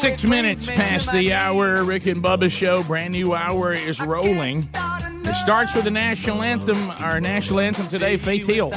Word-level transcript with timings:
Six 0.00 0.24
minutes 0.26 0.66
past 0.66 1.12
the 1.12 1.32
hour. 1.32 1.84
Rick 1.84 2.06
and 2.06 2.22
Bubba 2.22 2.50
show. 2.50 2.82
Brand 2.82 3.12
new 3.12 3.34
hour 3.34 3.72
is 3.72 4.00
rolling. 4.00 4.64
It 4.74 5.34
starts 5.36 5.74
with 5.74 5.84
the 5.84 5.90
national 5.90 6.42
anthem. 6.42 6.90
Our 7.00 7.20
national 7.20 7.60
anthem 7.60 7.88
today, 7.88 8.16
Faith 8.16 8.46
Hill. 8.46 8.72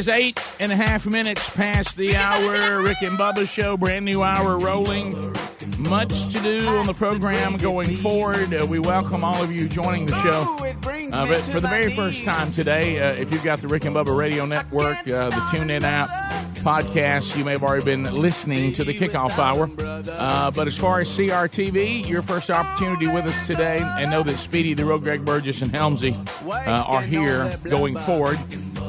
Is 0.00 0.08
eight 0.08 0.42
and 0.60 0.72
a 0.72 0.76
half 0.76 1.06
minutes 1.06 1.54
past 1.54 1.94
the 1.98 2.16
hour. 2.16 2.80
Rick 2.82 3.02
and 3.02 3.18
Bubba 3.18 3.46
show, 3.46 3.76
brand 3.76 4.06
new 4.06 4.22
hour 4.22 4.58
rolling. 4.58 5.12
Much 5.76 6.32
to 6.32 6.40
do 6.40 6.66
on 6.68 6.86
the 6.86 6.94
program 6.94 7.58
going 7.58 7.94
forward. 7.96 8.54
Uh, 8.54 8.64
we 8.64 8.78
welcome 8.78 9.22
all 9.22 9.42
of 9.42 9.52
you 9.52 9.68
joining 9.68 10.06
the 10.06 10.14
show. 10.22 10.56
Uh, 11.12 11.26
but 11.26 11.42
for 11.42 11.60
the 11.60 11.68
very 11.68 11.94
first 11.94 12.24
time 12.24 12.50
today, 12.50 12.98
uh, 12.98 13.12
if 13.12 13.30
you've 13.30 13.44
got 13.44 13.60
the 13.60 13.68
Rick 13.68 13.84
and 13.84 13.94
Bubba 13.94 14.16
Radio 14.16 14.46
Network, 14.46 14.96
uh, 15.00 15.28
the 15.28 15.42
TuneIn 15.52 15.82
app, 15.82 16.08
podcast, 16.60 17.36
you 17.36 17.44
may 17.44 17.52
have 17.52 17.62
already 17.62 17.84
been 17.84 18.04
listening 18.04 18.72
to 18.72 18.84
the 18.84 18.94
kickoff 18.94 19.38
hour. 19.38 19.68
Uh, 19.80 20.50
but 20.50 20.66
as 20.66 20.76
far 20.78 21.00
as 21.00 21.08
CRTV, 21.08 22.06
your 22.06 22.22
first 22.22 22.50
opportunity 22.50 23.06
with 23.06 23.26
us 23.26 23.46
today, 23.46 23.80
and 23.82 24.10
know 24.10 24.22
that 24.22 24.38
Speedy, 24.38 24.72
the 24.72 24.84
Road 24.84 25.02
Greg 25.02 25.24
Burgess, 25.24 25.60
and 25.62 25.72
Helmsy 25.72 26.14
uh, 26.46 26.84
are 26.84 27.02
here 27.02 27.50
going 27.64 27.96
forward. 27.96 28.38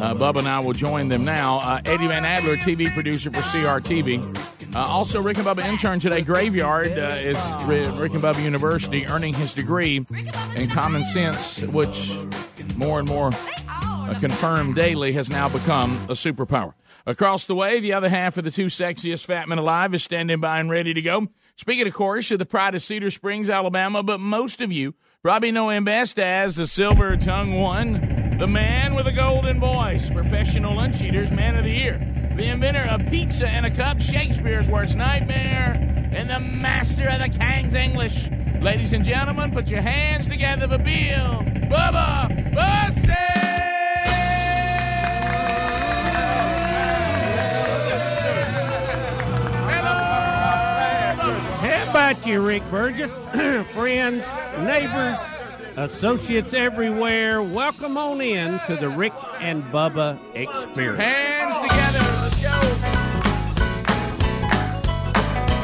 Uh, 0.01 0.15
Bubba 0.15 0.39
and 0.39 0.47
I 0.47 0.59
will 0.59 0.73
join 0.73 1.09
them 1.09 1.23
now. 1.23 1.59
Uh, 1.59 1.79
Eddie 1.85 2.07
Van 2.07 2.25
Adler, 2.25 2.57
TV 2.57 2.91
producer 2.91 3.29
for 3.29 3.41
CRTV. 3.41 4.75
Uh, 4.75 4.79
also, 4.79 5.21
Rick 5.21 5.37
and 5.37 5.45
Bubba 5.45 5.63
intern 5.63 5.99
today, 5.99 6.21
Graveyard, 6.21 6.97
uh, 6.97 7.17
is 7.19 7.37
Ri- 7.65 7.87
Rick 7.99 8.13
and 8.13 8.23
Bubba 8.23 8.43
University, 8.43 9.05
earning 9.05 9.35
his 9.35 9.53
degree 9.53 10.03
in 10.55 10.69
common 10.71 11.05
sense, 11.05 11.61
which 11.67 12.17
more 12.75 12.97
and 12.97 13.07
more 13.07 13.29
uh, 13.69 14.17
confirmed 14.19 14.73
daily 14.73 15.11
has 15.11 15.29
now 15.29 15.47
become 15.47 15.95
a 16.09 16.13
superpower. 16.13 16.73
Across 17.05 17.45
the 17.45 17.53
way, 17.55 17.79
the 17.79 17.93
other 17.93 18.09
half 18.09 18.37
of 18.37 18.43
the 18.43 18.51
two 18.51 18.67
sexiest 18.67 19.25
fat 19.25 19.47
men 19.47 19.59
alive 19.59 19.93
is 19.93 20.03
standing 20.03 20.39
by 20.39 20.59
and 20.59 20.71
ready 20.71 20.95
to 20.95 21.01
go. 21.03 21.27
Speaking, 21.57 21.85
of 21.85 21.93
course, 21.93 22.31
of 22.31 22.39
the 22.39 22.45
pride 22.47 22.73
of 22.73 22.81
Cedar 22.81 23.11
Springs, 23.11 23.51
Alabama, 23.51 24.01
but 24.01 24.19
most 24.19 24.61
of 24.61 24.71
you 24.71 24.95
probably 25.21 25.51
know 25.51 25.69
him 25.69 25.83
best 25.83 26.17
as 26.17 26.55
the 26.55 26.65
silver 26.65 27.17
tongue 27.17 27.53
one, 27.53 28.20
the 28.41 28.47
man 28.47 28.95
with 28.95 29.05
a 29.05 29.11
golden 29.11 29.59
voice, 29.59 30.09
professional 30.09 30.73
lunch 30.73 30.99
eaters, 30.99 31.31
man 31.31 31.55
of 31.55 31.63
the 31.63 31.69
year, 31.69 31.99
the 32.35 32.45
inventor 32.45 32.81
of 32.89 33.05
pizza 33.05 33.47
and 33.47 33.67
a 33.67 33.69
cup, 33.69 34.01
Shakespeare's 34.01 34.67
worst 34.67 34.97
nightmare, 34.97 35.75
and 36.11 36.27
the 36.27 36.39
master 36.39 37.07
of 37.07 37.19
the 37.19 37.29
King's 37.37 37.75
English. 37.75 38.31
Ladies 38.59 38.93
and 38.93 39.05
gentlemen, 39.05 39.51
put 39.51 39.67
your 39.67 39.83
hands 39.83 40.27
together 40.27 40.67
for 40.67 40.79
Bill 40.79 41.43
Bubba 41.69 42.51
Bussey! 42.51 43.11
How 51.61 51.89
about 51.91 52.25
you, 52.25 52.41
Rick 52.41 52.63
Burgess? 52.71 53.13
Friends, 53.73 54.31
neighbors, 54.57 55.19
associates 55.77 56.53
everywhere, 56.53 57.41
welcome 57.41 57.97
on 57.97 58.21
in 58.21 58.59
to 58.67 58.75
the 58.75 58.89
Rick 58.89 59.13
and 59.39 59.63
Bubba 59.65 60.19
experience. 60.35 60.97
Hands 60.97 61.57
together, 61.57 61.99
let's 62.21 62.41
go. 62.41 62.51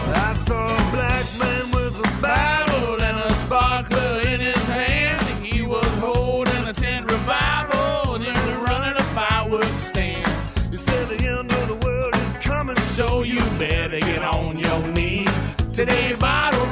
I 0.09 0.33
saw 0.33 0.73
a 0.73 0.91
black 0.91 1.25
man 1.39 1.71
with 1.71 1.95
a 1.95 2.21
Bible 2.21 3.01
and 3.01 3.19
a 3.19 3.33
sparkler 3.33 4.21
in 4.27 4.39
his 4.39 4.63
hand. 4.67 5.21
He 5.45 5.61
was 5.61 5.87
holding 5.99 6.67
a 6.67 6.73
tent 6.73 7.11
revival 7.11 8.15
and 8.15 8.23
he 8.23 8.31
was 8.31 8.55
running 8.69 8.97
a 8.97 9.03
firewood 9.13 9.65
stand. 9.75 10.27
He 10.71 10.77
said 10.77 11.09
the 11.09 11.17
end 11.25 11.51
of 11.51 11.67
the 11.67 11.75
world 11.85 12.15
is 12.15 12.31
coming. 12.43 12.77
So 12.77 13.23
you 13.23 13.39
better 13.59 13.99
get 13.99 14.23
on 14.23 14.57
your 14.59 14.87
knees. 14.87 15.55
Today, 15.73 16.15
bottle 16.15 16.66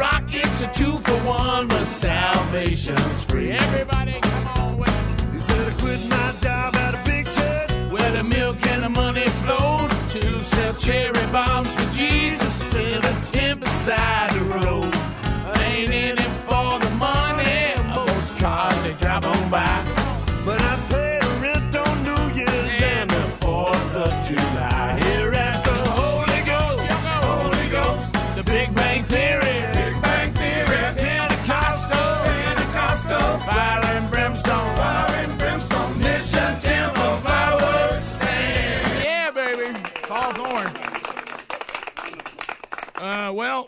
two 0.76 0.98
for 1.08 1.18
one, 1.24 1.68
but 1.68 1.86
salvation's 1.86 3.24
free. 3.24 3.52
Everybody, 3.52 4.20
come 4.22 4.48
on 4.60 4.78
with 4.78 4.90
it. 4.90 5.34
He 5.34 5.40
said 5.40 5.74
I 5.74 5.76
quit 5.80 6.02
my 6.10 6.34
job 6.42 6.76
at 6.76 6.94
a 6.96 7.02
big 7.06 7.26
church. 7.26 7.92
Where 7.92 8.12
the 8.12 8.24
milk 8.24 8.58
and 8.68 8.84
the 8.84 8.90
money 8.90 9.28
flowed 9.44 9.92
to 10.10 10.44
sell 10.44 10.74
cherry 10.74 11.28
bombs 11.32 11.74
for 11.74 11.90
Jesus 11.92 12.74
in 12.74 13.00
a 13.04 13.26
tent 13.32 13.62
beside 13.62 14.32
the 14.32 14.44
road. 14.56 14.94
I 14.94 15.64
Ain't 15.78 15.92
in 15.92 16.18
it 16.20 16.34
for 16.48 16.80
the 16.80 16.92
money, 16.96 17.56
most 17.96 18.36
cars 18.38 18.78
they 18.84 18.94
drive 18.94 19.24
on 19.24 19.50
by. 19.50 20.05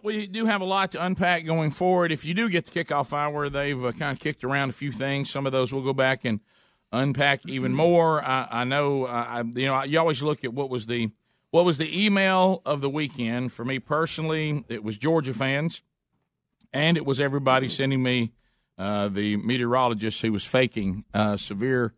We 0.04 0.28
do 0.28 0.46
have 0.46 0.62
a 0.62 0.66
lot 0.66 0.92
to 0.92 1.04
unpack 1.04 1.46
going 1.46 1.72
forward. 1.72 2.12
If 2.12 2.26
you 2.26 2.34
do 2.34 2.50
get 2.50 2.66
the 2.66 2.84
kickoff 2.84 3.14
hour, 3.14 3.50
they've 3.50 3.84
uh, 3.84 3.92
kind 3.92 4.12
of 4.12 4.20
kicked 4.20 4.44
around 4.44 4.70
a 4.70 4.74
few 4.74 4.92
things. 4.92 5.30
Some 5.30 5.46
of 5.46 5.52
those 5.52 5.74
we'll 5.74 5.84
go 5.84 5.94
back 5.94 6.26
and 6.26 6.40
unpack 6.92 7.46
even 7.48 7.74
more. 7.74 8.24
I, 8.24 8.48
I 8.50 8.64
know, 8.64 9.06
uh, 9.06 9.26
I, 9.28 9.42
you 9.42 9.66
know, 9.68 9.84
you 9.84 10.00
always 10.00 10.24
look 10.24 10.44
at 10.44 10.54
what 10.54 10.70
was 10.70 10.86
the 10.86 11.10
what 11.52 11.66
was 11.66 11.78
the 11.78 12.06
email 12.06 12.62
of 12.66 12.82
the 12.82 12.90
weekend. 12.90 13.54
For 13.54 13.64
me 13.64 13.80
personally, 13.80 14.66
it 14.70 14.84
was 14.84 14.98
Georgia 14.98 15.34
fans, 15.34 15.82
and 16.74 16.98
it 16.98 17.06
was 17.06 17.20
everybody 17.20 17.70
sending 17.70 18.04
me 18.04 18.34
uh, 18.78 19.08
the 19.08 19.38
meteorologist 19.38 20.22
who 20.22 20.32
was 20.32 20.44
faking 20.44 21.04
uh, 21.14 21.38
severe 21.38 21.94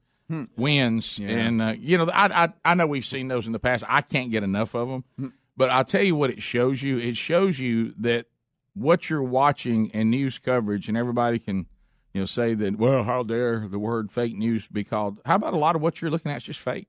winds. 0.56 1.19
And 1.19 1.62
uh, 1.62 1.74
you 1.78 1.98
know, 1.98 2.06
I, 2.06 2.44
I 2.44 2.54
I 2.63 2.74
know 2.75 2.88
we've 2.88 3.06
seen 3.06 3.28
those 3.28 3.48
in 3.48 3.54
the 3.54 3.60
past. 3.60 3.84
I 3.88 4.01
can't 4.01 4.31
get 4.31 4.44
enough 4.44 4.75
of 4.75 4.88
them. 5.18 5.34
But 5.59 5.71
I'll 5.71 5.83
tell 5.83 6.01
you 6.01 6.15
what 6.15 6.29
it 6.29 6.41
shows 6.41 6.81
you. 6.81 7.00
It 7.00 7.17
shows 7.17 7.59
you 7.59 7.94
that 7.97 8.27
what 8.75 9.09
you're 9.09 9.21
watching 9.21 9.91
and 9.94 10.09
news 10.09 10.38
coverage, 10.38 10.88
and 10.88 10.97
everybody 10.97 11.38
can, 11.38 11.65
you 12.13 12.21
know, 12.21 12.25
say 12.25 12.53
that. 12.53 12.77
Well, 12.77 13.03
how 13.03 13.23
dare 13.23 13.67
the 13.67 13.77
word 13.77 14.09
fake 14.09 14.38
news 14.38 14.69
be 14.69 14.85
called? 14.85 15.19
How 15.25 15.35
about 15.35 15.53
a 15.53 15.57
lot 15.57 15.75
of 15.75 15.81
what 15.81 16.01
you're 16.01 16.11
looking 16.11 16.31
at 16.31 16.38
is 16.38 16.44
just 16.45 16.61
fake? 16.61 16.88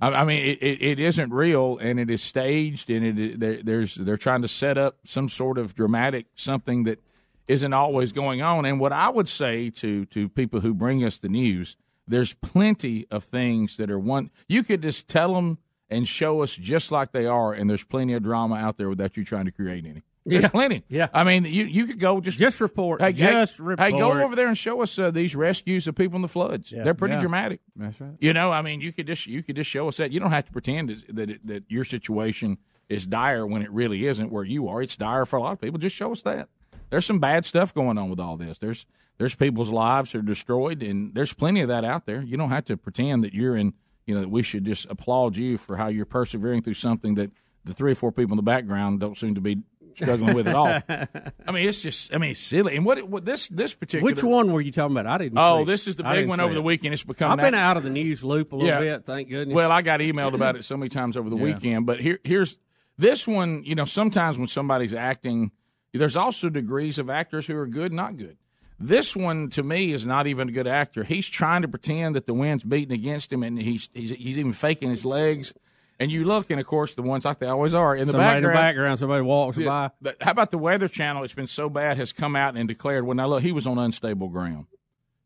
I, 0.00 0.08
I 0.08 0.24
mean, 0.24 0.42
it, 0.42 0.58
it, 0.62 0.82
it 0.82 0.98
isn't 0.98 1.34
real, 1.34 1.76
and 1.76 2.00
it 2.00 2.08
is 2.08 2.22
staged, 2.22 2.88
and 2.88 3.18
it 3.18 3.40
there, 3.40 3.62
there's 3.62 3.96
they're 3.96 4.16
trying 4.16 4.40
to 4.40 4.48
set 4.48 4.78
up 4.78 5.00
some 5.04 5.28
sort 5.28 5.58
of 5.58 5.74
dramatic 5.74 6.28
something 6.34 6.84
that 6.84 7.02
isn't 7.46 7.74
always 7.74 8.12
going 8.12 8.40
on. 8.40 8.64
And 8.64 8.80
what 8.80 8.94
I 8.94 9.10
would 9.10 9.28
say 9.28 9.68
to 9.68 10.06
to 10.06 10.30
people 10.30 10.60
who 10.60 10.72
bring 10.72 11.04
us 11.04 11.18
the 11.18 11.28
news, 11.28 11.76
there's 12.06 12.32
plenty 12.32 13.06
of 13.10 13.24
things 13.24 13.76
that 13.76 13.90
are 13.90 13.98
one. 13.98 14.30
You 14.48 14.62
could 14.62 14.80
just 14.80 15.08
tell 15.08 15.34
them 15.34 15.58
and 15.90 16.06
show 16.06 16.42
us 16.42 16.54
just 16.54 16.92
like 16.92 17.12
they 17.12 17.26
are, 17.26 17.52
and 17.52 17.68
there's 17.68 17.84
plenty 17.84 18.12
of 18.14 18.22
drama 18.22 18.56
out 18.56 18.76
there 18.76 18.88
without 18.88 19.16
you 19.16 19.24
trying 19.24 19.46
to 19.46 19.50
create 19.52 19.84
any. 19.86 20.02
There's 20.26 20.42
Yeah. 20.44 20.48
plenty. 20.50 20.84
Yeah. 20.88 21.08
I 21.14 21.24
mean, 21.24 21.44
you 21.46 21.64
you 21.64 21.86
could 21.86 21.98
go 21.98 22.20
just 22.20 22.38
Just 22.38 22.60
report. 22.60 23.00
Hey, 23.00 23.14
just 23.14 23.56
hey, 23.56 23.62
report. 23.64 23.92
Hey, 23.92 23.98
go 23.98 24.12
over 24.12 24.36
there 24.36 24.48
and 24.48 24.58
show 24.58 24.82
us 24.82 24.98
uh, 24.98 25.10
these 25.10 25.34
rescues 25.34 25.86
of 25.86 25.94
people 25.94 26.16
in 26.16 26.22
the 26.22 26.28
floods. 26.28 26.70
They're 26.70 26.92
pretty 26.92 27.14
Yeah. 27.14 27.20
dramatic. 27.20 27.60
That's 27.74 27.98
right. 27.98 28.10
You 28.20 28.34
know, 28.34 28.52
I 28.52 28.60
mean, 28.60 28.82
you 28.82 28.92
could 28.92 29.06
just 29.06 29.26
you 29.26 29.42
could 29.42 29.56
just 29.56 29.70
show 29.70 29.88
us 29.88 29.96
that. 29.96 30.12
You 30.12 30.20
don't 30.20 30.30
have 30.30 30.44
to 30.44 30.52
pretend 30.52 30.90
that 30.90 31.16
that, 31.16 31.30
it, 31.30 31.46
that 31.46 31.64
your 31.68 31.84
situation 31.84 32.58
is 32.90 33.06
dire 33.06 33.46
when 33.46 33.62
it 33.62 33.70
really 33.70 34.06
isn't 34.06 34.30
where 34.30 34.44
you 34.44 34.68
are. 34.68 34.82
It's 34.82 34.96
dire 34.96 35.24
for 35.24 35.36
a 35.36 35.40
lot 35.42 35.52
of 35.52 35.60
people. 35.62 35.78
Just 35.78 35.96
show 35.96 36.12
us 36.12 36.20
that. 36.22 36.48
There's 36.90 37.06
some 37.06 37.20
bad 37.20 37.46
stuff 37.46 37.72
going 37.72 37.96
on 37.96 38.10
with 38.10 38.20
all 38.20 38.36
this. 38.36 38.58
There's 38.58 38.84
there's 39.16 39.34
people's 39.34 39.70
lives 39.70 40.14
are 40.14 40.20
destroyed, 40.22 40.82
and 40.82 41.14
there's 41.14 41.32
plenty 41.32 41.60
of 41.62 41.68
that 41.68 41.84
out 41.84 42.04
there. 42.04 42.20
You 42.22 42.36
don't 42.36 42.50
have 42.50 42.66
to 42.66 42.76
pretend 42.76 43.24
that 43.24 43.32
you're 43.32 43.56
in. 43.56 43.72
You 44.08 44.14
know 44.14 44.22
that 44.22 44.30
we 44.30 44.42
should 44.42 44.64
just 44.64 44.86
applaud 44.88 45.36
you 45.36 45.58
for 45.58 45.76
how 45.76 45.88
you're 45.88 46.06
persevering 46.06 46.62
through 46.62 46.74
something 46.74 47.14
that 47.16 47.30
the 47.64 47.74
three 47.74 47.92
or 47.92 47.94
four 47.94 48.10
people 48.10 48.32
in 48.32 48.36
the 48.38 48.42
background 48.42 49.00
don't 49.00 49.18
seem 49.18 49.34
to 49.34 49.40
be 49.42 49.58
struggling 49.94 50.34
with 50.34 50.48
at 50.48 50.54
all. 50.54 50.66
I 51.46 51.52
mean, 51.52 51.68
it's 51.68 51.82
just 51.82 52.14
I 52.14 52.18
mean, 52.18 52.30
it's 52.30 52.40
silly. 52.40 52.74
And 52.76 52.86
what 52.86 53.06
what 53.06 53.26
this 53.26 53.48
this 53.48 53.74
particular 53.74 54.10
Which 54.10 54.22
one 54.24 54.50
were 54.50 54.62
you 54.62 54.72
talking 54.72 54.96
about? 54.96 55.06
I 55.06 55.18
didn't. 55.18 55.36
Oh, 55.38 55.58
see 55.58 55.62
it. 55.62 55.66
this 55.66 55.86
is 55.86 55.96
the 55.96 56.04
big 56.04 56.26
one 56.26 56.40
over 56.40 56.52
it. 56.52 56.54
the 56.54 56.62
weekend. 56.62 56.94
It's 56.94 57.04
become 57.04 57.32
I've 57.32 57.38
been 57.38 57.54
out 57.54 57.76
of 57.76 57.82
the 57.82 57.90
news 57.90 58.24
loop 58.24 58.52
a 58.52 58.56
little 58.56 58.68
Yeah. 58.70 58.78
bit. 58.96 59.04
Thank 59.04 59.28
goodness. 59.28 59.54
Well, 59.54 59.70
I 59.70 59.82
got 59.82 60.00
emailed 60.00 60.34
about 60.34 60.56
it 60.56 60.64
so 60.64 60.76
many 60.78 60.88
times 60.88 61.16
over 61.16 61.28
the 61.28 61.36
weekend, 61.36 61.84
but 61.84 62.00
here, 62.00 62.18
here's 62.24 62.56
this 62.96 63.28
one. 63.28 63.62
You 63.66 63.74
know, 63.74 63.84
sometimes 63.84 64.38
when 64.38 64.48
somebody's 64.48 64.94
acting, 64.94 65.52
there's 65.92 66.16
also 66.16 66.48
degrees 66.48 66.98
of 66.98 67.10
actors 67.10 67.46
who 67.46 67.56
are 67.58 67.66
good, 67.66 67.92
not 67.92 68.16
good. 68.16 68.38
This 68.80 69.16
one 69.16 69.50
to 69.50 69.62
me 69.62 69.92
is 69.92 70.06
not 70.06 70.26
even 70.26 70.48
a 70.48 70.52
good 70.52 70.68
actor. 70.68 71.02
He's 71.02 71.28
trying 71.28 71.62
to 71.62 71.68
pretend 71.68 72.14
that 72.14 72.26
the 72.26 72.34
wind's 72.34 72.62
beating 72.62 72.92
against 72.92 73.32
him, 73.32 73.42
and 73.42 73.60
he's 73.60 73.88
he's, 73.92 74.10
he's 74.10 74.38
even 74.38 74.52
faking 74.52 74.90
his 74.90 75.04
legs. 75.04 75.52
And 76.00 76.12
you 76.12 76.24
look, 76.24 76.48
and 76.50 76.60
of 76.60 76.66
course, 76.66 76.94
the 76.94 77.02
ones 77.02 77.24
like 77.24 77.40
they 77.40 77.48
always 77.48 77.74
are 77.74 77.96
in 77.96 78.06
the 78.06 78.12
somebody 78.12 78.36
in 78.38 78.42
the 78.44 78.48
background. 78.50 78.76
background, 78.76 78.98
somebody 79.00 79.22
walks 79.22 79.58
by. 79.58 79.90
The- 80.00 80.16
how 80.20 80.30
about 80.30 80.52
the 80.52 80.58
Weather 80.58 80.86
Channel? 80.86 81.24
It's 81.24 81.34
been 81.34 81.48
so 81.48 81.68
bad 81.68 81.96
has 81.96 82.12
come 82.12 82.36
out 82.36 82.56
and 82.56 82.68
declared. 82.68 83.04
Well, 83.04 83.16
now 83.16 83.26
look, 83.26 83.42
he 83.42 83.50
was 83.50 83.66
on 83.66 83.78
unstable 83.78 84.28
ground. 84.28 84.66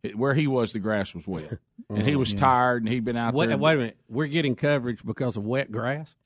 It- 0.03 0.17
where 0.17 0.33
he 0.33 0.47
was, 0.47 0.73
the 0.73 0.79
grass 0.79 1.15
was 1.15 1.29
wet, 1.29 1.59
and 1.91 2.03
he 2.07 2.15
oh, 2.15 2.19
was 2.19 2.33
tired, 2.33 2.83
and 2.83 2.91
he'd 2.91 3.05
been 3.05 3.19
out 3.19 3.35
Wait, 3.35 3.49
there. 3.49 3.59
wait 3.59 3.75
a 3.75 3.77
minute. 3.77 3.97
We're 4.09 4.29
getting 4.29 4.57
coverage 4.57 5.05
because 5.05 5.37
of 5.37 5.45
wet 5.45 5.71
grass. 5.71 6.17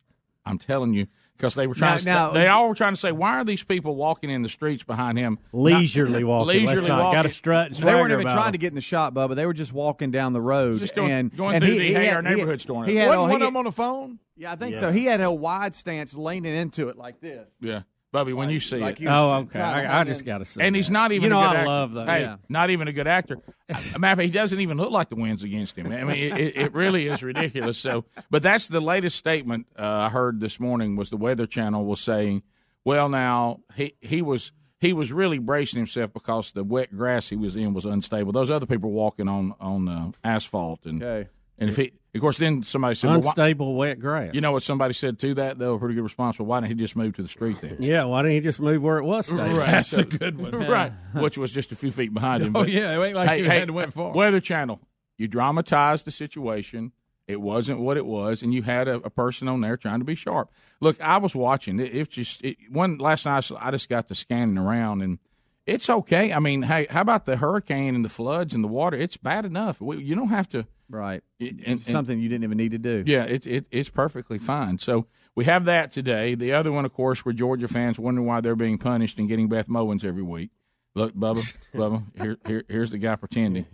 I'm 0.44 0.58
telling 0.58 0.94
you, 0.94 1.08
because 1.36 1.54
they 1.54 1.66
were 1.66 1.74
trying. 1.74 2.02
Now- 2.04 2.28
to, 2.28 2.34
now- 2.34 2.40
they 2.40 2.46
uh, 2.48 2.54
all 2.56 2.68
were 2.68 2.74
trying 2.74 2.92
to 2.94 2.96
say, 3.00 3.12
why 3.12 3.38
are 3.38 3.44
these 3.44 3.62
people 3.62 3.94
walking 3.96 4.30
in 4.30 4.42
the 4.42 4.48
streets 4.48 4.82
behind 4.82 5.18
him? 5.18 5.38
leisurely 5.52 6.20
Not- 6.22 6.28
walking. 6.28 6.46
Leisurely 6.66 6.88
not, 6.88 7.02
walking. 7.04 7.18
Got 7.18 7.22
to 7.24 7.28
strut 7.30 7.66
and 7.68 7.76
They 7.76 7.94
weren't 7.94 8.12
even 8.12 8.22
about 8.26 8.34
trying 8.34 8.48
it. 8.48 8.52
to 8.52 8.58
get 8.58 8.68
in 8.68 8.74
the 8.74 8.80
shot, 8.80 9.14
Bubba. 9.14 9.34
They 9.36 9.46
were 9.46 9.52
just 9.54 9.72
walking 9.72 10.10
down 10.10 10.32
the 10.32 10.40
road 10.40 10.78
Just 10.78 10.94
doing- 10.94 11.10
and 11.10 11.36
going 11.36 11.56
and 11.56 11.64
through 11.64 11.72
he, 11.74 11.78
the 11.78 11.84
he 11.88 11.94
Hey 11.94 12.06
had, 12.06 12.16
Our 12.16 12.22
he- 12.22 12.28
Neighborhood 12.36 12.60
store. 12.60 12.84
He 12.84 12.96
had, 12.96 13.08
Wasn't 13.08 13.18
oh, 13.18 13.22
one 13.22 13.30
he 13.30 13.36
of 13.36 13.40
them 13.42 13.56
on 13.56 13.64
the 13.64 13.72
phone? 13.72 14.18
yeah, 14.36 14.52
I 14.52 14.56
think 14.56 14.72
Yes. 14.72 14.80
so. 14.80 14.90
He 14.92 15.04
had 15.04 15.20
a 15.20 15.30
wide 15.32 15.74
stance 15.74 16.14
leaning 16.14 16.54
into 16.54 16.88
it 16.88 16.96
like 16.96 17.20
this. 17.20 17.48
Yeah, 17.60 17.82
Bubby, 18.16 18.32
when 18.32 18.48
you 18.50 18.60
see 18.60 18.78
like 18.78 18.94
it, 18.96 19.00
he 19.00 19.08
Oh, 19.08 19.32
okay. 19.42 19.60
I, 19.60 20.00
I 20.00 20.04
just 20.04 20.24
got 20.24 20.38
to 20.38 20.44
say. 20.46 20.64
and 20.66 20.74
he's 20.74 20.90
not 20.90 21.12
even. 21.12 21.24
You 21.24 21.28
know, 21.30 21.40
a 21.40 21.48
good 21.48 21.50
I 21.50 21.54
actor. 21.60 21.66
love 21.68 21.92
those. 21.92 22.08
Hey, 22.08 22.20
Yeah. 22.22 22.36
not 22.48 22.70
even 22.70 22.88
a 22.88 22.92
good 22.92 23.06
actor. 23.06 23.36
As 23.68 23.94
a 23.94 23.98
matter 23.98 24.12
of 24.12 24.18
fact, 24.18 24.24
he 24.26 24.30
doesn't 24.32 24.60
even 24.60 24.78
look 24.78 24.90
like 24.90 25.08
the 25.10 25.16
wind's 25.16 25.42
against 25.42 25.76
him. 25.76 25.92
I 25.92 26.04
mean, 26.04 26.32
it, 26.32 26.38
it, 26.40 26.56
it 26.56 26.72
really 26.72 27.06
is 27.08 27.22
ridiculous. 27.22 27.76
So, 27.78 28.04
but 28.30 28.42
that's 28.42 28.68
the 28.68 28.80
latest 28.80 29.16
statement 29.16 29.66
uh, 29.78 29.82
I 29.82 30.08
heard 30.08 30.40
this 30.40 30.58
morning 30.58 30.96
was 30.96 31.10
the 31.10 31.16
Weather 31.18 31.46
Channel 31.46 31.84
was 31.84 32.00
saying, 32.00 32.42
well, 32.84 33.08
now 33.08 33.60
he 33.74 33.94
he 34.00 34.22
was. 34.22 34.52
He 34.78 34.92
was 34.92 35.10
really 35.10 35.38
bracing 35.38 35.78
himself 35.78 36.12
because 36.12 36.52
the 36.52 36.62
wet 36.62 36.94
grass 36.94 37.30
he 37.30 37.36
was 37.36 37.56
in 37.56 37.72
was 37.72 37.86
unstable. 37.86 38.32
Those 38.32 38.50
other 38.50 38.66
people 38.66 38.90
were 38.90 38.96
walking 38.96 39.26
on 39.26 39.54
on 39.58 39.88
uh, 39.88 40.10
asphalt, 40.22 40.84
and 40.84 41.02
Okay. 41.02 41.30
And 41.58 41.70
if 41.70 41.76
he, 41.76 41.92
of 42.14 42.20
course, 42.20 42.38
then 42.38 42.62
somebody 42.62 42.94
said, 42.94 43.08
well, 43.10 43.20
why- 43.20 43.30
Unstable 43.30 43.74
wet 43.74 43.98
grass. 43.98 44.34
You 44.34 44.40
know 44.40 44.52
what 44.52 44.62
somebody 44.62 44.92
said 44.94 45.18
to 45.20 45.34
that? 45.34 45.58
Though 45.58 45.74
a 45.74 45.78
pretty 45.78 45.94
good 45.94 46.04
response. 46.04 46.38
Well, 46.38 46.46
why 46.46 46.60
didn't 46.60 46.70
he 46.70 46.82
just 46.82 46.96
move 46.96 47.14
to 47.16 47.22
the 47.22 47.28
street 47.28 47.60
then? 47.60 47.76
Yeah, 47.80 48.04
why 48.04 48.22
didn't 48.22 48.34
he 48.34 48.40
just 48.40 48.60
move 48.60 48.82
where 48.82 48.98
it 48.98 49.04
was 49.04 49.26
stable? 49.26 49.42
That's 49.56 49.92
a 49.94 50.04
good 50.04 50.38
one. 50.38 50.52
right, 50.68 50.92
which 51.14 51.38
was 51.38 51.52
just 51.52 51.72
a 51.72 51.76
few 51.76 51.90
feet 51.90 52.12
behind 52.14 52.42
him. 52.42 52.56
Oh 52.56 52.60
but- 52.60 52.70
yeah, 52.70 52.98
it 52.98 53.04
ain't 53.04 53.16
like 53.16 53.28
hey, 53.28 53.38
you 53.38 53.44
hey, 53.44 53.60
had 53.60 53.68
to 53.68 53.74
went 53.74 53.92
far. 53.92 54.12
Weather 54.12 54.40
Channel, 54.40 54.80
you 55.18 55.28
dramatized 55.28 56.06
the 56.06 56.10
situation. 56.10 56.92
It 57.26 57.40
wasn't 57.40 57.80
what 57.80 57.96
it 57.96 58.06
was, 58.06 58.42
and 58.42 58.54
you 58.54 58.62
had 58.62 58.86
a, 58.86 58.96
a 58.98 59.10
person 59.10 59.48
on 59.48 59.60
there 59.60 59.76
trying 59.76 59.98
to 59.98 60.04
be 60.04 60.14
sharp. 60.14 60.48
Look, 60.80 61.00
I 61.00 61.16
was 61.16 61.34
watching. 61.34 61.80
It, 61.80 61.92
it's 61.92 62.14
just 62.14 62.44
it, 62.44 62.56
one 62.70 62.98
last 62.98 63.26
night. 63.26 63.50
I 63.58 63.72
just 63.72 63.88
got 63.88 64.06
to 64.08 64.14
scanning 64.14 64.56
around, 64.58 65.02
and 65.02 65.18
it's 65.66 65.90
okay. 65.90 66.32
I 66.32 66.38
mean, 66.38 66.62
hey, 66.62 66.86
how 66.88 67.00
about 67.00 67.24
the 67.26 67.36
hurricane 67.38 67.96
and 67.96 68.04
the 68.04 68.08
floods 68.08 68.54
and 68.54 68.62
the 68.62 68.68
water? 68.68 68.96
It's 68.96 69.16
bad 69.16 69.44
enough. 69.44 69.80
We, 69.80 69.96
you 69.96 70.14
don't 70.14 70.28
have 70.28 70.48
to. 70.50 70.68
Right. 70.88 71.22
And, 71.40 71.62
and- 71.66 71.82
Something 71.82 72.20
you 72.20 72.28
didn't 72.28 72.44
even 72.44 72.58
need 72.58 72.72
to 72.72 72.78
do. 72.78 73.02
yeah, 73.06 73.24
it, 73.24 73.46
it 73.46 73.66
it's 73.70 73.90
perfectly 73.90 74.38
fine. 74.38 74.78
So 74.78 75.06
we 75.34 75.44
have 75.46 75.64
that 75.66 75.90
today. 75.90 76.34
The 76.34 76.52
other 76.52 76.72
one, 76.72 76.84
of 76.84 76.92
course, 76.92 77.24
were 77.24 77.32
Georgia 77.32 77.68
fans 77.68 77.98
wondering 77.98 78.26
why 78.26 78.40
they're 78.40 78.56
being 78.56 78.78
punished 78.78 79.18
and 79.18 79.28
getting 79.28 79.48
Beth 79.48 79.68
Mowins 79.68 80.04
every 80.04 80.22
week. 80.22 80.50
Look, 80.94 81.14
Bubba, 81.14 81.54
Bubba, 81.74 82.04
here, 82.20 82.38
here, 82.46 82.64
here's 82.68 82.90
the 82.90 82.98
guy 82.98 83.16
pretending. 83.16 83.66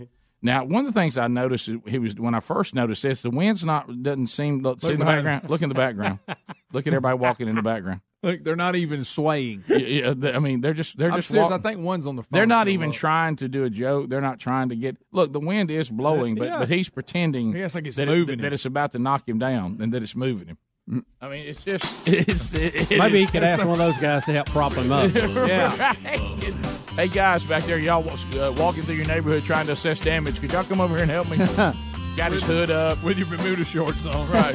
Now, 0.44 0.64
one 0.64 0.84
of 0.84 0.92
the 0.92 0.98
things 1.00 1.16
I 1.16 1.28
noticed 1.28 1.70
he 1.86 1.98
was 2.00 2.16
when 2.16 2.34
I 2.34 2.40
first 2.40 2.74
noticed 2.74 3.04
this, 3.04 3.22
the 3.22 3.30
wind's 3.30 3.64
not 3.64 4.02
doesn't 4.02 4.26
seem. 4.26 4.60
Look, 4.62 4.80
see 4.80 4.90
in 4.92 4.98
the 4.98 5.04
background. 5.04 5.48
Look 5.48 5.62
in 5.62 5.68
the 5.68 5.74
background. 5.76 6.18
look 6.72 6.84
at 6.86 6.92
everybody 6.92 7.16
walking 7.16 7.46
in 7.46 7.54
the 7.54 7.62
background. 7.62 8.00
Look, 8.22 8.44
they're 8.44 8.54
not 8.56 8.76
even 8.76 9.02
swaying. 9.04 9.64
Yeah, 9.68 9.76
yeah, 9.78 10.30
I 10.34 10.38
mean, 10.38 10.60
they're 10.60 10.74
just 10.74 10.96
they're 10.96 11.10
I'm 11.10 11.16
just. 11.18 11.30
serious. 11.30 11.50
walk- 11.50 11.60
I 11.60 11.62
think 11.70 11.80
one's 11.80 12.06
on 12.06 12.16
the 12.16 12.22
phone. 12.22 12.28
they're 12.30 12.46
not 12.46 12.68
even 12.68 12.90
look. 12.90 12.96
trying 12.96 13.36
to 13.36 13.48
do 13.48 13.64
a 13.64 13.70
joke. 13.70 14.08
They're 14.10 14.20
not 14.20 14.38
trying 14.38 14.68
to 14.68 14.76
get. 14.76 14.96
Look, 15.10 15.32
the 15.32 15.40
wind 15.40 15.70
is 15.70 15.90
blowing, 15.90 16.36
but 16.36 16.46
Yeah. 16.46 16.58
but 16.60 16.68
he's 16.68 16.88
pretending 16.88 17.52
He 17.52 17.62
acts 17.62 17.74
like 17.74 17.86
it's 17.86 17.96
that, 17.96 18.08
it- 18.08 18.12
moving 18.14 18.40
that 18.42 18.52
it's 18.52 18.64
about 18.64 18.92
to 18.92 18.98
knock 19.00 19.28
him 19.28 19.38
down 19.38 19.78
and 19.80 19.92
that 19.92 20.02
it's 20.02 20.14
moving 20.14 20.46
him. 20.48 20.58
I 21.20 21.28
mean, 21.28 21.46
it's 21.46 21.62
just 21.64 22.08
it's, 22.08 22.52
it, 22.54 22.90
it 22.92 22.98
Maybe 22.98 23.20
he 23.20 23.26
could 23.26 23.44
ask 23.44 23.60
one 23.64 23.70
of 23.72 23.78
those 23.78 23.98
guys 23.98 24.24
to 24.26 24.32
help 24.32 24.48
prop 24.48 24.72
him 24.74 24.90
up. 24.92 25.10
Yeah. 25.14 25.92
hey 26.96 27.08
guys, 27.08 27.44
back 27.44 27.62
there, 27.64 27.78
y'all 27.78 28.08
uh, 28.08 28.52
walking 28.56 28.82
through 28.82 28.96
your 28.96 29.06
neighborhood 29.06 29.42
trying 29.44 29.66
to 29.66 29.72
assess 29.72 29.98
damage. 30.00 30.40
Could 30.40 30.52
y'all 30.52 30.64
come 30.64 30.80
over 30.80 30.94
here 30.94 31.02
and 31.02 31.10
help 31.10 31.28
me? 31.30 31.38
Got 32.16 32.32
his 32.32 32.44
hood 32.44 32.70
up, 32.70 33.02
with 33.02 33.16
your 33.16 33.26
Bermuda 33.26 33.64
shorts 33.64 34.04
on. 34.04 34.30
right? 34.30 34.54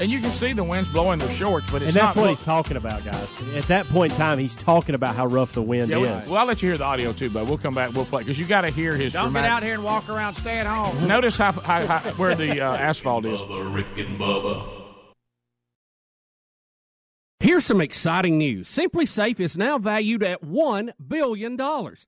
and 0.00 0.10
you 0.10 0.20
can 0.20 0.30
see 0.30 0.52
the 0.52 0.64
wind's 0.64 0.88
blowing 0.88 1.18
their 1.18 1.30
shorts, 1.30 1.70
but 1.70 1.82
And 1.82 1.92
that's 1.92 2.16
not. 2.16 2.20
what 2.20 2.30
he's 2.30 2.42
talking 2.42 2.76
about, 2.76 3.04
guys. 3.04 3.42
At 3.54 3.64
that 3.64 3.86
point 3.86 4.12
in 4.12 4.18
time, 4.18 4.38
he's 4.38 4.54
talking 4.54 4.94
about 4.94 5.14
how 5.14 5.26
rough 5.26 5.52
the 5.52 5.62
wind 5.62 5.90
yeah, 5.90 6.18
is. 6.18 6.28
well, 6.28 6.38
I'll 6.38 6.46
let 6.46 6.62
you 6.62 6.70
hear 6.70 6.78
the 6.78 6.84
audio 6.84 7.12
too, 7.12 7.30
but 7.30 7.46
we'll 7.46 7.58
come 7.58 7.74
back. 7.74 7.92
We'll 7.92 8.06
play 8.06 8.22
because 8.22 8.38
you 8.38 8.46
got 8.46 8.62
to 8.62 8.70
hear 8.70 8.96
his. 8.96 9.12
Don't 9.12 9.32
get 9.32 9.44
out 9.44 9.62
here 9.62 9.74
and 9.74 9.84
walk 9.84 10.08
around. 10.08 10.34
Stay 10.34 10.58
at 10.58 10.66
home. 10.66 11.06
Notice 11.06 11.36
how, 11.36 11.52
how, 11.52 11.86
how 11.86 11.98
where 12.12 12.34
the 12.34 12.60
uh, 12.60 12.76
asphalt 12.76 13.26
is. 13.26 13.40
Here's 17.40 17.66
some 17.66 17.82
exciting 17.82 18.38
news. 18.38 18.70
SimpliSafe 18.70 19.38
is 19.38 19.54
now 19.54 19.76
valued 19.76 20.22
at 20.22 20.42
$1 20.42 20.92
billion. 21.06 21.56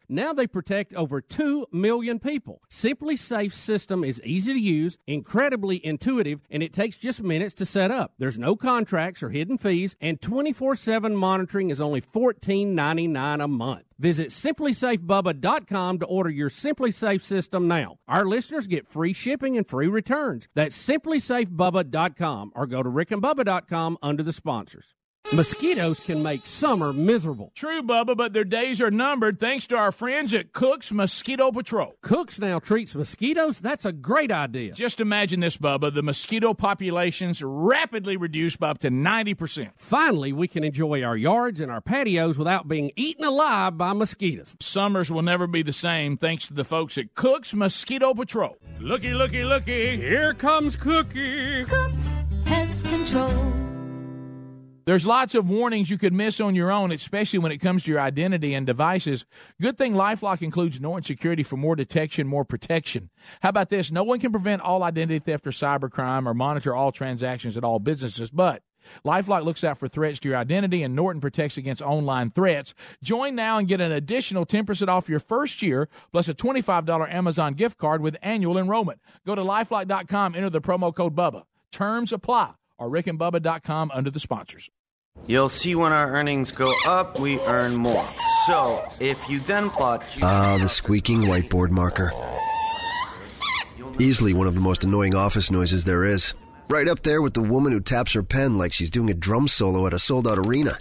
Now 0.09 0.33
they 0.33 0.47
protect 0.47 0.95
over 0.95 1.21
2 1.21 1.67
million 1.71 2.19
people. 2.19 2.63
SimpliSafe's 2.71 3.55
system 3.57 4.03
is 4.03 4.23
easy 4.25 4.55
to 4.55 4.59
use, 4.59 4.97
incredibly 5.07 5.85
intuitive, 5.85 6.41
and 6.51 6.63
it 6.63 6.73
takes 6.73 6.97
just 6.97 7.23
minutes 7.23 7.53
to 7.57 7.67
set 7.67 7.91
up. 7.91 8.15
There's 8.19 8.39
no 8.39 8.57
contracts 8.57 9.23
or 9.23 9.29
hidden 9.29 9.59
fees, 9.59 9.95
and 10.01 10.23
24 10.23 10.75
7 10.77 11.15
monitoring 11.15 11.69
is 11.69 11.83
only 11.83 12.01
$14.99 12.01 13.45
a 13.45 13.49
month. 13.49 13.85
Visit 13.99 14.29
simplisafebubba.com 14.29 15.99
to 15.99 16.07
order 16.07 16.31
your 16.31 16.49
SimpliSafe 16.49 17.23
system 17.23 17.69
now. 17.69 17.99
Our 18.09 18.25
listeners 18.25 18.67
get 18.67 18.89
free 18.89 19.13
shipping 19.13 19.59
and 19.59 19.67
free 19.67 19.89
returns. 19.89 20.49
That's 20.55 20.77
simplisafebubba.com 20.89 22.53
or 22.55 22.67
go 22.67 22.83
to 22.83 22.89
rickandbubba.com 22.89 23.99
under 24.03 24.23
the 24.23 24.33
sponsors. 24.33 24.95
Mosquitoes 25.35 25.99
can 26.07 26.23
make 26.23 26.41
summer 26.41 26.93
miserable. 26.93 27.51
True, 27.55 27.83
Bubba, 27.83 28.17
but 28.17 28.33
their 28.33 28.45
days 28.45 28.81
are 28.81 28.93
numbered 28.93 29.41
thanks 29.41 29.67
to 29.67 29.77
our 29.77 29.91
friends 29.91 30.33
at 30.33 30.53
Cook's 30.53 30.93
Mosquito 30.93 31.51
Patrol. 31.51 31.97
Cooks 32.01 32.39
now 32.39 32.61
treats 32.61 32.95
mosquitoes. 32.95 33.59
That's 33.59 33.85
a 33.85 33.93
great 33.93 34.31
idea. 34.31 34.73
Just 34.73 35.01
imagine 35.01 35.41
this, 35.41 35.57
Bubba. 35.57 35.93
The 35.93 36.03
mosquito 36.03 36.55
population's 36.55 37.43
rapidly 37.43 38.17
reduced 38.17 38.61
by 38.61 38.71
up 38.71 38.79
to 38.79 38.89
90%. 38.89 39.73
Finally, 39.77 40.33
we 40.33 40.47
can 40.47 40.63
enjoy 40.63 41.03
our 41.03 41.17
yards 41.17 41.61
and 41.61 41.73
our 41.73 41.81
patios 41.81 42.39
without 42.39 42.69
being 42.69 42.93
eaten 42.95 43.25
alive 43.25 43.77
by 43.77 43.93
mosquitoes. 43.93 44.57
Summers 44.61 45.11
will 45.11 45.23
never 45.23 45.49
be 45.49 45.63
the 45.63 45.73
same 45.73 46.17
thanks 46.17 46.47
to 46.47 46.55
the 46.55 46.65
folks 46.65 46.97
at 46.97 47.15
Cook's 47.17 47.53
Mosquito 47.53 48.15
Patrol. 48.15 48.57
Looky, 48.79 49.13
looky, 49.13 49.45
looky. 49.45 49.97
Here 49.97 50.35
comes 50.35 50.77
Cookie. 50.77 51.65
Cooks 51.65 52.13
Pest 52.45 52.85
Control. 52.85 53.46
There's 54.87 55.05
lots 55.05 55.35
of 55.35 55.51
warnings 55.51 55.91
you 55.91 55.99
could 55.99 56.13
miss 56.13 56.41
on 56.41 56.55
your 56.55 56.71
own, 56.71 56.93
especially 56.93 57.41
when 57.41 57.51
it 57.51 57.59
comes 57.59 57.83
to 57.85 57.91
your 57.91 58.01
identity 58.01 58.55
and 58.55 58.65
devices. 58.65 59.27
Good 59.61 59.77
thing 59.77 59.95
Lifelock 59.95 60.43
includes 60.43 60.81
Norton 60.81 61.03
Security 61.03 61.43
for 61.43 61.57
more 61.57 61.75
detection, 61.75 62.29
more 62.29 62.45
protection. 62.45 63.11
How 63.41 63.49
about 63.49 63.69
this? 63.69 63.91
No 63.91 64.05
one 64.05 64.21
can 64.21 64.31
prevent 64.31 64.63
all 64.63 64.85
identity 64.85 65.19
theft 65.19 65.45
or 65.45 65.51
cybercrime 65.51 66.25
or 66.25 66.35
monitor 66.35 66.73
all 66.73 66.93
transactions 66.93 67.57
at 67.57 67.65
all 67.65 67.81
businesses, 67.81 68.31
but 68.31 68.63
Lifelock 69.05 69.43
looks 69.45 69.65
out 69.65 69.79
for 69.79 69.89
threats 69.89 70.21
to 70.21 70.29
your 70.29 70.39
identity, 70.39 70.85
and 70.85 70.95
Norton 70.95 71.21
protects 71.21 71.57
against 71.57 71.83
online 71.83 72.31
threats. 72.31 72.73
Join 73.03 73.35
now 73.35 73.59
and 73.59 73.67
get 73.67 73.81
an 73.81 73.91
additional 73.91 74.47
10% 74.47 74.87
off 74.87 75.09
your 75.09 75.19
first 75.19 75.63
year, 75.63 75.89
plus 76.13 76.29
a 76.29 76.35
$25 76.35 77.13
Amazon 77.13 77.55
gift 77.55 77.77
card 77.77 78.03
with 78.03 78.17
annual 78.23 78.57
enrollment. 78.57 79.01
Go 79.27 79.35
to 79.35 79.43
lifelock.com, 79.43 80.37
enter 80.37 80.51
the 80.51 80.61
promo 80.61 80.95
code 80.95 81.17
BUBBA. 81.17 81.43
Terms 81.73 82.13
apply, 82.13 82.53
or 82.79 82.91
rickandbubba.com 82.91 83.91
under 83.93 84.11
the 84.11 84.21
sponsors. 84.21 84.71
You'll 85.27 85.49
see 85.49 85.75
when 85.75 85.93
our 85.93 86.15
earnings 86.15 86.53
go 86.53 86.73
up, 86.87 87.19
we 87.19 87.41
earn 87.41 87.75
more. 87.75 88.07
So, 88.47 88.87
if 89.01 89.29
you 89.29 89.41
then 89.41 89.71
plot. 89.71 90.05
Ah, 90.23 90.59
the 90.61 90.69
squeaking 90.69 91.23
whiteboard 91.23 91.71
marker. 91.71 92.13
Easily 93.99 94.35
one 94.35 94.47
of 94.47 94.55
the 94.55 94.61
most 94.61 94.85
annoying 94.85 95.15
office 95.15 95.51
noises 95.51 95.85
there 95.85 96.05
is. 96.05 96.35
Right 96.69 96.87
up 96.87 97.03
there 97.03 97.23
with 97.23 97.35
the 97.35 97.43
woman 97.43 97.73
who 97.73 97.81
taps 97.81 98.13
her 98.13 98.23
pen 98.23 98.59
like 98.59 98.73
she's 98.73 98.91
doing 98.91 99.09
a 99.09 99.15
drum 99.15 99.49
solo 99.49 99.87
at 99.87 99.95
a 99.95 99.99
sold 99.99 100.29
out 100.29 100.39
arena. 100.39 100.77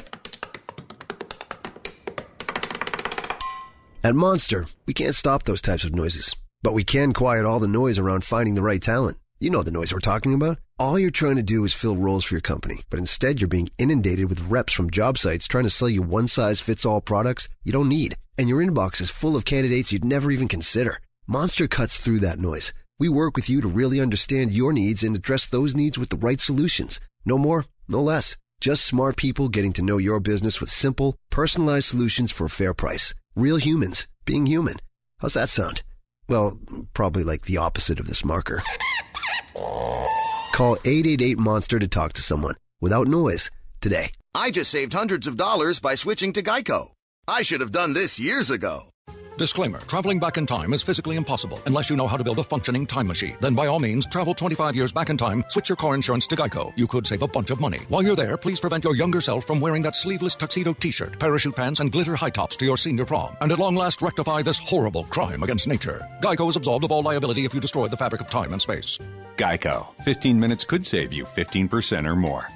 At 4.04 4.16
Monster, 4.16 4.68
we 4.86 4.94
can't 4.94 5.16
stop 5.16 5.44
those 5.44 5.62
types 5.62 5.84
of 5.84 5.96
noises, 5.96 6.36
but 6.62 6.74
we 6.74 6.84
can 6.84 7.14
quiet 7.14 7.46
all 7.46 7.60
the 7.60 7.68
noise 7.68 7.98
around 7.98 8.24
finding 8.24 8.54
the 8.54 8.62
right 8.62 8.82
talent. 8.82 9.18
You 9.40 9.50
know 9.50 9.64
the 9.64 9.72
noise 9.72 9.92
we're 9.92 10.00
talking 10.00 10.34
about. 10.34 10.60
All 10.78 11.00
you're 11.00 11.10
trying 11.10 11.38
to 11.38 11.44
do 11.44 11.64
is 11.64 11.74
fill 11.74 11.96
roles 11.96 12.26
for 12.26 12.34
your 12.34 12.42
company, 12.42 12.82
but 12.90 13.00
instead 13.00 13.40
you're 13.40 13.48
being 13.48 13.70
inundated 13.78 14.28
with 14.28 14.50
reps 14.50 14.74
from 14.74 14.90
job 14.90 15.18
sites 15.18 15.48
trying 15.48 15.64
to 15.64 15.70
sell 15.70 15.88
you 15.88 16.02
one 16.02 16.28
size 16.28 16.60
fits 16.60 16.86
all 16.86 17.00
products 17.00 17.48
you 17.64 17.72
don't 17.72 17.88
need, 17.88 18.18
and 18.38 18.50
your 18.50 18.62
inbox 18.62 19.00
is 19.00 19.10
full 19.10 19.38
of 19.38 19.46
candidates 19.46 19.94
you'd 19.94 20.04
never 20.04 20.32
even 20.32 20.50
consider. 20.50 21.00
Monster 21.28 21.70
cuts 21.70 21.98
through 21.98 22.20
that 22.20 22.40
noise. 22.40 22.74
We 23.00 23.08
work 23.08 23.38
with 23.38 23.50
you 23.50 23.62
to 23.62 23.70
really 23.70 24.02
understand 24.02 24.52
your 24.52 24.74
needs 24.74 25.02
and 25.02 25.16
address 25.16 25.48
those 25.48 25.78
needs 25.78 25.98
with 25.98 26.10
the 26.10 26.18
right 26.18 26.42
solutions. 26.42 27.00
No 27.24 27.38
more, 27.38 27.66
no 27.88 28.02
less. 28.02 28.36
Just 28.60 28.84
smart 28.84 29.16
people 29.16 29.48
getting 29.48 29.72
to 29.74 29.82
know 29.82 29.98
your 29.98 30.20
business 30.20 30.60
with 30.60 30.70
simple, 30.70 31.16
personalized 31.30 31.88
solutions 31.88 32.34
for 32.34 32.48
a 32.48 32.50
fair 32.50 32.74
price. 32.74 33.14
Real 33.34 33.58
humans 33.58 34.08
being 34.26 34.46
human. 34.46 34.76
How's 35.20 35.36
that 35.36 35.48
sound? 35.48 35.84
Well, 36.28 36.60
probably 36.94 37.24
like 37.24 37.44
the 37.44 37.58
opposite 37.58 37.98
of 37.98 38.08
this 38.08 38.26
marker. 38.26 38.62
Call 40.56 40.78
888 40.86 41.38
Monster 41.38 41.80
to 41.80 41.88
talk 41.90 42.14
to 42.14 42.22
someone 42.22 42.56
without 42.80 43.10
noise 43.10 43.52
today. 43.82 44.14
I 44.34 44.52
just 44.52 44.72
saved 44.72 44.94
hundreds 44.94 45.28
of 45.28 45.36
dollars 45.36 45.82
by 45.82 45.96
switching 45.96 46.32
to 46.32 46.42
Geico. 46.42 46.92
I 47.28 47.42
should 47.42 47.60
have 47.60 47.74
done 47.74 47.92
this 47.92 48.22
years 48.22 48.50
ago. 48.50 48.84
Disclaimer 49.38 49.80
Traveling 49.80 50.20
back 50.20 50.38
in 50.38 50.46
time 50.46 50.74
is 50.74 50.82
physically 50.82 51.18
impossible 51.18 51.60
unless 51.66 51.90
you 51.90 51.96
know 51.96 52.08
how 52.08 52.16
to 52.16 52.24
build 52.24 52.40
a 52.40 52.44
functioning 52.44 52.86
time 52.86 53.08
machine. 53.08 53.36
Then, 53.42 53.54
by 53.54 53.68
all 53.68 53.80
means, 53.80 54.06
travel 54.06 54.34
25 54.34 54.76
years 54.76 54.94
back 54.94 55.10
in 55.10 55.18
time, 55.18 55.44
switch 55.50 55.68
your 55.68 55.76
car 55.76 55.94
insurance 55.94 56.26
to 56.28 56.36
Geico. 56.36 56.72
You 56.78 56.88
could 56.88 57.06
save 57.06 57.22
a 57.22 57.28
bunch 57.28 57.50
of 57.50 57.60
money. 57.60 57.80
While 57.90 58.04
you're 58.04 58.16
there, 58.16 58.38
please 58.38 58.62
prevent 58.62 58.84
your 58.84 58.96
younger 58.96 59.20
self 59.20 59.46
from 59.46 59.60
wearing 59.60 59.82
that 59.84 59.96
sleeveless 59.96 60.36
tuxedo 60.36 60.74
t 60.74 60.92
shirt, 60.92 61.20
parachute 61.20 61.56
pants, 61.56 61.82
and 61.82 61.92
glitter 61.92 62.16
high 62.16 62.30
tops 62.30 62.56
to 62.58 62.66
your 62.66 62.78
senior 62.78 63.06
prom. 63.06 63.36
And 63.42 63.52
at 63.52 63.60
long 63.60 63.76
last, 63.76 64.02
rectify 64.02 64.42
this 64.42 64.60
horrible 64.60 65.04
crime 65.04 65.44
against 65.44 65.68
nature. 65.68 66.08
Geico 66.22 66.50
is 66.50 66.56
absolved 66.56 66.86
of 66.86 66.92
all 66.92 67.04
liability 67.04 67.46
if 67.46 67.54
you 67.54 67.60
destroy 67.60 67.88
the 67.88 67.98
fabric 67.98 68.22
of 68.22 68.30
time 68.30 68.54
and 68.54 68.62
space. 68.62 68.98
Geico. 69.36 69.94
15 70.04 70.40
minutes 70.40 70.64
could 70.64 70.86
save 70.86 71.12
you 71.12 71.26
15% 71.26 72.06
or 72.06 72.16
more. 72.16 72.48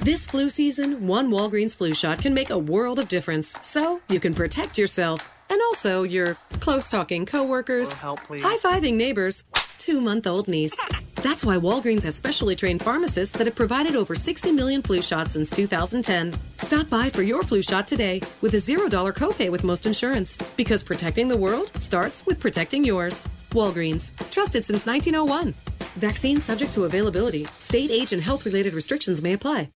This 0.00 0.26
flu 0.28 0.48
season, 0.48 1.08
one 1.08 1.28
Walgreens 1.28 1.74
flu 1.74 1.92
shot 1.92 2.22
can 2.22 2.32
make 2.32 2.50
a 2.50 2.58
world 2.58 3.00
of 3.00 3.08
difference. 3.08 3.56
So 3.62 4.00
you 4.08 4.20
can 4.20 4.32
protect 4.32 4.78
yourself 4.78 5.28
and 5.50 5.60
also 5.62 6.04
your 6.04 6.36
close 6.60 6.88
talking 6.88 7.26
coworkers, 7.26 7.92
high 7.92 8.58
fiving 8.58 8.94
neighbors, 8.94 9.42
two 9.76 10.00
month 10.00 10.28
old 10.28 10.46
niece. 10.46 10.78
That's 11.16 11.44
why 11.44 11.56
Walgreens 11.56 12.04
has 12.04 12.14
specially 12.14 12.54
trained 12.54 12.80
pharmacists 12.80 13.36
that 13.36 13.48
have 13.48 13.56
provided 13.56 13.96
over 13.96 14.14
60 14.14 14.52
million 14.52 14.82
flu 14.82 15.02
shots 15.02 15.32
since 15.32 15.50
2010. 15.50 16.32
Stop 16.58 16.88
by 16.88 17.10
for 17.10 17.22
your 17.22 17.42
flu 17.42 17.60
shot 17.60 17.88
today 17.88 18.20
with 18.40 18.54
a 18.54 18.58
$0 18.58 18.88
copay 19.12 19.50
with 19.50 19.64
most 19.64 19.84
insurance. 19.84 20.38
Because 20.56 20.82
protecting 20.82 21.26
the 21.26 21.36
world 21.36 21.72
starts 21.80 22.24
with 22.24 22.38
protecting 22.38 22.84
yours. 22.84 23.28
Walgreens, 23.50 24.12
trusted 24.30 24.64
since 24.64 24.86
1901. 24.86 25.54
Vaccine 25.96 26.40
subject 26.40 26.72
to 26.72 26.84
availability. 26.84 27.48
State 27.58 27.90
age 27.90 28.12
and 28.12 28.22
health 28.22 28.46
related 28.46 28.74
restrictions 28.74 29.20
may 29.20 29.32
apply. 29.32 29.70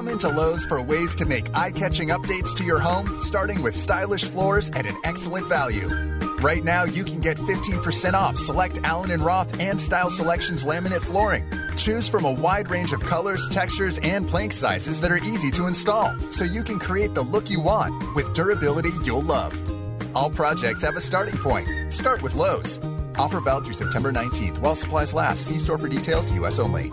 Come 0.00 0.08
into 0.08 0.30
Lowe's 0.30 0.64
for 0.64 0.80
ways 0.80 1.14
to 1.16 1.26
make 1.26 1.54
eye 1.54 1.70
catching 1.70 2.08
updates 2.08 2.56
to 2.56 2.64
your 2.64 2.78
home, 2.78 3.20
starting 3.20 3.60
with 3.60 3.74
stylish 3.74 4.24
floors 4.24 4.70
at 4.70 4.86
an 4.86 4.96
excellent 5.04 5.46
value. 5.46 5.88
Right 6.38 6.64
now, 6.64 6.84
you 6.84 7.04
can 7.04 7.20
get 7.20 7.36
15% 7.36 8.14
off 8.14 8.36
select 8.36 8.80
Allen 8.82 9.10
and 9.10 9.22
Roth 9.22 9.60
and 9.60 9.78
Style 9.78 10.08
Selections 10.08 10.64
laminate 10.64 11.02
flooring. 11.02 11.44
Choose 11.76 12.08
from 12.08 12.24
a 12.24 12.32
wide 12.32 12.70
range 12.70 12.94
of 12.94 13.00
colors, 13.00 13.46
textures, 13.50 13.98
and 13.98 14.26
plank 14.26 14.54
sizes 14.54 15.02
that 15.02 15.12
are 15.12 15.18
easy 15.18 15.50
to 15.50 15.66
install, 15.66 16.18
so 16.30 16.44
you 16.44 16.62
can 16.62 16.78
create 16.78 17.12
the 17.12 17.20
look 17.20 17.50
you 17.50 17.60
want 17.60 18.16
with 18.16 18.32
durability 18.32 18.92
you'll 19.04 19.20
love. 19.20 19.52
All 20.16 20.30
projects 20.30 20.80
have 20.80 20.96
a 20.96 21.00
starting 21.02 21.36
point. 21.36 21.92
Start 21.92 22.22
with 22.22 22.34
Lowe's. 22.34 22.80
Offer 23.18 23.40
valid 23.40 23.64
through 23.64 23.74
September 23.74 24.10
19th 24.10 24.60
while 24.60 24.74
supplies 24.74 25.12
last. 25.12 25.42
See 25.42 25.58
store 25.58 25.76
for 25.76 25.88
details, 25.88 26.30
U.S. 26.30 26.58
only. 26.58 26.90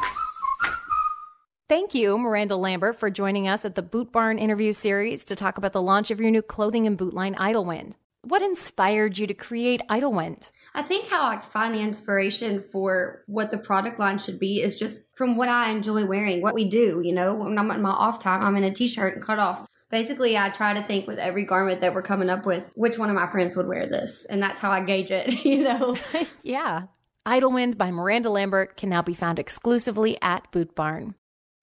Thank 1.70 1.94
you, 1.94 2.18
Miranda 2.18 2.56
Lambert, 2.56 2.98
for 2.98 3.10
joining 3.10 3.50
us 3.50 3.66
at 3.66 3.76
the 3.76 3.82
Boot 3.82 4.14
Barn 4.14 4.40
interview 4.40 4.72
series 4.72 5.26
to 5.26 5.36
talk 5.36 5.58
about 5.58 5.74
the 5.74 5.82
launch 5.82 6.12
of 6.12 6.22
your 6.22 6.32
new 6.32 6.42
clothing 6.42 6.88
and 6.88 6.98
boot 6.98 7.14
line, 7.14 7.36
Idlewind. 7.36 7.98
What 8.22 8.42
inspired 8.42 9.18
you 9.18 9.28
to 9.28 9.34
create 9.34 9.82
Idlewind? 9.90 10.50
I 10.74 10.82
think 10.82 11.10
how 11.10 11.28
I 11.28 11.42
find 11.42 11.76
the 11.76 11.82
inspiration 11.82 12.64
for 12.72 13.26
what 13.28 13.52
the 13.52 13.58
product 13.58 14.00
line 14.00 14.18
should 14.18 14.40
be 14.40 14.62
is 14.62 14.80
just 14.80 15.02
from 15.14 15.36
what 15.36 15.50
I 15.50 15.72
enjoy 15.72 16.06
wearing, 16.06 16.42
what 16.42 16.56
we 16.56 16.70
do. 16.70 17.02
You 17.04 17.12
know, 17.12 17.36
when 17.36 17.60
I'm 17.60 17.70
in 17.72 17.82
my 17.82 17.90
off 17.90 18.20
time, 18.20 18.44
I'm 18.44 18.56
in 18.56 18.64
a 18.64 18.74
t 18.74 18.88
shirt 18.88 19.16
and 19.16 19.24
cutoffs. 19.24 19.66
Basically, 19.92 20.38
I 20.38 20.50
try 20.52 20.74
to 20.74 20.84
think 20.84 21.06
with 21.06 21.20
every 21.20 21.44
garment 21.44 21.82
that 21.82 21.94
we're 21.94 22.02
coming 22.02 22.30
up 22.30 22.46
with, 22.46 22.64
which 22.76 22.98
one 22.98 23.10
of 23.10 23.16
my 23.16 23.30
friends 23.30 23.58
would 23.58 23.68
wear 23.68 23.88
this. 23.88 24.24
And 24.30 24.42
that's 24.42 24.62
how 24.62 24.72
I 24.72 24.86
gauge 24.86 25.12
it, 25.12 25.34
you 25.46 25.64
know? 25.66 25.98
yeah. 26.44 26.84
Idlewind 27.26 27.78
by 27.78 27.92
Miranda 27.92 28.30
Lambert 28.30 28.78
can 28.78 28.88
now 28.88 29.02
be 29.02 29.14
found 29.14 29.38
exclusively 29.38 30.18
at 30.22 30.50
Boot 30.54 30.74
Barn. 30.74 31.16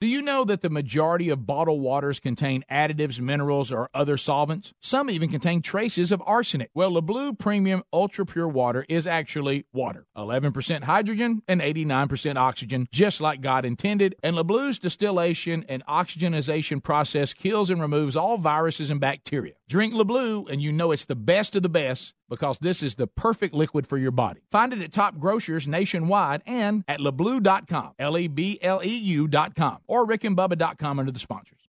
Do 0.04 0.10
you 0.10 0.20
know 0.20 0.44
that 0.44 0.60
the 0.60 0.68
majority 0.68 1.30
of 1.30 1.46
bottled 1.46 1.80
waters 1.80 2.20
contain 2.20 2.62
additives, 2.70 3.18
minerals, 3.18 3.72
or 3.72 3.88
other 3.94 4.18
solvents? 4.18 4.74
Some 4.78 5.08
even 5.08 5.30
contain 5.30 5.62
traces 5.62 6.12
of 6.12 6.22
arsenic. 6.26 6.68
Well, 6.74 6.92
LeBleu 6.92 7.38
Premium 7.38 7.84
Ultra 7.90 8.26
Pure 8.26 8.48
Water 8.48 8.84
is 8.86 9.06
actually 9.06 9.64
water 9.72 10.04
11% 10.14 10.82
hydrogen 10.82 11.40
and 11.48 11.62
89% 11.62 12.36
oxygen, 12.36 12.86
just 12.92 13.22
like 13.22 13.40
God 13.40 13.64
intended. 13.64 14.14
And 14.22 14.36
LeBleu's 14.36 14.78
distillation 14.78 15.64
and 15.70 15.82
oxygenization 15.86 16.82
process 16.82 17.32
kills 17.32 17.70
and 17.70 17.80
removes 17.80 18.14
all 18.14 18.36
viruses 18.36 18.90
and 18.90 19.00
bacteria. 19.00 19.54
Drink 19.68 19.94
LeBleu, 19.94 20.50
and 20.50 20.60
you 20.60 20.72
know 20.72 20.92
it's 20.92 21.06
the 21.06 21.16
best 21.16 21.56
of 21.56 21.62
the 21.62 21.68
best 21.68 22.14
because 22.28 22.58
this 22.58 22.82
is 22.82 22.96
the 22.96 23.06
perfect 23.06 23.54
liquid 23.54 23.86
for 23.86 23.96
your 23.96 24.10
body. 24.10 24.40
Find 24.50 24.72
it 24.72 24.82
at 24.82 24.92
top 24.92 25.18
grocers 25.18 25.66
nationwide 25.66 26.42
and 26.46 26.84
at 26.86 27.00
lebleu.com, 27.00 27.92
L 27.98 28.18
E 28.18 28.28
B 28.28 28.58
L 28.60 28.82
E 28.84 28.94
U.com, 28.94 29.78
or 29.86 30.06
rickandbubba.com 30.06 30.98
under 30.98 31.12
the 31.12 31.18
sponsors. 31.18 31.60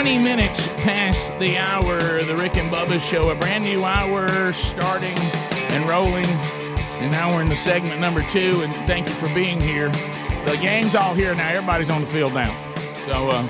Twenty 0.00 0.16
minutes 0.16 0.66
past 0.82 1.38
the 1.38 1.58
hour, 1.58 2.22
the 2.22 2.34
Rick 2.34 2.56
and 2.56 2.72
Bubba 2.72 2.98
Show, 2.98 3.28
a 3.28 3.34
brand 3.34 3.64
new 3.64 3.84
hour 3.84 4.50
starting 4.54 5.14
and 5.74 5.86
rolling. 5.86 6.24
And 6.24 7.12
now 7.12 7.28
we're 7.28 7.42
in 7.42 7.50
the 7.50 7.56
segment 7.56 8.00
number 8.00 8.22
two, 8.22 8.62
and 8.62 8.72
thank 8.86 9.08
you 9.08 9.14
for 9.14 9.26
being 9.34 9.60
here. 9.60 9.90
the 9.90 10.58
gang's 10.62 10.94
all 10.94 11.12
here 11.12 11.34
now. 11.34 11.50
Everybody's 11.50 11.90
on 11.90 12.00
the 12.00 12.06
field 12.06 12.32
now. 12.32 12.50
So 12.94 13.28
uh, 13.30 13.46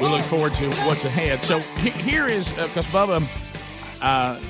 we 0.00 0.08
look 0.08 0.22
forward 0.22 0.54
to 0.54 0.70
what's 0.86 1.04
ahead. 1.04 1.42
So 1.42 1.58
he- 1.58 1.90
here 1.90 2.26
is 2.26 2.50
because 2.50 2.86
Bubba, 2.86 3.22
uh, 4.00 4.40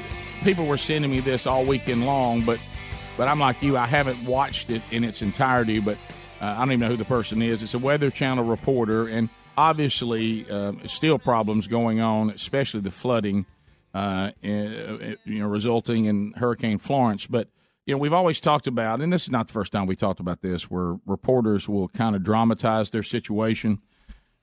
people 0.44 0.66
were 0.66 0.78
sending 0.78 1.10
me 1.10 1.18
this 1.18 1.48
all 1.48 1.64
weekend 1.64 2.06
long, 2.06 2.42
but 2.42 2.60
but 3.16 3.26
I'm 3.26 3.40
like 3.40 3.60
you, 3.60 3.76
I 3.76 3.86
haven't 3.86 4.24
watched 4.24 4.70
it 4.70 4.82
in 4.92 5.02
its 5.02 5.20
entirety. 5.20 5.80
But 5.80 5.98
uh, 6.40 6.44
I 6.44 6.58
don't 6.60 6.70
even 6.70 6.78
know 6.78 6.88
who 6.90 6.96
the 6.96 7.04
person 7.04 7.42
is. 7.42 7.60
It's 7.60 7.74
a 7.74 7.78
Weather 7.80 8.08
Channel 8.08 8.44
reporter, 8.44 9.08
and 9.08 9.28
obviously 9.60 10.50
uh, 10.50 10.72
still 10.86 11.18
problems 11.18 11.66
going 11.68 12.00
on, 12.00 12.30
especially 12.30 12.80
the 12.80 12.90
flooding, 12.90 13.44
uh, 13.94 14.30
you 14.42 15.16
know, 15.26 15.46
resulting 15.46 16.06
in 16.06 16.32
Hurricane 16.36 16.78
Florence. 16.78 17.26
But 17.26 17.48
you 17.86 17.94
know, 17.94 17.98
we've 17.98 18.12
always 18.12 18.40
talked 18.40 18.66
about, 18.66 19.00
and 19.00 19.12
this 19.12 19.24
is 19.24 19.30
not 19.30 19.46
the 19.48 19.52
first 19.52 19.72
time 19.72 19.86
we 19.86 19.96
talked 19.96 20.20
about 20.20 20.40
this, 20.42 20.70
where 20.70 20.96
reporters 21.06 21.68
will 21.68 21.88
kind 21.88 22.14
of 22.16 22.22
dramatize 22.22 22.90
their 22.90 23.02
situation 23.02 23.78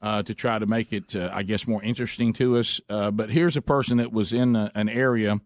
uh, 0.01 0.21
to 0.23 0.33
try 0.33 0.59
to 0.59 0.65
make 0.65 0.93
it, 0.93 1.15
uh, 1.15 1.29
I 1.33 1.43
guess, 1.43 1.67
more 1.67 1.81
interesting 1.83 2.33
to 2.33 2.57
us. 2.57 2.79
Uh, 2.89 3.09
but 3.11 3.29
here's 3.29 3.57
a 3.57 3.61
person 3.61 3.97
that 3.97 4.11
was 4.11 4.33
in 4.33 4.55
a, 4.55 4.71
an 4.75 4.89
area. 4.89 5.39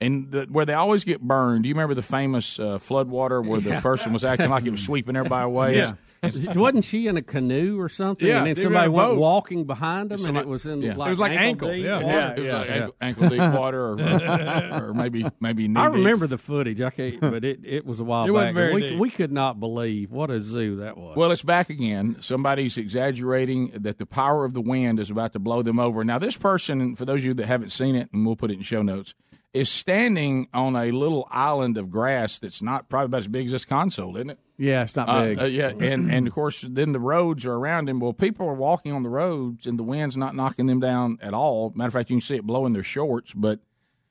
And 0.00 0.30
the, 0.30 0.46
where 0.50 0.64
they 0.64 0.74
always 0.74 1.02
get 1.02 1.20
burned. 1.20 1.64
Do 1.64 1.68
you 1.68 1.74
remember 1.74 1.94
the 1.94 2.02
famous 2.02 2.60
uh, 2.60 2.78
flood 2.78 3.08
water 3.08 3.42
where 3.42 3.60
the 3.60 3.70
Yeah. 3.70 3.80
person 3.80 4.12
was 4.12 4.24
acting 4.24 4.48
like 4.50 4.64
it 4.64 4.70
was 4.70 4.84
sweeping 4.84 5.16
everybody 5.16 5.44
away? 5.44 5.76
Yeah. 5.76 5.94
Wasn't 6.54 6.84
she 6.84 7.06
in 7.06 7.16
a 7.16 7.22
canoe 7.22 7.78
or 7.80 7.88
something? 7.88 8.26
Yeah, 8.26 8.38
and 8.38 8.46
then 8.48 8.56
somebody 8.56 8.88
were 8.88 8.94
in 9.02 9.06
a 9.06 9.06
went 9.08 9.08
boat. 9.16 9.18
walking 9.20 9.64
behind 9.64 10.10
them, 10.10 10.24
and 10.26 10.36
it 10.36 10.46
was 10.48 10.66
in 10.66 10.82
yeah. 10.82 10.94
like 10.96 11.06
It 11.08 11.10
was 11.10 11.18
like 11.18 11.32
ankle, 11.32 11.70
deep 11.70 11.84
yeah. 11.84 12.02
water. 12.02 12.08
Yeah, 12.08 12.30
it 12.32 12.38
was 12.40 12.48
like 12.52 12.70
ankle- 12.70 12.94
ankle 13.00 13.28
deep 13.28 13.38
water 13.60 13.84
or- 13.86 14.82
or 14.88 14.94
maybe- 14.94 15.26
maybe 15.40 15.68
knee 15.68 15.80
I 15.80 15.86
deep. 15.88 15.94
remember 15.94 16.26
the 16.26 16.38
footage. 16.38 16.80
I 16.80 16.90
can't, 16.90 17.20
but 17.20 17.44
it, 17.44 17.60
it 17.64 17.86
was 17.86 18.00
a 18.00 18.04
while 18.04 18.26
It 18.26 18.32
back. 18.38 18.54
very 18.54 18.74
we 18.74 18.80
deep. 18.80 18.98
we 18.98 19.10
could 19.10 19.32
not 19.32 19.60
believe 19.60 20.10
what 20.10 20.30
a 20.30 20.42
zoo 20.42 20.76
that 20.76 20.96
was. 20.96 21.16
Well, 21.16 21.30
it's 21.30 21.42
back 21.42 21.70
again. 21.70 22.16
Somebody's 22.20 22.76
exaggerating 22.78 23.70
that 23.74 23.98
the 23.98 24.06
power 24.06 24.44
of 24.44 24.54
the 24.54 24.60
wind 24.60 25.00
is 25.00 25.10
about 25.10 25.32
to 25.34 25.38
blow 25.38 25.62
them 25.62 25.78
over. 25.78 26.04
Now, 26.04 26.18
this 26.18 26.36
person, 26.36 26.96
for 26.96 27.04
those 27.04 27.20
of 27.20 27.24
you 27.26 27.34
that 27.34 27.46
haven't 27.46 27.70
seen 27.70 27.94
it, 27.94 28.08
and 28.12 28.26
we'll 28.26 28.36
put 28.36 28.50
it 28.50 28.54
in 28.54 28.62
show 28.62 28.82
notes, 28.82 29.14
is 29.58 29.68
standing 29.70 30.48
on 30.54 30.76
a 30.76 30.90
little 30.90 31.26
island 31.30 31.76
of 31.78 31.90
grass 31.90 32.38
that's 32.38 32.62
not 32.62 32.88
probably 32.88 33.06
about 33.06 33.18
as 33.20 33.28
big 33.28 33.46
as 33.46 33.52
this 33.52 33.64
console, 33.64 34.16
isn't 34.16 34.30
it? 34.30 34.38
Yeah, 34.56 34.82
it's 34.82 34.96
not 34.96 35.08
Uh, 35.08 35.24
big. 35.24 35.38
uh, 35.40 35.44
yeah, 35.44 35.68
and 35.68 36.10
and 36.10 36.26
of 36.26 36.32
course, 36.32 36.64
then 36.68 36.92
the 36.92 37.00
roads 37.00 37.46
are 37.46 37.54
around 37.54 37.88
him. 37.88 38.00
Well, 38.00 38.12
people 38.12 38.48
are 38.48 38.54
walking 38.54 38.92
on 38.92 39.02
the 39.02 39.08
roads, 39.08 39.66
and 39.66 39.78
the 39.78 39.82
wind's 39.84 40.16
not 40.16 40.34
knocking 40.34 40.66
them 40.66 40.80
down 40.80 41.18
at 41.22 41.32
all. 41.34 41.72
Matter 41.76 41.88
of 41.88 41.94
fact, 41.94 42.10
you 42.10 42.16
can 42.16 42.20
see 42.20 42.36
it 42.36 42.44
blowing 42.46 42.72
their 42.72 42.82
shorts, 42.82 43.32
but 43.34 43.60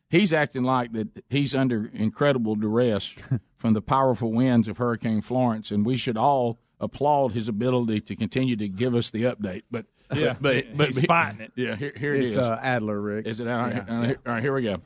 he's 0.09 0.31
acting 0.31 0.63
like 0.63 0.93
that 0.93 1.23
he's 1.29 1.53
under 1.53 1.89
incredible 1.93 2.55
duress 2.55 3.13
from 3.57 3.73
the 3.73 3.81
powerful 3.81 4.31
winds 4.31 4.67
of 4.69 4.77
Hurricane 4.77 5.19
Florence, 5.21 5.69
and 5.71 5.85
we 5.85 5.97
should 5.97 6.17
all 6.17 6.59
applaud 6.79 7.33
his 7.33 7.47
ability 7.49 7.99
to 8.01 8.15
continue 8.15 8.55
to 8.55 8.69
give 8.69 8.95
us 8.95 9.09
the 9.09 9.23
update. 9.23 9.63
But 9.69 9.85
Yeah. 10.15 10.35
but 10.39 10.77
but, 10.77 10.93
He's 10.93 11.03
fighting 11.05 11.41
it. 11.41 11.51
Yeah, 11.57 11.75
here, 11.75 11.91
here 11.97 12.13
it 12.15 12.21
It's, 12.21 12.31
is. 12.31 12.37
uh, 12.37 12.57
Adler, 12.63 13.01
Rick. 13.01 13.25
Is 13.27 13.41
it? 13.41 13.47
All 13.49 13.57
right, 13.57 13.75
Yeah. 13.75 13.85
all 13.89 13.97
right, 14.01 14.17
all 14.25 14.33
right, 14.33 14.41
here 14.43 14.53
we 14.53 14.61
go. 14.61 14.77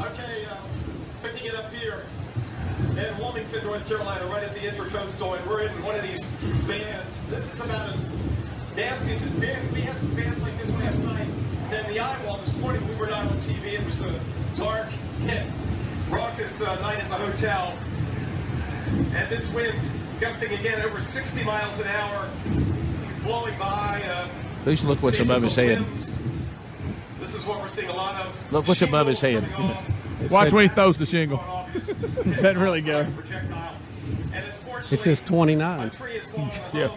Okay, 0.00 0.46
uh, 0.50 0.56
picking 1.22 1.46
it 1.46 1.54
up 1.54 1.70
here 1.74 2.02
in 3.06 3.16
Wilmington, 3.18 3.64
North 3.64 3.86
Carolina, 3.88 4.24
right 4.26 4.42
at 4.42 4.52
the 4.54 4.60
Intercoastal, 4.60 5.38
and 5.38 5.46
we're 5.50 5.62
in 5.62 5.70
one 5.82 5.94
of 5.94 6.02
these 6.02 6.26
bands. 6.66 7.26
This 7.28 7.52
is 7.52 7.60
about 7.60 7.88
as 7.88 8.10
nasty 8.76 9.12
as 9.12 9.22
it's 9.24 9.34
been. 9.34 9.58
We 9.72 9.80
had 9.80 9.98
some 9.98 10.14
bands 10.14 10.42
like 10.42 10.56
this 10.58 10.74
last 10.78 11.02
night. 11.04 11.26
Then 11.70 11.86
the 11.90 12.00
Iowa 12.00 12.38
this 12.40 12.56
morning, 12.58 12.86
we 12.88 12.94
were 12.96 13.06
not 13.06 13.26
on 13.26 13.36
TV. 13.38 13.74
It 13.74 13.84
was 13.86 14.00
a 14.00 14.12
dark, 14.56 14.88
hit, 15.26 15.46
raucous 16.10 16.60
uh, 16.62 16.74
night 16.80 17.00
at 17.00 17.08
the 17.08 17.16
hotel. 17.16 17.76
And 19.14 19.28
this 19.28 19.50
wind 19.52 19.78
gusting 20.20 20.52
again 20.52 20.80
over 20.82 21.00
60 21.00 21.44
miles 21.44 21.80
an 21.80 21.86
hour. 21.88 22.28
He's 23.06 23.16
blowing 23.22 23.56
by. 23.58 24.02
Uh, 24.06 24.28
Please 24.64 24.84
look 24.84 25.02
what's 25.02 25.20
above 25.20 25.42
his 25.42 25.54
head. 25.54 25.80
limbs. 25.80 26.20
This 27.18 27.34
is 27.34 27.46
what 27.46 27.60
we're 27.60 27.68
seeing 27.68 27.88
a 27.88 27.94
lot 27.94 28.16
of. 28.26 28.52
Look 28.52 28.66
what's 28.68 28.82
above 28.82 29.06
his 29.06 29.20
head. 29.20 29.44
Watch 30.28 30.52
when 30.52 30.68
he 30.68 30.74
throws 30.74 30.98
the 30.98 31.06
shingle. 31.06 31.38
Doesn't 31.74 32.58
really 32.58 32.80
go. 32.80 33.06
it 34.90 34.98
says 34.98 35.20
twenty 35.20 35.54
nine. 35.54 35.90
Yeah. 36.72 36.90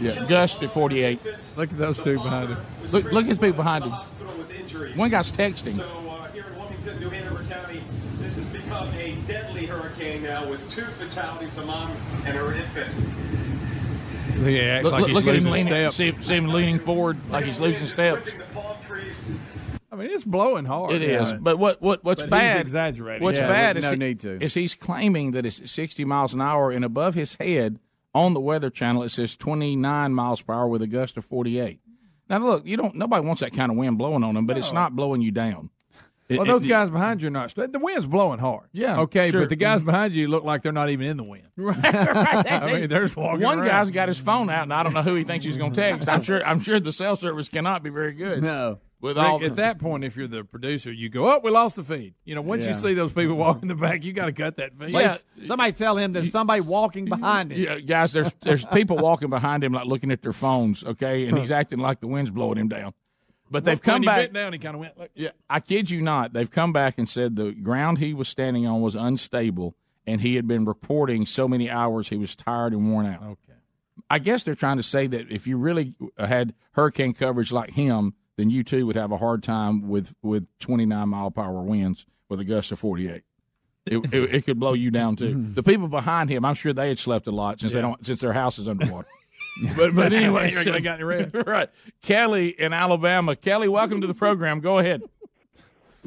Yeah, 0.00 0.26
gust 0.28 0.62
at 0.62 0.70
48. 0.70 1.18
Look 1.56 1.72
at 1.72 1.76
those 1.76 2.00
two 2.00 2.14
behind 2.14 2.50
him. 2.50 2.58
Look, 2.92 3.10
look 3.10 3.24
at 3.26 3.30
the 3.30 3.46
people 3.48 3.56
behind 3.64 3.82
him. 3.82 3.90
One 4.96 5.10
guy's 5.10 5.32
texting. 5.32 5.70
So 5.72 5.84
uh, 6.08 6.30
here 6.30 6.44
in 6.44 6.56
Wilmington, 6.56 7.00
New 7.00 7.08
Hanover 7.10 7.42
County, 7.52 7.82
this 8.20 8.36
has 8.36 8.46
become 8.46 8.88
a 8.94 9.16
deadly 9.26 9.66
hurricane 9.66 10.22
now 10.22 10.48
with 10.48 10.60
two 10.70 10.82
fatalities, 10.84 11.58
a 11.58 11.64
mom 11.64 11.90
and 12.26 12.36
her 12.36 12.54
infant. 12.54 12.94
So 14.34 14.46
he 14.46 14.60
acts 14.60 14.84
Look, 14.84 14.92
like 14.92 15.00
look, 15.00 15.08
he's 15.08 15.14
look 15.16 15.26
at 15.26 15.34
him 15.34 15.44
leaning. 15.50 15.66
steps. 15.66 15.96
See, 15.96 16.12
see 16.22 16.36
him 16.36 16.46
leaning 16.46 16.78
forward 16.78 17.16
like 17.28 17.44
he's 17.46 17.58
losing 17.58 17.86
steps. 17.88 18.30
I 19.90 19.96
mean, 19.96 20.10
it's 20.10 20.24
blowing 20.24 20.66
hard. 20.66 20.92
It 20.92 21.02
is, 21.02 21.32
but 21.32 21.58
what 21.58 21.80
what 21.80 22.04
what's 22.04 22.22
But 22.22 22.40
he's 22.42 22.52
bad? 22.52 22.60
exaggerating. 22.60 23.22
What's 23.22 23.40
Yeah, 23.40 23.48
bad 23.48 23.76
is 23.78 23.84
no 23.84 23.92
he, 23.92 23.96
need 23.96 24.20
to. 24.20 24.42
is 24.42 24.52
he's 24.54 24.74
claiming 24.74 25.30
that 25.32 25.46
it's 25.46 25.70
60 25.70 26.04
miles 26.04 26.34
an 26.34 26.40
hour, 26.42 26.70
and 26.70 26.84
above 26.84 27.14
his 27.14 27.34
head 27.36 27.78
on 28.14 28.34
the 28.34 28.40
Weather 28.40 28.68
Channel 28.70 29.02
it 29.04 29.10
says 29.10 29.34
29 29.36 30.12
miles 30.14 30.42
per 30.42 30.52
hour 30.52 30.68
with 30.68 30.82
a 30.82 30.86
gust 30.86 31.16
of 31.16 31.24
48. 31.24 31.80
Now 32.28 32.38
look, 32.38 32.66
you 32.66 32.76
don't. 32.76 32.94
Nobody 32.96 33.26
wants 33.26 33.40
that 33.40 33.54
kind 33.54 33.70
of 33.72 33.78
wind 33.78 33.96
blowing 33.96 34.22
on 34.24 34.34
them, 34.34 34.46
but 34.46 34.58
it's 34.58 34.72
not 34.72 34.94
blowing 34.94 35.22
you 35.22 35.30
down. 35.30 35.70
It- 36.28 36.36
Well, 36.36 36.46
those 36.46 36.62
it- 36.66 36.68
guys 36.68 36.90
behind 36.90 37.22
you 37.22 37.28
are 37.28 37.30
not. 37.30 37.54
The 37.54 37.78
wind's 37.80 38.06
blowing 38.06 38.38
hard. 38.38 38.66
Yeah, 38.72 39.00
Okay, 39.00 39.30
sure. 39.30 39.40
but 39.40 39.48
the 39.48 39.56
guys 39.56 39.80
behind 39.80 40.12
you 40.12 40.28
look 40.28 40.44
like 40.44 40.60
they're 40.60 40.72
not 40.72 40.90
even 40.90 41.06
in 41.06 41.16
the 41.16 41.24
wind. 41.24 41.46
I 41.58 42.70
mean, 42.80 42.88
they're 42.90 43.08
walking 43.16 43.42
One 43.42 43.60
around. 43.60 43.66
guy's 43.68 43.90
got 43.90 44.08
his 44.08 44.18
phone 44.18 44.50
out, 44.50 44.64
and 44.64 44.74
I 44.74 44.82
don't 44.82 44.92
know 44.92 45.00
who 45.02 45.14
he 45.14 45.24
thinks 45.24 45.46
he's 45.46 45.56
going 45.56 45.72
to 45.72 45.80
text. 45.80 46.06
I'm 46.06 46.20
sure. 46.20 46.44
I'm 46.46 46.60
sure 46.60 46.78
the 46.80 46.92
cell 46.92 47.16
service 47.16 47.48
cannot 47.48 47.82
be 47.82 47.88
very 47.88 48.12
good. 48.12 48.42
No. 48.42 48.78
With 49.00 49.16
Rick, 49.16 49.24
all 49.26 49.44
at 49.44 49.56
that 49.56 49.78
point, 49.78 50.02
if 50.04 50.16
you're 50.16 50.26
the 50.28 50.42
producer, 50.44 50.92
you 50.92 51.08
go, 51.08 51.30
"Oh, 51.32 51.40
we 51.42 51.50
lost 51.50 51.76
the 51.76 51.84
feed." 51.84 52.14
You 52.24 52.34
know, 52.34 52.40
once 52.42 52.62
Yeah. 52.64 52.68
you 52.70 52.74
see 52.74 52.94
those 52.94 53.12
people 53.12 53.36
walking 53.46 53.68
the 53.68 53.74
back, 53.74 54.02
you 54.04 54.12
got 54.12 54.26
to 54.26 54.32
cut 54.32 54.56
that 54.56 54.72
feed. 54.78 54.90
Please, 54.90 55.24
somebody 55.46 55.72
tell 55.72 55.96
him 55.96 56.12
there's 56.12 56.32
somebody 56.32 56.60
walking 56.60 57.04
behind 57.04 57.52
him. 57.52 57.60
Yeah, 57.62 57.78
guys, 57.80 58.12
there's 58.12 58.32
there's 58.40 58.64
people 58.64 58.96
walking 58.96 59.30
behind 59.30 59.62
him 59.64 59.72
like 59.72 59.86
looking 59.86 60.10
at 60.10 60.22
their 60.22 60.32
phones, 60.32 60.82
okay, 60.84 61.26
and 61.26 61.38
he's 61.38 61.50
acting 61.50 61.78
like 61.78 62.00
the 62.00 62.06
wind's 62.08 62.30
blowing 62.30 62.58
him 62.58 62.68
down. 62.68 62.92
But 63.50 63.64
they've 63.64 63.78
When 63.78 63.82
come 63.94 64.02
he 64.02 64.06
back. 64.06 64.32
down, 64.32 64.52
he 64.52 64.58
kind 64.58 64.74
of 64.74 64.80
went. 64.80 64.98
Like, 64.98 65.10
Yeah, 65.14 65.30
I 65.48 65.60
kid 65.60 65.88
you 65.90 66.02
not. 66.02 66.32
They've 66.34 66.50
come 66.50 66.72
back 66.72 66.98
and 66.98 67.08
said 67.08 67.36
the 67.36 67.52
ground 67.52 67.96
he 67.98 68.12
was 68.12 68.28
standing 68.28 68.66
on 68.66 68.80
was 68.82 68.94
unstable, 68.94 69.74
and 70.06 70.20
he 70.20 70.34
had 70.34 70.46
been 70.46 70.64
reporting 70.66 71.24
so 71.24 71.48
many 71.48 71.70
hours 71.70 72.08
he 72.08 72.16
was 72.16 72.36
tired 72.36 72.72
and 72.74 72.90
worn 72.92 73.06
out. 73.06 73.22
Okay. 73.22 73.36
I 74.10 74.18
guess 74.18 74.42
they're 74.42 74.54
trying 74.54 74.76
to 74.76 74.82
say 74.82 75.06
that 75.06 75.30
if 75.30 75.46
you 75.46 75.56
really 75.58 75.94
had 76.18 76.54
hurricane 76.72 77.14
coverage 77.14 77.50
like 77.52 77.70
him, 77.72 78.14
then 78.38 78.50
you 78.50 78.62
too 78.62 78.86
would 78.86 78.96
have 78.96 79.10
a 79.12 79.18
hard 79.18 79.42
time 79.42 79.88
with 79.88 80.14
with 80.22 80.46
29 80.60 81.08
mile 81.08 81.30
per 81.30 81.42
hour 81.42 81.60
winds 81.60 82.06
with 82.28 82.40
a 82.40 82.44
gust 82.44 82.72
of 82.72 82.78
48. 82.78 83.22
It, 83.86 84.14
it, 84.14 84.34
it 84.34 84.44
could 84.44 84.60
blow 84.60 84.74
you 84.74 84.90
down 84.90 85.16
too. 85.16 85.34
The 85.54 85.62
people 85.62 85.88
behind 85.88 86.30
him, 86.30 86.44
I'm 86.44 86.54
sure 86.54 86.72
they 86.72 86.88
had 86.88 86.98
slept 86.98 87.26
a 87.26 87.32
lot 87.32 87.60
since 87.60 87.72
they 87.72 87.80
don't 87.80 88.04
since 88.06 88.20
their 88.20 88.32
house 88.32 88.58
is 88.58 88.68
underwater. 88.68 89.08
but 89.76 89.94
but 89.94 90.12
anyway, 90.12 90.50
You 90.50 90.56
reckon 90.58 90.72
they 90.72 90.80
got 90.80 90.94
any 90.94 91.04
rest? 91.04 91.34
right? 91.46 91.68
Kelly 92.00 92.48
in 92.48 92.72
Alabama. 92.72 93.34
Kelly, 93.34 93.66
welcome 93.66 94.00
to 94.00 94.06
the 94.06 94.14
program. 94.14 94.60
Go 94.60 94.78
ahead. 94.78 95.02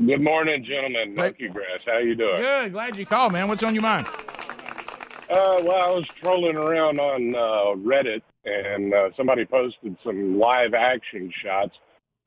Good 0.03 0.21
morning, 0.21 0.63
gentlemen. 0.63 1.15
Monkey 1.15 1.49
grass. 1.49 1.81
How 1.85 1.97
you 1.97 2.15
doing? 2.15 2.41
Good. 2.41 2.71
Glad 2.71 2.97
you 2.97 3.05
called, 3.05 3.33
man. 3.33 3.49
What's 3.49 3.61
on 3.61 3.75
your 3.75 3.83
mind? 3.83 4.07
Uh, 4.07 5.59
well, 5.63 5.81
I 5.81 5.89
was 5.89 6.05
trolling 6.21 6.55
around 6.55 6.99
on 6.99 7.35
uh, 7.35 7.75
Reddit, 7.85 8.21
and 8.45 8.93
uh, 8.93 9.09
somebody 9.17 9.45
posted 9.45 9.97
some 10.03 10.39
live 10.39 10.73
action 10.73 11.31
shots 11.43 11.77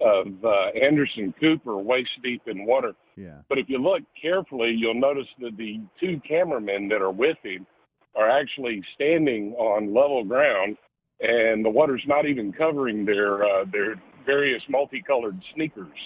of 0.05 0.45
uh, 0.45 0.67
Anderson 0.81 1.35
Cooper 1.41 1.77
waist 1.79 2.11
deep 2.23 2.43
in 2.47 2.67
water. 2.67 2.95
Yeah. 3.17 3.39
But 3.49 3.59
if 3.59 3.69
you 3.69 3.79
look 3.79 4.03
carefully, 4.21 4.71
you'll 4.71 4.95
notice 4.95 5.27
that 5.41 5.57
the 5.57 5.81
two 5.99 6.21
cameramen 6.27 6.89
that 6.89 7.01
are 7.01 7.11
with 7.11 7.39
him 7.43 7.67
are 8.15 8.29
actually 8.29 8.83
standing 8.95 9.55
on 9.55 9.95
level 9.95 10.23
ground, 10.23 10.77
and 11.21 11.65
the 11.65 11.71
water's 11.71 12.05
not 12.07 12.27
even 12.27 12.53
covering 12.53 13.05
their 13.05 13.45
uh, 13.45 13.65
their 13.73 13.95
various 14.27 14.63
multicolored 14.69 15.41
sneakers. 15.55 15.97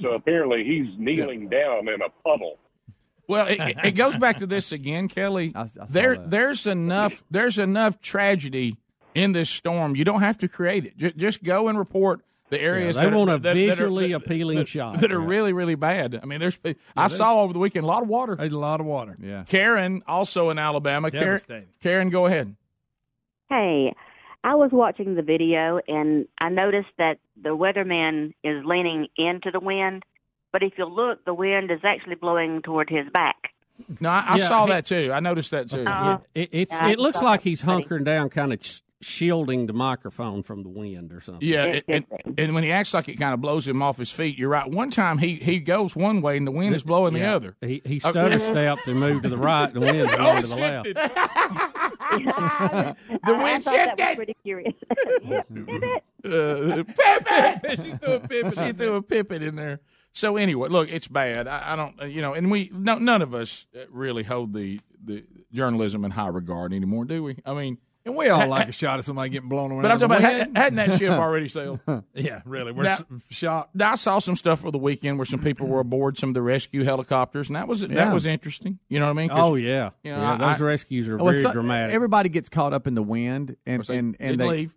So 0.00 0.10
apparently, 0.10 0.64
he's 0.64 0.98
kneeling 0.98 1.48
down 1.48 1.88
in 1.88 2.02
a 2.02 2.10
puddle. 2.22 2.58
Well, 3.26 3.46
it, 3.46 3.76
it 3.84 3.90
goes 3.92 4.16
back 4.18 4.38
to 4.38 4.46
this 4.46 4.72
again, 4.72 5.08
Kelly. 5.08 5.54
there, 5.88 6.16
there's 6.16 6.66
enough. 6.66 7.24
There's 7.30 7.58
enough 7.58 8.00
tragedy 8.00 8.76
in 9.14 9.32
this 9.32 9.50
storm. 9.50 9.96
You 9.96 10.04
don't 10.04 10.20
have 10.20 10.38
to 10.38 10.48
create 10.48 10.84
it. 10.84 10.96
Just, 10.96 11.16
just 11.16 11.42
go 11.42 11.68
and 11.68 11.78
report 11.78 12.22
the 12.50 12.60
areas. 12.60 12.96
they 12.96 13.04
that 13.04 13.12
are- 13.12 13.16
want 13.16 13.30
a 13.30 13.32
that- 13.34 13.42
that 13.42 13.50
are- 13.50 13.54
visually 13.54 14.12
appealing 14.12 14.58
that- 14.58 14.68
shot. 14.68 15.00
that 15.00 15.12
are 15.12 15.20
really, 15.20 15.52
really 15.52 15.74
bad. 15.74 16.18
I 16.22 16.26
mean, 16.26 16.40
there's. 16.40 16.58
I 16.96 17.08
saw 17.08 17.42
over 17.42 17.52
the 17.52 17.58
weekend 17.58 17.84
a 17.84 17.86
lot 17.88 18.02
of 18.02 18.08
water. 18.08 18.36
There's 18.36 18.52
a 18.52 18.58
lot 18.58 18.80
of 18.80 18.86
water. 18.86 19.16
Yeah. 19.20 19.44
Karen, 19.46 20.02
also 20.06 20.50
in 20.50 20.58
Alabama. 20.58 21.10
Karen, 21.10 21.38
Karen, 21.82 22.10
go 22.10 22.26
ahead. 22.26 22.54
Hey, 23.48 23.94
I 24.44 24.54
was 24.54 24.70
watching 24.72 25.14
the 25.14 25.22
video 25.22 25.80
and 25.88 26.28
I 26.40 26.48
noticed 26.48 26.90
that 26.98 27.18
the 27.40 27.56
weatherman 27.56 28.34
is 28.44 28.64
leaning 28.64 29.08
into 29.16 29.50
the 29.50 29.60
wind, 29.60 30.04
but 30.52 30.62
if 30.62 30.74
you 30.78 30.84
look, 30.84 31.24
the 31.24 31.34
wind 31.34 31.70
is 31.70 31.80
actually 31.82 32.14
blowing 32.16 32.62
toward 32.62 32.90
his 32.90 33.08
back. 33.12 33.52
No, 34.00 34.10
I, 34.10 34.24
I 34.26 34.36
Yeah, 34.36 34.44
saw 34.44 34.66
he- 34.66 34.72
that 34.72 34.86
too. 34.86 35.10
I 35.12 35.20
noticed 35.20 35.50
that 35.52 35.70
too. 35.70 35.84
Uh-huh. 35.86 36.18
Yeah, 36.34 36.42
it, 36.42 36.48
it's, 36.52 36.72
Yeah, 36.72 36.88
it 36.88 36.98
looks 36.98 37.22
like 37.22 37.42
he's 37.42 37.62
hunkering 37.62 38.04
down, 38.04 38.28
kind 38.28 38.52
of 38.52 38.64
sh- 38.64 38.80
shielding 39.00 39.66
the 39.66 39.72
microphone 39.72 40.42
from 40.42 40.62
the 40.64 40.68
wind 40.68 41.12
or 41.12 41.20
something. 41.20 41.46
Yeah, 41.48 41.64
It's 41.64 41.84
and, 41.88 42.04
and, 42.24 42.34
and 42.38 42.54
when 42.54 42.64
he 42.64 42.70
acts 42.72 42.92
like 42.92 43.08
it 43.08 43.16
kind 43.16 43.32
of 43.32 43.40
blows 43.40 43.66
him 43.68 43.80
off 43.82 43.96
his 43.96 44.10
feet, 44.10 44.36
you're 44.38 44.48
right. 44.48 44.68
One 44.68 44.90
time 44.90 45.18
he, 45.18 45.36
he 45.36 45.60
goes 45.60 45.94
one 45.94 46.20
way 46.20 46.36
and 46.36 46.46
the 46.46 46.50
wind 46.50 46.74
is 46.74 46.82
blowing 46.82 47.14
the 47.14 47.24
other. 47.24 47.56
He, 47.60 47.80
he 47.84 48.00
Oh, 48.04 48.10
stutter 48.10 48.38
stepped 48.40 48.86
and 48.88 48.98
moved 48.98 49.22
to 49.22 49.28
the 49.28 49.38
right, 49.38 49.72
the 49.72 49.80
wind 49.80 50.08
Oh, 50.18 50.40
to 50.40 50.46
the 50.46 50.56
left. 50.56 50.84
the 52.08 53.34
wind 53.34 53.38
I 53.38 53.60
thought 53.60 53.74
that 53.74 53.96
shifted. 53.98 54.16
pretty 54.16 54.36
curious. 54.42 54.74
Yeah, 55.22 55.42
pivot. 55.42 56.02
Uh, 56.24 56.82
Pippin! 56.84 57.84
she 57.84 57.92
threw 57.92 58.12
a 58.14 58.20
Pippin. 58.20 58.52
She 58.66 58.72
threw 58.72 58.94
a 58.96 59.02
Pippin 59.02 59.42
in 59.42 59.56
there. 59.56 59.80
So 60.12 60.36
anyway, 60.36 60.68
look, 60.68 60.88
it's 60.90 61.06
bad. 61.06 61.46
I, 61.46 61.72
I 61.74 61.76
don't, 61.76 62.00
uh, 62.02 62.06
you 62.06 62.20
know, 62.22 62.34
and 62.34 62.50
we 62.50 62.70
no, 62.72 62.98
none 62.98 63.22
of 63.22 63.34
us 63.34 63.66
uh, 63.76 63.84
really 63.90 64.24
hold 64.24 64.52
the 64.54 64.80
the 65.04 65.24
journalism 65.52 66.04
in 66.04 66.10
high 66.12 66.28
regard 66.28 66.72
anymore, 66.72 67.04
do 67.04 67.22
we? 67.22 67.36
I 67.46 67.54
mean, 67.54 67.78
And 68.08 68.16
we 68.16 68.28
all 68.28 68.48
like 68.48 68.68
a 68.68 68.72
shot 68.72 68.98
of 68.98 69.04
somebody 69.04 69.28
getting 69.30 69.48
blown 69.48 69.70
around. 69.70 69.82
but 69.82 69.90
I'm 69.92 69.98
talking 69.98 70.16
about 70.16 70.22
wind. 70.22 70.56
had, 70.56 70.72
hadn't 70.72 70.76
that 70.76 70.98
ship 70.98 71.10
already 71.18 71.48
sailed? 71.48 71.80
yeah, 72.14 72.40
really. 72.44 72.72
We're 72.72 72.84
Now- 72.84 72.98
shocked. 73.30 73.74
Now, 73.76 73.92
I 73.92 73.94
saw 73.96 74.18
some 74.18 74.34
stuff 74.34 74.60
for 74.60 74.70
the 74.70 74.78
weekend 74.78 75.18
where 75.18 75.24
some 75.26 75.40
people 75.40 75.66
were 75.68 75.80
aboard 75.80 76.18
some 76.18 76.30
of 76.30 76.34
the 76.34 76.42
rescue 76.42 76.84
helicopters, 76.84 77.48
and 77.48 77.56
that 77.56 77.68
was 77.68 77.82
that 77.86 78.12
was 78.14 78.26
interesting. 78.26 78.78
You 78.88 78.98
know 78.98 79.06
what 79.06 79.10
I 79.10 79.14
mean? 79.14 79.30
Oh 79.32 79.54
yeah, 79.54 79.90
you 80.02 80.10
know, 80.12 80.20
yeah. 80.20 80.32
I- 80.34 80.52
Those 80.52 80.60
rescues 80.62 81.08
are 81.08 81.16
Well, 81.18 81.32
very 81.32 81.42
so- 81.42 81.52
dramatic. 81.52 81.94
Everybody 81.94 82.28
gets 82.30 82.48
caught 82.48 82.72
up 82.72 82.86
in 82.86 82.94
the 82.94 83.02
wind, 83.02 83.56
and 83.66 83.80
course, 83.80 83.88
they 83.88 83.98
and 83.98 84.16
and 84.18 84.40
they 84.40 84.48
leave. 84.48 84.74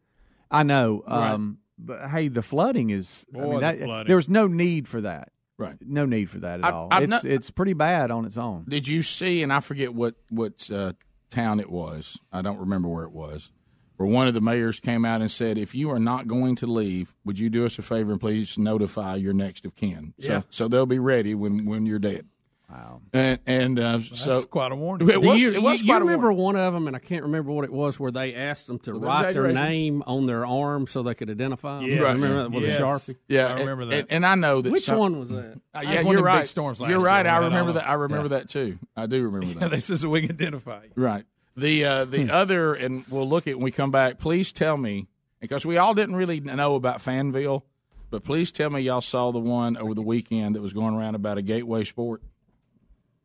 I 0.51 0.63
know. 0.63 1.03
Right. 1.07 1.31
Um, 1.31 1.59
but 1.79 2.09
hey, 2.09 2.27
the 2.27 2.43
flooding 2.43 2.89
is. 2.89 3.25
I 3.33 3.37
Boy, 3.37 3.43
mean, 3.43 3.53
the 3.55 3.59
that, 3.61 3.79
flooding. 3.79 4.07
There 4.07 4.17
was 4.17 4.27
no 4.29 4.47
need 4.47 4.87
for 4.87 5.01
that. 5.01 5.29
Right. 5.57 5.77
No 5.79 6.05
need 6.05 6.29
for 6.29 6.39
that 6.39 6.59
at 6.59 6.65
I- 6.65 6.71
all. 6.71 6.87
I've 6.91 7.03
it's 7.03 7.09
not- 7.09 7.23
it's 7.25 7.49
pretty 7.49 7.73
bad 7.73 8.11
on 8.11 8.25
its 8.25 8.35
own. 8.35 8.65
Did 8.67 8.87
you 8.87 9.03
see? 9.03 9.41
And 9.41 9.53
I 9.53 9.61
forget 9.61 9.93
what 9.93 10.15
what 10.29 10.69
uh, 10.69 10.93
town 11.31 11.59
it 11.59 11.71
was. 11.71 12.17
I 12.31 12.41
don't 12.41 12.59
remember 12.59 12.87
where 12.87 13.05
it 13.05 13.11
was. 13.11 13.51
Where 13.97 14.07
one 14.09 14.27
of 14.27 14.33
the 14.33 14.41
mayors 14.41 14.79
came 14.79 15.05
out 15.05 15.21
and 15.21 15.29
said, 15.29 15.57
"If 15.57 15.75
you 15.75 15.89
are 15.91 15.99
not 15.99 16.27
going 16.27 16.55
to 16.57 16.67
leave, 16.67 17.15
would 17.23 17.39
you 17.39 17.49
do 17.49 17.65
us 17.65 17.77
a 17.79 17.81
favor 17.81 18.11
and 18.11 18.19
please 18.19 18.57
notify 18.57 19.15
your 19.15 19.33
next 19.33 19.65
of 19.65 19.75
kin, 19.75 20.13
so 20.19 20.43
so 20.49 20.67
they'll 20.67 20.85
be 20.85 20.99
ready 20.99 21.35
when 21.35 21.65
when 21.65 21.85
you're 21.85 21.99
dead." 21.99 22.27
Wow. 22.71 23.01
And 23.13 23.39
and 23.45 23.79
uh, 23.79 23.99
so 24.01 24.29
That's 24.29 24.45
quite 24.45 24.71
a 24.71 24.75
warning. 24.75 25.09
It 25.09 25.13
Do 25.21 25.27
was, 25.27 25.41
you, 25.41 25.51
it 25.53 25.61
was 25.61 25.81
you- 25.81 25.87
quite 25.87 25.97
you 25.97 26.03
a 26.03 26.05
remember 26.05 26.31
warning. 26.31 26.43
one 26.61 26.67
of 26.67 26.73
them, 26.73 26.87
and 26.87 26.95
I 26.95 26.99
can't 26.99 27.23
remember 27.23 27.51
what 27.51 27.65
it 27.65 27.71
was, 27.73 27.99
where 27.99 28.11
they 28.11 28.33
asked 28.33 28.67
them 28.67 28.79
to 28.79 28.93
With 28.93 29.03
write 29.03 29.33
their 29.33 29.51
name 29.51 30.03
on 30.07 30.25
their 30.25 30.45
arm 30.45 30.87
so 30.87 31.03
they 31.03 31.13
could 31.13 31.29
identify 31.29 31.79
them. 31.79 31.87
Yes. 31.87 31.99
Right. 32.01 32.13
Remember 32.15 32.43
that 32.43 32.51
with 32.51 32.63
Yes. 32.63 32.79
a 32.79 32.83
sharpie? 32.83 33.17
Yeah, 33.27 33.47
I 33.47 33.59
remember 33.59 33.81
and, 33.83 33.91
that. 33.91 33.97
And, 33.99 34.11
and 34.11 34.25
I 34.25 34.35
know 34.35 34.61
that 34.61 34.71
Which 34.71 34.83
some- 34.83 34.97
one 34.97 35.19
was 35.19 35.29
that? 35.29 35.59
Uh, 35.73 35.81
yeah, 35.83 35.89
was 36.01 36.03
you're 36.03 36.11
of 36.13 36.15
big 36.17 36.23
right. 36.25 36.47
storms 36.47 36.79
last 36.79 36.89
You're 36.89 36.99
right. 36.99 37.25
when 37.25 37.33
I 37.33 37.39
we 37.39 37.45
remember 37.45 37.73
that. 37.73 37.89
I 37.89 37.93
remember 37.93 38.27
that 38.29 38.49
too. 38.49 38.79
I 38.95 39.05
do 39.05 39.21
remember 39.27 39.59
that. 39.59 39.71
this 39.71 39.89
is 39.89 40.01
so 40.01 40.09
we 40.09 40.21
can 40.21 40.31
identify 40.31 40.83
you. 40.85 40.91
Right. 40.95 41.25
The 41.57 41.83
uh, 41.83 42.05
the 42.05 42.23
Hmm. 42.25 42.31
other, 42.31 42.73
and 42.73 43.03
we'll 43.09 43.27
look 43.27 43.45
at 43.47 43.55
when 43.57 43.65
we 43.65 43.71
come 43.71 43.91
back. 43.91 44.17
Please 44.19 44.53
tell 44.53 44.77
me, 44.77 45.07
because 45.41 45.65
we 45.65 45.77
all 45.77 45.93
didn't 45.93 46.15
really 46.15 46.39
know 46.39 46.75
about 46.75 46.99
Fansville, 46.99 47.63
but 48.09 48.23
please 48.23 48.53
tell 48.53 48.69
me 48.69 48.79
y'all 48.79 49.01
saw 49.01 49.31
the 49.31 49.39
one 49.39 49.75
over 49.75 49.93
the 49.93 50.01
weekend 50.01 50.55
that 50.55 50.61
was 50.61 50.71
going 50.71 50.93
around 50.95 51.15
about 51.15 51.37
a 51.37 51.41
gateway 51.41 51.83
sport. 51.83 52.21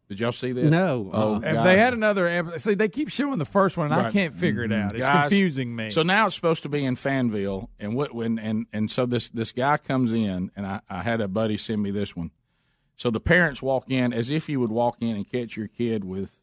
Did 0.09 0.21
y'all 0.21 0.33
see 0.33 0.53
this? 0.53 0.71
No. 0.71 1.11
Oh, 1.12 1.35
uh-uh. 1.35 1.38
If 1.38 1.55
God. 1.55 1.66
they 1.66 1.79
had 1.79 1.92
another, 1.92 2.29
ep- 2.29 2.61
see, 2.61 2.75
they 2.75 2.88
keep 2.88 3.09
showing 3.09 3.38
the 3.38 3.45
first 3.45 3.77
one, 3.77 3.90
and 3.90 3.95
I 4.01 4.11
can't 4.12 4.33
figure 4.33 4.62
it 4.62 4.71
mm-hmm. 4.71 4.85
out. 4.87 4.95
It's 4.95 5.05
Guys, 5.05 5.23
confusing 5.23 5.75
me. 5.75 5.90
So 5.90 6.03
now 6.05 6.27
it's 6.27 6.37
supposed 6.37 6.62
to 6.62 6.69
be 6.69 6.85
in 6.85 6.95
Fansville, 6.95 7.69
and 7.81 7.97
what 7.97 8.14
when 8.14 8.38
and 8.38 8.66
and 8.73 8.90
so 8.90 9.05
this 9.05 9.29
this 9.31 9.51
guy 9.51 9.79
comes 9.79 10.12
in, 10.12 10.53
and 10.55 10.64
I, 10.64 10.81
I 10.88 11.03
had 11.03 11.21
a 11.21 11.27
buddy 11.27 11.57
send 11.57 11.83
me 11.83 11.90
this 11.90 12.14
one. 12.14 12.31
So 12.95 13.11
the 13.11 13.21
parents 13.21 13.61
walk 13.62 13.90
in 13.90 14.12
as 14.12 14.31
if 14.31 14.49
you 14.49 14.61
would 14.61 14.71
walk 14.71 14.97
in 15.01 15.16
and 15.16 15.29
catch 15.29 15.57
your 15.57 15.69
kid 15.69 16.05
with 16.05 16.38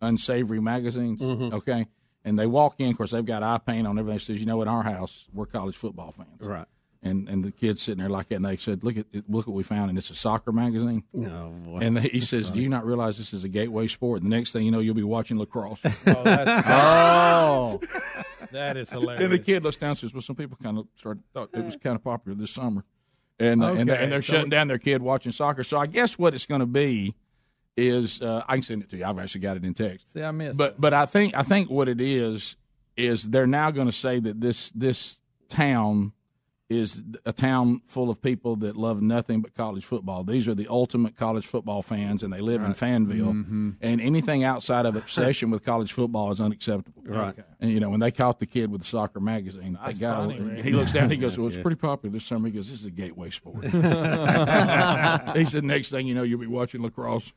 unsavory 0.00 0.60
magazines, 0.60 1.20
mm-hmm. 1.20 1.54
okay? 1.54 1.86
And 2.24 2.38
they 2.38 2.46
walk 2.46 2.76
in, 2.78 2.90
of 2.90 2.96
course, 2.96 3.10
they've 3.10 3.24
got 3.24 3.42
eye 3.42 3.58
paint 3.58 3.86
on 3.86 3.98
everything. 3.98 4.18
Says, 4.18 4.40
you 4.40 4.46
know, 4.46 4.62
in 4.62 4.68
our 4.68 4.82
house, 4.82 5.28
we're 5.32 5.46
college 5.46 5.76
football 5.76 6.12
fans, 6.12 6.40
Right. 6.40 6.66
And 7.02 7.28
and 7.28 7.44
the 7.44 7.50
kid's 7.50 7.82
sitting 7.82 8.00
there 8.00 8.10
like 8.10 8.28
that, 8.28 8.36
and 8.36 8.44
they 8.44 8.56
said, 8.56 8.84
look 8.84 8.96
at 8.96 9.06
look 9.28 9.46
what 9.46 9.54
we 9.54 9.62
found, 9.62 9.88
and 9.88 9.98
it's 9.98 10.10
a 10.10 10.14
soccer 10.14 10.52
magazine. 10.52 11.04
No, 11.12 11.54
boy. 11.64 11.78
And 11.78 11.98
he 11.98 12.20
says, 12.20 12.50
"Do 12.50 12.60
you 12.60 12.68
not 12.68 12.84
realize 12.84 13.16
this 13.16 13.32
is 13.32 13.44
a 13.44 13.48
gateway 13.48 13.86
sport?" 13.86 14.22
The 14.22 14.28
next 14.28 14.52
thing 14.52 14.64
you 14.64 14.70
know, 14.70 14.80
you'll 14.80 14.94
be 14.94 15.02
watching 15.02 15.38
lacrosse. 15.38 15.80
oh, 15.84 16.22
that's, 16.22 16.66
Oh, 16.66 17.80
that 18.52 18.76
is 18.76 18.92
And 18.92 19.32
the 19.32 19.38
kid 19.38 19.64
looks 19.64 19.76
down 19.76 19.90
and 19.90 19.98
says, 19.98 20.12
"Well, 20.12 20.22
some 20.22 20.36
people 20.36 20.58
kind 20.62 20.78
of 20.78 20.86
started 20.96 21.22
thought 21.32 21.50
it 21.54 21.64
was 21.64 21.76
kind 21.76 21.96
of 21.96 22.04
popular 22.04 22.36
this 22.36 22.50
summer, 22.50 22.84
and 23.38 23.62
uh, 23.62 23.72
and, 23.72 23.88
they're, 23.88 23.98
and 24.00 24.12
they're 24.12 24.22
so- 24.22 24.34
shutting 24.34 24.50
down 24.50 24.68
their 24.68 24.78
kid 24.78 25.00
watching 25.02 25.32
soccer." 25.32 25.64
So 25.64 25.78
I 25.78 25.86
guess 25.86 26.18
what 26.18 26.34
it's 26.34 26.46
going 26.46 26.60
to 26.60 26.66
be 26.66 27.14
is 27.76 28.20
uh, 28.20 28.44
I 28.46 28.56
can 28.56 28.62
send 28.62 28.82
it 28.82 28.90
to 28.90 28.98
you. 28.98 29.04
I've 29.04 29.18
actually 29.18 29.40
got 29.40 29.56
it 29.56 29.64
in 29.64 29.72
text. 29.72 30.12
See, 30.12 30.22
I 30.22 30.30
missed. 30.32 30.58
But 30.58 30.80
but 30.80 30.92
I 30.92 31.06
think 31.06 31.34
I 31.34 31.42
think 31.42 31.70
what 31.70 31.88
it 31.88 32.00
is 32.00 32.56
is 32.96 33.24
they're 33.24 33.46
now 33.46 33.70
going 33.70 33.86
to 33.86 33.92
say 33.92 34.20
that 34.20 34.40
this 34.40 34.70
this 34.70 35.18
town 35.48 36.12
is 36.70 37.02
a 37.26 37.32
town 37.32 37.82
full 37.86 38.08
of 38.10 38.22
people 38.22 38.54
that 38.54 38.76
love 38.76 39.02
nothing 39.02 39.42
but 39.42 39.54
college 39.54 39.84
football. 39.84 40.22
These 40.22 40.46
are 40.46 40.54
the 40.54 40.68
ultimate 40.68 41.16
college 41.16 41.44
football 41.44 41.82
fans, 41.82 42.22
and 42.22 42.32
they 42.32 42.40
live 42.40 42.62
in 42.62 42.72
Fansville. 42.72 43.32
Mm-hmm. 43.32 43.70
And 43.80 44.00
anything 44.00 44.44
outside 44.44 44.86
of 44.86 44.94
obsession 44.94 45.50
with 45.50 45.64
college 45.64 45.92
football 45.92 46.30
is 46.30 46.40
unacceptable. 46.40 47.02
Right. 47.04 47.34
And 47.58 47.72
you 47.72 47.80
know 47.80 47.90
when 47.90 47.98
they 47.98 48.12
caught 48.12 48.38
the 48.38 48.46
kid 48.46 48.70
with 48.70 48.82
the 48.82 48.86
soccer 48.86 49.18
magazine, 49.18 49.76
That's 49.84 49.98
the 49.98 50.04
guy 50.04 50.14
funny, 50.14 50.40
Rick. 50.40 50.64
he 50.64 50.70
looks 50.70 50.92
down, 50.92 51.10
he 51.10 51.16
goes, 51.18 51.36
"Well, 51.36 51.48
it's 51.48 51.58
pretty 51.58 51.76
popular 51.76 52.12
this 52.12 52.24
summer." 52.24 52.46
He 52.46 52.54
goes, 52.54 52.70
"This 52.70 52.80
is 52.80 52.86
a 52.86 52.90
gateway 52.90 53.30
sport." 53.30 53.64
he 55.36 55.44
said, 55.44 55.64
"Next 55.64 55.90
thing 55.90 56.06
you 56.06 56.14
know, 56.14 56.22
you'll 56.22 56.38
be 56.40 56.46
watching 56.46 56.82
lacrosse." 56.82 57.32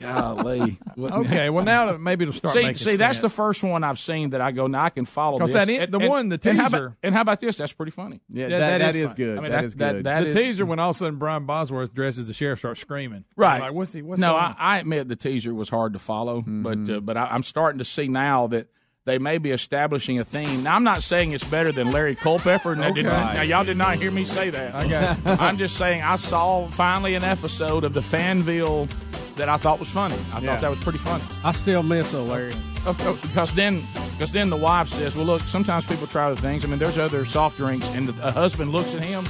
Golly. 0.00 0.78
okay, 0.98 1.50
well 1.50 1.64
now 1.64 1.96
maybe 1.96 2.24
it'll 2.24 2.34
start 2.34 2.54
See, 2.54 2.62
making 2.62 2.76
see, 2.76 2.96
that's 2.96 3.20
the 3.20 3.28
first 3.30 3.62
one 3.64 3.82
I've 3.84 3.98
seen 3.98 4.30
that 4.30 4.40
I 4.40 4.52
go, 4.52 4.66
now 4.66 4.84
I 4.84 4.90
can 4.90 5.04
follow 5.04 5.38
'Cause 5.38 5.52
this. 5.52 5.66
that 5.66 5.90
the 5.90 5.98
And- 5.98 6.08
one, 6.08 6.28
the 6.28 6.40
and 6.48 6.58
how 6.58 6.66
about- 6.66 6.76
teaser- 6.78 6.96
and 7.02 7.14
how 7.14 7.20
about 7.22 7.40
this? 7.40 7.56
That's 7.56 7.72
pretty 7.72 7.92
funny. 7.92 8.20
yeah, 8.30 8.48
Yeah, 8.48 8.58
that, 8.58 8.58
that 8.58 8.78
that 8.78 8.96
is 8.96 9.06
is 9.06 9.14
good. 9.14 9.38
I 9.38 9.40
mean, 9.40 9.50
that 9.50 9.56
that- 9.60 9.64
is 9.64 9.74
that- 9.76 9.92
good. 9.94 10.04
that- 10.04 10.20
the 10.22 10.28
is- 10.28 10.34
teaser 10.34 10.66
when 10.66 10.78
all 10.78 10.90
of 10.90 10.96
a 10.96 10.98
sudden 10.98 11.16
Brian 11.18 11.46
Bosworth 11.46 11.94
dresses 11.94 12.20
as 12.20 12.26
the 12.28 12.34
sheriff 12.34 12.58
starts 12.58 12.80
screaming. 12.80 13.24
Right. 13.36 13.54
I'm 13.56 13.60
like, 13.60 13.72
what's 13.72 13.92
he? 13.92 14.02
What's 14.02 14.20
no, 14.20 14.32
going 14.32 14.42
I, 14.42 14.46
on? 14.48 14.56
I 14.58 14.78
admit 14.80 15.08
the 15.08 15.16
teaser 15.16 15.54
was 15.54 15.68
hard 15.68 15.92
to 15.94 15.98
follow, 15.98 16.40
Mm-hmm. 16.42 16.62
but 16.62 16.90
uh, 16.94 17.00
but 17.00 17.16
I, 17.16 17.26
I'm 17.26 17.42
starting 17.42 17.78
to 17.78 17.84
see 17.84 18.08
now 18.08 18.46
that 18.48 18.68
they 19.06 19.18
may 19.18 19.38
be 19.38 19.52
establishing 19.52 20.18
a 20.18 20.24
theme. 20.24 20.64
Now, 20.64 20.74
I'm 20.74 20.82
not 20.82 21.00
saying 21.00 21.30
it's 21.30 21.44
better 21.44 21.70
than 21.70 21.90
Larry 21.90 22.16
Culpepper. 22.16 22.74
Now, 22.74 22.90
did- 22.90 23.06
Okay. 23.06 23.32
now, 23.34 23.42
y'all 23.42 23.62
did 23.64 23.76
not 23.76 23.98
hear 23.98 24.10
me 24.10 24.24
say 24.24 24.50
that. 24.50 24.74
Okay. 24.84 25.14
I'm 25.40 25.56
just 25.58 25.76
saying 25.76 26.02
I 26.02 26.16
saw 26.16 26.66
finally 26.66 27.14
an 27.14 27.22
episode 27.22 27.84
of 27.84 27.92
the 27.94 28.00
Fansville 28.00 28.90
that 29.36 29.48
I 29.48 29.56
thought 29.58 29.78
was 29.78 29.88
funny. 29.88 30.16
I 30.32 30.40
Yeah. 30.40 30.52
thought 30.52 30.60
that 30.62 30.70
was 30.70 30.80
pretty 30.80 30.98
funny. 30.98 31.22
I 31.44 31.52
still 31.52 31.82
miss 31.82 32.12
O'Leary. 32.14 32.52
Of- 32.86 33.00
of- 33.06 33.20
Because 33.22 33.52
then, 33.54 33.82
because 34.12 34.32
then 34.32 34.48
the 34.50 34.56
wife 34.56 34.88
says, 34.88 35.16
"Well, 35.16 35.26
look, 35.26 35.42
sometimes 35.42 35.84
people 35.86 36.06
try 36.06 36.26
other 36.26 36.40
things. 36.40 36.64
I 36.64 36.68
mean, 36.68 36.78
there's 36.78 36.98
other 36.98 37.24
soft 37.24 37.56
drinks." 37.56 37.88
And 37.90 38.06
the, 38.08 38.26
a 38.26 38.30
husband 38.30 38.70
looks 38.70 38.94
at 38.94 39.02
him, 39.02 39.24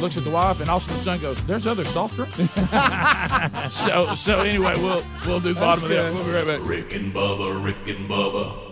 looks 0.00 0.16
at 0.16 0.24
the 0.24 0.30
wife, 0.30 0.60
and 0.60 0.70
also 0.70 0.90
the 0.92 0.98
son 0.98 1.18
goes, 1.20 1.42
"There's 1.44 1.66
other 1.66 1.84
soft 1.84 2.16
drinks." 2.16 2.36
so, 3.70 4.14
so 4.14 4.40
anyway, 4.40 4.72
we'll 4.78 5.02
we'll 5.26 5.40
do 5.40 5.54
bottom 5.54 5.84
of 5.84 5.90
that. 5.90 6.14
We'll 6.14 6.24
be 6.24 6.30
right 6.32 6.46
back. 6.46 6.60
Rick 6.62 6.94
and 6.94 7.12
Bubba, 7.14 7.62
Rick 7.62 7.86
and 7.88 8.08
Bubba. 8.08 8.63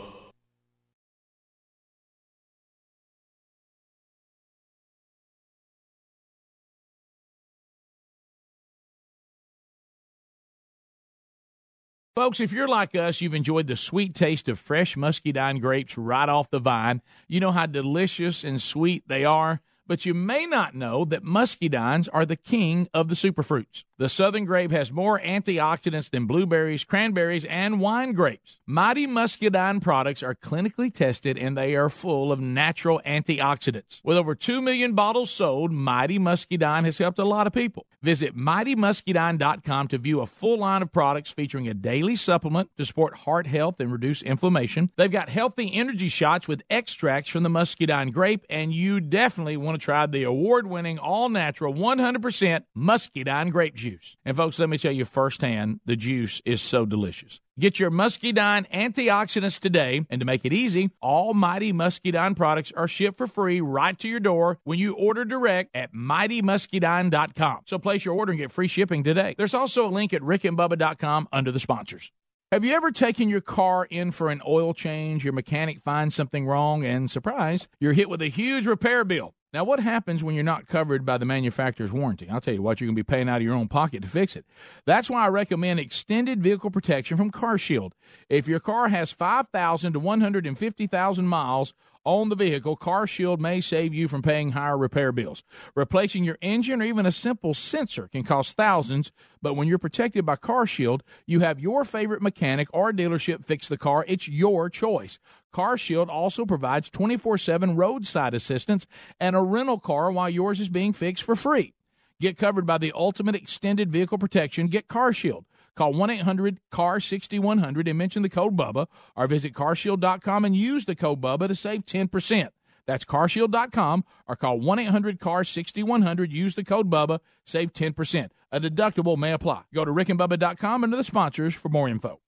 Folks, 12.14 12.40
if 12.40 12.52
you're 12.52 12.68
like 12.68 12.94
us, 12.94 13.22
you've 13.22 13.32
enjoyed 13.32 13.68
the 13.68 13.74
sweet 13.74 14.14
taste 14.14 14.46
of 14.46 14.58
fresh 14.58 14.98
muscadine 14.98 15.60
grapes 15.60 15.96
right 15.96 16.28
off 16.28 16.50
the 16.50 16.58
vine. 16.58 17.00
You 17.26 17.40
know 17.40 17.52
how 17.52 17.64
delicious 17.64 18.44
and 18.44 18.60
sweet 18.60 19.08
they 19.08 19.24
are, 19.24 19.62
but 19.86 20.06
you 20.06 20.14
may 20.14 20.46
not 20.46 20.74
know 20.74 21.04
that 21.04 21.24
muscadines 21.24 22.08
are 22.12 22.26
the 22.26 22.36
king 22.36 22.88
of 22.94 23.08
the 23.08 23.14
superfruits. 23.14 23.84
The 24.02 24.08
southern 24.08 24.46
grape 24.46 24.72
has 24.72 24.90
more 24.90 25.20
antioxidants 25.20 26.10
than 26.10 26.26
blueberries, 26.26 26.82
cranberries, 26.82 27.44
and 27.44 27.78
wine 27.78 28.14
grapes. 28.14 28.58
Mighty 28.66 29.06
Muscadine 29.06 29.80
products 29.80 30.24
are 30.24 30.34
clinically 30.34 30.92
tested 30.92 31.38
and 31.38 31.56
they 31.56 31.76
are 31.76 31.88
full 31.88 32.32
of 32.32 32.40
natural 32.40 33.00
antioxidants. 33.06 34.00
With 34.02 34.16
over 34.16 34.34
2 34.34 34.60
million 34.60 34.94
bottles 34.94 35.30
sold, 35.30 35.70
Mighty 35.70 36.18
Muscadine 36.18 36.84
has 36.84 36.98
helped 36.98 37.20
a 37.20 37.24
lot 37.24 37.46
of 37.46 37.52
people. 37.52 37.86
Visit 38.02 38.36
mightymuscadine.com 38.36 39.88
to 39.88 39.98
view 39.98 40.20
a 40.20 40.26
full 40.26 40.58
line 40.58 40.82
of 40.82 40.90
products 40.90 41.30
featuring 41.30 41.68
a 41.68 41.74
daily 41.74 42.16
supplement 42.16 42.70
to 42.76 42.84
support 42.84 43.14
heart 43.14 43.46
health 43.46 43.78
and 43.78 43.92
reduce 43.92 44.22
inflammation. 44.22 44.90
They've 44.96 45.08
got 45.08 45.28
healthy 45.28 45.72
energy 45.72 46.08
shots 46.08 46.48
with 46.48 46.64
extracts 46.68 47.30
from 47.30 47.44
the 47.44 47.48
muscadine 47.48 48.10
grape, 48.10 48.44
and 48.50 48.74
you 48.74 49.00
definitely 49.00 49.56
want 49.56 49.71
to 49.78 49.84
try 49.84 50.06
the 50.06 50.24
award 50.24 50.66
winning 50.66 50.98
all 50.98 51.28
natural 51.28 51.74
100% 51.74 52.64
muscadine 52.74 53.50
grape 53.50 53.74
juice. 53.74 54.16
And 54.24 54.36
folks, 54.36 54.58
let 54.58 54.68
me 54.68 54.78
tell 54.78 54.92
you 54.92 55.04
firsthand, 55.04 55.80
the 55.84 55.96
juice 55.96 56.40
is 56.44 56.60
so 56.60 56.86
delicious. 56.86 57.40
Get 57.58 57.78
your 57.78 57.90
muscadine 57.90 58.66
antioxidants 58.72 59.60
today, 59.60 60.06
and 60.08 60.20
to 60.20 60.24
make 60.24 60.44
it 60.44 60.54
easy, 60.54 60.90
all 61.02 61.34
Mighty 61.34 61.72
Muscadine 61.72 62.34
products 62.34 62.72
are 62.72 62.88
shipped 62.88 63.18
for 63.18 63.26
free 63.26 63.60
right 63.60 63.98
to 63.98 64.08
your 64.08 64.20
door 64.20 64.58
when 64.64 64.78
you 64.78 64.94
order 64.94 65.24
direct 65.24 65.76
at 65.76 65.92
mightymuscadine.com. 65.92 67.60
So 67.66 67.78
place 67.78 68.04
your 68.04 68.14
order 68.14 68.32
and 68.32 68.40
get 68.40 68.52
free 68.52 68.68
shipping 68.68 69.02
today. 69.02 69.34
There's 69.36 69.54
also 69.54 69.86
a 69.86 69.90
link 69.90 70.14
at 70.14 70.22
rickandbubba.com 70.22 71.28
under 71.30 71.50
the 71.50 71.60
sponsors. 71.60 72.10
Have 72.52 72.66
you 72.66 72.74
ever 72.74 72.90
taken 72.90 73.30
your 73.30 73.40
car 73.40 73.86
in 73.88 74.10
for 74.10 74.28
an 74.28 74.42
oil 74.46 74.74
change? 74.74 75.24
Your 75.24 75.32
mechanic 75.32 75.80
finds 75.80 76.14
something 76.14 76.44
wrong, 76.44 76.84
and 76.84 77.10
surprise, 77.10 77.66
you're 77.80 77.94
hit 77.94 78.10
with 78.10 78.20
a 78.20 78.28
huge 78.28 78.66
repair 78.66 79.04
bill. 79.04 79.34
Now, 79.52 79.64
what 79.64 79.80
happens 79.80 80.24
when 80.24 80.34
you're 80.34 80.44
not 80.44 80.66
covered 80.66 81.04
by 81.04 81.18
the 81.18 81.26
manufacturer's 81.26 81.92
warranty? 81.92 82.26
I'll 82.30 82.40
tell 82.40 82.54
you 82.54 82.62
what, 82.62 82.80
you're 82.80 82.86
going 82.86 82.96
to 82.96 83.02
be 83.04 83.06
paying 83.06 83.28
out 83.28 83.36
of 83.36 83.42
your 83.42 83.54
own 83.54 83.68
pocket 83.68 84.00
to 84.00 84.08
fix 84.08 84.34
it. 84.34 84.46
That's 84.86 85.10
why 85.10 85.26
I 85.26 85.28
recommend 85.28 85.78
extended 85.78 86.42
vehicle 86.42 86.70
protection 86.70 87.18
from 87.18 87.30
CarShield. 87.30 87.92
If 88.30 88.48
your 88.48 88.60
car 88.60 88.88
has 88.88 89.12
5,000 89.12 89.92
to 89.92 90.00
150,000 90.00 91.26
miles 91.26 91.74
on 92.04 92.30
the 92.30 92.34
vehicle, 92.34 92.78
CarShield 92.78 93.40
may 93.40 93.60
save 93.60 93.92
you 93.92 94.08
from 94.08 94.22
paying 94.22 94.52
higher 94.52 94.78
repair 94.78 95.12
bills. 95.12 95.42
Replacing 95.74 96.24
your 96.24 96.38
engine 96.40 96.80
or 96.80 96.86
even 96.86 97.04
a 97.04 97.12
simple 97.12 97.52
sensor 97.52 98.08
can 98.08 98.24
cost 98.24 98.56
thousands, 98.56 99.12
but 99.42 99.54
when 99.54 99.68
you're 99.68 99.78
protected 99.78 100.24
by 100.24 100.36
CarShield, 100.36 101.02
you 101.26 101.40
have 101.40 101.60
your 101.60 101.84
favorite 101.84 102.22
mechanic 102.22 102.68
or 102.72 102.90
dealership 102.90 103.44
fix 103.44 103.68
the 103.68 103.76
car. 103.76 104.04
It's 104.08 104.28
your 104.28 104.70
choice. 104.70 105.18
CarShield 105.52 106.08
also 106.08 106.44
provides 106.44 106.90
24 106.90 107.38
7 107.38 107.76
roadside 107.76 108.34
assistance 108.34 108.86
and 109.20 109.36
a 109.36 109.42
rental 109.42 109.78
car 109.78 110.10
while 110.10 110.30
yours 110.30 110.60
is 110.60 110.68
being 110.68 110.92
fixed 110.92 111.22
for 111.24 111.36
free. 111.36 111.74
Get 112.20 112.36
covered 112.36 112.66
by 112.66 112.78
the 112.78 112.92
ultimate 112.94 113.34
extended 113.34 113.90
vehicle 113.90 114.18
protection. 114.18 114.68
Get 114.68 114.88
CarShield. 114.88 115.44
Call 115.74 115.92
1 115.92 116.10
800 116.10 116.60
CAR 116.70 117.00
6100 117.00 117.88
and 117.88 117.98
mention 117.98 118.22
the 118.22 118.28
code 118.28 118.56
BUBBA 118.56 118.86
or 119.16 119.26
visit 119.26 119.54
carshield.com 119.54 120.44
and 120.44 120.54
use 120.54 120.84
the 120.84 120.94
code 120.94 121.20
BUBBA 121.20 121.48
to 121.48 121.54
save 121.54 121.84
10%. 121.84 122.48
That's 122.86 123.04
carshield.com 123.04 124.04
or 124.28 124.36
call 124.36 124.60
1 124.60 124.78
800 124.78 125.18
CAR 125.18 125.44
6100. 125.44 126.32
Use 126.32 126.54
the 126.54 126.64
code 126.64 126.90
BUBBA, 126.90 127.20
save 127.44 127.72
10%. 127.72 128.30
A 128.50 128.60
deductible 128.60 129.16
may 129.16 129.32
apply. 129.32 129.62
Go 129.72 129.84
to 129.84 129.90
rickandbubba.com 129.90 130.84
under 130.84 130.96
the 130.96 131.04
sponsors 131.04 131.54
for 131.54 131.70
more 131.70 131.88
info. 131.88 132.20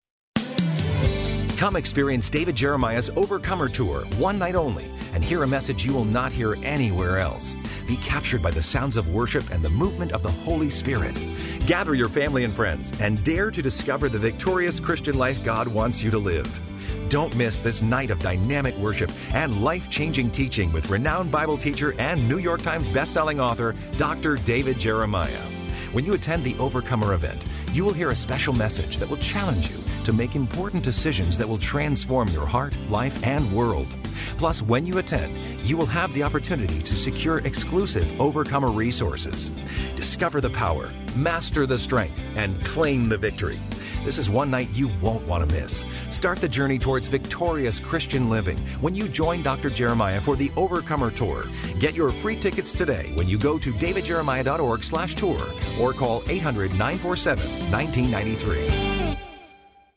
Come 1.64 1.78
experience 1.78 2.30
David 2.30 2.58
Jeremiah's 2.58 3.10
Overcomer 3.12 3.70
Tour, 3.70 4.02
one 4.18 4.38
night 4.38 4.54
only, 4.54 4.84
and 5.14 5.24
hear 5.24 5.44
a 5.44 5.48
message 5.48 5.86
you 5.86 5.94
will 5.94 6.04
not 6.04 6.34
hear 6.34 6.56
anywhere 6.56 7.20
else. 7.20 7.56
Be 7.88 7.96
captured 7.96 8.42
by 8.42 8.52
the 8.52 8.62
sounds 8.62 8.98
of 8.98 9.08
worship 9.08 9.50
and 9.50 9.64
the 9.64 9.70
movement 9.70 10.12
of 10.12 10.24
the 10.24 10.30
Holy 10.30 10.70
Spirit. 10.70 11.18
Gather 11.66 11.96
your 11.96 12.10
family 12.10 12.44
and 12.44 12.54
friends 12.54 12.92
and 13.00 13.24
dare 13.24 13.50
to 13.50 13.62
discover 13.62 14.10
the 14.10 14.20
victorious 14.20 14.82
Christian 14.82 15.18
life 15.18 15.42
God 15.46 15.70
wants 15.70 16.04
you 16.04 16.12
to 16.12 16.18
live. 16.18 16.60
Don't 17.08 17.34
miss 17.38 17.62
this 17.62 17.82
night 17.82 18.12
of 18.12 18.20
dynamic 18.20 18.76
worship 18.76 19.10
and 19.34 19.64
life 19.64 19.90
changing 19.90 20.32
teaching 20.32 20.70
with 20.74 20.90
renowned 20.90 21.32
Bible 21.32 21.58
teacher 21.58 21.96
and 21.98 22.28
New 22.28 22.40
York 22.40 22.62
Times 22.62 22.90
bestselling 22.90 23.42
author, 23.42 23.74
Dr. 23.96 24.36
David 24.36 24.80
Jeremiah. 24.80 25.46
When 25.94 26.04
you 26.04 26.14
attend 26.14 26.44
the 26.44 26.58
Overcomer 26.58 27.14
event, 27.14 27.42
you 27.72 27.86
will 27.86 27.94
hear 27.94 28.10
a 28.10 28.16
special 28.18 28.52
message 28.54 28.98
that 28.98 29.10
will 29.10 29.16
challenge 29.16 29.72
you 29.72 29.83
to 30.06 30.14
make 30.14 30.36
important 30.36 30.84
decisions 30.84 31.38
that 31.38 31.48
will 31.48 31.58
transform 31.58 32.28
your 32.30 32.46
heart, 32.46 32.76
life, 32.90 33.26
and 33.26 33.52
world. 33.54 33.96
Plus, 34.38 34.62
when 34.62 34.86
you 34.86 34.98
attend, 34.98 35.38
you 35.68 35.78
will 35.78 35.86
have 35.86 36.14
the 36.14 36.24
opportunity 36.24 36.82
to 36.82 36.96
secure 36.96 37.40
exclusive 37.40 38.20
Overcomer 38.20 38.72
resources. 38.72 39.50
Discover 39.96 40.42
the 40.42 40.50
power, 40.50 40.90
master 41.16 41.66
the 41.66 41.78
strength, 41.78 42.20
and 42.36 42.64
claim 42.66 43.10
the 43.10 43.18
victory. 43.18 43.60
This 44.04 44.18
is 44.18 44.30
one 44.30 44.52
night 44.52 44.70
you 44.74 44.90
won't 45.02 45.26
want 45.28 45.48
to 45.48 45.56
miss. 45.56 45.86
Start 46.10 46.40
the 46.40 46.50
journey 46.50 46.78
towards 46.78 47.08
victorious 47.08 47.80
Christian 47.80 48.30
living 48.30 48.58
when 48.82 48.94
you 48.94 49.08
join 49.08 49.42
Dr. 49.42 49.70
Jeremiah 49.70 50.20
for 50.20 50.36
the 50.36 50.52
Overcomer 50.58 51.12
Tour. 51.12 51.46
Get 51.80 51.96
your 51.96 52.10
free 52.10 52.36
tickets 52.36 52.74
today 52.74 53.14
when 53.16 53.30
you 53.30 53.38
go 53.38 53.58
to 53.58 53.72
davidjeremiah.org 53.72 54.84
slash 54.84 55.16
tour 55.16 55.42
or 55.80 55.94
call 55.94 56.20
800-947-1993. 56.24 58.93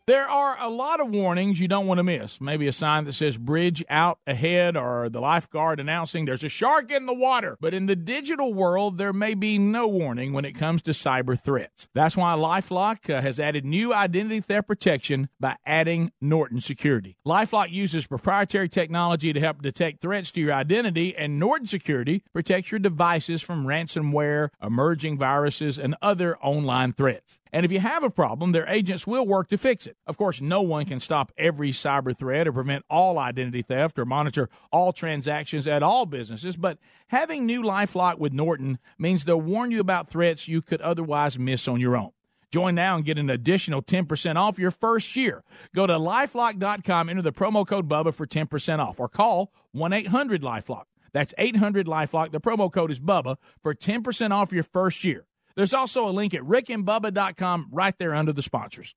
There 0.06 0.28
are 0.28 0.56
a 0.60 0.70
lot 0.70 1.00
of 1.00 1.10
warnings 1.10 1.58
you 1.58 1.66
don't 1.66 1.88
want 1.88 1.98
to 1.98 2.04
miss. 2.04 2.40
Maybe 2.40 2.68
a 2.68 2.72
sign 2.72 3.06
that 3.06 3.14
says 3.14 3.36
bridge 3.36 3.84
out 3.90 4.20
ahead 4.24 4.76
or 4.76 5.08
the 5.08 5.18
lifeguard 5.18 5.80
announcing 5.80 6.26
there's 6.26 6.44
a 6.44 6.48
shark 6.48 6.92
in 6.92 7.06
the 7.06 7.12
water. 7.12 7.56
But 7.60 7.74
in 7.74 7.86
the 7.86 7.96
digital 7.96 8.54
world, 8.54 8.98
there 8.98 9.12
may 9.12 9.34
be 9.34 9.58
no 9.58 9.88
warning 9.88 10.32
when 10.32 10.44
it 10.44 10.52
comes 10.52 10.82
to 10.82 10.92
cyber 10.92 11.36
threats. 11.36 11.88
That's 11.92 12.16
why 12.16 12.34
Lifelock 12.34 13.12
uh, 13.12 13.20
has 13.20 13.40
added 13.40 13.64
new 13.64 13.92
identity 13.92 14.38
theft 14.38 14.68
protection 14.68 15.28
by 15.40 15.56
adding 15.66 16.12
Norton 16.20 16.60
Security. 16.60 17.16
Lifelock 17.26 17.72
uses 17.72 18.06
proprietary 18.06 18.68
technology 18.68 19.32
to 19.32 19.40
help 19.40 19.60
detect 19.60 20.02
threats 20.02 20.30
to 20.30 20.40
your 20.40 20.52
identity, 20.52 21.16
and 21.16 21.40
Norton 21.40 21.66
Security 21.66 22.22
protects 22.32 22.70
your 22.70 22.78
devices 22.78 23.42
from 23.42 23.66
ransomware, 23.66 24.50
emerging 24.62 25.18
viruses, 25.18 25.80
and 25.80 25.96
other 26.00 26.38
online 26.38 26.92
threats. 26.92 27.40
And 27.52 27.64
if 27.64 27.72
you 27.72 27.80
have 27.80 28.02
a 28.02 28.10
problem, 28.10 28.52
their 28.52 28.68
agents 28.68 29.06
will 29.06 29.26
work 29.26 29.48
to 29.48 29.56
fix 29.56 29.86
it. 29.86 29.96
Of 30.06 30.16
course, 30.16 30.40
no 30.40 30.62
one 30.62 30.84
can 30.84 31.00
stop 31.00 31.32
every 31.38 31.70
cyber 31.70 32.16
threat 32.16 32.48
or 32.48 32.52
prevent 32.52 32.84
all 32.90 33.18
identity 33.18 33.62
theft 33.62 33.98
or 33.98 34.04
monitor 34.04 34.48
all 34.70 34.92
transactions 34.92 35.66
at 35.66 35.82
all 35.82 36.06
businesses, 36.06 36.56
but 36.56 36.78
having 37.08 37.46
new 37.46 37.62
Lifelock 37.62 38.18
with 38.18 38.32
Norton 38.32 38.78
means 38.98 39.24
they'll 39.24 39.40
warn 39.40 39.70
you 39.70 39.80
about 39.80 40.08
threats 40.08 40.48
you 40.48 40.60
could 40.60 40.80
otherwise 40.80 41.38
miss 41.38 41.68
on 41.68 41.80
your 41.80 41.96
own. 41.96 42.10
Join 42.52 42.74
now 42.74 42.96
and 42.96 43.04
get 43.04 43.18
an 43.18 43.28
additional 43.28 43.82
10% 43.82 44.36
off 44.36 44.58
your 44.58 44.70
first 44.70 45.16
year. 45.16 45.42
Go 45.74 45.86
to 45.86 45.94
lifelock.com, 45.94 47.08
enter 47.08 47.22
the 47.22 47.32
promo 47.32 47.66
code 47.66 47.88
BUBBA 47.88 48.14
for 48.14 48.26
10% 48.26 48.78
off, 48.78 49.00
or 49.00 49.08
call 49.08 49.52
1 49.72 49.92
800 49.92 50.42
Lifelock. 50.42 50.84
That's 51.12 51.34
800 51.38 51.86
Lifelock. 51.86 52.32
The 52.32 52.40
promo 52.40 52.72
code 52.72 52.90
is 52.90 53.00
BUBBA 53.00 53.36
for 53.62 53.74
10% 53.74 54.30
off 54.30 54.52
your 54.52 54.62
first 54.62 55.02
year. 55.02 55.26
There's 55.56 55.74
also 55.74 56.08
a 56.08 56.10
link 56.10 56.34
at 56.34 56.42
rickandbubba.com 56.42 57.68
right 57.72 57.94
there 57.98 58.14
under 58.14 58.32
the 58.32 58.42
sponsors. 58.42 58.94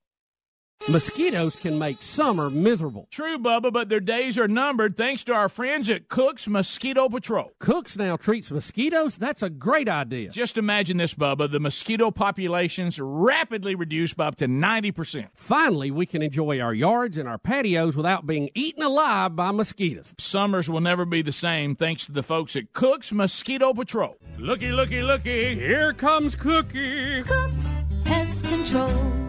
Mosquitoes 0.88 1.56
can 1.62 1.78
make 1.78 1.98
summer 1.98 2.50
miserable. 2.50 3.08
True, 3.12 3.38
Bubba, 3.38 3.72
but 3.72 3.90
their 3.90 4.00
days 4.00 4.40
are 4.40 4.48
numbered 4.48 4.96
thanks 4.96 5.24
to 5.26 5.34
our 5.34 5.50
friends 5.50 5.88
at 5.90 6.08
Cook's 6.08 6.48
Mosquito 6.48 7.08
Patrol. 7.10 7.52
Cooks 7.60 7.96
now 7.98 8.16
treats 8.16 8.50
mosquitoes? 8.50 9.18
That's 9.18 9.44
a 9.44 9.52
great 9.52 9.88
idea. 9.88 10.30
Just 10.32 10.58
imagine 10.58 10.98
this, 10.98 11.14
Bubba. 11.14 11.52
The 11.52 11.60
mosquito 11.60 12.10
populations 12.10 12.98
rapidly 13.00 13.76
reduced 13.76 14.18
by 14.18 14.28
up 14.28 14.38
to 14.38 14.48
90%. 14.48 15.28
Finally, 15.36 15.92
we 15.92 16.08
can 16.08 16.24
enjoy 16.24 16.60
our 16.60 16.74
yards 16.74 17.18
and 17.18 17.30
our 17.30 17.38
patios 17.38 17.96
without 17.96 18.26
being 18.26 18.50
eaten 18.56 18.82
alive 18.82 19.36
by 19.36 19.52
mosquitoes. 19.52 20.16
Summers 20.18 20.70
will 20.70 20.82
never 20.82 21.06
be 21.06 21.22
the 21.22 21.34
same 21.34 21.76
thanks 21.76 22.06
to 22.08 22.12
the 22.14 22.24
folks 22.24 22.56
at 22.56 22.74
Cook's 22.74 23.12
Mosquito 23.12 23.74
Patrol. 23.74 24.18
Looky, 24.40 24.72
looky, 24.72 25.04
looky. 25.04 25.54
Here 25.56 25.94
comes 25.94 26.36
Cookie. 26.36 27.22
Cooks 27.24 27.68
Pest 28.06 28.46
Control. 28.46 29.29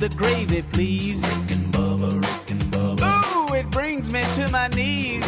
The 0.00 0.08
gravy, 0.16 0.62
please. 0.72 1.22
Ooh, 3.04 3.54
it 3.54 3.70
brings 3.70 4.10
me 4.10 4.22
to 4.36 4.50
my 4.50 4.66
knees. 4.68 5.22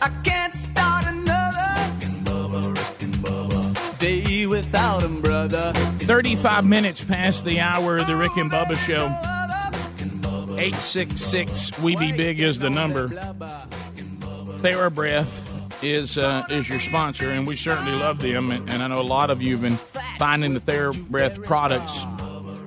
I 0.00 0.08
can't 0.24 0.54
start 0.54 1.04
another 1.04 1.94
day 3.98 4.46
without 4.46 5.02
him, 5.02 5.20
brother. 5.20 5.74
35 5.74 6.66
minutes 6.66 7.04
past 7.04 7.44
the 7.44 7.60
hour 7.60 7.98
of 7.98 8.06
the 8.06 8.16
Rick 8.16 8.38
and 8.38 8.50
Bubba 8.50 8.74
Show. 8.74 9.04
866 10.56 11.78
We 11.80 11.94
Be 11.96 12.12
Big 12.12 12.40
is 12.40 12.58
the 12.58 12.70
number. 12.70 13.08
TheraBreath 14.60 15.82
is 15.84 16.16
uh, 16.16 16.46
is 16.48 16.70
your 16.70 16.80
sponsor, 16.80 17.32
and 17.32 17.46
we 17.46 17.54
certainly 17.54 17.92
love 17.92 18.18
them. 18.20 18.50
And, 18.50 18.66
and 18.70 18.82
I 18.82 18.88
know 18.88 19.02
a 19.02 19.02
lot 19.02 19.28
of 19.28 19.42
you 19.42 19.58
have 19.58 19.62
been 19.62 19.76
finding 20.18 20.54
the 20.54 20.60
TheraBreath 20.60 21.44
products. 21.44 22.06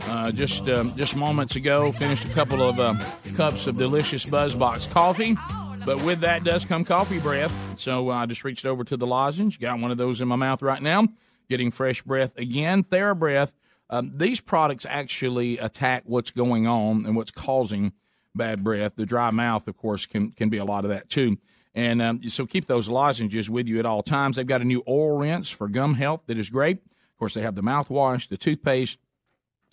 Uh, 0.10 0.32
just 0.32 0.68
um, 0.68 0.92
just 0.96 1.16
moments 1.16 1.56
ago, 1.56 1.92
finished 1.92 2.26
a 2.26 2.34
couple 2.34 2.64
of 2.64 2.80
uh, 2.80 2.96
cups 3.36 3.68
of 3.68 3.78
delicious 3.78 4.26
BuzzBox 4.26 4.92
coffee. 4.92 5.38
But 5.86 6.04
with 6.04 6.22
that 6.22 6.44
does 6.44 6.66
come 6.66 6.84
coffee 6.84 7.20
breath. 7.20 7.54
So 7.80 8.10
I 8.10 8.26
just 8.26 8.44
reached 8.44 8.66
over 8.66 8.84
to 8.84 8.98
the 8.98 9.06
lozenge, 9.06 9.60
got 9.60 9.80
one 9.80 9.92
of 9.92 9.98
those 9.98 10.20
in 10.20 10.28
my 10.28 10.36
mouth 10.36 10.64
right 10.64 10.82
now, 10.82 11.08
getting 11.48 11.70
fresh 11.70 12.02
breath 12.02 12.36
again. 12.38 12.84
TheraBreath. 12.84 13.54
Um, 13.92 14.12
these 14.16 14.40
products 14.40 14.86
actually 14.90 15.60
attack 15.60 16.04
what's 16.06 16.32
going 16.32 16.66
on 16.66 17.06
and 17.06 17.16
what's 17.16 17.32
causing 17.32 17.94
bad 18.34 18.64
breath. 18.64 18.96
The 18.96 19.06
dry 19.06 19.30
mouth, 19.30 19.68
of 19.68 19.78
course, 19.78 20.08
can 20.08 20.32
can 20.32 20.50
be 20.50 20.58
a 20.58 20.66
lot 20.66 20.86
of 20.86 20.90
that 20.90 21.10
too. 21.10 21.38
And 21.76 22.02
um, 22.02 22.30
so 22.30 22.48
keep 22.48 22.66
those 22.66 22.90
lozenges 22.90 23.48
with 23.48 23.68
you 23.68 23.78
at 23.78 23.86
all 23.86 24.02
times. 24.02 24.38
They've 24.38 24.46
got 24.46 24.62
a 24.62 24.66
new 24.66 24.82
oral 24.88 25.20
rinse 25.20 25.52
for 25.52 25.68
gum 25.68 25.94
health 25.94 26.22
that 26.26 26.38
is 26.38 26.50
great. 26.50 26.78
Of 26.78 27.18
course, 27.20 27.36
they 27.36 27.42
have 27.42 27.56
the 27.56 27.62
mouthwash, 27.62 28.28
the 28.28 28.38
toothpaste. 28.38 28.98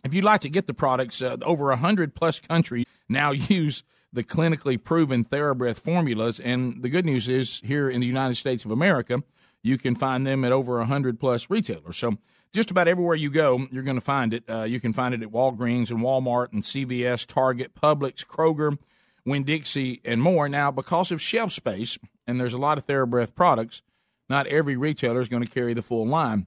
If 0.06 0.14
you'd 0.14 0.22
like 0.22 0.42
to 0.42 0.48
get 0.48 0.68
the 0.68 0.74
products, 0.74 1.20
uh, 1.20 1.36
over 1.42 1.64
100 1.66 2.14
plus 2.14 2.38
countries 2.38 2.86
now 3.08 3.30
use 3.32 3.82
the 4.12 4.22
clinically 4.22 4.82
proven 4.82 5.24
TheraBreath 5.24 5.80
formulas. 5.80 6.38
And 6.38 6.80
the 6.80 6.88
good 6.88 7.04
news 7.04 7.28
is, 7.28 7.60
here 7.64 7.90
in 7.90 8.00
the 8.00 8.06
United 8.06 8.36
States 8.36 8.64
of 8.64 8.70
America, 8.70 9.24
you 9.64 9.76
can 9.76 9.96
find 9.96 10.24
them 10.24 10.44
at 10.44 10.52
over 10.52 10.78
100 10.78 11.18
plus 11.18 11.50
retailers. 11.50 11.96
So 11.96 12.18
just 12.52 12.70
about 12.70 12.86
everywhere 12.86 13.16
you 13.16 13.30
go, 13.30 13.66
you're 13.72 13.82
going 13.82 13.96
to 13.96 14.00
find 14.00 14.32
it. 14.32 14.44
Uh, 14.48 14.62
you 14.62 14.78
can 14.78 14.92
find 14.92 15.12
it 15.12 15.24
at 15.24 15.32
Walgreens 15.32 15.90
and 15.90 15.98
Walmart 15.98 16.52
and 16.52 16.62
CVS, 16.62 17.26
Target, 17.26 17.74
Publix, 17.74 18.24
Kroger, 18.24 18.78
Winn 19.24 19.42
Dixie, 19.42 20.00
and 20.04 20.22
more. 20.22 20.48
Now, 20.48 20.70
because 20.70 21.10
of 21.10 21.20
shelf 21.20 21.50
space, 21.50 21.98
and 22.28 22.38
there's 22.38 22.54
a 22.54 22.58
lot 22.58 22.78
of 22.78 22.86
TheraBreath 22.86 23.34
products, 23.34 23.82
not 24.28 24.46
every 24.46 24.76
retailer 24.76 25.20
is 25.20 25.28
going 25.28 25.44
to 25.44 25.50
carry 25.50 25.74
the 25.74 25.82
full 25.82 26.06
line. 26.06 26.46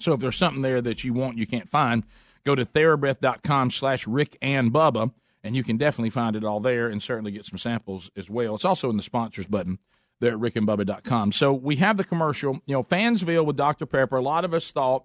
So 0.00 0.14
if 0.14 0.20
there's 0.20 0.36
something 0.36 0.62
there 0.62 0.80
that 0.80 1.04
you 1.04 1.12
want 1.12 1.36
you 1.36 1.46
can't 1.46 1.68
find, 1.68 2.04
go 2.46 2.54
to 2.54 2.64
therabreath.com 2.64 3.70
slash 3.72 4.06
Rick 4.06 4.38
and 4.40 4.72
Bubba, 4.72 5.12
and 5.42 5.54
you 5.54 5.64
can 5.64 5.76
definitely 5.76 6.10
find 6.10 6.36
it 6.36 6.44
all 6.44 6.60
there 6.60 6.88
and 6.88 7.02
certainly 7.02 7.32
get 7.32 7.44
some 7.44 7.58
samples 7.58 8.10
as 8.16 8.30
well. 8.30 8.54
It's 8.54 8.64
also 8.64 8.88
in 8.88 8.96
the 8.96 9.02
sponsors 9.02 9.46
button 9.46 9.78
there 10.20 10.32
at 10.32 10.38
rickandbubba.com. 10.38 11.32
So 11.32 11.52
we 11.52 11.76
have 11.76 11.96
the 11.98 12.04
commercial. 12.04 12.60
You 12.64 12.74
know, 12.74 12.82
Fansville 12.82 13.44
with 13.44 13.56
Dr. 13.56 13.84
Pepper, 13.84 14.16
a 14.16 14.22
lot 14.22 14.44
of 14.44 14.54
us 14.54 14.70
thought 14.70 15.04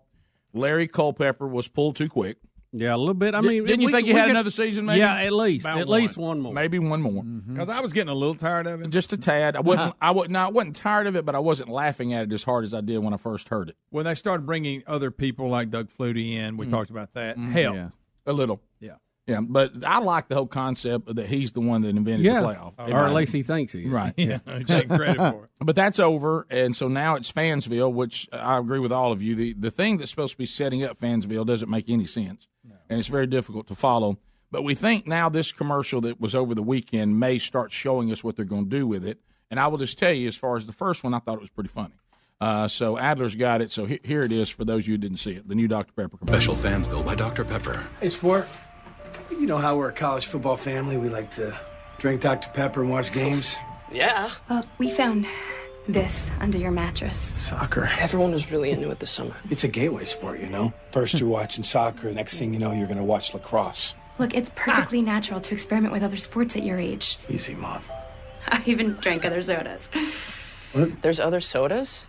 Larry 0.54 0.88
Culpepper 0.88 1.48
was 1.48 1.68
pulled 1.68 1.96
too 1.96 2.08
quick. 2.08 2.38
Yeah, 2.74 2.96
a 2.96 2.98
little 2.98 3.14
bit. 3.14 3.36
I 3.36 3.42
mean, 3.42 3.66
didn't 3.66 3.82
you 3.82 3.88
we- 3.88 3.92
think 3.94 4.08
you 4.08 4.14
had 4.14 4.24
could- 4.26 4.32
another 4.32 4.50
season? 4.50 4.86
Maybe 4.86 5.00
Yeah, 5.00 5.16
at 5.16 5.34
least, 5.34 5.66
at 5.68 5.90
least 5.90 6.18
one 6.18 6.40
more. 6.40 6.54
maybe 6.54 6.80
one 6.80 7.02
more. 7.02 7.22
Because 7.24 7.68
I 7.68 7.82
was 7.82 7.92
getting 7.92 8.10
a 8.10 8.14
little 8.16 8.34
tired 8.36 8.66
of 8.68 8.82
it. 8.82 8.90
Just 8.90 9.12
a 9.12 9.18
tad. 9.18 9.56
I 9.58 9.60
wasn't. 9.60 9.94
I 10.02 10.12
wasn't. 10.12 10.36
I 10.38 10.48
wasn't 10.48 10.76
tired 10.78 11.08
of 11.08 11.16
it, 11.18 11.26
but 11.26 11.36
I 11.36 11.40
wasn't 11.40 11.70
laughing 11.70 12.14
at 12.14 12.24
it 12.24 12.32
as 12.34 12.44
hard 12.44 12.64
as 12.64 12.74
I 12.74 12.80
did 12.82 13.00
when 13.00 13.14
I 13.14 13.18
first 13.18 13.50
heard 13.50 13.70
it. 13.70 13.76
When 13.90 14.06
they 14.06 14.14
started 14.16 14.46
bringing 14.46 14.84
other 14.88 15.12
people 15.12 15.50
like 15.50 15.70
Doug 15.70 15.90
Flutie 15.90 16.34
in, 16.36 16.56
we 16.56 16.66
Mhm. 16.68 16.70
talked 16.72 16.90
about 16.92 17.14
that. 17.14 17.38
Mhm. 17.38 17.52
Helped. 17.52 17.78
Yeah. 17.78 17.90
a 18.28 18.34
little. 18.34 18.62
Yeah. 18.80 18.92
Yeah, 19.28 19.42
but 19.42 19.72
I 19.86 20.00
like 20.00 20.28
the 20.28 20.36
whole 20.36 20.48
concept 20.48 21.14
that 21.16 21.28
he's 21.28 21.52
the 21.54 21.60
one 21.62 21.82
that 21.82 21.90
invented 21.90 22.24
Yeah. 22.26 22.42
the 22.42 22.48
playoff, 22.48 22.74
Or 22.78 23.06
at 23.08 23.14
least 23.14 23.34
he 23.34 23.42
thinks 23.44 23.74
he 23.74 23.84
is. 23.84 23.90
Right. 23.90 24.14
Yeah. 24.18 24.38
Take 24.68 24.90
credit 24.90 25.18
for 25.18 25.46
it. 25.46 25.50
But 25.60 25.76
that's 25.76 26.00
over, 26.00 26.46
and 26.50 26.76
so 26.76 26.88
now 26.88 27.16
it's 27.16 27.32
Fansville, 27.32 27.92
which 27.94 28.28
I 28.34 28.58
agree 28.58 28.80
with 28.80 28.92
all 28.92 29.12
of 29.12 29.22
you. 29.22 29.36
The 29.36 29.54
the 29.54 29.72
thing 29.72 29.98
that's 29.98 30.10
supposed 30.12 30.34
to 30.34 30.38
be 30.38 30.46
setting 30.46 30.84
up 30.84 31.00
Fansville 31.00 31.46
doesn't 31.46 31.70
make 31.70 31.90
any 31.90 32.06
sense, 32.06 32.48
and 32.92 33.00
it's 33.00 33.08
very 33.10 33.26
difficult 33.26 33.68
to 33.68 33.74
follow. 33.76 34.20
But 34.52 34.64
we 34.64 34.76
think 34.76 35.08
now 35.08 35.30
this 35.30 35.52
commercial 35.54 36.02
that 36.02 36.20
was 36.20 36.36
over 36.36 36.54
the 36.54 36.62
weekend 36.62 37.18
may 37.20 37.40
start 37.40 37.72
showing 37.72 38.12
us 38.12 38.22
what 38.24 38.36
they're 38.36 38.46
going 38.46 38.66
to 38.66 38.70
do 38.70 38.86
with 38.86 39.06
it. 39.06 39.20
And 39.50 39.60
I 39.60 39.68
will 39.68 39.78
just 39.78 39.98
tell 39.98 40.12
you, 40.12 40.28
as 40.28 40.36
far 40.36 40.58
as 40.58 40.66
the 40.66 40.74
first 40.74 41.04
one, 41.04 41.14
I 41.14 41.20
thought 41.20 41.36
it 41.36 41.42
was 41.42 41.50
pretty 41.50 41.70
funny. 41.70 41.94
Uh, 42.42 42.68
so 42.68 42.98
Adler's 42.98 43.36
got 43.36 43.62
it. 43.62 43.72
So 43.72 43.86
he- 43.86 44.00
here 44.04 44.22
it 44.22 44.32
is 44.32 44.50
for 44.50 44.66
those 44.66 44.84
of 44.84 44.88
you 44.90 44.94
who 44.96 44.98
didn't 44.98 45.18
see 45.20 45.32
it. 45.32 45.48
The 45.48 45.56
new 45.56 45.68
Dr 45.70 45.94
Pepper 45.94 46.18
commercial. 46.18 46.56
Special 46.56 46.80
Fansville 46.82 47.06
by 47.06 47.16
Dr. 47.16 47.46
Pepper. 47.46 47.86
Hey, 48.02 48.10
sport. 48.10 48.46
You 49.30 49.46
know 49.48 49.58
how 49.58 49.78
we're 49.78 49.90
a 49.90 49.94
college 49.94 50.26
football 50.26 50.58
family. 50.58 50.98
We 50.98 51.08
like 51.10 51.32
to 51.32 51.58
drink 52.00 52.20
Dr. 52.22 52.50
Pepper 52.50 52.82
and 52.82 52.90
watch 52.92 53.14
games. 53.14 53.58
Yeah. 53.92 54.32
Well, 54.50 54.66
we 54.80 54.90
found 54.90 55.26
this 55.88 56.32
under 56.40 56.58
your 56.58 56.72
mattress. 56.72 57.18
Soccer. 57.38 57.90
Everyone 58.00 58.32
was 58.32 58.52
really 58.52 58.72
into 58.72 58.90
it 58.92 59.00
this 59.00 59.12
summer. 59.12 59.36
It's 59.50 59.64
a 59.64 59.68
gateway 59.68 60.06
sport, 60.06 60.40
you 60.40 60.48
know? 60.50 60.74
First 60.92 61.20
you're 61.20 61.30
watching 61.30 61.64
soccer, 61.64 62.12
next 62.12 62.38
thing 62.38 62.54
you 62.54 62.60
know, 62.60 62.72
you're 62.72 62.88
going 62.88 62.98
to 62.98 63.04
watch 63.04 63.34
lacrosse. 63.34 63.96
Look, 64.20 64.36
it's 64.36 64.52
perfectly 64.56 65.02
natural 65.02 65.42
to 65.42 65.54
experiment 65.54 65.94
with 65.94 66.04
other 66.04 66.18
sports 66.18 66.56
at 66.56 66.64
your 66.64 66.78
age. 66.78 67.18
Easy, 67.30 67.56
Mom. 67.56 67.82
I 68.48 68.62
even 68.66 68.94
drank 68.96 69.24
other 69.26 69.42
sodas. 69.42 69.90
What? 70.74 71.02
There's 71.02 71.20
other 71.20 71.42
sodas? 71.42 72.02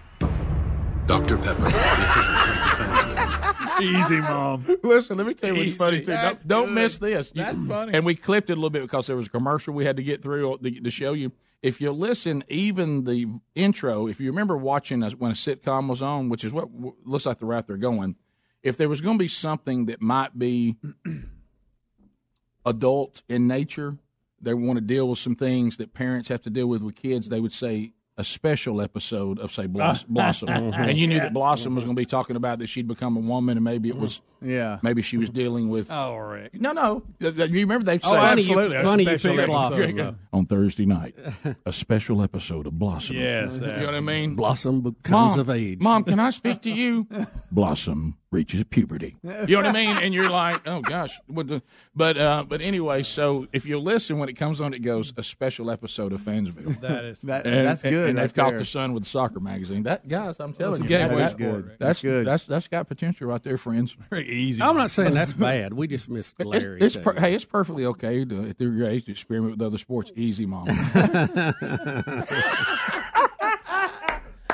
Dr. 1.06 1.36
Pepper. 1.36 1.62
the 1.62 1.66
official 1.68 2.34
drink 2.34 2.60
of 2.60 2.72
Fansville. 2.78 4.04
Easy, 4.04 4.20
mom. 4.20 4.64
Listen, 4.84 5.16
let 5.18 5.26
me 5.26 5.34
tell 5.34 5.50
you 5.50 5.56
what's 5.56 5.68
Easy. 5.70 5.76
funny 5.76 6.00
too. 6.00 6.12
Don't, 6.12 6.46
don't 6.48 6.74
miss 6.74 6.98
this. 6.98 7.32
You- 7.34 7.42
That's 7.42 7.58
funny. 7.58 7.92
And 7.92 8.06
we 8.06 8.14
clipped 8.14 8.50
it 8.50 8.52
a 8.52 8.56
little 8.56 8.70
bit 8.70 8.82
because 8.82 9.08
there 9.08 9.16
was 9.16 9.26
a 9.26 9.30
commercial 9.30 9.74
we 9.74 9.84
had 9.84 9.96
to 9.96 10.02
get 10.02 10.22
through 10.22 10.58
to, 10.62 10.70
to 10.80 10.90
show 10.90 11.12
you. 11.12 11.32
If 11.62 11.80
you 11.80 11.92
listen, 11.92 12.42
even 12.48 13.04
the 13.04 13.26
intro, 13.54 14.08
if 14.08 14.20
you 14.20 14.30
remember 14.30 14.56
watching 14.56 15.02
us 15.04 15.14
when 15.14 15.30
a 15.30 15.34
sitcom 15.34 15.88
was 15.88 16.02
on, 16.02 16.28
which 16.28 16.44
is 16.44 16.52
what 16.52 16.68
looks 17.04 17.24
like 17.24 17.38
the 17.38 17.46
route 17.46 17.68
they're 17.68 17.76
going, 17.76 18.16
if 18.62 18.76
there 18.76 18.88
was 18.88 19.00
going 19.00 19.16
to 19.16 19.22
be 19.22 19.28
something 19.28 19.86
that 19.86 20.02
might 20.02 20.36
be 20.36 20.76
adult 22.66 23.22
in 23.28 23.46
nature, 23.46 23.96
they 24.40 24.54
want 24.54 24.76
to 24.76 24.84
deal 24.84 25.08
with 25.08 25.20
some 25.20 25.36
things 25.36 25.76
that 25.76 25.94
parents 25.94 26.28
have 26.28 26.42
to 26.42 26.50
deal 26.50 26.66
with 26.66 26.82
with 26.82 26.96
kids, 26.96 27.28
they 27.28 27.40
would 27.40 27.52
say 27.52 27.92
a 28.18 28.24
special 28.24 28.80
episode 28.80 29.38
of 29.38 29.52
say 29.52 29.66
Bloss- 29.66 30.02
Blossom, 30.08 30.48
mm-hmm. 30.48 30.82
and 30.82 30.98
you 30.98 31.06
knew 31.06 31.18
that 31.18 31.32
Blossom 31.32 31.74
was 31.74 31.82
mm-hmm. 31.82 31.88
going 31.88 31.96
to 31.96 32.00
be 32.00 32.06
talking 32.06 32.36
about 32.36 32.58
that 32.58 32.68
she'd 32.68 32.86
become 32.86 33.16
a 33.16 33.20
woman, 33.20 33.56
and 33.56 33.64
maybe 33.64 33.88
it 33.88 33.92
mm-hmm. 33.92 34.02
was 34.02 34.20
Yeah. 34.42 34.78
maybe 34.82 35.02
she 35.02 35.16
was 35.16 35.30
dealing 35.30 35.70
with. 35.70 35.90
Oh, 35.90 36.16
Rick. 36.16 36.60
No, 36.60 36.72
no. 36.72 37.02
You 37.20 37.32
remember 37.32 37.84
they'd 37.84 38.02
say 38.02 38.10
Oh, 38.10 38.16
absolutely. 38.16 38.76
A 38.76 38.82
funny 38.82 39.04
you 39.04 39.18
special 39.18 39.40
episode. 39.40 39.46
Blossom, 39.46 39.96
though. 39.96 40.14
on 40.32 40.46
Thursday 40.46 40.86
night, 40.86 41.16
a 41.66 41.72
special 41.72 42.22
episode 42.22 42.66
of 42.66 42.78
Blossom. 42.78 43.16
Yes, 43.16 43.60
you 43.60 43.66
know 43.66 43.86
what 43.86 43.94
I 43.94 44.00
mean. 44.00 44.34
Blossom 44.34 44.82
becomes 44.82 45.36
Mom, 45.36 45.40
of 45.40 45.50
age. 45.50 45.80
Mom, 45.80 46.04
can 46.04 46.20
I 46.20 46.30
speak 46.30 46.62
to 46.62 46.70
you? 46.70 47.06
Blossom 47.50 48.18
reaches 48.32 48.64
puberty. 48.64 49.14
You 49.22 49.30
know 49.46 49.56
what 49.58 49.66
I 49.66 49.72
mean? 49.72 49.96
And 49.98 50.12
you're 50.12 50.28
like, 50.30 50.66
oh 50.66 50.80
gosh, 50.80 51.16
what 51.28 51.46
the? 51.46 51.62
But 51.94 52.18
uh, 52.18 52.44
but 52.48 52.60
anyway, 52.60 53.04
so 53.04 53.46
if 53.52 53.66
you 53.66 53.78
listen 53.78 54.18
when 54.18 54.28
it 54.28 54.32
comes 54.34 54.60
on, 54.60 54.74
it 54.74 54.80
goes 54.80 55.12
a 55.16 55.22
special 55.22 55.70
episode 55.70 56.12
of 56.12 56.20
Fansville. 56.22 56.80
That 56.80 57.04
is. 57.04 57.20
That, 57.22 57.46
And- 57.46 57.66
that's 57.66 57.82
good. 57.82 58.08
And, 58.08 58.18
right 58.18 58.22
they've 58.22 58.34
caught 58.34 58.56
the 58.56 58.64
sun 58.64 58.94
with 58.94 59.04
the 59.04 59.08
soccer 59.08 59.38
magazine. 59.38 59.84
That 59.84 60.08
guys, 60.08 60.40
I'm 60.40 60.54
telling 60.54 60.80
That's 60.80 60.90
you, 60.90 60.96
a 60.96 61.00
gateway 61.00 61.16
that- 61.18 61.30
sport, 61.32 61.40
that- 61.40 61.56
Rick. 61.56 61.66
That's 61.78 61.80
That's 61.80 62.02
good. 62.02 62.26
That's 62.26 62.44
that's 62.44 62.68
got 62.68 62.88
potential 62.88 63.28
right 63.28 63.42
there, 63.42 63.58
friends. 63.58 63.96
Very 64.10 64.28
easy. 64.28 64.60
I'm 64.62 64.76
not 64.76 64.90
saying 64.90 65.14
that's 65.14 65.32
bad. 65.34 65.72
We 65.74 65.86
just 65.86 66.08
missed 66.08 66.34
Larry. 66.42 66.80
it's 66.80 66.96
too. 66.96 67.02
per, 67.02 67.12
hey, 67.14 67.34
it's 67.34 67.44
perfectly 67.44 67.84
okay 67.86 68.24
to, 68.24 68.48
at 68.48 68.60
your 68.60 68.88
age 68.88 69.04
to 69.04 69.10
experiment 69.12 69.58
with 69.58 69.62
other 69.66 69.78
sports. 69.78 70.10
Easy, 70.16 70.46
mom. 70.46 70.68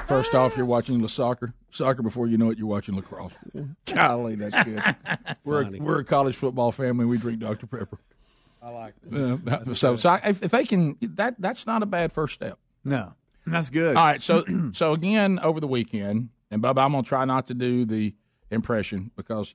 First 0.08 0.34
off, 0.34 0.56
you're 0.56 0.64
watching 0.64 1.02
the 1.02 1.08
soccer. 1.08 1.52
Soccer 1.70 2.02
before 2.02 2.26
you 2.26 2.38
know 2.38 2.50
it, 2.50 2.56
you're 2.56 2.66
watching 2.66 2.96
lacrosse. 2.96 3.34
Golly, 3.84 4.36
that's 4.36 4.64
good. 4.64 4.82
we're 5.44 5.62
a, 5.62 5.70
we're 5.78 6.00
a 6.00 6.04
college 6.04 6.34
football 6.34 6.72
family. 6.72 7.04
We 7.04 7.18
drink 7.18 7.40
Dr 7.40 7.66
Pepper. 7.66 7.98
I 8.62 8.70
like 8.70 8.94
it. 9.12 9.40
Uh, 9.46 9.74
so, 9.74 9.96
so 9.96 10.08
I, 10.08 10.30
if, 10.30 10.42
if 10.42 10.50
they 10.50 10.64
can, 10.64 10.96
that 11.02 11.34
that's 11.38 11.66
not 11.66 11.82
a 11.82 11.86
bad 11.86 12.10
first 12.10 12.32
step. 12.32 12.58
No, 12.84 13.12
that's 13.46 13.68
good. 13.68 13.96
All 13.96 14.04
right, 14.04 14.22
so 14.22 14.44
so 14.72 14.94
again 14.94 15.38
over 15.40 15.60
the 15.60 15.68
weekend, 15.68 16.30
and 16.50 16.62
Bubba, 16.62 16.84
I'm 16.86 16.92
gonna 16.92 17.02
try 17.02 17.26
not 17.26 17.46
to 17.48 17.54
do 17.54 17.84
the 17.84 18.14
impression 18.50 19.10
because 19.14 19.54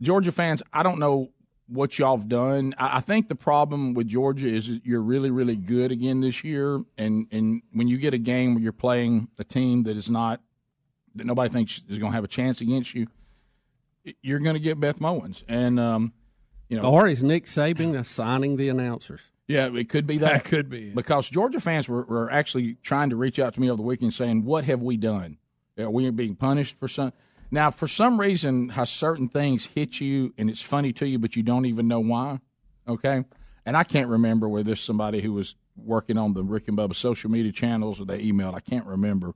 Georgia 0.00 0.32
fans, 0.32 0.62
I 0.72 0.82
don't 0.82 0.98
know 0.98 1.30
what 1.68 1.98
y'all 1.98 2.16
have 2.16 2.28
done. 2.28 2.74
I, 2.78 2.98
I 2.98 3.00
think 3.00 3.28
the 3.28 3.34
problem 3.34 3.94
with 3.94 4.08
Georgia 4.08 4.48
is 4.48 4.68
you're 4.84 5.02
really, 5.02 5.30
really 5.30 5.56
good 5.56 5.92
again 5.92 6.20
this 6.20 6.44
year, 6.44 6.80
and 6.98 7.26
and 7.30 7.62
when 7.72 7.88
you 7.88 7.98
get 7.98 8.14
a 8.14 8.18
game 8.18 8.54
where 8.54 8.62
you're 8.62 8.72
playing 8.72 9.28
a 9.38 9.44
team 9.44 9.84
that 9.84 9.96
is 9.96 10.10
not 10.10 10.40
that 11.14 11.26
nobody 11.26 11.52
thinks 11.52 11.82
is 11.88 11.98
going 11.98 12.12
to 12.12 12.14
have 12.16 12.24
a 12.24 12.28
chance 12.28 12.60
against 12.60 12.94
you, 12.94 13.06
you're 14.22 14.40
going 14.40 14.54
to 14.54 14.60
get 14.60 14.80
Beth 14.80 14.98
Mowins, 14.98 15.42
and 15.48 15.78
um, 15.78 16.12
you 16.68 16.76
know, 16.76 16.84
Or 16.84 17.06
is 17.06 17.22
Nick 17.22 17.46
Saban 17.46 17.98
assigning 17.98 18.56
the 18.56 18.68
announcers? 18.68 19.30
yeah, 19.48 19.68
it 19.74 19.88
could 19.88 20.06
be 20.06 20.18
that. 20.18 20.32
That 20.32 20.44
could 20.44 20.70
be 20.70 20.88
it. 20.88 20.94
Because 20.94 21.28
Georgia 21.28 21.60
fans 21.60 21.88
were, 21.88 22.04
were 22.04 22.30
actually 22.30 22.74
trying 22.82 23.10
to 23.10 23.16
reach 23.16 23.38
out 23.38 23.52
to 23.54 23.60
me 23.60 23.68
over 23.68 23.76
the 23.76 23.82
weekend 23.82 24.14
saying, 24.14 24.44
What 24.44 24.64
have 24.64 24.80
we 24.82 24.96
done? 24.96 25.38
Are 25.78 25.90
we 25.90 26.08
being 26.10 26.34
punished 26.36 26.78
for 26.78 26.88
some? 26.88 27.12
Now, 27.52 27.70
for 27.70 27.86
some 27.86 28.18
reason, 28.18 28.70
how 28.70 28.84
certain 28.84 29.28
things 29.28 29.66
hit 29.66 30.00
you 30.00 30.32
and 30.38 30.48
it's 30.48 30.62
funny 30.62 30.94
to 30.94 31.06
you, 31.06 31.18
but 31.18 31.36
you 31.36 31.42
don't 31.42 31.66
even 31.66 31.86
know 31.86 32.00
why. 32.00 32.40
Okay? 32.88 33.24
And 33.66 33.76
I 33.76 33.84
can't 33.84 34.08
remember 34.08 34.48
whether 34.48 34.64
there's 34.64 34.80
somebody 34.80 35.20
who 35.20 35.34
was 35.34 35.54
working 35.76 36.16
on 36.16 36.32
the 36.32 36.42
Rick 36.42 36.68
and 36.68 36.78
Bubba 36.78 36.96
social 36.96 37.30
media 37.30 37.52
channels 37.52 38.00
or 38.00 38.06
they 38.06 38.24
emailed. 38.24 38.54
I 38.54 38.60
can't 38.60 38.86
remember. 38.86 39.34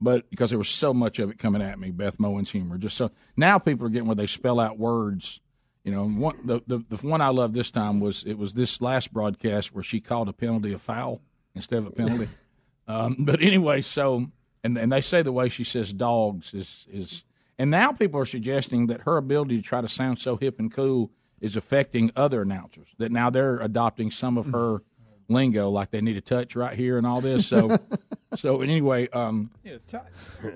But 0.00 0.28
because 0.28 0.50
there 0.50 0.58
was 0.58 0.68
so 0.68 0.92
much 0.92 1.20
of 1.20 1.30
it 1.30 1.38
coming 1.38 1.62
at 1.62 1.78
me, 1.78 1.92
Beth 1.92 2.18
Mowins 2.18 2.48
humor. 2.48 2.78
Just 2.78 2.96
so 2.96 3.12
now 3.36 3.58
people 3.58 3.86
are 3.86 3.90
getting 3.90 4.08
where 4.08 4.16
they 4.16 4.26
spell 4.26 4.58
out 4.58 4.76
words. 4.76 5.40
You 5.84 5.92
know, 5.92 6.08
one, 6.08 6.38
the, 6.44 6.60
the 6.66 6.84
the 6.88 6.96
one 7.06 7.20
I 7.20 7.28
loved 7.28 7.54
this 7.54 7.70
time 7.70 7.98
was 7.98 8.22
it 8.24 8.34
was 8.34 8.54
this 8.54 8.80
last 8.80 9.12
broadcast 9.12 9.74
where 9.74 9.82
she 9.82 10.00
called 10.00 10.28
a 10.28 10.32
penalty 10.32 10.72
a 10.72 10.78
foul 10.78 11.20
instead 11.54 11.78
of 11.78 11.86
a 11.86 11.90
penalty. 11.90 12.28
um, 12.88 13.16
but 13.18 13.40
anyway, 13.42 13.80
so 13.80 14.30
and 14.64 14.76
and 14.76 14.92
they 14.92 15.00
say 15.00 15.22
the 15.22 15.32
way 15.32 15.48
she 15.48 15.64
says 15.64 15.92
dogs 15.92 16.54
is 16.54 16.86
is 16.90 17.24
and 17.58 17.70
now 17.70 17.90
people 17.92 18.20
are 18.20 18.26
suggesting 18.26 18.86
that 18.86 19.02
her 19.02 19.16
ability 19.16 19.56
to 19.56 19.62
try 19.62 19.80
to 19.80 19.88
sound 19.88 20.20
so 20.20 20.36
hip 20.36 20.60
and 20.60 20.72
cool 20.72 21.10
is 21.40 21.56
affecting 21.56 22.12
other 22.14 22.42
announcers. 22.42 22.88
That 22.98 23.10
now 23.12 23.30
they're 23.30 23.58
adopting 23.58 24.10
some 24.10 24.38
of 24.38 24.46
her 24.46 24.82
lingo, 25.28 25.68
like 25.68 25.90
they 25.90 26.00
need 26.00 26.16
a 26.16 26.20
touch 26.20 26.56
right 26.56 26.74
here 26.74 26.98
and 26.98 27.06
all 27.06 27.20
this. 27.20 27.46
So 27.46 27.78
so 28.34 28.60
anyway, 28.62 29.08
um, 29.08 29.50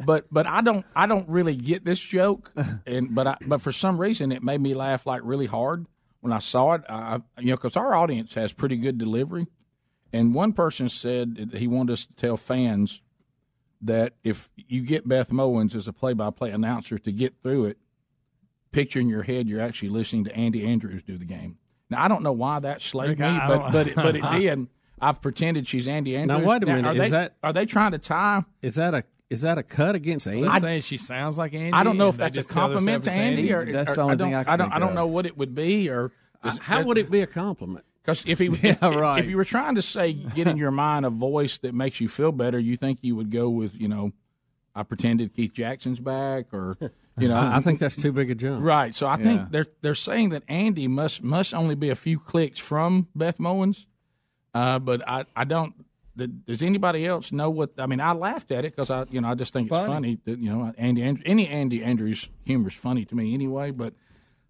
but 0.06 0.26
but 0.30 0.46
I 0.46 0.60
don't 0.60 0.84
I 0.94 1.06
don't 1.06 1.28
really 1.28 1.56
get 1.56 1.84
this 1.84 2.00
joke, 2.00 2.52
and 2.86 3.14
but 3.14 3.26
I, 3.26 3.36
but 3.46 3.60
for 3.60 3.72
some 3.72 3.98
reason 3.98 4.32
it 4.32 4.42
made 4.42 4.60
me 4.60 4.74
laugh 4.74 5.06
like 5.06 5.22
really 5.24 5.46
hard 5.46 5.86
when 6.20 6.32
I 6.32 6.38
saw 6.38 6.74
it. 6.74 6.82
I, 6.88 7.20
you 7.38 7.50
know, 7.50 7.56
because 7.56 7.76
our 7.76 7.94
audience 7.94 8.34
has 8.34 8.52
pretty 8.52 8.76
good 8.76 8.98
delivery, 8.98 9.46
and 10.12 10.34
one 10.34 10.52
person 10.52 10.88
said 10.88 11.36
that 11.50 11.58
he 11.58 11.66
wanted 11.66 11.94
us 11.94 12.06
to 12.06 12.12
tell 12.14 12.36
fans 12.36 13.02
that 13.82 14.14
if 14.22 14.50
you 14.56 14.82
get 14.82 15.08
Beth 15.08 15.30
Mowins 15.30 15.74
as 15.74 15.88
a 15.88 15.92
play-by-play 15.92 16.50
announcer 16.50 16.98
to 16.98 17.12
get 17.12 17.34
through 17.42 17.66
it, 17.66 17.78
picture 18.70 19.00
in 19.00 19.08
your 19.08 19.22
head 19.22 19.48
you're 19.48 19.60
actually 19.60 19.88
listening 19.90 20.24
to 20.24 20.34
Andy 20.34 20.64
Andrews 20.66 21.02
do 21.02 21.18
the 21.18 21.24
game. 21.24 21.58
Now 21.90 22.02
I 22.02 22.08
don't 22.08 22.22
know 22.22 22.32
why 22.32 22.60
that 22.60 22.80
slayed 22.82 23.18
me, 23.18 23.38
but 23.46 23.72
but 23.72 23.86
it, 23.88 23.94
but 23.96 24.16
it 24.16 24.22
did. 24.22 24.66
I've 25.00 25.20
pretended 25.20 25.66
she's 25.66 25.88
Andy 25.88 26.16
Andrews. 26.16 26.28
Now, 26.28 26.34
Andrews. 26.36 26.48
wait 26.48 26.62
a 26.62 26.66
minute, 26.66 26.88
Are 26.88 26.92
is 26.92 26.98
they, 26.98 27.08
that- 27.10 27.36
are 27.42 27.52
they 27.52 27.66
trying 27.66 27.90
to 27.92 27.98
tie? 27.98 28.44
Is 28.62 28.76
that 28.76 28.94
a 28.94 29.04
is 29.28 29.40
that 29.42 29.58
a 29.58 29.62
cut 29.62 29.94
against 29.94 30.26
Andy? 30.26 30.42
They're 30.42 30.52
saying 30.60 30.82
she 30.82 30.96
sounds 30.98 31.38
like 31.38 31.54
Andy. 31.54 31.72
I 31.72 31.82
don't 31.84 31.96
know 31.98 32.08
if 32.08 32.18
that's 32.18 32.36
a 32.36 32.40
just 32.40 32.50
tell 32.50 32.68
compliment 32.68 33.04
to 33.04 33.10
it's 33.10 33.18
Andy, 33.18 33.52
or 33.52 33.64
That's 33.70 33.90
or- 33.90 33.94
the 33.96 34.00
only 34.02 34.12
I 34.12 34.16
don't, 34.16 34.26
thing 34.28 34.34
I 34.36 34.44
can 34.44 34.52
I 34.52 34.56
don't, 34.56 34.66
think 34.70 34.76
I 34.76 34.78
don't 34.86 34.94
know 34.94 35.06
what 35.06 35.26
it 35.26 35.36
would 35.36 35.54
be, 35.54 35.88
or 35.90 36.12
is- 36.44 36.58
How 36.58 36.82
would 36.82 36.98
it 36.98 37.10
be 37.10 37.20
a 37.22 37.26
compliment? 37.26 37.84
Because 38.02 38.24
if 38.26 38.38
he 38.38 38.46
Yeah, 38.62 38.72
if, 38.72 38.82
right. 38.82 39.18
if 39.20 39.28
you 39.30 39.36
were 39.36 39.44
trying 39.44 39.76
to 39.76 39.82
say 39.82 40.12
get 40.12 40.48
in 40.48 40.56
your 40.56 40.70
mind 40.72 41.06
a 41.06 41.10
voice 41.10 41.58
that 41.58 41.74
makes 41.74 42.00
you 42.00 42.08
feel 42.08 42.32
better, 42.32 42.58
you 42.58 42.76
think 42.76 42.98
you 43.02 43.14
would 43.16 43.30
go 43.30 43.48
with 43.48 43.80
you 43.80 43.88
know, 43.88 44.12
I 44.74 44.82
pretended 44.82 45.34
Keith 45.34 45.52
Jackson's 45.52 46.00
back, 46.00 46.46
or 46.52 46.76
you 47.18 47.28
know, 47.28 47.38
I, 47.52 47.60
think 47.60 47.78
that's 47.78 47.94
too 47.96 48.10
big 48.12 48.30
a 48.30 48.34
jump. 48.34 48.64
right. 48.64 48.94
So 48.94 49.06
I 49.06 49.18
Yeah. 49.18 49.22
think 49.24 49.50
they're 49.50 49.66
they're 49.82 49.94
saying 49.94 50.30
that 50.30 50.42
Andy 50.48 50.88
must 50.88 51.22
must 51.22 51.54
only 51.54 51.74
be 51.74 51.90
a 51.90 51.94
few 51.94 52.18
clicks 52.18 52.58
from 52.58 53.06
Beth 53.14 53.38
Mowins, 53.38 53.86
uh, 54.54 54.78
but 54.78 55.06
I 55.08 55.24
I 55.36 55.44
don't. 55.44 55.74
th- 56.18 56.30
Does 56.46 56.62
anybody 56.62 57.06
else 57.06 57.30
know 57.32 57.50
what? 57.50 57.70
I 57.78 57.86
mean, 57.86 58.00
I 58.00 58.12
laughed 58.12 58.50
at 58.50 58.64
it 58.64 58.74
because 58.74 58.90
I, 58.90 59.04
you 59.10 59.20
know, 59.20 59.28
I 59.28 59.34
just 59.34 59.52
think 59.52 59.68
it's 59.68 59.76
Funny. 59.78 59.92
funny. 59.92 60.18
that, 60.24 60.38
you 60.38 60.50
know, 60.50 60.72
Andy, 60.76 61.02
Andrews, 61.02 61.22
any 61.26 61.46
Andy 61.48 61.84
Andrews 61.84 62.28
humor 62.44 62.68
is 62.68 62.74
funny 62.74 63.04
to 63.04 63.14
me 63.14 63.32
anyway. 63.34 63.70
But 63.70 63.94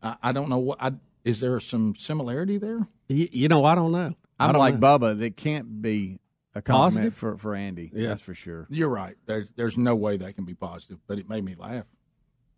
I, 0.03 0.17
I 0.23 0.33
don't 0.33 0.49
know 0.49 0.59
what. 0.59 0.79
I, 0.81 0.93
is 1.25 1.41
there 1.41 1.59
some 1.61 1.95
similarity 1.97 2.59
there? 2.59 2.87
You, 3.09 3.29
you 3.31 3.49
know, 3.49 3.65
I 3.65 3.75
don't 3.75 3.93
know. 3.93 4.15
I 4.39 4.47
I'm 4.47 4.53
don't 4.53 4.59
like 4.61 4.79
know. 4.79 4.99
Bubba. 4.99 5.19
That 5.19 5.37
can't 5.37 5.81
be 5.83 6.19
a 6.55 6.61
compliment 6.63 6.95
Positive? 6.95 7.15
for, 7.15 7.37
for 7.39 7.55
Andy. 7.55 7.91
Yeah. 7.95 8.09
That's 8.09 8.23
for 8.23 8.35
sure. 8.35 8.67
You're 8.71 8.89
right. 8.89 9.17
There's 9.27 9.53
there's 9.53 9.79
no 9.79 9.95
way 9.95 10.17
that 10.17 10.35
can 10.35 10.45
be 10.45 10.55
positive, 10.55 10.99
but 11.07 11.19
it 11.19 11.29
made 11.29 11.45
me 11.45 11.55
laugh 11.59 11.85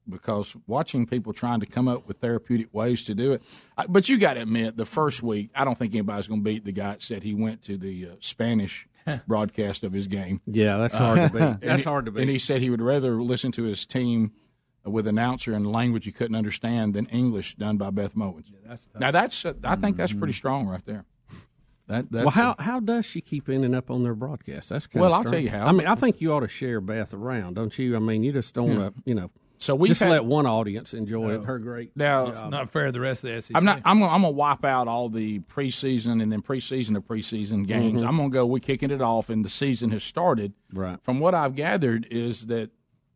because 0.08 0.54
watching 0.66 1.06
people 1.06 1.32
trying 1.32 1.60
to 1.60 1.66
come 1.66 1.88
up 1.88 2.06
with 2.06 2.18
therapeutic 2.18 2.72
ways 2.74 3.04
to 3.04 3.14
do 3.14 3.32
it. 3.32 3.42
I- 3.78 3.86
But 3.86 4.08
you 4.08 4.18
got 4.18 4.34
to 4.34 4.42
admit, 4.42 4.76
the 4.76 4.84
first 4.84 5.22
week, 5.22 5.50
I 5.54 5.64
don't 5.64 5.78
think 5.78 5.94
anybody's 5.94 6.26
going 6.26 6.40
to 6.40 6.44
beat 6.44 6.64
the 6.64 6.72
guy 6.72 6.90
that 6.90 7.02
said 7.02 7.22
he 7.22 7.34
went 7.34 7.62
to 7.62 7.76
the 7.78 8.06
uh, 8.06 8.14
Spanish 8.20 8.86
broadcast 9.26 9.82
of 9.84 9.92
his 9.92 10.06
game. 10.06 10.40
Yeah, 10.46 10.76
that's 10.78 10.94
hard 10.94 11.32
to 11.32 11.38
beat. 11.38 11.60
That's 11.66 11.84
he- 11.84 11.88
hard 11.88 12.04
to 12.06 12.10
beat. 12.10 12.20
And 12.22 12.30
he 12.30 12.38
said 12.38 12.60
he 12.60 12.70
would 12.70 12.82
rather 12.82 13.22
listen 13.22 13.50
to 13.52 13.62
his 13.64 13.86
team 13.86 14.32
with 14.84 15.06
announcer 15.06 15.54
in 15.54 15.64
language 15.64 16.06
you 16.06 16.12
couldn't 16.12 16.36
understand 16.36 16.94
than 16.94 17.06
English 17.06 17.54
done 17.56 17.76
by 17.76 17.90
Beth 17.90 18.14
Mowins. 18.14 18.46
now 18.98 19.10
that's 19.10 19.44
uh, 19.44 19.54
I 19.64 19.76
think 19.76 19.96
that's 19.96 20.12
pretty 20.12 20.34
strong 20.34 20.66
right 20.66 20.84
there. 20.84 21.04
That 21.86 22.10
that's 22.10 22.24
well, 22.24 22.30
how 22.30 22.54
how 22.58 22.80
does 22.80 23.04
she 23.04 23.20
keep 23.20 23.48
ending 23.48 23.74
up 23.74 23.90
on 23.90 24.02
their 24.02 24.14
broadcast? 24.14 24.70
That's 24.70 24.86
kind 24.86 25.02
Well, 25.02 25.12
of 25.12 25.26
I'll 25.26 25.30
tell 25.30 25.40
you 25.40 25.50
how. 25.50 25.66
I 25.66 25.72
mean, 25.72 25.86
I 25.86 25.94
think 25.94 26.20
you 26.22 26.32
ought 26.32 26.40
to 26.40 26.48
share 26.48 26.80
Beth 26.80 27.12
around, 27.12 27.54
don't 27.54 27.78
you? 27.78 27.94
I 27.94 27.98
mean, 27.98 28.22
you 28.22 28.32
just 28.32 28.54
don't, 28.54 28.72
Yeah. 28.72 28.86
uh, 28.86 28.90
you 29.04 29.14
know. 29.14 29.30
So 29.58 29.74
we've 29.74 29.88
just 29.90 30.00
had- 30.00 30.10
let 30.10 30.24
one 30.24 30.46
audience 30.46 30.92
enjoy 30.94 31.34
it. 31.34 31.44
Her 31.44 31.58
great. 31.58 31.94
Now 31.96 32.30
job. 32.30 32.50
Not 32.50 32.70
fair 32.70 32.86
to 32.86 32.92
the 32.92 33.00
rest 33.00 33.24
of 33.24 33.30
the 33.30 33.40
SEC. 33.42 33.56
I'm 33.56 33.64
not. 33.64 33.82
I'm 33.84 33.98
gonna, 34.00 34.12
I'm 34.12 34.22
gonna 34.22 34.30
wipe 34.32 34.64
out 34.64 34.88
all 34.88 35.08
the 35.10 35.40
preseason 35.40 36.22
and 36.22 36.32
then 36.32 36.40
preseason 36.42 36.96
of 36.96 37.04
preseason 37.06 37.66
games. 37.66 38.00
Mhm. 38.00 38.06
I'm 38.08 38.16
gonna 38.16 38.30
go. 38.30 38.46
We're 38.46 38.58
kicking 38.60 38.90
it 38.90 39.02
off, 39.02 39.28
and 39.28 39.44
the 39.44 39.48
season 39.50 39.90
has 39.90 40.02
started. 40.02 40.54
Right. 40.72 40.98
From 41.02 41.20
what 41.20 41.34
I've 41.34 41.54
gathered, 41.54 42.06
is 42.10 42.46
that 42.46 42.70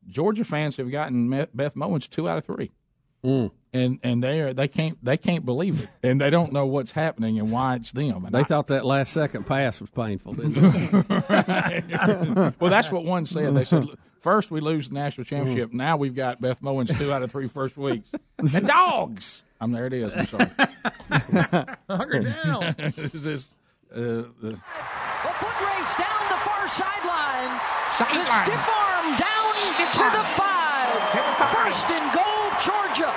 Georgia 0.09 0.45
fans 0.45 0.77
have 0.79 0.91
gotten 0.91 1.29
Beth 1.31 1.75
Mowins 1.75 2.09
two 2.09 2.29
out 2.29 2.39
of 2.39 2.45
three, 2.45 2.71
Mm. 3.25 3.51
and 3.73 3.99
and 4.03 4.23
they 4.23 4.41
are 4.41 4.53
they 4.55 4.69
can't 4.69 4.97
they 5.05 5.17
can't 5.17 5.45
believe 5.45 5.83
it, 5.83 5.89
and 6.09 6.21
they 6.21 6.31
don't 6.31 6.53
know 6.53 6.67
what's 6.67 6.93
happening 6.93 7.39
and 7.39 7.51
why 7.53 7.75
it's 7.77 7.93
them. 7.93 8.25
And 8.25 8.35
They 8.35 8.41
I- 8.41 8.45
thought 8.45 8.69
that 8.69 8.85
last 8.87 9.13
second 9.13 9.45
pass 9.45 9.81
was 9.81 9.91
painful, 9.91 10.35
didn't 10.35 10.55
they? 11.19 11.83
well, 12.61 12.71
that's 12.71 12.91
what 12.91 13.05
one 13.05 13.27
said. 13.27 13.55
They 13.55 13.65
said 13.65 13.87
first 14.21 14.51
we 14.51 14.61
lose 14.61 14.89
the 14.89 14.95
national 14.95 15.25
Mm. 15.25 15.29
championship. 15.29 15.73
Now 15.73 15.97
we've 15.97 16.15
got 16.15 16.41
Beth 16.41 16.61
Mowins 16.63 16.97
two 16.99 17.13
out 17.13 17.23
of 17.23 17.31
three 17.31 17.49
first 17.49 17.77
weeks. 17.77 18.11
the 18.39 18.61
dogs. 18.61 19.43
I'm 19.61 19.73
there. 19.73 19.87
It 19.87 19.93
is. 19.95 20.13
I'm 20.15 20.27
sorry. 20.27 20.47
Hunker 21.91 22.21
down. 22.21 22.75
this 22.97 23.15
is 23.15 23.49
uh, 23.93 23.97
the 23.97 24.55
A 24.55 25.33
foot 25.35 25.61
race 25.67 25.97
down 25.97 26.23
the 26.31 26.39
far 26.47 26.69
sideline. 26.69 27.61
Sideline. 27.91 28.25
The 28.25 28.45
stiff 28.45 28.69
arm 28.69 29.17
down 29.19 29.38
to 29.59 30.07
the 30.15 30.25
five. 30.39 30.89
First 31.53 31.87
and 31.91 32.13
goal, 32.15 32.51
Georgia. 32.63 33.13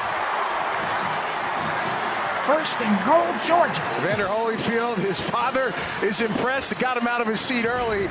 First 2.42 2.82
and 2.82 3.06
goal, 3.06 3.28
Georgia. 3.46 3.82
Vander 4.02 4.26
Holyfield, 4.26 4.98
his 4.98 5.20
father 5.20 5.74
is 6.02 6.22
impressed. 6.22 6.78
Got 6.80 6.98
him 6.98 7.08
out 7.08 7.22
of 7.22 7.28
his 7.28 7.40
seat 7.40 7.66
early. 7.66 8.06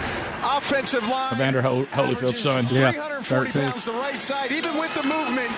Offensive 0.45 1.07
line. 1.09 1.35
Evander 1.35 1.61
Hol- 1.61 1.85
Holyfield's 1.87 2.41
son. 2.41 2.69
Yeah, 2.71 2.93
340 2.93 3.51
pounds 3.53 3.85
the 3.85 3.93
right 3.93 4.23
side. 4.23 4.53
Even 4.53 4.77
with 4.79 4.95
the 4.95 5.03
movement, 5.03 5.51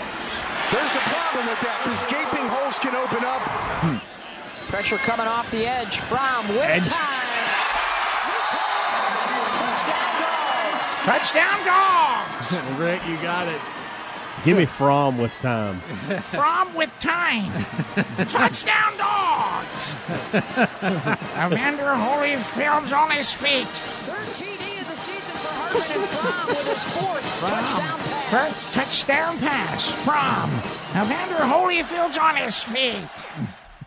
there's 0.72 0.94
a 0.96 1.04
problem 1.12 1.46
with 1.46 1.60
that 1.60 1.78
because 1.84 2.00
gaping 2.10 2.48
holes 2.48 2.78
can 2.78 2.96
open 2.96 3.22
up. 3.24 3.42
Hmm. 3.84 4.70
Pressure 4.70 4.96
coming 4.96 5.26
off 5.26 5.50
the 5.50 5.66
edge 5.66 5.98
from 5.98 6.48
with 6.48 6.56
Edge. 6.64 6.88
time. 6.88 7.11
Touchdown, 11.04 11.64
dogs. 11.64 12.56
Rick, 12.78 13.04
you 13.08 13.16
got 13.22 13.48
it. 13.48 13.60
Give 14.44 14.56
me 14.56 14.64
Fromm 14.66 15.18
with 15.18 15.32
time. 15.40 15.80
Fromm 16.20 16.72
with 16.74 16.96
time. 17.00 17.50
Touchdown, 18.26 18.96
dogs. 18.96 19.94
Evander 21.34 21.94
Holyfield's 21.94 22.92
on 22.92 23.10
his 23.10 23.32
feet. 23.32 23.66
Third 23.66 24.26
TD 24.34 24.80
of 24.80 24.88
the 24.88 24.96
season 24.96 25.34
for 25.34 25.48
Hardman 25.48 26.00
and 26.00 26.08
Fromm 26.10 26.48
with 26.48 26.68
his 26.68 26.84
fourth 26.84 27.40
touchdown 27.40 27.98
pass. 27.98 28.30
First 28.30 28.72
touchdown 28.72 29.38
pass 29.38 29.88
from 30.04 30.50
Evander 31.00 31.44
Holyfield's 31.44 32.16
on 32.16 32.36
his 32.36 32.62
feet. 32.62 33.26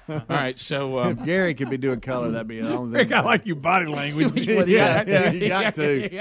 All 0.08 0.22
right, 0.30 0.60
so 0.60 1.00
um, 1.00 1.18
if 1.18 1.26
Gary 1.26 1.56
could 1.56 1.70
be 1.70 1.78
doing 1.78 2.00
color, 2.00 2.30
that'd 2.30 2.48
be 2.48 2.62
the 2.62 2.76
only 2.76 3.06
thing. 3.06 3.14
I 3.14 3.22
like 3.22 3.48
your 3.48 3.56
body 3.56 3.88
language. 3.88 4.48
Well, 4.48 4.70
yeah, 4.70 5.04
yeah, 5.08 5.32
you 5.32 5.48
got 5.48 5.74
to. 5.76 6.20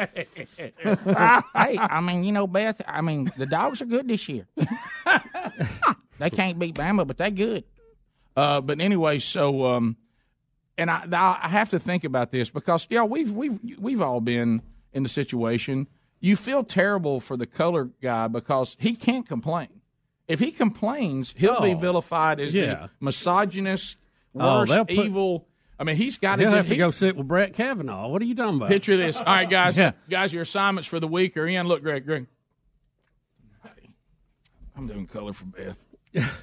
Uh, 0.84 1.42
hey, 1.54 1.78
I 1.78 2.00
mean, 2.00 2.24
you 2.24 2.32
know, 2.32 2.46
Beth. 2.46 2.80
I 2.86 3.02
mean, 3.02 3.30
the 3.36 3.46
dogs 3.46 3.82
are 3.82 3.86
good 3.86 4.08
this 4.08 4.26
year. 4.28 4.46
they 6.18 6.30
can't 6.30 6.58
beat 6.58 6.76
Bama, 6.76 7.06
but 7.06 7.18
they're 7.18 7.30
good. 7.30 7.64
Uh, 8.36 8.60
but 8.60 8.80
anyway, 8.80 9.18
so 9.18 9.66
um, 9.66 9.96
and 10.78 10.90
I 10.90 11.04
I 11.12 11.48
have 11.48 11.70
to 11.70 11.78
think 11.78 12.04
about 12.04 12.30
this 12.30 12.50
because 12.50 12.86
yeah, 12.88 13.04
we've 13.04 13.32
we've 13.32 13.58
we've 13.78 14.00
all 14.00 14.20
been 14.20 14.62
in 14.92 15.02
the 15.02 15.08
situation. 15.08 15.88
You 16.20 16.36
feel 16.36 16.64
terrible 16.64 17.20
for 17.20 17.36
the 17.36 17.46
color 17.46 17.90
guy 18.00 18.28
because 18.28 18.76
he 18.80 18.94
can't 18.94 19.28
complain. 19.28 19.73
If 20.26 20.40
he 20.40 20.50
complains, 20.50 21.34
he'll 21.36 21.60
be 21.60 21.72
Oh, 21.74 21.76
vilified 21.76 22.40
as 22.40 22.54
yeah. 22.54 22.74
the 22.74 22.90
misogynist, 23.00 23.98
Oh, 24.34 24.60
worst, 24.60 24.72
they'll 24.72 24.84
put- 24.84 25.06
evil. 25.06 25.46
I 25.78 25.84
mean, 25.84 25.96
he's 25.96 26.18
got 26.18 26.36
to 26.36 26.48
have 26.50 26.68
to 26.68 26.76
go 26.76 26.90
sit 26.92 27.16
with 27.16 27.26
Brett 27.26 27.52
Kavanaugh. 27.52 28.08
What 28.08 28.22
are 28.22 28.24
you 28.24 28.34
talking 28.34 28.56
about? 28.56 28.68
Picture 28.68 28.96
this. 28.96 29.18
All 29.18 29.24
right, 29.24 29.48
guys. 29.50 29.76
Yeah. 29.76 29.92
Guys, 30.08 30.32
your 30.32 30.42
assignments 30.42 30.88
for 30.88 31.00
the 31.00 31.08
week 31.08 31.36
are 31.36 31.46
in. 31.46 31.66
Look, 31.66 31.82
Greg, 31.82 32.06
Greg. 32.06 32.26
I'm 34.76 34.86
doing 34.86 35.06
color 35.06 35.32
for 35.32 35.44
Beth. 35.46 35.84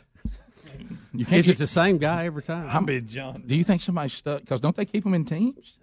You 1.14 1.26
Is 1.30 1.50
it 1.50 1.58
the 1.58 1.68
same 1.68 1.98
guy 1.98 2.26
every 2.26 2.42
time? 2.42 2.70
I'm 2.70 2.86
big 2.86 3.06
John. 3.06 3.44
Do 3.46 3.54
you 3.58 3.66
think 3.66 3.82
somebody's 3.82 4.14
stuck? 4.14 4.40
Because 4.40 4.62
don't 4.62 4.74
they 4.74 4.86
keep 4.86 5.04
them 5.04 5.14
in 5.14 5.26
teams? 5.26 5.78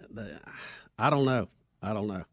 I 0.99 1.11
don't 1.11 1.27
know. 1.27 1.49
I 1.83 1.93
don't 1.93 2.07
know. 2.07 2.25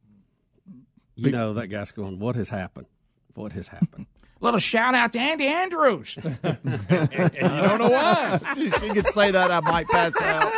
You 1.15 1.31
know 1.31 1.53
that 1.55 1.67
guy's 1.67 1.91
going. 1.91 2.19
What 2.19 2.37
has 2.37 2.47
happened? 2.47 2.87
What 3.33 3.51
has 3.51 3.67
happened? 3.67 4.05
Little 4.41 4.59
shout 4.59 4.93
out 4.95 5.13
to 5.13 5.19
Andy 5.19 5.47
Andrews. 5.47 6.17
you 6.23 6.23
don't 6.23 7.79
know 7.79 7.89
why. 7.89 8.39
she 8.55 8.89
could 8.89 9.07
say 9.07 9.31
that, 9.31 9.49
I 9.49 9.61
might 9.61 9.87
pass 9.87 10.13
out. 10.21 10.51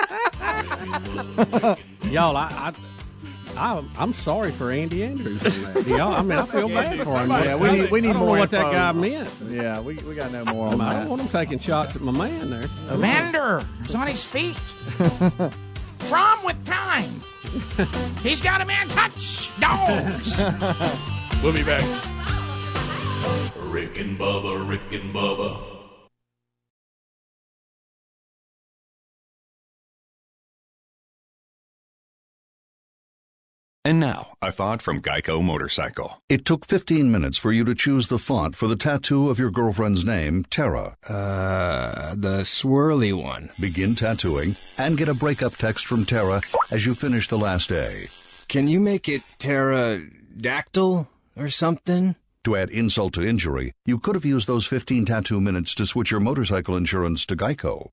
Y'all, 2.11 2.35
I, 2.35 2.49
I, 2.49 2.73
I, 3.55 3.83
I'm 3.99 4.13
sorry 4.13 4.51
for 4.51 4.71
Andy 4.71 5.03
Andrews. 5.03 5.45
On 5.45 5.73
that. 5.73 5.87
Y'all, 5.87 6.13
I 6.13 6.23
mean, 6.23 6.37
I 6.39 6.45
feel 6.45 6.67
bad 6.69 7.03
for 7.03 7.19
him. 7.19 7.29
Yeah, 7.29 7.55
we 7.55 7.71
need, 7.71 7.91
we 7.91 8.01
need 8.01 8.09
I 8.09 8.13
don't 8.13 8.21
more 8.25 8.35
know 8.35 8.39
what 8.41 8.51
that 8.51 8.73
guy 8.73 8.91
meant. 8.93 9.29
Yeah, 9.47 9.79
we, 9.79 9.95
we 9.97 10.15
got 10.15 10.31
no 10.31 10.43
more 10.45 10.69
I, 10.69 10.71
on 10.71 10.77
mean, 10.79 10.81
I 10.87 10.93
that. 10.93 10.99
don't 11.01 11.09
want 11.09 11.21
him 11.21 11.27
taking 11.27 11.59
shots 11.59 11.95
at 11.95 12.01
my 12.01 12.11
man 12.11 12.49
there. 12.49 12.65
Evander 12.91 13.63
is 13.85 13.93
on 13.93 14.07
his 14.07 14.25
feet. 14.25 14.57
Fromm 15.99 16.43
with 16.43 16.63
time. 16.65 17.11
He's 18.23 18.41
got 18.41 18.59
a 18.59 18.65
man 18.65 18.87
touch. 18.89 19.49
Dogs. 19.59 20.41
We'll 21.43 21.53
be 21.53 21.63
back. 21.63 21.83
Rick 23.57 23.97
and 23.97 24.17
Bubba, 24.17 24.67
Rick 24.67 24.91
and 24.91 25.13
Bubba. 25.13 25.77
And 33.87 34.01
now, 34.01 34.33
a 34.41 34.51
thought 34.51 34.81
from 34.81 35.01
Geico 35.01 35.41
Motorcycle. 35.41 36.21
It 36.27 36.43
took 36.43 36.65
15 36.65 37.09
minutes 37.09 37.37
for 37.37 37.53
you 37.53 37.63
to 37.63 37.73
choose 37.73 38.09
the 38.09 38.19
font 38.19 38.53
for 38.53 38.67
the 38.67 38.75
tattoo 38.75 39.29
of 39.29 39.39
your 39.39 39.49
girlfriend's 39.49 40.03
name, 40.03 40.43
Tara. 40.49 40.97
Uh, 41.07 42.13
the 42.13 42.41
swirly 42.41 43.13
one. 43.13 43.49
Begin 43.61 43.95
tattooing 43.95 44.57
and 44.77 44.97
get 44.97 45.07
a 45.07 45.13
breakup 45.13 45.53
text 45.53 45.85
from 45.85 46.03
Tara 46.03 46.41
as 46.69 46.85
you 46.85 46.95
finish 46.95 47.29
the 47.29 47.37
last 47.37 47.69
day. 47.69 48.07
Can 48.49 48.67
you 48.67 48.81
make 48.81 49.07
it 49.07 49.21
pterodactyl 49.39 51.07
or 51.37 51.47
something? 51.47 52.17
To 52.47 52.55
add 52.55 52.69
insult 52.69 53.11
to 53.15 53.27
injury, 53.27 53.73
you 53.85 53.99
could 53.99 54.15
have 54.15 54.23
used 54.23 54.47
those 54.47 54.65
15 54.65 55.03
tattoo 55.03 55.41
minutes 55.41 55.75
to 55.75 55.85
switch 55.85 56.11
your 56.11 56.21
motorcycle 56.21 56.77
insurance 56.77 57.25
to 57.25 57.35
Geico. 57.35 57.89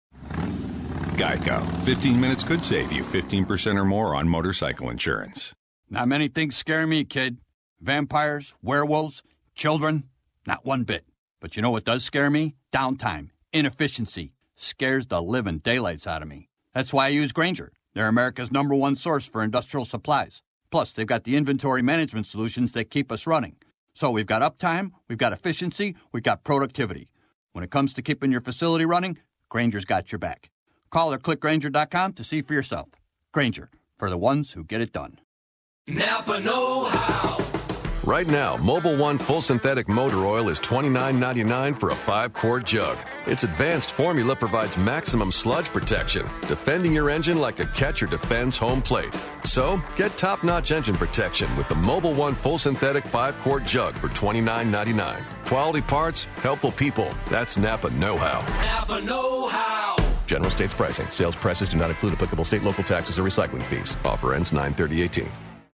Geico. 1.16 1.84
15 1.84 2.20
minutes 2.20 2.44
could 2.44 2.64
save 2.64 2.92
you 2.92 3.02
15% 3.02 3.76
or 3.76 3.84
more 3.84 4.14
on 4.14 4.28
motorcycle 4.28 4.90
insurance. 4.90 5.52
Not 5.90 6.07
many 6.07 6.28
things 6.28 6.55
scare 6.57 6.86
me, 6.86 7.02
kid. 7.02 7.38
Vampires, 7.80 8.55
werewolves, 8.62 9.24
children, 9.57 10.05
not 10.46 10.64
one 10.64 10.84
bit. 10.84 11.05
But 11.40 11.57
you 11.57 11.62
know 11.62 11.72
what 11.72 11.84
does 11.84 12.05
scare 12.05 12.30
me? 12.30 12.55
Downtime, 12.70 13.30
inefficiency, 13.52 14.34
scares 14.55 15.09
the 15.09 15.20
living 15.20 15.59
daylights 15.59 16.07
out 16.07 16.22
of 16.22 16.28
me. 16.28 16.48
That's 16.72 16.94
why 16.94 17.07
I 17.07 17.09
use 17.09 17.32
Grainger. 17.32 17.72
They're 17.94 18.07
America's 18.07 18.52
number 18.52 18.76
one 18.76 18.94
source 18.94 19.26
for 19.26 19.42
industrial 19.42 19.84
supplies. 19.84 20.42
Plus, 20.70 20.92
they've 20.92 21.05
got 21.05 21.24
the 21.24 21.34
inventory 21.34 21.82
management 21.82 22.28
solutions 22.28 22.70
that 22.72 22.84
keep 22.84 23.11
us 23.11 23.26
running. 23.26 23.57
So 23.95 24.11
we've 24.11 24.26
got 24.26 24.42
uptime, 24.42 24.90
we've 25.09 25.18
got 25.18 25.32
efficiency, 25.32 25.95
we've 26.12 26.22
got 26.24 26.42
productivity. 26.42 27.09
When 27.53 27.62
it 27.62 27.70
comes 27.70 27.95
to 27.95 28.03
keeping 28.03 28.32
your 28.32 28.40
facility 28.40 28.84
running, 28.84 29.18
Grainger's 29.49 29.84
got 29.84 30.11
your 30.11 30.18
back. 30.18 30.51
Call 30.90 31.12
or 31.12 31.18
click 31.18 31.40
Grainger.com 31.40 32.12
to 32.14 32.24
see 32.24 32.42
for 32.42 32.55
yourself. 32.55 32.88
Grainger, 33.32 33.70
for 33.97 34.11
the 34.11 34.18
ones 34.18 34.53
who 34.53 34.64
get 34.64 34.80
it 34.80 34.92
done. 34.92 35.20
Napa 35.86 36.40
Know 36.40 36.84
How. 36.84 37.43
Right 38.05 38.26
now, 38.26 38.59
Mobil 38.59 38.98
One 38.98 39.16
Full 39.16 39.40
Synthetic 39.40 39.88
Motor 39.88 40.26
Oil 40.26 40.50
is 40.50 40.61
$29.99 40.61 41.80
for 41.80 41.88
a 41.88 41.94
5 41.94 42.34
quart 42.34 42.66
jug. 42.66 42.98
Its 43.26 43.44
advanced 43.44 43.92
formula 43.92 44.36
provides 44.36 44.76
maximum 44.76 45.32
sludge 45.32 45.70
protection, 45.70 46.28
defending 46.46 46.92
your 46.92 47.09
engine 47.09 47.38
like 47.38 47.61
a 47.61 47.66
catcher 47.68 48.05
defends 48.05 48.59
home 48.59 48.82
plate. 48.82 49.18
So, 49.44 49.82
get 49.96 50.18
top 50.18 50.44
notch 50.44 50.70
engine 50.70 50.96
protection 50.96 51.57
with 51.57 51.66
the 51.68 51.76
Mobil 51.76 52.14
One 52.14 52.34
Full 52.34 52.59
Synthetic 52.59 53.05
5 53.05 53.36
quart 53.36 53.64
jug 53.64 53.94
for 53.94 54.09
$29.99. 54.11 55.24
Quality 55.46 55.80
parts, 55.80 56.24
helpful 56.42 56.72
people. 56.72 57.11
That's 57.30 57.57
Napa 57.57 57.88
Know 57.88 58.18
How. 58.18 58.40
Napa 58.62 59.00
Know 59.00 59.48
How. 59.48 59.96
General 60.26 60.50
States 60.50 60.74
pricing. 60.74 61.09
Sales 61.09 61.36
prices 61.36 61.70
do 61.70 61.78
not 61.78 61.88
include 61.88 62.12
applicable 62.12 62.44
state, 62.44 62.64
local 62.64 62.84
taxes, 62.84 63.18
or 63.18 63.22
recycling 63.22 63.62
fees. 63.62 63.96
Offer 64.05 64.34
ends 64.34 64.52
9 64.52 64.74
18 64.78 65.32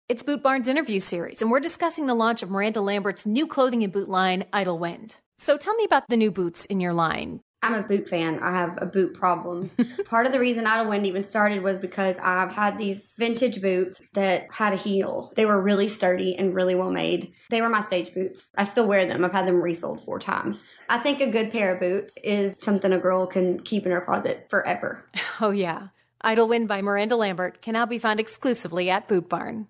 It's 0.10 0.24
Boot 0.24 0.42
Barn's 0.42 0.68
interview 0.68 1.00
series, 1.00 1.40
and 1.40 1.52
we're 1.52 1.60
discussing 1.60 2.08
the 2.08 2.16
launch 2.16 2.42
of 2.42 2.50
Miranda 2.50 2.82
Lambert's 2.82 3.28
new 3.28 3.46
clothing 3.46 3.84
and 3.84 3.94
boot 3.94 4.10
line, 4.10 4.44
Idyllwind. 4.52 5.14
So 5.38 5.56
tell 5.56 5.76
me 5.76 5.84
about 5.84 6.10
the 6.10 6.18
new 6.18 6.32
boots 6.32 6.66
in 6.66 6.80
your 6.80 6.94
line. 6.94 7.42
I'm 7.62 7.76
a 7.76 7.84
boot 7.84 8.10
fan. 8.10 8.40
I 8.42 8.52
have 8.52 8.80
a 8.82 8.88
boot 8.88 9.14
problem. 9.14 9.70
Part 10.06 10.26
of 10.26 10.32
the 10.32 10.40
reason 10.40 10.66
Idyllwind 10.66 11.06
even 11.06 11.24
started 11.24 11.62
was 11.62 11.78
because 11.78 12.18
I've 12.18 12.52
had 12.52 12.80
these 12.80 13.14
vintage 13.20 13.62
boots 13.62 14.02
that 14.16 14.52
had 14.52 14.74
a 14.74 14.78
heel. 14.78 15.32
They 15.36 15.46
were 15.46 15.62
really 15.62 15.88
sturdy 15.88 16.36
and 16.36 16.56
really 16.56 16.74
well 16.74 16.90
made. 16.90 17.32
They 17.52 17.62
were 17.62 17.70
my 17.70 17.84
stage 17.84 18.12
boots. 18.12 18.42
I 18.58 18.64
still 18.64 18.88
wear 18.88 19.06
them. 19.06 19.24
I've 19.24 19.32
had 19.32 19.46
them 19.46 19.62
resold 19.62 20.04
four 20.04 20.18
times. 20.18 20.64
I 20.90 20.98
think 20.98 21.22
a 21.22 21.30
good 21.30 21.52
pair 21.52 21.76
of 21.76 21.82
boots 21.82 22.16
is 22.24 22.56
something 22.64 22.92
a 22.92 22.98
girl 22.98 23.28
can 23.28 23.60
keep 23.60 23.86
in 23.86 23.92
her 23.92 24.02
closet 24.02 24.48
forever. 24.50 25.06
Oh, 25.40 25.52
yeah. 25.52 25.90
Idle 26.20 26.48
Wind 26.48 26.68
by 26.68 26.82
Miranda 26.82 27.16
Lambert 27.16 27.62
can 27.62 27.74
now 27.74 27.86
be 27.86 28.00
found 28.00 28.20
exclusively 28.20 28.90
at 28.90 29.08
Boot 29.08 29.30
Barn. 29.30 29.68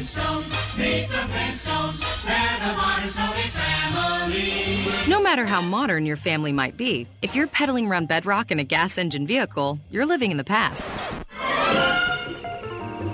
Flintstones, 0.00 0.78
meet 0.78 1.08
the 1.08 1.14
Flintstones. 1.14 2.24
They're 2.24 2.58
the 2.66 2.74
modern 2.74 3.08
family. 3.50 5.10
No 5.10 5.20
matter 5.20 5.44
how 5.44 5.60
modern 5.60 6.06
your 6.06 6.16
family 6.16 6.52
might 6.52 6.78
be, 6.78 7.06
if 7.20 7.34
you're 7.34 7.46
pedaling 7.46 7.86
around 7.86 8.08
bedrock 8.08 8.50
in 8.50 8.58
a 8.58 8.64
gas 8.64 8.96
engine 8.96 9.26
vehicle, 9.26 9.78
you're 9.90 10.06
living 10.06 10.30
in 10.30 10.38
the 10.38 10.44
past. 10.44 10.88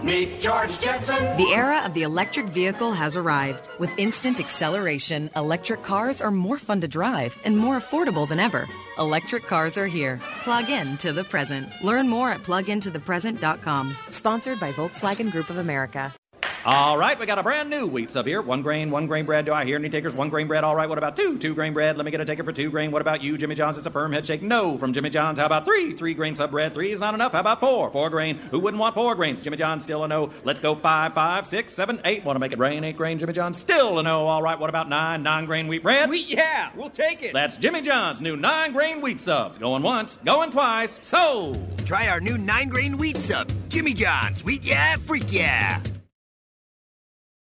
Meet 0.04 0.40
George 0.40 0.78
Jetson. 0.78 1.36
The 1.36 1.50
era 1.52 1.82
of 1.84 1.92
the 1.92 2.04
electric 2.04 2.46
vehicle 2.46 2.92
has 2.92 3.16
arrived. 3.16 3.68
With 3.80 3.98
instant 3.98 4.38
acceleration, 4.38 5.28
electric 5.34 5.82
cars 5.82 6.22
are 6.22 6.30
more 6.30 6.58
fun 6.58 6.80
to 6.82 6.86
drive 6.86 7.36
and 7.44 7.58
more 7.58 7.80
affordable 7.80 8.28
than 8.28 8.38
ever. 8.38 8.68
Electric 8.96 9.48
cars 9.48 9.76
are 9.76 9.88
here. 9.88 10.20
Plug 10.44 10.70
in 10.70 10.96
to 10.98 11.12
the 11.12 11.24
present. 11.24 11.68
Learn 11.82 12.08
more 12.08 12.30
at 12.30 12.44
plugintothepresent.com. 12.44 13.96
Sponsored 14.10 14.60
by 14.60 14.70
Volkswagen 14.70 15.32
Group 15.32 15.50
of 15.50 15.56
America. 15.56 16.14
All 16.66 16.98
right, 16.98 17.16
we 17.16 17.26
got 17.26 17.38
a 17.38 17.44
brand 17.44 17.70
new 17.70 17.86
wheat 17.86 18.10
sub 18.10 18.26
here. 18.26 18.42
One 18.42 18.60
grain, 18.60 18.90
one 18.90 19.06
grain 19.06 19.24
bread. 19.24 19.44
Do 19.44 19.52
I 19.52 19.64
hear 19.64 19.76
any 19.76 19.88
takers? 19.88 20.16
One 20.16 20.30
grain 20.30 20.48
bread. 20.48 20.64
All 20.64 20.74
right, 20.74 20.88
what 20.88 20.98
about 20.98 21.14
two? 21.14 21.38
Two 21.38 21.54
grain 21.54 21.72
bread. 21.72 21.96
Let 21.96 22.04
me 22.04 22.10
get 22.10 22.20
a 22.20 22.24
taker 22.24 22.42
for 22.42 22.50
two 22.50 22.72
grain. 22.72 22.90
What 22.90 23.02
about 23.02 23.22
you, 23.22 23.38
Jimmy 23.38 23.54
John's? 23.54 23.78
It's 23.78 23.86
a 23.86 23.90
firm 23.92 24.10
head 24.10 24.26
shake. 24.26 24.42
No 24.42 24.76
from 24.76 24.92
Jimmy 24.92 25.10
John's. 25.10 25.38
How 25.38 25.46
about 25.46 25.64
three? 25.64 25.92
Three 25.92 26.12
grain 26.12 26.34
sub 26.34 26.50
bread. 26.50 26.74
Three 26.74 26.90
is 26.90 26.98
not 26.98 27.14
enough. 27.14 27.30
How 27.30 27.38
about 27.38 27.60
four? 27.60 27.92
Four 27.92 28.10
grain. 28.10 28.38
Who 28.50 28.58
wouldn't 28.58 28.80
want 28.80 28.96
four 28.96 29.14
grains? 29.14 29.42
Jimmy 29.42 29.58
John's 29.58 29.84
still 29.84 30.02
a 30.02 30.08
no. 30.08 30.30
Let's 30.42 30.58
go 30.58 30.74
five, 30.74 31.14
five, 31.14 31.46
six, 31.46 31.72
seven, 31.72 32.00
eight. 32.04 32.24
Want 32.24 32.34
to 32.34 32.40
make 32.40 32.50
it 32.50 32.58
rain? 32.58 32.82
Eight 32.82 32.96
grain. 32.96 33.20
Jimmy 33.20 33.32
John's 33.32 33.58
still 33.58 34.00
a 34.00 34.02
no. 34.02 34.26
All 34.26 34.42
right, 34.42 34.58
what 34.58 34.68
about 34.68 34.88
nine? 34.88 35.22
Nine 35.22 35.46
grain 35.46 35.68
wheat 35.68 35.84
bread. 35.84 36.10
Wheat, 36.10 36.26
yeah, 36.26 36.70
we'll 36.74 36.90
take 36.90 37.22
it. 37.22 37.32
That's 37.32 37.56
Jimmy 37.58 37.80
John's 37.80 38.20
new 38.20 38.36
nine 38.36 38.72
grain 38.72 39.00
wheat 39.00 39.20
subs. 39.20 39.56
Going 39.56 39.84
once, 39.84 40.18
going 40.24 40.50
twice. 40.50 40.98
Sold. 41.00 41.60
Try 41.86 42.08
our 42.08 42.20
new 42.20 42.36
nine 42.36 42.70
grain 42.70 42.98
wheat 42.98 43.18
sub. 43.18 43.52
Jimmy 43.68 43.94
John's. 43.94 44.42
Wheat 44.42 44.64
yeah, 44.64 44.96
freak 44.96 45.32
yeah. 45.32 45.80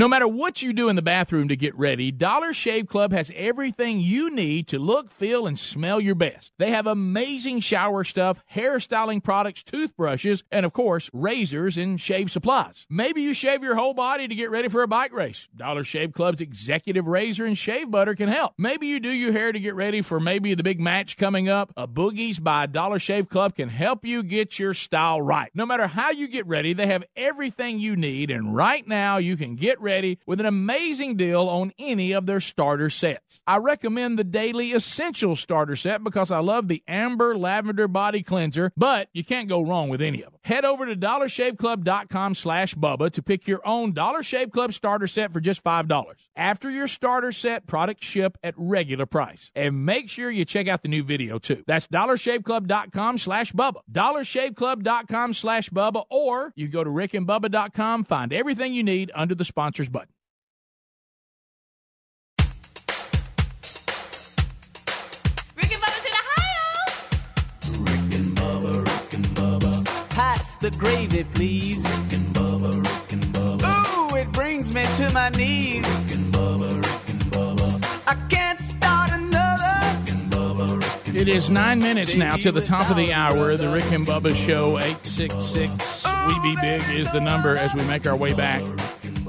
No 0.00 0.08
matter 0.08 0.26
what 0.26 0.62
you 0.62 0.72
do 0.72 0.88
in 0.88 0.96
the 0.96 1.02
bathroom 1.02 1.48
to 1.48 1.56
get 1.56 1.76
ready, 1.76 2.10
Dollar 2.10 2.54
Shave 2.54 2.86
Club 2.86 3.12
has 3.12 3.30
everything 3.36 4.00
you 4.00 4.30
need 4.30 4.66
to 4.68 4.78
look, 4.78 5.10
feel, 5.10 5.46
and 5.46 5.58
smell 5.58 6.00
your 6.00 6.14
best. 6.14 6.54
They 6.56 6.70
have 6.70 6.86
amazing 6.86 7.60
shower 7.60 8.02
stuff, 8.04 8.40
hairstyling 8.54 9.22
products, 9.22 9.62
toothbrushes, 9.62 10.42
and 10.50 10.64
of 10.64 10.72
course, 10.72 11.10
razors 11.12 11.76
and 11.76 12.00
shave 12.00 12.30
supplies. 12.30 12.86
Maybe 12.88 13.20
you 13.20 13.34
shave 13.34 13.62
your 13.62 13.74
whole 13.74 13.92
body 13.92 14.26
to 14.26 14.34
get 14.34 14.50
ready 14.50 14.68
for 14.68 14.82
a 14.82 14.88
bike 14.88 15.12
race. 15.12 15.50
Dollar 15.54 15.84
Shave 15.84 16.14
Club's 16.14 16.40
executive 16.40 17.06
razor 17.06 17.44
and 17.44 17.58
shave 17.58 17.90
butter 17.90 18.14
can 18.14 18.30
help. 18.30 18.54
Maybe 18.56 18.86
you 18.86 19.00
do 19.00 19.10
your 19.10 19.32
hair 19.32 19.52
to 19.52 19.60
get 19.60 19.74
ready 19.74 20.00
for 20.00 20.18
maybe 20.18 20.54
the 20.54 20.62
big 20.62 20.80
match 20.80 21.18
coming 21.18 21.50
up. 21.50 21.74
A 21.76 21.86
Boogie's 21.86 22.38
by 22.38 22.64
Dollar 22.64 23.00
Shave 23.00 23.28
Club 23.28 23.54
can 23.54 23.68
help 23.68 24.06
you 24.06 24.22
get 24.22 24.58
your 24.58 24.72
style 24.72 25.20
right. 25.20 25.50
No 25.52 25.66
matter 25.66 25.88
how 25.88 26.10
you 26.10 26.26
get 26.26 26.46
ready, 26.46 26.72
they 26.72 26.86
have 26.86 27.04
everything 27.16 27.78
you 27.78 27.96
need, 27.96 28.30
and 28.30 28.56
right 28.56 28.88
now 28.88 29.18
you 29.18 29.36
can 29.36 29.56
get 29.56 29.78
ready 29.78 29.89
with 30.26 30.40
an 30.40 30.46
amazing 30.46 31.16
deal 31.16 31.48
on 31.48 31.72
any 31.78 32.12
of 32.12 32.26
their 32.26 32.40
starter 32.40 32.90
sets. 32.90 33.42
I 33.46 33.58
recommend 33.58 34.18
the 34.18 34.24
Daily 34.24 34.72
Essential 34.72 35.36
Starter 35.36 35.76
Set 35.76 36.04
because 36.04 36.30
I 36.30 36.38
love 36.38 36.68
the 36.68 36.82
Amber 36.86 37.36
Lavender 37.36 37.88
Body 37.88 38.22
Cleanser, 38.22 38.72
but 38.76 39.08
you 39.12 39.24
can't 39.24 39.48
go 39.48 39.62
wrong 39.62 39.88
with 39.88 40.00
any 40.00 40.22
of 40.22 40.32
them. 40.32 40.39
Head 40.44 40.64
over 40.64 40.86
to 40.86 40.96
dollarshaveclub.com 40.96 42.34
slash 42.34 42.74
Bubba 42.74 43.10
to 43.10 43.22
pick 43.22 43.46
your 43.46 43.60
own 43.66 43.92
Dollar 43.92 44.22
Shave 44.22 44.50
Club 44.50 44.72
starter 44.72 45.06
set 45.06 45.32
for 45.32 45.40
just 45.40 45.62
$5. 45.62 46.14
After 46.34 46.70
your 46.70 46.88
starter 46.88 47.32
set, 47.32 47.66
products 47.66 48.06
ship 48.06 48.38
at 48.42 48.54
regular 48.56 49.06
price. 49.06 49.50
And 49.54 49.84
make 49.84 50.08
sure 50.08 50.30
you 50.30 50.44
check 50.44 50.66
out 50.66 50.82
the 50.82 50.88
new 50.88 51.02
video 51.02 51.38
too. 51.38 51.62
That's 51.66 51.86
dollarshaveclub.com 51.88 53.18
slash 53.18 53.52
Bubba. 53.52 53.80
dollarshaveclub.com 53.90 55.34
slash 55.34 55.70
Bubba 55.70 56.04
or 56.10 56.52
you 56.56 56.68
go 56.68 56.84
to 56.84 56.90
rickandbubba.com, 56.90 58.04
find 58.04 58.32
everything 58.32 58.72
you 58.72 58.82
need 58.82 59.10
under 59.14 59.34
the 59.34 59.44
sponsors 59.44 59.88
button. 59.88 60.08
The 70.60 70.70
gravy, 70.72 71.24
please. 71.34 71.84
Ooh, 73.64 74.16
it 74.16 74.30
brings 74.32 74.74
me 74.74 74.84
to 74.98 75.12
my 75.14 75.30
knees. 75.30 75.86
I 78.06 78.14
can't 78.28 78.58
start 78.60 79.10
another. 79.12 79.68
It 81.18 81.28
is 81.28 81.50
nine 81.50 81.78
minutes 81.78 82.16
now 82.16 82.36
to 82.36 82.52
the 82.52 82.60
top 82.60 82.90
of 82.90 82.96
the 82.96 83.12
hour. 83.12 83.56
The 83.56 83.68
Rick 83.68 83.90
and 83.92 84.06
Bubba 84.06 84.36
Show, 84.36 84.78
866 84.78 86.04
We 86.26 86.40
Be 86.42 86.60
Big 86.60 86.82
is 86.90 87.10
the 87.10 87.20
number 87.20 87.56
as 87.56 87.74
we 87.74 87.82
make 87.84 88.06
our 88.06 88.16
way 88.16 88.34
back. 88.34 88.66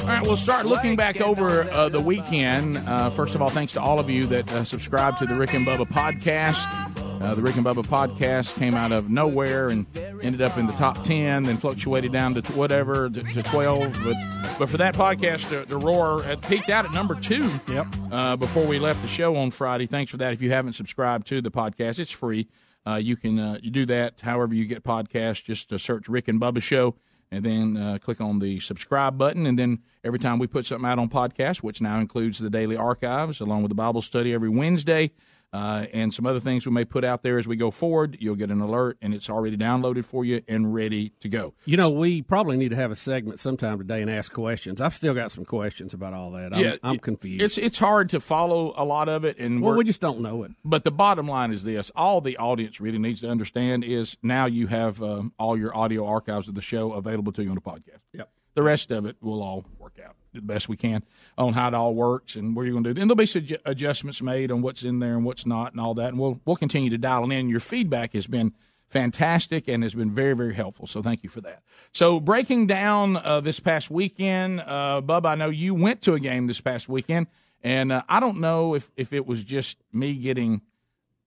All 0.01 0.07
right, 0.07 0.21
we'll 0.23 0.35
start 0.35 0.65
looking 0.65 0.97
back 0.97 1.21
over 1.21 1.69
uh, 1.71 1.87
the 1.87 2.01
weekend. 2.01 2.75
Uh, 2.77 3.09
first 3.09 3.35
of 3.35 3.41
all, 3.41 3.49
thanks 3.49 3.71
to 3.73 3.81
all 3.81 3.99
of 3.99 4.09
you 4.09 4.25
that 4.25 4.51
uh, 4.51 4.63
subscribe 4.65 5.17
to 5.19 5.25
the 5.25 5.35
Rick 5.35 5.53
and 5.53 5.65
Bubba 5.65 5.87
podcast. 5.87 6.90
Uh, 7.21 7.35
the 7.35 7.41
Rick 7.41 7.55
and 7.55 7.65
Bubba 7.65 7.85
podcast 7.85 8.55
came 8.55 8.73
out 8.73 8.91
of 8.91 9.09
nowhere 9.09 9.69
and 9.69 9.85
ended 10.23 10.41
up 10.41 10.57
in 10.57 10.65
the 10.65 10.73
top 10.73 11.03
10, 11.03 11.43
then 11.43 11.55
fluctuated 11.57 12.11
down 12.11 12.33
to 12.33 12.41
whatever, 12.53 13.09
to, 13.09 13.21
to 13.21 13.43
12. 13.43 14.03
But 14.03 14.15
but 14.59 14.69
for 14.69 14.77
that 14.77 14.95
podcast, 14.95 15.49
the, 15.49 15.65
the 15.65 15.77
Roar 15.77 16.23
it 16.25 16.41
peaked 16.43 16.69
out 16.69 16.85
at 16.85 16.93
number 16.93 17.15
two 17.15 17.49
Yep. 17.67 17.87
uh, 18.11 18.35
before 18.35 18.65
we 18.65 18.79
left 18.79 19.01
the 19.01 19.07
show 19.07 19.35
on 19.35 19.51
Friday. 19.51 19.85
Thanks 19.85 20.11
for 20.11 20.17
that. 20.17 20.33
If 20.33 20.41
you 20.41 20.51
haven't 20.51 20.73
subscribed 20.73 21.27
to 21.27 21.41
the 21.41 21.51
podcast, 21.51 21.99
it's 21.99 22.11
free. 22.11 22.47
Uh, 22.85 22.95
you 22.95 23.15
can 23.15 23.39
uh, 23.39 23.57
you 23.61 23.69
do 23.71 23.85
that 23.85 24.21
however 24.21 24.53
you 24.55 24.65
get 24.65 24.83
podcasts. 24.83 25.43
Just 25.43 25.71
uh, 25.71 25.77
search 25.77 26.09
Rick 26.09 26.27
and 26.27 26.41
Bubba 26.41 26.61
Show 26.61 26.95
and 27.31 27.45
then 27.45 27.77
uh, 27.77 27.97
click 27.99 28.19
on 28.19 28.39
the 28.39 28.59
subscribe 28.59 29.17
button. 29.17 29.45
And 29.45 29.57
then 29.57 29.79
every 30.03 30.19
time 30.19 30.37
we 30.37 30.47
put 30.47 30.65
something 30.65 30.87
out 30.89 30.99
on 30.99 31.09
podcast, 31.09 31.63
which 31.63 31.81
now 31.81 31.99
includes 31.99 32.39
the 32.39 32.49
daily 32.49 32.75
archives 32.75 33.39
along 33.39 33.61
with 33.63 33.69
the 33.69 33.75
Bible 33.75 34.01
study 34.01 34.33
every 34.33 34.49
Wednesday. 34.49 35.11
Uh, 35.53 35.85
and 35.91 36.13
some 36.13 36.25
other 36.25 36.39
things 36.39 36.65
we 36.65 36.71
may 36.71 36.85
put 36.85 37.03
out 37.03 37.23
there 37.23 37.37
as 37.37 37.45
we 37.45 37.57
go 37.57 37.71
forward. 37.71 38.15
You'll 38.21 38.35
get 38.35 38.51
an 38.51 38.61
alert, 38.61 38.97
and 39.01 39.13
it's 39.13 39.29
already 39.29 39.57
downloaded 39.57 40.05
for 40.05 40.23
you 40.23 40.41
and 40.47 40.73
ready 40.73 41.11
to 41.19 41.27
go. 41.27 41.53
You 41.65 41.75
know, 41.75 41.89
we 41.89 42.21
probably 42.21 42.55
need 42.55 42.69
to 42.69 42.77
have 42.77 42.89
a 42.89 42.95
segment 42.95 43.39
sometime 43.39 43.77
today 43.77 44.01
and 44.01 44.09
ask 44.09 44.31
questions. 44.31 44.79
I've 44.79 44.93
still 44.93 45.13
got 45.13 45.31
some 45.31 45.43
questions 45.43 45.93
about 45.93 46.13
all 46.13 46.31
that. 46.31 46.53
I'm, 46.55 46.79
I'm 46.83 46.99
confused. 46.99 47.41
It's 47.43 47.57
it's 47.57 47.79
hard 47.79 48.09
to 48.11 48.21
follow 48.21 48.73
a 48.77 48.85
lot 48.85 49.09
of 49.09 49.25
it, 49.25 49.37
and 49.39 49.61
well, 49.61 49.75
we're- 49.75 49.83
just 49.85 49.99
don't 49.99 50.21
know 50.21 50.43
it. 50.43 50.51
But 50.63 50.85
the 50.85 50.91
bottom 50.91 51.27
line 51.27 51.51
is 51.51 51.63
this: 51.63 51.91
all 51.97 52.21
the 52.21 52.37
audience 52.37 52.79
really 52.79 52.99
needs 52.99 53.19
to 53.21 53.29
understand 53.29 53.83
is 53.83 54.15
now 54.23 54.45
you 54.45 54.67
have 54.67 55.03
um, 55.03 55.33
all 55.37 55.57
your 55.57 55.75
audio 55.75 56.05
archives 56.05 56.47
of 56.47 56.55
the 56.55 56.61
show 56.61 56.93
available 56.93 57.33
to 57.33 57.43
you 57.43 57.49
on 57.49 57.55
the 57.55 57.61
podcast. 57.61 57.99
Yep. 58.13 58.29
The 58.53 58.63
rest 58.63 58.91
of 58.91 59.05
it 59.05 59.17
will 59.21 59.41
all 59.41 59.65
work 59.79 59.99
out 60.05 60.15
the 60.33 60.41
best 60.41 60.69
we 60.69 60.77
can 60.77 61.03
on 61.37 61.53
how 61.53 61.67
it 61.67 61.73
all 61.73 61.93
works 61.93 62.35
and 62.35 62.55
where 62.55 62.65
you're 62.65 62.73
going 62.73 62.83
to 62.83 62.93
do 62.93 62.99
it. 62.99 63.01
And 63.01 63.09
there'll 63.09 63.17
be 63.17 63.25
some 63.25 63.45
adjustments 63.65 64.21
made 64.21 64.51
on 64.51 64.61
what's 64.61 64.83
in 64.83 64.99
there 64.99 65.15
and 65.15 65.25
what's 65.25 65.45
not 65.45 65.71
and 65.73 65.81
all 65.81 65.93
that. 65.95 66.09
And 66.09 66.19
we'll 66.19 66.39
we'll 66.45 66.55
continue 66.55 66.89
to 66.89 66.97
dial 66.97 67.29
in. 67.31 67.49
Your 67.49 67.59
feedback 67.59 68.13
has 68.13 68.27
been 68.27 68.53
fantastic 68.87 69.67
and 69.67 69.83
has 69.83 69.93
been 69.93 70.11
very 70.11 70.33
very 70.33 70.53
helpful. 70.53 70.87
So 70.87 71.01
thank 71.01 71.23
you 71.23 71.29
for 71.29 71.41
that. 71.41 71.63
So 71.91 72.19
breaking 72.19 72.67
down 72.67 73.17
uh, 73.17 73.41
this 73.41 73.59
past 73.59 73.89
weekend, 73.89 74.61
uh, 74.65 75.01
Bub, 75.01 75.25
I 75.25 75.35
know 75.35 75.49
you 75.49 75.73
went 75.73 76.01
to 76.03 76.13
a 76.13 76.19
game 76.19 76.47
this 76.47 76.61
past 76.61 76.87
weekend, 76.87 77.27
and 77.63 77.91
uh, 77.91 78.03
I 78.07 78.19
don't 78.19 78.39
know 78.39 78.75
if 78.75 78.91
if 78.95 79.13
it 79.13 79.25
was 79.25 79.43
just 79.43 79.77
me 79.91 80.15
getting. 80.15 80.61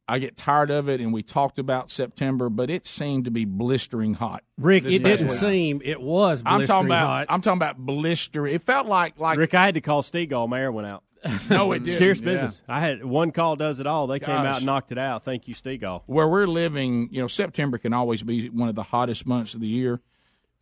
I 0.07 0.19
get 0.19 0.37
tired 0.37 0.71
of 0.71 0.89
it, 0.89 1.01
and 1.01 1.13
we 1.15 1.23
talked 1.23 1.59
about 1.59 1.91
September, 1.91 2.51
but 2.51 2.69
it 2.71 2.87
seemed 2.87 3.25
to 3.25 3.31
be 3.31 3.45
blistering 3.47 4.15
hot. 4.15 4.45
Rick, 4.59 4.85
it 4.85 5.03
didn't 5.03 5.29
week. 5.29 5.31
seem 5.37 5.81
it 5.85 6.01
was 6.01 6.43
I'm 6.45 6.67
talking 6.67 6.87
about. 6.89 7.07
hot. 7.07 7.27
I'm 7.31 7.41
talking 7.41 7.59
about 7.59 7.79
blister. 7.79 8.47
It 8.47 8.63
felt 8.63 8.87
like 8.87 9.19
like 9.19 9.39
Rick, 9.39 9.55
I 9.55 9.65
had 9.65 9.75
to 9.75 9.81
call 9.81 10.03
Stegall. 10.03 10.49
Mayor 10.49 10.71
went 10.71 10.87
out. 10.89 11.03
No, 11.49 11.73
it 11.73 11.79
didn't. 11.85 11.97
Serious 11.97 12.21
Yeah. 12.21 12.25
business. 12.27 12.63
I 12.69 12.81
had 12.81 13.03
one 13.03 13.33
call 13.33 13.57
does 13.57 13.81
it 13.81 13.87
all. 13.87 14.07
They 14.07 14.21
came 14.21 14.35
out 14.35 14.59
and 14.59 14.67
knocked 14.67 14.93
it 14.93 14.99
out. 14.99 15.25
Thank 15.25 15.49
you, 15.49 15.55
Stegall. 15.55 16.03
where 16.05 16.29
we're 16.29 16.47
living. 16.47 17.09
You 17.11 17.23
know, 17.23 17.27
September 17.29 17.79
can 17.79 17.95
always 17.95 18.23
be 18.23 18.51
one 18.51 18.69
of 18.69 18.75
the 18.75 18.83
hottest 18.83 19.27
months 19.27 19.55
of 19.55 19.61
the 19.61 19.67
year. 19.67 20.03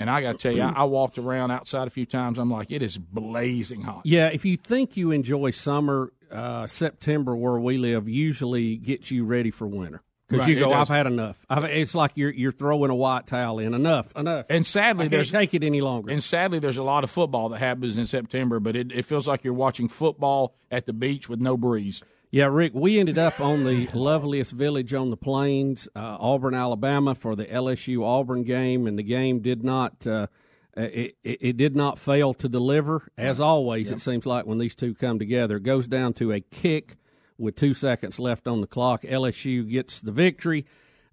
And 0.03 0.11
I 0.11 0.21
got 0.21 0.33
to 0.33 0.39
tell 0.39 0.55
you, 0.55 0.63
I, 0.63 0.83
I 0.83 0.85
walked 0.85 1.19
around 1.19 1.51
outside 1.51 1.87
a 1.87 1.91
few 1.91 2.07
times. 2.07 2.39
I'm 2.39 2.51
like, 2.51 2.71
it 2.71 2.83
is 2.83 2.99
blazing 2.99 3.83
hot. 3.83 4.03
Yeah, 4.05 4.29
if 4.29 4.45
you 4.45 4.57
think 4.57 4.97
you 4.97 5.11
enjoy 5.11 5.51
summer, 5.51 6.13
uh, 6.31 6.67
September 6.67 7.37
where 7.37 7.59
we 7.59 7.79
live 7.79 8.09
usually 8.09 8.77
gets 8.77 9.11
you 9.11 9.25
ready 9.25 9.51
for 9.51 9.67
winter 9.67 10.03
because 10.29 10.47
Right, 10.47 10.57
you 10.57 10.61
go. 10.61 10.73
I've 10.73 10.89
had 10.89 11.07
enough. 11.07 11.45
I've, 11.49 11.65
it's 11.65 11.95
like 11.95 12.13
you're 12.17 12.31
you're 12.31 12.53
throwing 12.53 12.91
a 12.91 12.95
white 12.95 13.27
towel 13.27 13.59
in. 13.59 13.75
Enough, 13.75 14.17
enough. 14.17 14.47
And 14.49 14.67
sadly, 14.67 15.07
I 15.07 15.09
there's 15.09 15.31
take 15.31 15.53
it 15.53 15.63
any 15.63 15.83
longer. 15.83 16.11
And 16.11 16.25
sadly, 16.25 16.59
there's 16.59 16.79
a 16.79 16.83
lot 16.83 17.05
of 17.05 17.11
football 17.11 17.51
that 17.51 17.59
happens 17.59 17.99
in 17.99 18.07
September, 18.07 18.59
but 18.59 18.75
it, 18.75 18.93
it 18.93 19.05
feels 19.05 19.29
like 19.29 19.45
you're 19.45 19.53
watching 19.53 19.89
football 19.89 20.55
at 20.71 20.87
the 20.87 20.93
beach 20.93 21.29
with 21.29 21.41
no 21.41 21.57
breeze. 21.57 22.03
Yeah, 22.35 22.47
Rick, 22.47 22.73
we 22.75 22.99
ended 22.99 23.19
up 23.19 23.41
on 23.41 23.65
the 23.65 23.89
loveliest 23.89 24.53
village 24.53 24.95
on 24.95 25.11
the 25.11 25.19
plains, 25.19 25.87
uh, 25.95 26.17
Auburn, 26.19 26.55
Alabama, 26.55 27.15
for 27.15 27.37
the 27.37 27.45
LSU 27.45 28.03
Auburn 28.03 28.43
game, 28.43 28.87
and 28.87 28.97
the 28.99 29.03
game 29.03 29.41
did 29.41 29.63
not. 29.63 30.07
Uh, 30.07 30.29
it, 30.75 31.15
it, 31.23 31.39
it 31.43 31.57
did 31.59 31.77
not 31.77 31.99
fail 31.99 32.33
to 32.33 32.49
deliver. 32.49 33.07
As 33.19 33.39
always, 33.39 33.91
it 33.91 34.01
seems 34.01 34.25
like 34.25 34.47
when 34.47 34.57
these 34.57 34.75
two 34.75 34.95
come 34.95 35.19
together, 35.19 35.59
it 35.59 35.63
goes 35.63 35.87
down 35.87 36.15
to 36.15 36.33
a 36.33 36.41
kick 36.41 36.97
with 37.37 37.55
two 37.55 37.75
seconds 37.75 38.19
left 38.19 38.49
on 38.49 38.63
the 38.63 38.67
clock. 38.67 39.03
LSU 39.03 39.69
gets 39.69 40.01
the 40.01 40.13
victory. 40.13 40.65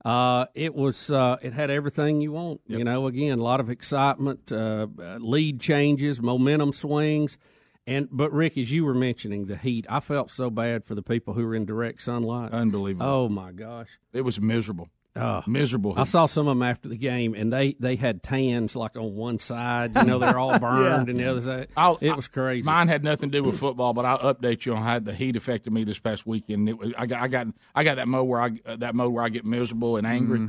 Uh, 0.06 0.46
it 0.56 0.74
was 0.74 1.12
uh, 1.12 1.36
it 1.42 1.52
had 1.52 1.70
everything 1.70 2.22
you 2.22 2.32
want. 2.32 2.62
You 2.66 2.86
know, 2.86 3.08
again, 3.08 3.40
a 3.40 3.44
lot 3.44 3.60
of 3.60 3.70
excitement, 3.70 4.54
uh, 4.54 4.88
lead 5.20 5.60
changes, 5.60 6.22
momentum 6.22 6.72
swings. 6.72 7.38
And 7.88 8.08
but 8.12 8.32
Rick, 8.32 8.58
as 8.58 8.72
you 8.72 8.86
were 8.86 8.94
mentioning 8.94 9.46
the 9.46 9.58
heat, 9.58 9.86
I 9.90 10.00
felt 10.00 10.30
so 10.30 10.50
bad 10.50 10.86
for 10.86 10.96
the 10.96 11.02
people 11.02 11.34
who 11.34 11.46
were 11.46 11.56
in 11.56 11.66
direct 11.66 12.02
sunlight. 12.02 12.52
Unbelievable. 12.52 13.06
Oh 13.06 13.30
my 13.30 13.52
gosh, 13.52 14.00
it 14.14 14.22
was 14.22 14.40
miserable. 14.40 14.90
Oh, 15.16 15.42
miserable. 15.48 15.96
I 15.98 16.04
saw 16.04 16.28
some 16.28 16.48
of 16.48 16.52
them 16.52 16.64
after 16.64 16.88
the 16.88 16.96
game, 16.96 17.34
and 17.34 17.52
they 17.52 17.76
they 17.80 17.96
had 17.96 18.22
tans 18.24 18.76
like 18.76 18.96
on 18.96 19.16
one 19.16 19.40
side. 19.40 19.92
You 19.96 20.04
know, 20.04 20.20
they're 20.20 20.38
all 20.38 20.58
burned, 20.60 21.10
and 21.10 21.20
the 21.20 21.26
other 21.26 21.42
side. 21.42 21.68
I'll- 21.76 21.98
it 22.00 22.16
was 22.16 22.28
crazy. 22.28 22.64
Mine 22.66 22.88
had 22.88 23.04
nothing 23.04 23.32
to 23.32 23.42
do 23.42 23.44
with 23.50 23.60
football, 23.60 23.94
but 23.94 24.06
I'll 24.06 24.34
update 24.34 24.66
you 24.66 24.76
on 24.76 24.84
how 24.84 25.00
the 25.00 25.14
heat 25.14 25.36
affected 25.36 25.74
me 25.74 25.84
this 25.84 26.00
past 26.00 26.26
weekend. 26.28 26.70
It, 26.70 26.78
I 26.98 27.06
got, 27.08 27.22
I 27.22 27.28
got, 27.28 27.48
I 27.76 27.84
got 27.84 27.96
that 27.96 28.08
mode 28.08 28.28
where 28.28 28.40
I 28.42 28.52
uh, 28.66 28.76
that 28.78 28.94
mode 28.96 29.12
where 29.14 29.24
I 29.24 29.30
get 29.30 29.46
miserable 29.46 29.98
and 29.98 30.06
angry. 30.08 30.40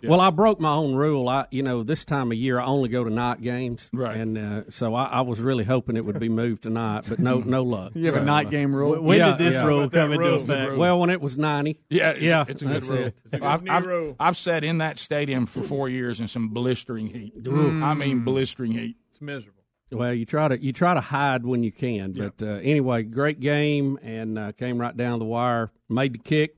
Yeah. 0.00 0.10
Well, 0.10 0.20
I 0.20 0.30
broke 0.30 0.58
my 0.60 0.72
own 0.72 0.94
rule. 0.94 1.28
I, 1.28 1.46
you 1.50 1.62
know, 1.62 1.82
this 1.82 2.04
time 2.04 2.32
of 2.32 2.38
year 2.38 2.58
I 2.58 2.64
only 2.64 2.88
go 2.88 3.04
to 3.04 3.10
night 3.10 3.42
games, 3.42 3.90
right? 3.92 4.16
And 4.16 4.38
uh, 4.38 4.62
so 4.70 4.94
I, 4.94 5.04
I 5.04 5.20
was 5.20 5.40
really 5.40 5.64
hoping 5.64 5.96
it 5.96 6.04
would 6.04 6.18
be 6.18 6.30
moved 6.30 6.62
tonight, 6.64 7.04
but 7.08 7.18
no, 7.18 7.38
no 7.40 7.62
luck. 7.62 7.92
You 8.06 8.06
have 8.06 8.22
a 8.22 8.24
night 8.24 8.46
uh, 8.46 8.50
game 8.50 8.74
rule? 8.74 8.94
yeah, 8.94 9.00
When 9.00 9.18
did 9.18 9.38
this 9.38 9.54
yeah. 9.54 9.64
rule 9.66 9.90
come 9.90 10.12
into 10.12 10.24
effect? 10.34 10.76
Well, 10.76 10.98
when 11.00 11.10
it 11.10 11.20
was 11.20 11.36
ninety. 11.36 11.76
Yeah, 11.90 12.10
it's, 12.10 12.22
yeah, 12.22 12.44
it's 12.48 12.62
a 12.62 12.64
good 12.64 12.82
rule. 12.84 13.04
it. 13.32 13.42
I've, 13.42 13.68
I've, 13.68 13.84
I've 14.20 14.36
sat 14.36 14.64
in 14.64 14.78
that 14.78 14.98
stadium 14.98 15.46
for 15.46 15.62
four 15.62 15.88
years 15.88 16.20
in 16.20 16.28
some 16.28 16.48
blistering 16.48 17.06
heat. 17.08 17.34
Ooh. 17.46 17.82
I 17.82 17.94
mean, 17.94 18.24
blistering 18.24 18.72
heat. 18.72 18.96
It's 19.10 19.20
miserable. 19.20 19.62
Well, 19.90 20.12
you 20.12 20.24
try 20.24 20.48
to 20.48 20.60
you 20.60 20.72
try 20.72 20.94
to 20.94 21.00
hide 21.00 21.46
when 21.46 21.62
you 21.62 21.70
can, 21.70 22.12
but 22.12 22.42
uh, 22.42 22.58
anyway, 22.62 23.04
great 23.04 23.38
game 23.38 23.98
and 24.02 24.36
uh, 24.36 24.52
came 24.52 24.78
right 24.78 24.96
down 24.96 25.20
the 25.20 25.24
wire. 25.24 25.70
Made 25.88 26.14
the 26.14 26.18
kick. 26.18 26.56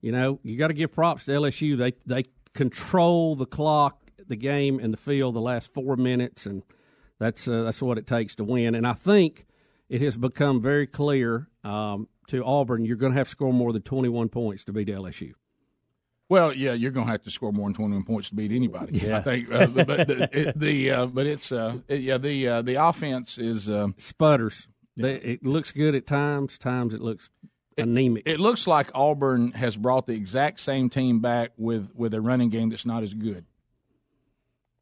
You 0.00 0.10
know, 0.10 0.40
you 0.42 0.58
got 0.58 0.68
to 0.68 0.74
give 0.74 0.92
props 0.92 1.24
to 1.24 1.32
LSU. 1.32 1.76
They 1.78 1.92
they 2.06 2.24
control 2.54 3.36
the 3.36 3.46
clock, 3.46 4.00
the 4.26 4.36
game, 4.36 4.80
and 4.80 4.92
the 4.92 4.96
field 4.96 5.36
the 5.36 5.40
last 5.40 5.72
four 5.74 5.96
minutes, 5.96 6.44
and 6.46 6.64
that's 7.20 7.46
uh, 7.46 7.62
that's 7.62 7.80
what 7.80 7.98
it 7.98 8.06
takes 8.06 8.34
to 8.36 8.44
win. 8.44 8.74
And 8.74 8.84
I 8.86 8.94
think 8.94 9.46
it 9.88 10.00
has 10.00 10.16
become 10.16 10.60
very 10.60 10.88
clear 10.88 11.48
um, 11.62 12.08
to 12.28 12.44
Auburn 12.44 12.84
you're 12.84 12.96
going 12.96 13.12
to 13.12 13.18
have 13.18 13.28
to 13.28 13.30
score 13.30 13.52
more 13.52 13.72
than 13.72 13.82
21 13.82 14.28
points 14.28 14.64
to 14.64 14.72
beat 14.72 14.88
LSU. 14.88 15.32
Well, 16.28 16.52
yeah, 16.52 16.72
you're 16.72 16.90
going 16.90 17.06
to 17.06 17.12
have 17.12 17.22
to 17.22 17.30
score 17.30 17.52
more 17.52 17.68
than 17.68 17.74
21 17.74 18.04
points 18.04 18.30
to 18.30 18.34
beat 18.34 18.50
anybody. 18.52 18.98
Yeah. 18.98 19.18
I 19.18 19.20
think, 19.20 19.52
uh, 19.52 19.66
but 19.68 19.86
but 19.86 20.08
the, 20.08 20.28
it, 20.32 20.58
the 20.58 20.90
uh, 20.90 21.06
but 21.06 21.26
it's 21.26 21.52
uh, 21.52 21.78
it- 21.88 22.00
yeah 22.00 22.18
the 22.18 22.48
uh, 22.48 22.62
the 22.62 22.74
offense 22.74 23.38
is 23.38 23.68
uh, 23.68 23.88
sputters. 23.96 24.66
They, 24.96 25.14
it 25.16 25.44
looks 25.46 25.72
good 25.72 25.94
at 25.94 26.06
times. 26.06 26.56
Times 26.58 26.94
it 26.94 27.00
looks 27.02 27.28
anemic. 27.78 28.22
It 28.26 28.40
looks 28.40 28.66
like 28.66 28.90
Auburn 28.94 29.52
has 29.52 29.76
brought 29.76 30.06
the 30.06 30.14
exact 30.14 30.58
same 30.58 30.88
team 30.88 31.20
back 31.20 31.52
with 31.56 31.92
with 31.94 32.12
a 32.14 32.20
running 32.20 32.48
game 32.48 32.70
that's 32.70 32.86
not 32.86 33.02
as 33.02 33.12
good. 33.14 33.44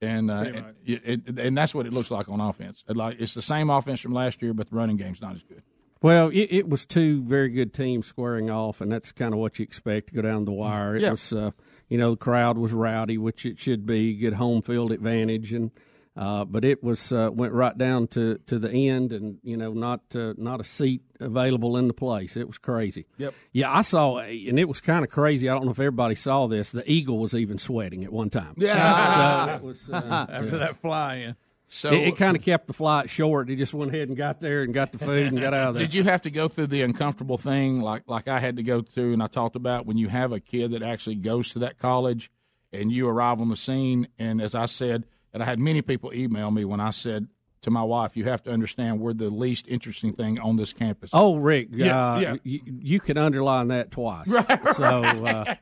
And 0.01 0.31
uh, 0.31 0.43
Pretty 0.43 0.65
it, 0.87 1.03
it, 1.27 1.39
and 1.39 1.57
that's 1.59 1.75
what 1.75 1.87
it 1.87 1.93
looks 1.93 2.11
like 2.11 2.29
on 2.29 2.41
offense. 2.41 2.85
It 2.89 2.97
Like 2.97 3.17
it's 3.21 3.35
the 3.35 3.43
same 3.43 3.71
offense 3.71 4.01
from 4.01 4.13
last 4.13 4.41
year, 4.41 4.55
but 4.55 4.71
the 4.71 4.77
running 4.77 4.97
game's 4.97 5.21
not 5.21 5.35
as 5.35 5.43
good. 5.43 5.63
Well, 6.05 6.29
it, 6.29 6.49
it 6.51 6.69
was 6.69 6.85
two 6.85 7.23
very 7.23 7.49
good 7.49 7.73
teams 7.73 8.07
squaring 8.07 8.51
off, 8.51 8.83
and 8.83 8.93
that's 8.93 9.11
kind 9.11 9.33
of 9.33 9.41
what 9.41 9.59
you 9.59 9.63
expect 9.63 10.09
to 10.09 10.15
go 10.15 10.21
down 10.21 10.45
the 10.45 10.53
wire. 10.53 10.97
It 10.97 11.01
Yeah. 11.03 11.13
was, 11.13 11.33
uh, 11.33 11.53
you 11.89 11.97
know 11.97 12.11
the 12.11 12.17
crowd 12.19 12.59
was 12.59 12.75
rowdy, 12.75 13.17
which 13.17 13.47
it 13.47 13.59
should 13.59 13.87
be, 13.87 14.13
good 14.15 14.35
home 14.35 14.61
field 14.61 14.93
advantage, 14.93 15.55
and 15.55 15.71
uh, 16.15 16.45
but 16.45 16.63
it 16.63 16.85
was 16.85 17.11
uh, 17.11 17.31
went 17.33 17.55
right 17.55 17.77
down 17.79 18.07
to, 18.09 18.37
to 18.47 18.59
the 18.59 18.71
end, 18.71 19.13
and 19.15 19.39
you 19.43 19.57
know 19.57 19.73
not 19.73 20.03
uh, 20.15 20.35
not 20.37 20.61
a 20.61 20.65
seat 20.65 21.01
available 21.21 21.75
in 21.79 21.89
the 21.89 21.95
place. 21.95 22.37
It 22.37 22.47
was 22.49 22.59
crazy. 22.59 23.07
Yep. 23.17 23.33
Yeah, 23.53 23.73
I 23.73 23.81
saw, 23.81 24.19
and 24.19 24.59
it 24.59 24.69
was 24.69 24.83
kind 24.83 25.07
of 25.07 25.11
crazy. 25.11 25.49
I 25.49 25.55
don't 25.55 25.65
know 25.65 25.71
if 25.71 25.81
everybody 25.81 26.17
saw 26.17 26.47
this. 26.49 26.71
The 26.71 26.85
eagle 26.91 27.19
was 27.19 27.35
even 27.35 27.57
sweating 27.57 28.05
at 28.05 28.13
one 28.13 28.29
time. 28.29 28.53
Yeah. 28.59 29.47
so 29.47 29.55
it 29.55 29.63
was 29.63 29.89
uh, 29.89 30.27
After 30.31 30.59
that 30.59 30.77
fly 30.77 31.15
in. 31.15 31.37
So 31.75 31.93
it, 31.93 32.09
it 32.09 32.17
kind 32.17 32.37
of 32.37 32.43
kept 32.43 32.69
the 32.69 32.73
flight 32.73 33.11
short. 33.11 33.49
He 33.49 33.57
just 33.57 33.75
went 33.75 33.93
ahead 33.93 34.09
and 34.09 34.17
got 34.17 34.39
there 34.39 34.63
and 34.63 34.73
got 34.73 34.93
the 34.93 34.99
food 34.99 35.27
and 35.27 35.41
got 35.41 35.53
out 35.53 35.69
of 35.69 35.75
there. 35.75 35.83
Did 35.83 35.95
you 35.95 36.05
have 36.05 36.23
to 36.23 36.31
go 36.31 36.47
through 36.47 36.69
the 36.69 36.83
uncomfortable 36.83 37.37
thing 37.37 37.81
like 37.81 38.05
like 38.07 38.29
I 38.29 38.39
had 38.39 38.57
to 38.57 38.63
go 38.63 38.81
through 38.81 39.13
and 39.13 39.23
I 39.23 39.27
talked 39.27 39.57
about 39.57 39.85
when 39.85 39.97
you 39.97 40.09
have 40.09 40.31
a 40.33 40.39
kid 40.39 40.71
that 40.71 40.83
actually 40.83 41.17
goes 41.17 41.51
to 41.51 41.59
that 41.61 41.79
college 41.79 42.31
and 42.73 42.93
you 42.93 43.09
arrive 43.09 43.41
on 43.41 43.49
the 43.49 43.57
scene 43.57 44.07
and 44.19 44.41
as 44.41 44.55
I 44.55 44.67
said 44.67 45.05
and 45.33 45.43
I 45.43 45.47
had 45.47 45.59
many 45.59 45.83
people 45.83 46.15
email 46.15 46.53
me 46.53 46.65
when 46.65 46.79
I 46.79 46.91
said 46.91 47.27
to 47.63 47.71
my 47.71 47.83
wife, 47.83 48.17
you 48.17 48.25
have 48.25 48.43
to 48.45 48.53
understand 48.53 49.01
we're 49.01 49.15
the 49.15 49.31
least 49.31 49.67
interesting 49.69 50.13
thing 50.13 50.39
on 50.39 50.57
this 50.57 50.73
campus. 50.73 51.11
Oh, 51.13 51.37
Rick, 51.37 51.69
Yeah, 51.73 52.13
uh, 52.15 52.19
yeah. 52.19 52.37
You, 52.45 52.61
you 52.67 53.01
can 53.01 53.17
underline 53.19 53.69
that 53.69 53.91
twice. 53.91 54.29
So 54.75 54.85
uh, 54.85 55.55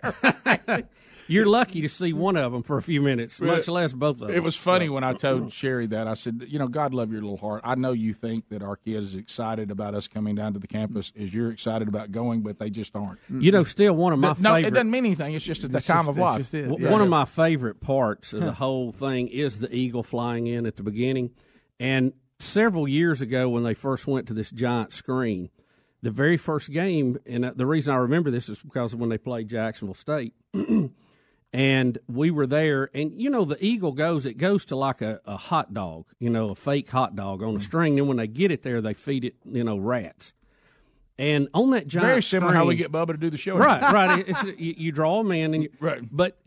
you're 1.29 1.47
lucky 1.47 1.81
to 1.83 1.89
see 1.89 2.13
one 2.13 2.37
of 2.37 2.53
them 2.53 2.63
for 2.63 2.77
a 2.79 2.83
few 2.83 3.01
minutes, 3.01 3.41
much 3.41 3.69
less 3.69 3.93
both 3.93 4.21
of 4.23 4.29
them. 4.29 4.37
It 4.37 4.43
was 4.43 4.57
funny 4.57 4.89
when 4.89 5.05
I 5.05 5.13
told 5.15 5.53
Sherry 5.53 5.87
that. 5.89 6.07
I 6.09 6.15
said, 6.15 6.45
you 6.49 6.59
know, 6.59 6.69
God 6.69 6.93
love 6.95 7.13
your 7.13 7.23
little 7.23 7.37
heart. 7.37 7.63
I 7.65 7.75
know 7.75 7.93
you 7.93 8.13
think 8.13 8.49
that 8.49 8.63
our 8.63 8.77
kid 8.77 9.03
is 9.03 9.15
excited 9.15 9.71
about 9.71 9.95
us 9.95 10.09
coming 10.09 10.35
down 10.35 10.53
to 10.55 10.59
the 10.59 10.67
campus 10.67 11.13
as 11.19 11.35
you're 11.35 11.51
excited 11.51 11.89
about 11.89 12.13
going, 12.13 12.43
but 12.43 12.59
they 12.59 12.71
just 12.71 12.95
aren't. 12.97 13.19
You 13.31 13.53
know, 13.53 13.65
still 13.65 13.95
one 13.95 14.13
of 14.13 14.19
my 14.19 14.35
no, 14.39 14.55
favorite. 14.55 14.65
it 14.67 14.71
doesn't 14.75 14.91
mean 14.91 15.07
anything. 15.07 15.35
It's 15.35 15.45
just 15.45 15.65
at 15.65 15.73
the 15.73 15.79
It's 15.79 15.87
time 15.87 16.07
just- 16.07 16.09
of 16.11 16.17
it's 16.17 16.23
life. 16.23 16.39
just 16.39 16.55
it. 16.55 16.69
W- 16.69 16.91
One 16.91 17.01
of 17.03 17.09
my 17.09 17.25
favorite 17.25 17.81
parts 17.81 18.33
of 18.33 18.41
the 18.41 18.53
whole 18.53 18.91
thing 18.91 19.29
is 19.29 19.59
the 19.59 19.75
eagle 19.75 20.03
flying 20.03 20.47
in 20.47 20.67
at 20.67 20.77
the 20.77 20.83
beginning. 20.83 21.31
And 21.81 22.13
several 22.39 22.87
years 22.89 23.21
ago, 23.23 23.49
when 23.49 23.63
they 23.65 23.75
first 23.75 24.07
went 24.07 24.27
to 24.29 24.35
this 24.35 24.51
giant 24.51 24.93
screen, 24.93 25.51
the 26.03 26.11
very 26.11 26.37
first 26.37 26.73
game, 26.73 27.17
and 27.27 27.45
uh, 27.45 27.53
the 27.55 27.65
reason 27.67 27.95
I 27.95 27.99
remember 27.99 28.31
this 28.33 28.49
is 28.49 28.61
because 28.61 28.93
of 28.93 28.99
when 28.99 29.09
they 29.09 29.19
played 29.19 29.47
Jacksonville 29.49 29.95
State. 29.95 30.35
and 31.53 31.99
we 32.09 32.31
were 32.31 32.47
there, 32.47 32.91
and 32.95 33.21
you 33.21 33.31
know, 33.31 33.45
the 33.45 33.63
eagle 33.65 33.93
goes, 33.93 34.27
it 34.27 34.39
goes 34.39 34.65
to 34.67 34.77
like 34.77 35.03
a, 35.03 35.21
a 35.27 35.37
hot 35.37 35.75
dog, 35.75 36.07
you 36.19 36.31
know, 36.31 36.51
a 36.51 36.55
fake 36.55 36.91
hot 36.91 37.15
dog 37.15 37.43
on 37.43 37.49
a 37.49 37.53
mm-hmm. 37.53 37.61
string. 37.61 37.97
Then 37.97 38.07
when 38.07 38.17
they 38.17 38.27
get 38.27 38.51
it 38.51 38.63
there, 38.63 38.81
they 38.81 38.95
feed 38.95 39.25
it, 39.25 39.37
you 39.45 39.65
know, 39.65 39.77
rats. 39.77 40.33
And 41.19 41.49
on 41.53 41.71
that 41.71 41.87
giant 41.87 42.09
Very 42.09 42.23
similar 42.23 42.55
how 42.55 42.65
we 42.65 42.75
get 42.75 42.91
Bubba 42.91 43.09
to 43.09 43.17
do 43.17 43.29
the 43.31 43.37
show. 43.37 43.57
Right, 43.57 43.83
right. 43.93 44.25
It's, 44.27 44.43
you, 44.45 44.75
you 44.77 44.93
draw 44.93 45.23
them 45.23 45.31
in, 45.31 45.55
and 45.55 45.63
you, 45.65 45.71
Right. 45.79 46.01
But 46.11 46.39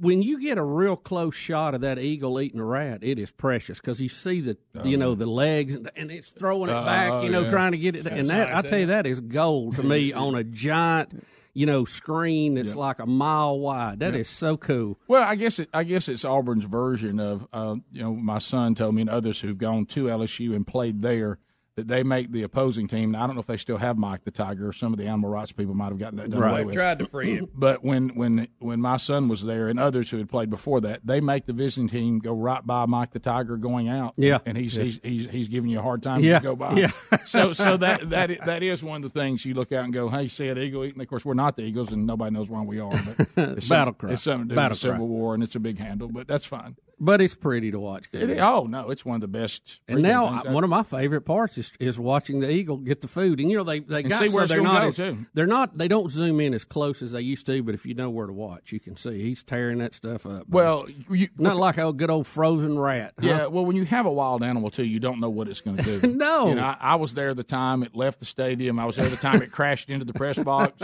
when 0.00 0.22
you 0.22 0.40
get 0.40 0.58
a 0.58 0.62
real 0.62 0.96
close 0.96 1.34
shot 1.34 1.74
of 1.74 1.80
that 1.82 1.98
eagle 1.98 2.40
eating 2.40 2.60
a 2.60 2.64
rat, 2.64 3.02
it 3.02 3.18
is 3.18 3.30
precious 3.30 3.80
because 3.80 4.00
you 4.00 4.08
see 4.08 4.40
the 4.40 4.56
you 4.84 4.96
oh, 4.96 5.00
know 5.00 5.14
the 5.14 5.26
legs 5.26 5.74
and, 5.74 5.90
and 5.96 6.10
it's 6.10 6.30
throwing 6.30 6.68
it 6.68 6.74
Oh, 6.74 6.84
back, 6.84 7.22
you 7.22 7.30
know, 7.30 7.42
yeah. 7.42 7.48
trying 7.48 7.72
to 7.72 7.78
get 7.78 7.96
it. 7.96 8.04
That's 8.04 8.20
and 8.20 8.30
that 8.30 8.50
nice, 8.50 8.64
I 8.64 8.68
tell 8.68 8.78
you, 8.80 8.86
that 8.86 9.06
is 9.06 9.20
gold 9.20 9.76
to 9.76 9.82
me 9.82 10.12
on 10.12 10.34
a 10.34 10.44
giant, 10.44 11.24
you 11.56 11.64
know, 11.64 11.86
screen 11.86 12.54
that's 12.54 12.74
like 12.74 12.98
a 12.98 13.06
mile 13.06 13.58
wide. 13.58 14.00
That 14.00 14.14
is 14.14 14.28
Yeah. 14.28 14.48
so 14.48 14.56
cool. 14.58 14.98
Well, 15.08 15.22
I 15.22 15.36
guess 15.36 15.58
it, 15.58 15.70
I 15.72 15.84
guess 15.84 16.06
it's 16.06 16.22
Auburn's 16.24 16.64
version 16.64 17.18
of 17.18 17.48
uh, 17.52 17.76
you 17.92 18.02
know 18.02 18.14
my 18.14 18.38
son 18.38 18.74
told 18.74 18.94
me 18.94 19.00
and 19.00 19.10
others 19.10 19.40
who've 19.40 19.56
gone 19.56 19.86
to 19.86 20.04
LSU 20.04 20.54
and 20.54 20.66
played 20.66 21.00
there 21.00 21.38
that 21.76 21.88
they 21.88 22.02
make 22.02 22.32
the 22.32 22.42
opposing 22.42 22.88
team. 22.88 23.10
Now, 23.10 23.24
I 23.24 23.26
don't 23.26 23.36
know 23.36 23.40
if 23.40 23.46
they 23.46 23.58
still 23.58 23.76
have 23.76 23.98
Mike 23.98 24.24
the 24.24 24.30
Tiger. 24.30 24.72
Some 24.72 24.94
of 24.94 24.98
the 24.98 25.04
animal 25.06 25.28
rights 25.28 25.52
people 25.52 25.74
might 25.74 25.88
have 25.90 25.98
gotten 25.98 26.16
that 26.16 26.30
done 26.30 26.42
away 26.42 26.56
They've 26.58 26.66
with. 26.66 26.74
tried 26.74 26.98
to 27.00 27.04
free 27.06 27.36
him. 27.36 27.48
But 27.54 27.84
when 27.84 28.10
when 28.10 28.48
when 28.60 28.80
my 28.80 28.96
son 28.96 29.28
was 29.28 29.44
there 29.44 29.68
and 29.68 29.78
others 29.78 30.10
who 30.10 30.16
had 30.16 30.28
played 30.30 30.48
before 30.48 30.80
that, 30.80 31.00
they 31.06 31.20
make 31.20 31.44
the 31.44 31.52
visiting 31.52 31.88
team 31.88 32.18
go 32.18 32.32
right 32.34 32.66
by 32.66 32.86
Mike 32.86 33.12
the 33.12 33.18
Tiger 33.18 33.56
going 33.58 33.88
out. 33.88 34.14
Yeah. 34.16 34.38
and 34.46 34.56
he's 34.56 34.74
Yeah. 34.76 34.84
he's, 34.84 35.00
he's 35.02 35.30
he's 35.30 35.48
giving 35.48 35.70
you 35.70 35.78
a 35.78 35.82
hard 35.82 36.02
time 36.02 36.20
Yeah. 36.24 36.38
to 36.38 36.42
go 36.44 36.56
by. 36.56 36.72
Yeah. 36.72 36.90
so 37.26 37.52
so 37.52 37.76
that 37.76 38.08
that 38.10 38.30
that 38.46 38.62
is 38.62 38.82
one 38.82 39.04
of 39.04 39.12
the 39.12 39.20
things 39.20 39.44
you 39.44 39.52
look 39.52 39.70
out 39.72 39.84
and 39.84 39.92
go, 39.92 40.08
hey, 40.08 40.28
see 40.28 40.48
an 40.48 40.56
eagle 40.58 40.82
eating. 40.84 41.00
Of 41.02 41.08
course, 41.08 41.26
we're 41.26 41.34
not 41.34 41.56
the 41.56 41.62
Eagles, 41.62 41.92
and 41.92 42.06
nobody 42.06 42.30
knows 42.34 42.48
why 42.48 42.62
we 42.62 42.80
are. 42.80 42.90
But 42.90 43.28
it's 43.58 43.68
Battle 43.68 43.92
some- 43.92 43.94
cry. 43.94 44.12
It's 44.12 44.22
something 44.22 44.48
to 44.48 44.54
do 44.54 44.56
Battle 44.56 44.70
with 44.70 44.80
the 44.80 44.88
cry. 44.88 44.94
Civil 44.96 45.08
War, 45.08 45.34
and 45.34 45.42
it's 45.42 45.54
a 45.56 45.60
big 45.60 45.78
handle, 45.78 46.08
but 46.08 46.26
that's 46.26 46.46
fine. 46.46 46.76
But 46.98 47.20
it's 47.20 47.34
pretty 47.34 47.70
to 47.72 47.78
watch. 47.78 48.06
It 48.12 48.30
is- 48.30 48.38
oh 48.40 48.64
no, 48.64 48.90
it's 48.90 49.04
one 49.04 49.16
of 49.16 49.20
the 49.20 49.28
best. 49.28 49.80
And 49.86 50.00
now, 50.02 50.42
I- 50.46 50.50
one 50.50 50.64
of 50.64 50.70
my 50.70 50.82
favorite 50.82 51.22
parts 51.22 51.58
is, 51.58 51.70
is 51.78 51.98
watching 51.98 52.40
the 52.40 52.50
eagle 52.50 52.78
get 52.78 53.02
the 53.02 53.08
food, 53.08 53.38
and 53.38 53.50
you 53.50 53.58
know 53.58 53.64
they 53.64 53.80
they 53.80 54.00
And 54.00 54.10
got 54.10 54.18
see 54.26 54.34
where 54.34 54.44
it's 54.44 54.52
they're 54.52 54.62
gonna 54.62 54.72
not 54.72 54.80
go, 54.82 54.88
as, 54.88 54.96
too. 54.96 55.18
they're 55.34 55.46
not 55.46 55.76
they 55.76 55.88
don't 55.88 56.10
zoom 56.10 56.40
in 56.40 56.54
as 56.54 56.64
close 56.64 57.02
as 57.02 57.12
they 57.12 57.20
used 57.20 57.44
to, 57.46 57.62
but 57.62 57.74
if 57.74 57.84
you 57.84 57.92
know 57.92 58.08
where 58.08 58.26
to 58.26 58.32
watch, 58.32 58.72
you 58.72 58.80
can 58.80 58.96
see 58.96 59.20
he's 59.22 59.42
tearing 59.42 59.78
that 59.78 59.94
stuff 59.94 60.24
up. 60.24 60.48
Well, 60.48 60.86
you, 61.10 61.28
not 61.36 61.56
like 61.56 61.76
a 61.76 61.92
good 61.92 62.08
old 62.08 62.26
frozen 62.26 62.78
rat. 62.78 63.12
huh? 63.20 63.26
Yeah, 63.26 63.46
well, 63.46 63.66
when 63.66 63.76
you 63.76 63.84
have 63.84 64.06
a 64.06 64.10
wild 64.12 64.42
animal 64.42 64.70
too, 64.70 64.84
you 64.84 64.98
don't 64.98 65.20
know 65.20 65.28
what 65.28 65.48
it's 65.48 65.60
going 65.60 65.76
to 65.76 66.00
do. 66.00 66.06
No. 66.16 66.48
you 66.48 66.54
know, 66.54 66.62
I, 66.62 66.76
I 66.80 66.94
was 66.94 67.12
there 67.12 67.34
the 67.34 67.44
time 67.44 67.82
it 67.82 67.94
left 67.94 68.20
the 68.20 68.24
stadium. 68.26 68.78
I 68.78 68.86
was 68.86 68.96
there 68.96 69.04
the 69.08 69.16
time 69.16 69.42
it 69.42 69.50
crashed 69.52 69.90
into 69.90 70.06
the 70.06 70.14
press 70.14 70.38
box. 70.38 70.80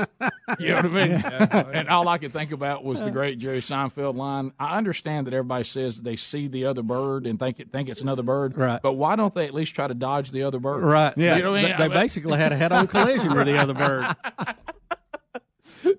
You 0.58 0.68
know 0.70 0.76
what 0.76 0.84
I 0.84 0.88
mean? 0.88 1.10
and 1.74 1.88
all 1.88 2.06
I 2.06 2.18
could 2.18 2.32
think 2.32 2.52
about 2.52 2.84
was 2.84 3.00
the 3.00 3.10
great 3.10 3.38
Jerry 3.38 3.60
Seinfeld 3.60 4.16
line. 4.16 4.52
I 4.60 4.76
understand 4.76 5.26
that 5.26 5.32
everybody 5.32 5.64
says 5.64 6.01
they 6.02 6.16
see 6.16 6.48
the 6.48 6.66
other 6.66 6.82
bird 6.82 7.26
and 7.26 7.38
think 7.38 7.60
it 7.60 7.70
think 7.72 7.88
it's 7.88 8.00
another 8.00 8.22
bird, 8.22 8.56
Right. 8.56 8.80
But 8.82 8.94
why 8.94 9.16
don't 9.16 9.34
they 9.34 9.46
at 9.46 9.54
least 9.54 9.74
try 9.74 9.86
to 9.86 9.94
dodge 9.94 10.30
the 10.30 10.42
other 10.42 10.58
bird? 10.58 10.82
Right. 10.82 11.16
You 11.16 11.42
know 11.42 11.54
I 11.54 11.62
mean? 11.62 11.76
They, 11.78 11.88
they 11.88 11.94
basically 11.94 12.38
had 12.38 12.52
a 12.52 12.56
head-on 12.56 12.86
collision 12.86 13.34
with 13.34 13.46
the 13.46 13.58
other 13.58 13.74
bird. 13.74 14.14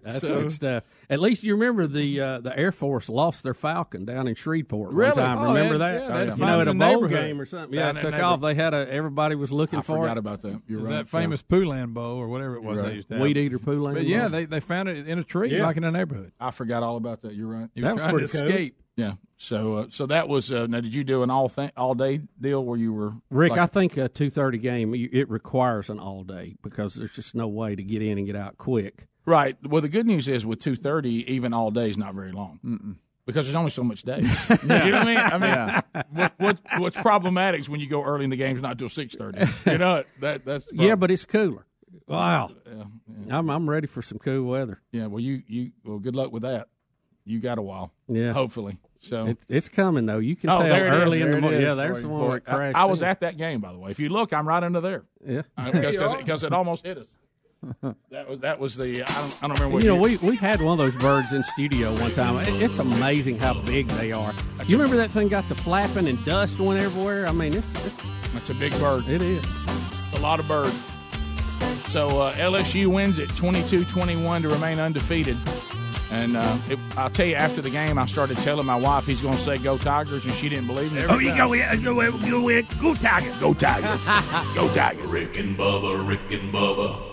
That's 0.03 0.21
So- 0.21 0.41
good 0.41 0.51
stuff. 0.51 0.83
At 1.09 1.19
least 1.19 1.43
you 1.43 1.53
remember 1.53 1.87
the 1.87 2.19
uh, 2.21 2.39
the 2.39 2.57
Air 2.57 2.71
Force 2.71 3.09
lost 3.09 3.43
their 3.43 3.53
Falcon 3.53 4.05
down 4.05 4.27
in 4.27 4.35
Shreveport 4.35 4.93
Really? 4.93 5.09
one 5.11 5.15
time. 5.15 5.37
Oh, 5.39 5.53
remember 5.53 5.77
that? 5.79 5.93
yeah, 6.03 6.07
they 6.25 6.31
you 6.31 6.37
know, 6.37 6.59
it 6.59 6.61
at 6.61 6.67
a 6.67 6.71
in 6.71 6.77
bowl 6.79 7.07
game 7.07 7.39
or 7.41 7.45
something. 7.45 7.73
Yeah, 7.77 7.85
Found 7.85 7.97
it 7.97 8.03
it 8.05 8.11
took 8.11 8.21
off. 8.23 8.41
They 8.41 8.55
had 8.55 8.73
a 8.73 8.89
everybody 8.91 9.35
was 9.35 9.51
looking 9.51 9.79
I 9.79 9.81
for 9.81 9.97
forgot 9.99 10.17
it. 10.17 10.19
about 10.19 10.41
that. 10.43 10.61
You're 10.67 10.79
Is 10.79 10.85
right. 10.85 10.91
that 10.93 11.07
famous 11.07 11.41
Poulan 11.41 11.93
bowl 11.93 12.17
or 12.17 12.27
whatever 12.27 12.55
it 12.55 12.63
was 12.63 12.79
Right. 12.79 12.89
they 12.89 12.95
used 12.95 13.09
to 13.09 13.15
have. 13.15 13.23
Weed 13.23 13.37
eater 13.37 13.59
Poulan 13.59 13.93
But 13.93 14.05
yeah, 14.05 14.27
they, 14.27 14.45
they 14.45 14.59
found 14.59 14.89
it 14.89 15.07
in 15.07 15.19
a 15.19 15.23
tree, 15.23 15.55
Yeah. 15.55 15.63
like 15.65 15.77
in 15.77 15.83
a 15.83 15.91
neighborhood. 15.91 16.31
I 16.39 16.51
forgot 16.51 16.83
all 16.83 16.97
about 16.97 17.21
that. 17.23 17.35
You're 17.35 17.47
right. 17.49 17.69
He 17.75 17.81
was 17.81 17.87
That 17.87 17.93
was 17.93 18.01
trying 18.03 18.13
to 18.13 18.17
pretty 18.19 18.37
cool. 18.39 18.47
escape. 18.47 18.79
Yeah. 18.95 19.13
So 19.37 19.73
uh, 19.77 19.85
so 19.89 20.05
that 20.05 20.29
was 20.29 20.51
uh, 20.51 20.67
now. 20.67 20.79
Did 20.79 20.93
you 20.95 21.03
do 21.03 21.23
an 21.23 21.29
all 21.29 21.49
th- 21.49 21.71
all 21.75 21.95
day 21.95 22.21
deal 22.39 22.63
where 22.63 22.77
you 22.77 22.93
were 22.93 23.13
Rick, 23.31 23.51
like- 23.51 23.59
I 23.59 23.65
think 23.65 23.97
a 23.97 24.07
two 24.07 24.29
thirty 24.29 24.57
game 24.59 24.93
you- 24.95 25.09
it 25.11 25.29
requires 25.29 25.89
an 25.89 25.99
all 25.99 26.23
day 26.23 26.55
because 26.63 26.93
there's 26.93 27.11
just 27.11 27.33
no 27.35 27.47
way 27.47 27.75
to 27.75 27.83
get 27.83 28.01
in 28.01 28.17
and 28.19 28.25
get 28.27 28.35
out 28.35 28.57
quick. 28.57 29.07
Right. 29.25 29.55
Well, 29.65 29.81
the 29.81 29.89
good 29.89 30.05
news 30.05 30.27
is 30.27 30.45
with 30.45 30.59
two 30.59 30.75
thirty, 30.75 31.31
even 31.33 31.53
all 31.53 31.71
day 31.71 31.89
is 31.89 31.97
not 31.97 32.13
very 32.13 32.31
long. 32.31 32.97
Because 33.25 33.45
there's 33.45 33.55
only 33.55 33.69
so 33.69 33.83
much 33.83 34.01
day. 34.03 34.19
Yeah. 34.21 34.57
You 34.85 34.91
know 34.91 34.99
what 34.99 35.07
I 35.07 35.13
mean? 35.13 35.17
I 35.17 35.37
mean, 35.37 35.49
Yeah. 35.49 35.81
what, 36.11 36.33
what 36.37 36.59
what's 36.79 36.97
problematic 36.97 37.61
is 37.61 37.69
when 37.69 37.79
you 37.79 37.87
go 37.87 38.03
early 38.03 38.25
in 38.25 38.29
the 38.29 38.35
game's 38.35 38.61
not 38.61 38.77
till 38.77 38.89
six 38.89 39.15
thirty. 39.15 39.45
You 39.65 39.77
know 39.77 40.03
that 40.19 40.43
that's 40.45 40.67
Yeah, 40.73 40.95
but 40.95 41.09
it's 41.11 41.23
cooler. 41.25 41.65
Wow, 42.07 42.49
Yeah, 42.67 43.37
I'm 43.37 43.49
I'm 43.49 43.69
ready 43.69 43.87
for 43.87 44.01
some 44.01 44.17
cool 44.19 44.43
weather. 44.49 44.81
yeah. 44.91 45.05
Well, 45.07 45.21
you 45.21 45.41
you 45.47 45.71
well, 45.85 45.99
good 45.99 46.15
luck 46.15 46.31
with 46.33 46.41
that. 46.43 46.67
You 47.25 47.39
got 47.39 47.57
a 47.57 47.61
while. 47.61 47.93
Yeah. 48.09 48.33
Hopefully. 48.33 48.77
So 48.99 49.27
It, 49.27 49.37
it's 49.47 49.69
coming 49.69 50.05
though. 50.05 50.19
You 50.19 50.35
can 50.35 50.49
oh, 50.49 50.57
tell 50.59 50.67
there 50.67 50.87
it 50.87 50.97
is. 50.97 51.01
early 51.03 51.21
in 51.21 51.31
the 51.31 51.39
morning. 51.39 51.61
Yeah, 51.61 51.75
there's 51.75 52.01
the 52.01 52.09
one 52.09 52.27
where 52.27 52.37
it 52.37 52.43
I- 52.47 52.53
crashed. 52.55 52.77
I, 52.77 52.85
was 52.85 53.01
at 53.03 53.21
that 53.21 53.37
game, 53.37 53.61
by 53.61 53.71
the 53.71 53.79
way. 53.79 53.91
If 53.91 53.99
you 54.01 54.09
look, 54.09 54.33
I'm 54.33 54.45
right 54.47 54.61
under 54.63 54.81
there. 54.81 55.05
Yeah. 55.25 55.43
Uh, 55.57 55.71
because 55.71 56.15
because 56.17 56.43
it, 56.43 56.51
almost 56.51 56.85
hit 56.85 56.97
us. 56.97 57.07
That 58.11 58.29
was 58.29 58.39
that 58.39 58.59
was 58.59 58.75
the 58.75 58.91
I 58.91 58.95
don't, 59.21 59.43
I 59.43 59.47
don't 59.47 59.51
remember 59.59 59.69
what 59.75 59.83
You 59.83 59.89
know, 59.89 60.05
year- 60.07 60.19
we 60.21 60.29
we 60.31 60.35
had 60.35 60.61
one 60.61 60.79
of 60.79 60.85
those 60.85 60.95
birds 61.01 61.33
in 61.33 61.43
studio 61.43 61.93
one 61.99 62.11
time. 62.11 62.37
It, 62.39 62.61
it's 62.61 62.79
amazing 62.79 63.39
how 63.39 63.53
big 63.53 63.87
they 63.87 64.11
are. 64.11 64.33
You 64.65 64.77
remember 64.77 64.97
that 64.97 65.11
thing 65.11 65.27
got 65.29 65.47
to 65.49 65.55
flapping 65.55 66.07
and 66.07 66.23
dust 66.25 66.59
went 66.59 66.79
everywhere? 66.81 67.25
I 67.27 67.31
mean, 67.31 67.53
it's, 67.53 67.73
it's 67.85 68.03
That's 68.33 68.49
a 68.49 68.53
big 68.55 68.71
bird. 68.79 69.07
It 69.07 69.21
is. 69.21 69.43
a 70.15 70.19
lot 70.19 70.39
of 70.39 70.47
bird. 70.47 70.71
So 71.89 72.07
uh, 72.21 72.33
LSU 72.33 72.87
wins 72.87 73.19
at 73.19 73.27
22-21 73.29 74.41
to 74.41 74.49
remain 74.49 74.79
undefeated. 74.79 75.37
And 76.11 76.35
uh, 76.35 76.57
it, 76.69 76.79
I'll 76.97 77.09
tell 77.09 77.25
you, 77.25 77.35
after 77.35 77.61
the 77.61 77.69
game, 77.69 77.97
I 77.97 78.05
started 78.05 78.37
telling 78.37 78.65
my 78.65 78.75
wife 78.75 79.05
he's 79.05 79.21
going 79.21 79.33
to 79.35 79.39
say 79.39 79.57
"Go 79.57 79.79
Tigers," 79.79 80.25
and 80.25 80.33
she 80.35 80.47
didn't 80.47 80.67
believe 80.67 80.93
me. 80.93 81.03
Oh, 81.09 81.17
you 81.17 81.35
go 81.35 81.53
in, 81.53 81.83
go 81.83 82.01
in, 82.01 82.11
go 82.29 82.61
go 82.79 82.93
Tigers. 82.93 83.39
Go 83.39 83.53
Tigers. 83.55 84.05
Go 84.55 84.71
Tigers. 84.73 85.07
Rick 85.07 85.37
and 85.37 85.57
Bubba, 85.57 86.07
Rick 86.07 86.31
and 86.31 86.53
Bubba. 86.53 87.12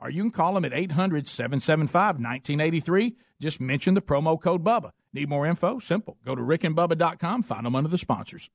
Or 0.00 0.10
you 0.10 0.22
can 0.22 0.30
call 0.30 0.54
them 0.54 0.64
at 0.64 0.72
800 0.72 1.26
775 1.26 2.16
1983. 2.16 3.16
Just 3.40 3.60
mention 3.60 3.94
the 3.94 4.02
promo 4.02 4.40
code 4.40 4.64
BUBBA. 4.64 4.92
Need 5.12 5.28
more 5.28 5.46
info? 5.46 5.78
Simple. 5.78 6.18
Go 6.24 6.34
to 6.34 6.42
rickandbubba.com, 6.42 7.42
find 7.42 7.66
them 7.66 7.74
under 7.74 7.88
the 7.88 7.98
sponsors. 7.98 8.50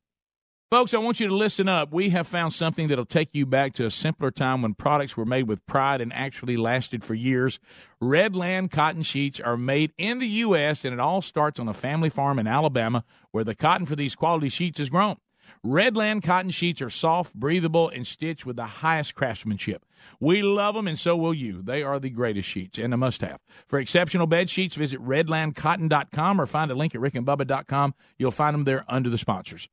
Folks, 0.74 0.96
I 0.96 0.98
want 0.98 1.20
you 1.20 1.28
to 1.28 1.36
listen 1.36 1.68
up. 1.68 1.94
We 1.94 2.10
have 2.10 2.28
found 2.28 2.52
something 2.52 2.88
that'll 2.88 3.06
take 3.06 3.30
you 3.34 3.46
back 3.46 3.74
to 3.74 3.86
a 3.86 3.92
simpler 3.92 4.32
time 4.32 4.64
when 4.64 4.74
products 4.74 5.16
were 5.16 5.24
made 5.24 5.48
with 5.48 5.64
pride 5.68 6.02
and 6.02 6.12
actually 6.12 6.58
lasted 6.58 7.04
for 7.04 7.14
years. 7.14 7.60
Redland 8.02 8.72
cotton 8.72 9.04
sheets 9.04 9.40
are 9.40 9.56
made 9.56 9.94
in 10.00 10.18
the 10.18 10.28
U.S., 10.28 10.84
and 10.84 10.92
it 10.92 11.00
all 11.00 11.22
starts 11.22 11.60
on 11.60 11.68
a 11.68 11.76
family 11.76 12.10
farm 12.10 12.40
in 12.40 12.48
Alabama 12.48 13.04
where 13.30 13.44
the 13.44 13.54
cotton 13.54 13.86
for 13.86 13.96
these 13.96 14.16
quality 14.16 14.50
sheets 14.50 14.80
is 14.80 14.90
grown. 14.90 15.18
Redland 15.66 16.24
cotton 16.24 16.52
sheets 16.52 16.82
are 16.82 16.90
soft, 16.90 17.34
breathable, 17.34 17.88
and 17.88 18.06
stitched 18.06 18.46
with 18.46 18.58
the 18.58 18.66
highest 18.66 19.16
craftsmanship. 19.16 19.86
We 20.20 20.42
love 20.42 20.76
them, 20.76 20.90
and 20.90 21.00
so 21.00 21.16
will 21.16 21.34
you. 21.34 21.62
They 21.62 21.82
are 21.84 22.00
the 22.00 22.10
greatest 22.10 22.50
sheets 22.50 22.78
and 22.78 22.94
a 22.94 22.98
must 22.98 23.22
have. 23.22 23.40
For 23.66 23.80
exceptional 23.80 24.28
bed 24.28 24.50
sheets, 24.50 24.76
visit 24.76 25.00
redlandcotton.com 25.02 26.42
or 26.42 26.46
find 26.48 26.70
a 26.70 26.76
link 26.76 26.94
at 26.96 27.02
rickandbubba.com. 27.02 27.94
You'll 28.18 28.32
find 28.32 28.54
them 28.54 28.66
there 28.66 28.84
under 28.90 29.10
the 29.10 29.18
sponsors. 29.18 29.70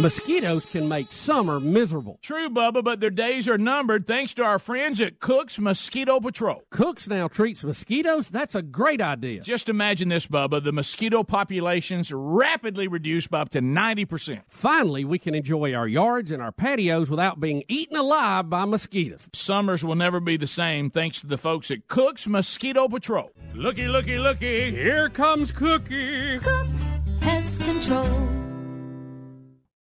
Mosquitoes 0.00 0.72
can 0.72 0.88
make 0.88 1.06
summer 1.06 1.60
miserable. 1.60 2.18
True, 2.22 2.48
Bubba, 2.48 2.82
but 2.82 3.00
their 3.00 3.10
days 3.10 3.46
are 3.46 3.58
numbered 3.58 4.06
thanks 4.06 4.32
to 4.34 4.42
our 4.42 4.58
friends 4.58 5.00
at 5.02 5.20
Cook's 5.20 5.58
Mosquito 5.58 6.18
Patrol. 6.18 6.62
Cooks 6.70 7.08
now 7.08 7.28
treats 7.28 7.62
mosquitoes? 7.62 8.30
That's 8.30 8.54
a 8.54 8.62
great 8.62 9.02
idea. 9.02 9.42
Just 9.42 9.68
imagine 9.68 10.08
this, 10.08 10.26
Bubba. 10.26 10.64
The 10.64 10.72
mosquito 10.72 11.22
populations 11.22 12.10
rapidly 12.10 12.88
reduced 12.88 13.30
by 13.30 13.42
up 13.42 13.50
to 13.50 13.60
90%. 13.60 14.40
Finally, 14.48 15.04
we 15.04 15.18
can 15.18 15.34
enjoy 15.34 15.74
our 15.74 15.86
yards 15.86 16.30
and 16.30 16.42
our 16.42 16.52
patios 16.52 17.10
without 17.10 17.38
being 17.38 17.62
eaten 17.68 17.96
alive 17.96 18.48
by 18.48 18.64
mosquitoes. 18.64 19.28
Summers 19.34 19.84
will 19.84 19.94
never 19.94 20.20
be 20.20 20.38
the 20.38 20.46
same 20.46 20.90
thanks 20.90 21.20
to 21.20 21.26
the 21.26 21.38
folks 21.38 21.70
at 21.70 21.86
Cook's 21.88 22.26
Mosquito 22.26 22.88
Patrol. 22.88 23.30
Looky, 23.54 23.88
looky, 23.88 24.18
looky. 24.18 24.70
Here 24.70 25.10
comes 25.10 25.52
Cookie. 25.52 26.38
Cooks 26.38 26.88
Pest 27.20 27.60
Control. 27.60 28.31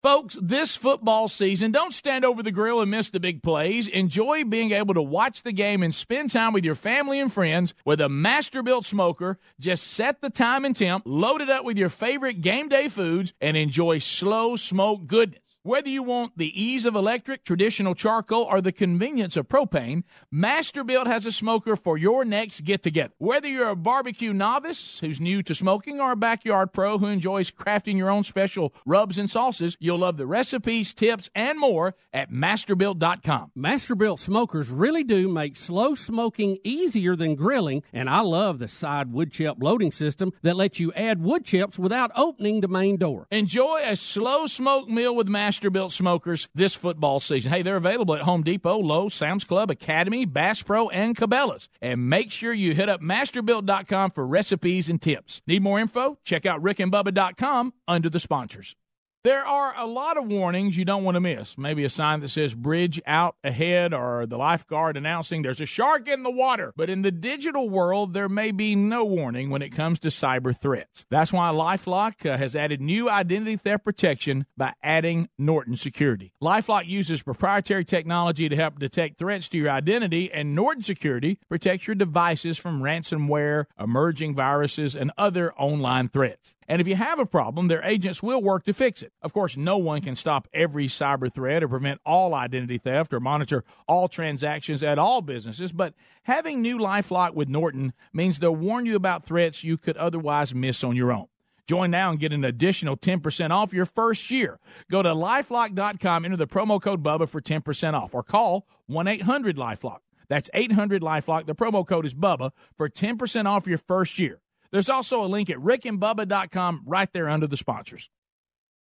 Folks, 0.04 0.36
this 0.38 0.76
football 0.76 1.28
season, 1.28 1.70
don't 1.70 1.94
stand 1.94 2.26
over 2.26 2.42
the 2.42 2.52
grill 2.52 2.82
and 2.82 2.90
miss 2.90 3.08
the 3.08 3.18
big 3.18 3.42
plays. 3.42 3.88
Enjoy 3.88 4.44
being 4.44 4.70
able 4.72 4.92
to 4.92 5.00
watch 5.00 5.42
the 5.42 5.50
game 5.50 5.82
and 5.82 5.94
spend 5.94 6.30
time 6.30 6.52
with 6.52 6.62
your 6.62 6.74
family 6.74 7.18
and 7.18 7.32
friends 7.32 7.72
with 7.86 8.02
a 8.02 8.08
Masterbuilt 8.10 8.84
smoker. 8.84 9.38
Just 9.58 9.84
set 9.86 10.20
the 10.20 10.28
time 10.28 10.66
and 10.66 10.76
temp, 10.76 11.04
load 11.06 11.40
it 11.40 11.48
up 11.48 11.64
with 11.64 11.78
your 11.78 11.88
favorite 11.88 12.42
game 12.42 12.68
day 12.68 12.88
foods, 12.88 13.32
and 13.40 13.56
enjoy 13.56 13.98
slow 13.98 14.56
smoke 14.56 15.06
goodness. 15.06 15.40
Whether 15.66 15.88
you 15.88 16.02
want 16.02 16.36
the 16.36 16.62
ease 16.62 16.84
of 16.84 16.94
electric, 16.94 17.42
traditional 17.42 17.94
charcoal, 17.94 18.42
or 18.42 18.60
the 18.60 18.70
convenience 18.70 19.34
of 19.34 19.48
propane, 19.48 20.02
Masterbuilt 20.30 21.06
has 21.06 21.24
a 21.24 21.32
smoker 21.32 21.74
for 21.74 21.96
your 21.96 22.22
next 22.22 22.64
get 22.64 22.82
together. 22.82 23.14
Whether 23.16 23.48
you're 23.48 23.70
a 23.70 23.74
barbecue 23.74 24.34
novice 24.34 24.98
who's 24.98 25.22
new 25.22 25.42
to 25.42 25.54
smoking 25.54 26.02
or 26.02 26.12
a 26.12 26.16
backyard 26.16 26.74
pro 26.74 26.98
who 26.98 27.06
enjoys 27.06 27.50
crafting 27.50 27.96
your 27.96 28.10
own 28.10 28.24
special 28.24 28.74
rubs 28.84 29.16
and 29.16 29.30
sauces, 29.30 29.74
you'll 29.80 30.00
love 30.00 30.18
the 30.18 30.26
recipes, 30.26 30.92
tips, 30.92 31.30
and 31.34 31.58
more 31.58 31.94
at 32.12 32.30
masterbuilt.com. 32.30 33.52
Masterbuilt 33.56 34.18
smokers 34.18 34.70
really 34.70 35.02
do 35.02 35.30
make 35.30 35.56
slow 35.56 35.94
smoking 35.94 36.58
easier 36.62 37.16
than 37.16 37.36
grilling, 37.36 37.82
and 37.90 38.10
I 38.10 38.20
love 38.20 38.58
the 38.58 38.68
side 38.68 39.14
wood 39.14 39.32
chip 39.32 39.56
loading 39.60 39.92
system 39.92 40.34
that 40.42 40.56
lets 40.56 40.78
you 40.78 40.92
add 40.92 41.22
wood 41.22 41.46
chips 41.46 41.78
without 41.78 42.10
opening 42.14 42.60
the 42.60 42.68
main 42.68 42.98
door. 42.98 43.26
Enjoy 43.30 43.80
a 43.82 43.96
slow 43.96 44.46
smoke 44.46 44.90
meal 44.90 45.16
with 45.16 45.26
Masterbuilt 45.26 45.53
smokers 45.54 46.48
this 46.54 46.74
football 46.74 47.20
season. 47.20 47.52
Hey, 47.52 47.62
they're 47.62 47.76
available 47.76 48.14
at 48.14 48.22
Home 48.22 48.42
Depot, 48.42 48.78
Lowe's, 48.78 49.14
Sam's 49.14 49.44
Club, 49.44 49.70
Academy, 49.70 50.24
Bass 50.24 50.62
Pro, 50.62 50.88
and 50.90 51.16
Cabela's. 51.16 51.68
And 51.80 52.08
make 52.08 52.30
sure 52.30 52.52
you 52.52 52.74
hit 52.74 52.88
up 52.88 53.00
masterbuilt.com 53.00 54.10
for 54.10 54.26
recipes 54.26 54.88
and 54.88 55.00
tips. 55.00 55.42
Need 55.46 55.62
more 55.62 55.80
info? 55.80 56.18
Check 56.24 56.46
out 56.46 56.62
rickandbubba.com 56.62 57.72
under 57.88 58.10
the 58.10 58.20
sponsors. 58.20 58.76
There 59.24 59.46
are 59.46 59.72
a 59.74 59.86
lot 59.86 60.18
of 60.18 60.26
warnings 60.26 60.76
you 60.76 60.84
don't 60.84 61.02
want 61.02 61.14
to 61.14 61.20
miss. 61.20 61.56
Maybe 61.56 61.82
a 61.82 61.88
sign 61.88 62.20
that 62.20 62.28
says 62.28 62.54
bridge 62.54 63.00
out 63.06 63.36
ahead 63.42 63.94
or 63.94 64.26
the 64.26 64.36
lifeguard 64.36 64.98
announcing 64.98 65.40
there's 65.40 65.62
a 65.62 65.66
shark 65.66 66.06
in 66.08 66.24
the 66.24 66.30
water. 66.30 66.74
But 66.76 66.90
in 66.90 67.00
the 67.00 67.10
digital 67.10 67.70
world, 67.70 68.12
there 68.12 68.28
may 68.28 68.50
be 68.50 68.74
no 68.74 69.02
warning 69.02 69.48
when 69.48 69.62
it 69.62 69.70
comes 69.70 69.98
to 70.00 70.08
cyber 70.08 70.54
threats. 70.54 71.06
That's 71.08 71.32
why 71.32 71.48
Lifelock 71.48 72.30
uh, 72.30 72.36
has 72.36 72.54
added 72.54 72.82
new 72.82 73.08
identity 73.08 73.56
theft 73.56 73.82
protection 73.82 74.44
by 74.58 74.74
adding 74.82 75.30
Norton 75.38 75.76
Security. 75.76 76.34
Lifelock 76.42 76.86
uses 76.86 77.22
proprietary 77.22 77.86
technology 77.86 78.50
to 78.50 78.56
help 78.56 78.78
detect 78.78 79.16
threats 79.16 79.48
to 79.48 79.56
your 79.56 79.70
identity, 79.70 80.30
and 80.30 80.54
Norton 80.54 80.82
Security 80.82 81.38
protects 81.48 81.86
your 81.86 81.94
devices 81.94 82.58
from 82.58 82.82
ransomware, 82.82 83.64
emerging 83.80 84.34
viruses, 84.34 84.94
and 84.94 85.10
other 85.16 85.54
online 85.54 86.10
threats. 86.10 86.54
And 86.68 86.80
if 86.80 86.88
you 86.88 86.96
have 86.96 87.18
a 87.18 87.26
problem, 87.26 87.68
their 87.68 87.82
agents 87.84 88.22
will 88.22 88.42
work 88.42 88.64
to 88.64 88.72
fix 88.72 89.02
it. 89.02 89.12
Of 89.22 89.32
course, 89.32 89.56
no 89.56 89.78
one 89.78 90.00
can 90.00 90.16
stop 90.16 90.48
every 90.52 90.86
cyber 90.86 91.32
threat 91.32 91.62
or 91.62 91.68
prevent 91.68 92.00
all 92.04 92.34
identity 92.34 92.78
theft 92.78 93.12
or 93.12 93.20
monitor 93.20 93.64
all 93.86 94.08
transactions 94.08 94.82
at 94.82 94.98
all 94.98 95.22
businesses, 95.22 95.72
but 95.72 95.94
having 96.24 96.62
new 96.62 96.78
Lifelock 96.78 97.34
with 97.34 97.48
Norton 97.48 97.92
means 98.12 98.38
they'll 98.38 98.54
warn 98.54 98.86
you 98.86 98.96
about 98.96 99.24
threats 99.24 99.64
you 99.64 99.76
could 99.76 99.96
otherwise 99.96 100.54
miss 100.54 100.82
on 100.82 100.96
your 100.96 101.12
own. 101.12 101.26
Join 101.66 101.90
now 101.90 102.10
and 102.10 102.20
get 102.20 102.32
an 102.32 102.44
additional 102.44 102.96
10% 102.96 103.50
off 103.50 103.72
your 103.72 103.86
first 103.86 104.30
year. 104.30 104.58
Go 104.90 105.02
to 105.02 105.10
lifelock.com, 105.10 106.24
enter 106.24 106.36
the 106.36 106.46
promo 106.46 106.80
code 106.80 107.02
BUBBA 107.02 107.28
for 107.28 107.40
10% 107.40 107.94
off, 107.94 108.14
or 108.14 108.22
call 108.22 108.66
1 108.86 109.08
800 109.08 109.56
Lifelock. 109.56 110.00
That's 110.28 110.50
800 110.52 111.02
Lifelock. 111.02 111.46
The 111.46 111.54
promo 111.54 111.86
code 111.86 112.06
is 112.06 112.14
BUBBA 112.14 112.50
for 112.76 112.88
10% 112.88 113.46
off 113.46 113.66
your 113.66 113.78
first 113.78 114.18
year. 114.18 114.40
There's 114.74 114.88
also 114.88 115.24
a 115.24 115.28
link 115.28 115.50
at 115.50 115.58
rickandbubba.com 115.58 116.82
right 116.84 117.08
there 117.12 117.28
under 117.28 117.46
the 117.46 117.56
sponsors. 117.56 118.10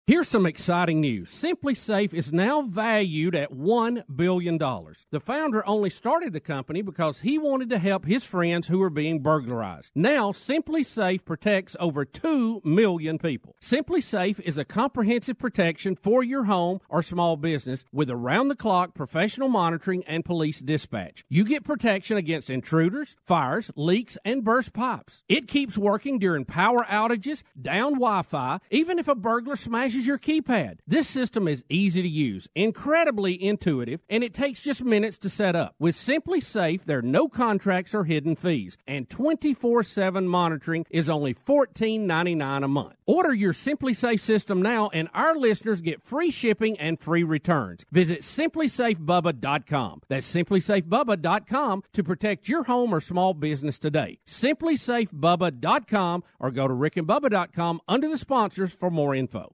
Here's 0.10 0.30
some 0.30 0.46
exciting 0.46 1.02
news. 1.02 1.32
SimpliSafe 1.32 2.14
is 2.14 2.32
now 2.32 2.62
valued 2.62 3.36
at 3.36 3.52
$1 3.52 4.04
billion. 4.16 4.58
The 4.58 5.20
founder 5.20 5.68
only 5.68 5.90
started 5.90 6.32
the 6.32 6.40
company 6.40 6.82
because 6.82 7.20
he 7.20 7.38
wanted 7.38 7.70
to 7.72 7.78
help 7.78 8.06
his 8.06 8.24
friends 8.24 8.70
who 8.70 8.80
were 8.80 8.90
being 8.90 9.22
burglarized. 9.22 9.92
Now, 9.96 10.32
SimpliSafe 10.32 11.26
protects 11.26 11.76
over 11.78 12.06
2 12.06 12.62
million 12.64 13.18
people. 13.18 13.58
SimpliSafe 13.62 14.40
is 14.40 14.58
a 14.58 14.64
comprehensive 14.64 15.38
protection 15.38 15.98
for 15.98 16.24
your 16.24 16.46
home 16.46 16.80
or 16.88 17.04
small 17.04 17.36
business 17.36 17.84
with 17.92 18.10
around 18.10 18.48
the 18.48 18.56
clock 18.56 18.94
professional 18.94 19.50
monitoring 19.50 20.06
and 20.06 20.24
police 20.24 20.62
dispatch. 20.62 21.26
You 21.28 21.44
get 21.44 21.66
protection 21.66 22.16
against 22.16 22.50
intruders, 22.50 23.18
fires, 23.26 23.72
leaks, 23.76 24.18
and 24.24 24.46
burst 24.46 24.72
pipes. 24.72 25.22
It 25.28 25.50
keeps 25.50 25.78
working 25.78 26.18
during 26.18 26.46
power 26.46 26.86
outages, 26.86 27.44
down 27.62 27.96
Wi 27.96 28.22
Fi, 28.22 28.60
even 28.72 29.00
if 29.00 29.10
a 29.10 29.14
burglar 29.16 29.58
smashes 29.58 29.97
your 30.06 30.20
keypad. 30.20 30.80
This 30.86 31.08
system 31.08 31.48
is 31.48 31.64
easy 31.70 32.02
to 32.02 32.08
use, 32.08 32.48
incredibly 32.54 33.42
intuitive, 33.42 34.02
and 34.10 34.24
it 34.24 34.34
takes 34.34 34.62
just 34.62 34.84
minutes 34.84 35.18
to 35.20 35.30
set 35.30 35.56
up. 35.56 35.76
With 35.80 35.96
SimpliSafe, 35.96 36.84
there 36.84 37.00
are 37.00 37.02
no 37.02 37.28
contracts 37.28 37.96
or 37.96 38.04
hidden 38.04 38.36
fees, 38.36 38.78
and 38.88 39.10
24 39.10 39.84
7 39.84 40.28
monitoring 40.28 40.86
is 40.90 41.10
only 41.10 41.34
$14.99 41.34 42.64
a 42.64 42.68
month. 42.68 42.96
Order 43.06 43.34
your 43.34 43.54
SimpliSafe 43.54 44.20
system 44.20 44.62
now, 44.62 44.90
and 44.94 45.08
our 45.14 45.36
listeners 45.36 45.82
get 45.82 46.04
free 46.04 46.30
shipping 46.30 46.78
and 46.78 47.00
free 47.00 47.24
returns. 47.24 47.86
Visit 47.92 48.22
simplisafebubba.com. 48.22 50.02
That's 50.10 50.36
simplisafebubba.com 50.36 51.84
to 51.94 52.04
protect 52.04 52.50
your 52.50 52.64
home 52.64 52.94
or 52.94 53.00
small 53.00 53.34
business 53.34 53.80
today. 53.80 54.20
Simplisafebubba.com 54.28 56.24
or 56.40 56.52
go 56.52 56.68
to 56.68 56.74
rickandbubba.com 56.74 57.82
under 57.88 58.10
the 58.10 58.18
sponsors 58.18 58.74
for 58.74 58.92
more 58.92 59.16
info. 59.16 59.54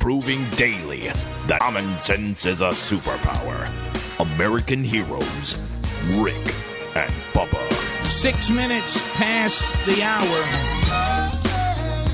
Proving 0.00 0.48
daily 0.56 1.08
that 1.46 1.60
common 1.60 2.00
sense 2.00 2.46
is 2.46 2.62
a 2.62 2.70
superpower. 2.70 3.68
American 4.18 4.82
heroes, 4.82 5.58
Rick 6.14 6.36
and 6.96 7.12
Bubba. 7.32 8.06
Six 8.06 8.50
minutes 8.50 8.98
past 9.16 9.62
the 9.86 10.02
hour. 10.02 11.19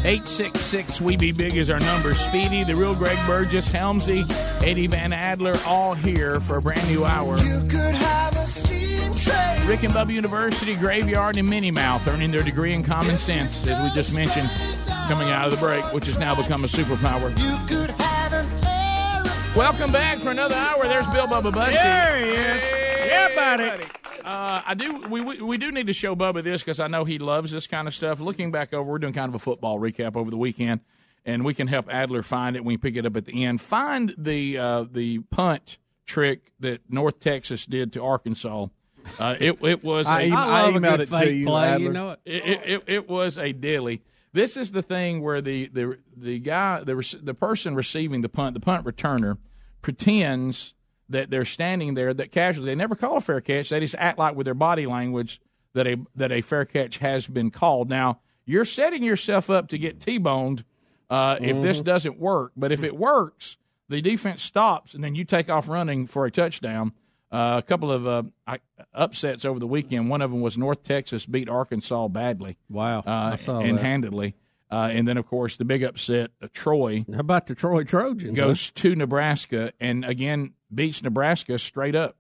866 0.07 1.01
We 1.01 1.17
Be 1.17 1.33
Big 1.33 1.57
is 1.57 1.69
our 1.69 1.81
number. 1.81 2.15
Speedy, 2.15 2.63
the 2.63 2.77
real 2.77 2.95
Greg 2.95 3.19
Burgess, 3.27 3.69
Helmsy, 3.69 4.25
Eddie 4.63 4.87
Van 4.87 5.13
Adler, 5.13 5.55
all 5.67 5.95
here 5.95 6.39
for 6.39 6.59
a 6.59 6.63
brand 6.63 6.89
new 6.89 7.05
hour. 7.05 7.35
Rick 9.67 9.83
and 9.83 9.93
Bubba 9.93 10.13
University, 10.13 10.77
Graveyard, 10.77 11.37
and 11.39 11.49
Minnie 11.49 11.73
Mouth 11.73 12.07
earning 12.07 12.31
their 12.31 12.45
degree 12.45 12.73
in 12.73 12.85
common 12.85 13.19
sense, 13.19 13.67
as 13.67 13.83
we 13.83 13.93
just 13.97 14.15
mentioned, 14.15 14.49
coming 15.09 15.31
out 15.31 15.47
of 15.47 15.51
the 15.51 15.59
break, 15.59 15.83
which 15.93 16.07
has 16.07 16.21
now 16.21 16.37
become 16.37 16.63
a 16.63 16.69
superpower. 16.69 17.35
Welcome 19.57 19.91
back 19.91 20.19
for 20.19 20.31
another 20.31 20.55
hour. 20.55 20.87
There's 20.87 21.09
Bill 21.09 21.27
Bubba 21.27 21.53
Bussey. 21.53 21.73
There 21.73 22.17
he 22.17 22.31
is. 22.31 22.63
Yeah, 23.09 23.35
buddy. 23.35 23.96
Uh, 24.27 24.61
I 24.67 24.75
do. 24.75 25.03
We, 25.09 25.21
we 25.21 25.41
we 25.41 25.57
do 25.57 25.71
need 25.71 25.87
to 25.87 25.93
show 25.93 26.17
Bubba 26.17 26.43
this 26.43 26.61
because 26.63 26.81
I 26.81 26.89
know 26.89 27.05
he 27.05 27.19
loves 27.19 27.53
this 27.53 27.67
kind 27.69 27.87
of 27.87 27.95
stuff. 27.95 28.21
Looking 28.21 28.51
back 28.51 28.75
over, 28.75 28.91
we're 28.91 28.99
doing 28.99 29.13
kind 29.13 29.29
of 29.29 29.37
a 29.37 29.39
football 29.39 29.79
recap 29.79 30.17
over 30.17 30.31
the 30.33 30.37
weekend, 30.37 30.81
and 31.25 31.45
we 31.45 31.55
can 31.55 31.69
help 31.69 31.87
Adler 31.89 32.23
find 32.23 32.57
it 32.57 32.61
when 32.65 32.75
we 32.75 32.77
pick 32.77 32.97
it 32.97 33.07
up 33.07 33.17
at 33.17 33.25
the 33.25 33.45
end. 33.45 33.61
Find 33.61 34.13
the 34.19 34.59
uh, 34.59 34.85
the 34.91 35.21
punt 35.31 35.79
trick 36.07 36.51
that 36.59 36.81
North 36.91 37.21
Texas 37.21 37.67
did 37.67 37.93
to 37.93 38.03
Arkansas. 38.03 38.67
Uh, 39.21 39.37
it 39.39 39.59
it 39.63 39.85
was. 39.85 40.07
I 40.09 40.23
a- 40.23 40.33
I 40.33 40.45
I 40.59 40.63
love 40.63 40.75
a 40.75 40.79
emailed 40.81 40.91
good 40.97 41.01
it 41.03 41.09
to 41.27 41.33
you, 41.33 41.47
play, 41.47 41.69
Adler. 41.69 41.87
you 41.87 41.93
know 41.93 42.11
it. 42.11 42.21
It, 42.25 42.61
it, 42.65 42.83
it 42.89 43.09
was 43.09 43.39
a 43.39 43.53
dilly. 43.53 44.03
This 44.33 44.57
is 44.57 44.73
the 44.73 44.83
thing 44.83 45.23
where 45.23 45.41
the 45.41 45.69
the 45.69 45.99
the 46.17 46.41
guy 46.41 46.83
the 46.83 47.17
the 47.23 47.33
person 47.35 47.77
receiving 47.77 48.23
the 48.23 48.29
punt, 48.29 48.55
the 48.55 48.61
punt 48.61 48.85
returner, 48.85 49.39
pretends 49.83 50.75
that 51.09 51.31
they're 51.31 51.45
standing 51.45 51.95
there 51.95 52.13
that 52.15 52.33
casually. 52.33 52.67
They 52.67 52.75
never 52.75 52.95
call 52.95 53.17
a 53.17 53.21
fair 53.21 53.41
catch. 53.41 53.69
They 53.71 53.81
just 53.81 53.95
act 53.99 54.19
like 54.19 54.35
with 54.37 54.45
their 54.47 54.55
body 54.55 54.87
language 54.87 55.41
that 55.75 55.87
a 55.87 55.99
that 56.17 56.33
a 56.33 56.41
fair 56.41 56.65
catch 56.65 56.99
has 56.99 57.27
been 57.27 57.51
called. 57.51 57.89
Now 57.89 58.21
you're 58.45 58.65
setting 58.65 59.03
yourself 59.03 59.51
up 59.51 59.69
to 59.69 59.79
get 59.79 60.01
t-boned 60.01 60.65
uh, 61.11 61.37
if 61.41 61.61
this 61.63 61.81
Mhm. 61.81 61.85
doesn't 61.85 62.19
work. 62.19 62.53
But 62.57 62.73
if 62.73 62.83
it 62.83 62.97
works, 62.97 63.57
the 63.89 64.01
defense 64.01 64.43
stops 64.43 64.95
and 64.95 65.05
then 65.05 65.15
you 65.15 65.25
take 65.25 65.49
off 65.49 65.69
running 65.69 66.07
for 66.07 66.27
a 66.27 66.31
touchdown. 66.31 66.93
Uh, 67.31 67.61
a 67.63 67.67
couple 67.67 67.91
of 67.91 68.07
uh, 68.07 68.23
upsets 68.95 69.45
over 69.45 69.59
the 69.59 69.67
weekend. 69.67 70.09
One 70.09 70.23
of 70.23 70.31
them 70.31 70.41
was 70.41 70.57
North 70.57 70.83
Texas 70.85 71.27
beat 71.27 71.49
Arkansas 71.49 72.09
badly. 72.09 72.57
Wow, 72.71 73.01
uh, 73.01 73.03
I 73.33 73.37
saw 73.37 73.59
and 73.61 73.79
that. 73.79 73.83
handedly. 73.85 74.35
Uh, 74.71 74.89
and 74.93 75.07
then, 75.07 75.17
of 75.17 75.27
course, 75.27 75.57
the 75.57 75.65
big 75.65 75.83
upset, 75.85 76.31
uh, 76.43 76.49
Troy. 76.53 77.05
How 77.13 77.21
about 77.21 77.47
the 77.47 77.55
Troy 77.55 77.85
Trojans? 77.85 78.39
huh? 78.39 78.47
Goes 78.47 78.71
to 78.73 78.97
Nebraska 78.97 79.73
and 79.81 80.05
again 80.05 80.55
beats 80.75 81.03
Nebraska 81.03 81.59
straight 81.59 81.95
up. 81.95 82.17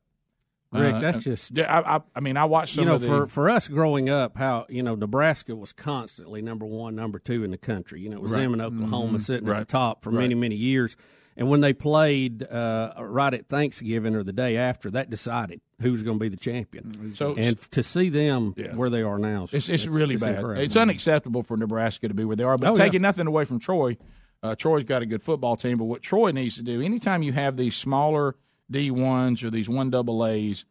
Rick, 0.72 0.94
Uh, 0.96 0.98
that's 1.00 1.24
just. 1.24 1.58
I, 1.58 1.62
I, 1.80 2.00
I 2.14 2.20
mean, 2.20 2.36
I 2.36 2.44
watched 2.44 2.74
some 2.74 2.82
you 2.82 2.88
know 2.88 2.94
of 2.96 3.00
the. 3.00 3.06
for 3.06 3.26
for 3.28 3.50
us 3.50 3.66
growing 3.68 4.10
up, 4.10 4.36
how 4.36 4.66
you 4.68 4.82
know 4.82 4.94
Nebraska 4.94 5.54
was 5.56 5.72
constantly 5.72 6.42
number 6.42 6.66
one, 6.66 6.94
number 6.96 7.18
two 7.18 7.44
in 7.44 7.50
the 7.50 7.56
country. 7.58 8.00
You 8.00 8.10
know, 8.10 8.16
it 8.16 8.22
was 8.22 8.32
Right. 8.32 8.40
them 8.42 8.52
and 8.52 8.62
Oklahoma 8.62 9.18
Mhm. 9.18 9.22
sitting 9.22 9.48
at 9.48 9.58
the 9.58 9.64
top 9.64 10.02
for 10.04 10.10
many 10.10 10.34
many 10.34 10.56
years. 10.56 10.96
And 11.36 11.50
when 11.50 11.60
they 11.60 11.72
played 11.74 12.42
uh, 12.42 12.94
right 12.98 13.34
at 13.34 13.46
Thanksgiving 13.48 14.14
or 14.14 14.22
the 14.22 14.32
day 14.32 14.56
after, 14.56 14.90
that 14.92 15.10
decided 15.10 15.60
who 15.82 15.92
was 15.92 16.02
going 16.02 16.18
to 16.18 16.22
be 16.22 16.28
the 16.30 16.36
champion. 16.38 17.14
So- 17.14 17.34
and 17.36 17.58
to 17.72 17.82
see 17.82 18.08
them 18.08 18.54
Yeah. 18.56 18.74
where 18.74 18.88
they 18.88 19.02
are 19.02 19.18
now, 19.18 19.46
It's, 19.52 19.68
it's 19.68 19.86
really 19.86 20.16
bad. 20.16 20.36
incredible. 20.36 20.62
It's 20.62 20.76
unacceptable 20.76 21.42
for 21.42 21.56
Nebraska 21.58 22.08
to 22.08 22.14
be 22.14 22.24
where 22.24 22.36
they 22.36 22.44
are. 22.44 22.56
But 22.56 22.68
Oh, 22.68 22.76
yeah. 22.76 22.84
taking 22.84 23.02
nothing 23.02 23.26
away 23.26 23.44
from 23.44 23.58
Troy, 23.58 23.98
uh, 24.42 24.54
Troy's 24.54 24.84
got 24.84 25.02
a 25.02 25.06
good 25.06 25.20
football 25.22 25.56
team. 25.56 25.76
But 25.76 25.84
what 25.84 26.00
Troy 26.00 26.30
needs 26.30 26.56
to 26.56 26.62
do, 26.62 26.80
anytime 26.80 27.22
you 27.22 27.32
have 27.34 27.56
these 27.58 27.76
smaller 27.76 28.36
D 28.70 28.90
ones 28.90 29.44
or 29.44 29.50
these 29.50 29.68
one 29.68 29.90
double 29.90 30.24
A's, 30.26 30.64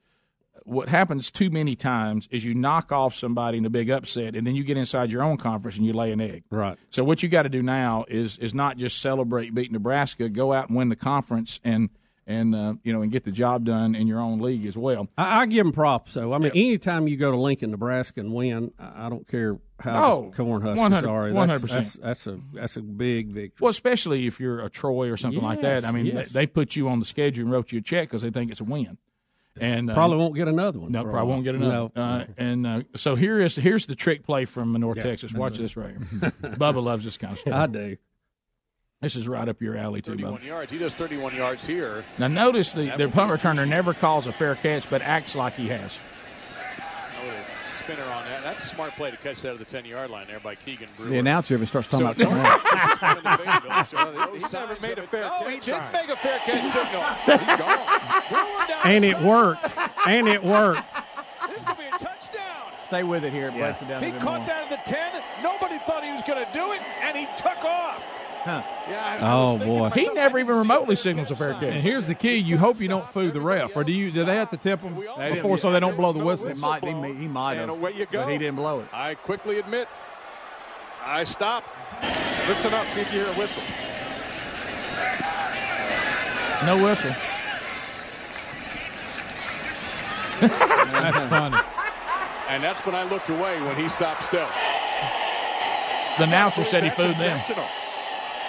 what 0.66 0.89
happens 0.89 1.32
too 1.32 1.49
many 1.49 1.76
times 1.76 2.28
is 2.32 2.43
you 2.43 2.55
knock 2.55 2.91
off 2.91 3.16
somebody 3.16 3.59
in 3.59 3.66
a 3.66 3.70
big 3.70 3.89
upset, 3.89 4.36
and 4.36 4.45
then 4.45 4.55
you 4.55 4.63
get 4.63 4.78
inside 4.78 5.11
your 5.11 5.24
own 5.24 5.38
conference 5.38 5.78
and 5.78 5.86
you 5.86 5.93
lay 5.93 6.11
an 6.11 6.20
egg. 6.20 6.43
Right. 6.49 6.78
So 6.89 7.03
what 7.03 7.24
you 7.24 7.30
got 7.30 7.43
to 7.43 7.49
do 7.49 7.61
now 7.61 8.05
is 8.07 8.38
is 8.39 8.53
not 8.53 8.78
just 8.78 8.99
celebrate 8.99 9.53
beating 9.53 9.74
Nebraska, 9.74 10.28
go 10.28 10.51
out 10.51 10.70
and 10.70 10.78
win 10.78 10.89
the 10.89 10.95
conference 10.95 11.59
and 11.63 11.89
and 12.28 12.55
uh, 12.55 12.74
you 12.84 12.91
know 12.91 13.03
and 13.03 13.11
get 13.11 13.24
the 13.24 13.32
job 13.32 13.66
done 13.66 13.93
in 13.93 14.07
your 14.07 14.20
own 14.20 14.39
league 14.39 14.66
as 14.66 14.76
well. 14.76 15.07
I, 15.18 15.41
I 15.41 15.45
give 15.45 15.66
them 15.66 15.72
props. 15.72 16.13
So 16.13 16.34
I 16.34 16.39
mean, 16.39 16.51
anytime 16.55 17.07
you 17.07 17.18
go 17.18 17.32
to 17.32 17.38
Lincoln, 17.38 17.72
Nebraska, 17.72 18.20
and 18.20 18.34
win, 18.34 18.72
I 18.80 19.05
I 19.05 19.09
don't 19.09 19.28
care 19.28 19.59
how 19.80 20.13
Oh, 20.13 20.34
Cornhuskers 20.36 20.78
100 20.78 21.07
are. 21.07 21.30
100%. 21.30 21.47
That's, 21.47 21.61
that's, 21.61 21.93
that's 21.93 22.28
a 22.28 22.39
that's 22.53 22.78
a 22.78 22.82
big 22.82 23.28
victory. 23.28 23.63
Well, 23.63 23.70
especially 23.70 24.26
if 24.26 24.39
you're 24.39 24.61
a 24.61 24.70
Troy 24.70 25.09
or 25.09 25.18
something 25.18 25.43
like 25.43 25.61
that. 25.61 25.86
I 25.86 25.91
mean, 25.91 26.07
yes. 26.07 26.30
they, 26.30 26.41
they 26.41 26.47
put 26.47 26.76
you 26.76 26.89
on 26.89 26.99
the 26.99 27.05
schedule 27.05 27.43
and 27.43 27.51
wrote 27.51 27.72
you 27.72 27.80
a 27.80 27.82
check 27.82 28.09
because 28.09 28.22
they 28.24 28.32
think 28.32 28.49
it's 28.51 28.61
a 28.61 28.66
win. 28.66 28.97
And 29.60 29.89
uh, 29.89 29.93
Probably 29.93 30.18
won't 30.18 30.36
get 30.36 30.47
another 30.47 30.80
one. 30.80 30.91
No, 30.91 31.03
probably 31.03 31.18
while. 31.18 31.28
won't 31.28 31.43
get 31.45 31.56
another. 31.56 31.91
No. 31.95 32.01
Uh, 32.01 32.26
and 32.38 32.68
uh, 32.68 32.82
so 32.95 33.16
here 33.16 33.39
is 33.39 33.56
here's 33.56 33.86
the 33.86 33.95
trick 33.95 34.24
play 34.26 34.43
from 34.45 34.74
North 34.74 34.97
Yeah, 34.97 35.03
Texas. 35.03 35.34
Watch 35.34 35.53
this 35.58 35.76
this 35.76 35.78
right 35.78 35.91
here. 35.91 35.99
Bubba 36.41 36.84
loves 36.84 37.06
this 37.06 37.18
kind 37.18 37.34
of 37.34 37.39
stuff. 37.39 37.53
I 37.53 37.68
do. 37.68 37.97
This 39.01 39.16
is 39.16 39.28
right 39.28 39.47
up 39.47 39.62
your 39.62 39.78
alley 39.78 40.01
too, 40.01 40.12
31 40.12 40.34
Bubba. 40.39 40.43
yards. 40.45 40.72
He 40.72 40.78
does 40.78 40.93
31 40.93 41.36
yards 41.36 41.66
here. 41.66 42.03
Now 42.18 42.28
notice 42.28 42.74
the 42.74 42.93
their 42.97 43.08
punt 43.10 43.32
returner 43.32 43.68
never 43.68 43.93
calls 43.93 44.28
a 44.28 44.32
fair 44.32 44.56
catch, 44.56 44.89
but 44.89 45.01
acts 45.01 45.36
like 45.36 45.56
he 45.56 45.68
has. 45.68 45.99
The 47.88 47.94
spinner 47.94 48.10
on 48.12 48.26
that. 48.26 48.44
That's 48.44 48.64
a 48.64 48.68
smart 48.68 48.94
play 48.94 49.12
to 49.12 49.18
catch 49.18 49.42
that 49.42 49.54
at 49.54 49.60
the 49.60 49.66
10 49.66 49.86
yard 49.86 50.10
line 50.10 50.28
there 50.28 50.40
by 50.40 50.56
Keegan 50.56 50.90
Brewer. 50.98 51.10
The 51.10 51.18
announcer 51.20 51.54
even 51.54 51.68
starts 51.68 51.88
talking 51.88 52.14
So- 52.14 52.30
about 52.32 52.62
something 53.00 53.28
else. 53.72 53.94
Uh, 53.94 54.28
He's 54.34 54.52
never 54.54 54.78
made 54.82 54.98
a 55.00 55.08
fair 55.08 55.30
catch. 55.30 55.42
Oh, 55.42 55.50
he 55.50 55.60
did 55.60 55.84
make 55.94 56.10
a 56.10 56.16
fair 56.18 56.40
catch 56.40 56.72
signal. 56.74 57.04
He's 57.48 57.58
gone. 57.58 58.82
And 58.86 59.06
it 59.06 59.20
worked. 59.22 59.76
And 60.06 60.28
it 60.28 60.44
worked. 60.44 60.94
This 61.50 61.60
is 61.60 61.64
going 61.66 61.78
to 61.78 61.82
be 61.84 61.88
a 61.88 61.98
touchdown. 62.00 62.72
Stay 62.84 63.04
with 63.04 63.24
it 63.24 63.34
here. 63.34 63.48
It 63.50 63.54
breaks 63.56 63.82
it 63.82 63.88
down 63.88 64.04
He 64.04 64.12
caught 64.12 64.40
more. 64.40 64.48
that 64.48 64.72
at 64.72 64.86
the 64.86 64.92
10. 64.92 65.22
Nobody 65.44 65.78
thought 65.86 66.04
he 66.04 66.12
was 66.12 66.22
going 66.24 66.44
to 66.46 66.52
do 66.54 66.72
it, 66.74 66.82
and 67.02 67.18
he 67.18 67.26
took 67.38 67.64
off. 67.66 68.04
Huh. 68.46 68.62
Yeah, 68.88 69.04
I- 69.04 69.18
oh, 69.18 69.26
I 69.26 69.32
Oh 69.32 69.58
thinking 69.58 69.78
boy. 69.78 69.89
He 69.89 70.08
never 70.14 70.38
even 70.38 70.56
remotely 70.56 70.96
signals 70.96 71.32
a 71.32 71.36
fair 71.36 71.54
kick. 71.56 71.64
And 71.64 71.82
here's 71.82 72.06
the 72.06 72.14
key: 72.14 72.36
you 72.36 72.60
hope 72.60 72.80
you 72.80 72.88
don't 72.88 73.10
fool 73.10 73.32
the 73.32 73.41
ref, 73.41 73.76
or 73.76 73.84
do 73.84 73.91
you? 73.91 74.12
Do 74.12 74.24
they 74.24 74.36
have 74.36 74.52
to 74.52 74.58
tip 74.58 74.82
them 74.82 74.96
They 75.18 75.34
before 75.34 75.58
so 75.58 75.72
they 75.72 75.80
don't 75.80 75.98
blow 75.98 76.14
the 76.14 76.24
whistle? 76.24 76.52
It 76.52 76.58
might, 76.58 76.84
he, 76.84 76.91
he 76.91 77.28
might 77.28 77.54
And 77.58 77.72
have, 77.72 77.80
away 77.80 77.93
you 77.93 78.06
go. 78.06 78.22
but 78.24 78.32
he 78.32 78.38
didn't 78.38 78.58
blow 78.58 78.82
it. 78.82 78.88
I 78.93 79.16
quickly 79.16 79.58
admit, 79.58 79.88
I 81.04 81.24
stopped. 81.24 81.68
Listen 82.48 82.76
up, 82.76 82.86
see 82.93 83.02
if 83.02 83.12
you 83.12 83.22
hear 83.22 83.30
a 83.30 83.34
whistle. 83.34 83.64
No 86.68 86.84
whistle. 86.84 87.12
That's 90.41 91.18
funny. 91.26 91.58
And 92.50 92.64
that's 92.64 92.86
when 92.86 92.93
I 92.93 93.04
looked 93.04 93.30
away 93.30 93.60
when 93.62 93.76
he 93.76 93.89
stopped 93.89 94.24
still. 94.24 94.48
The 96.18 96.24
announcer 96.26 96.64
said 96.64 96.84
he 96.84 96.89
fooled 96.91 97.18
them. 97.18 97.41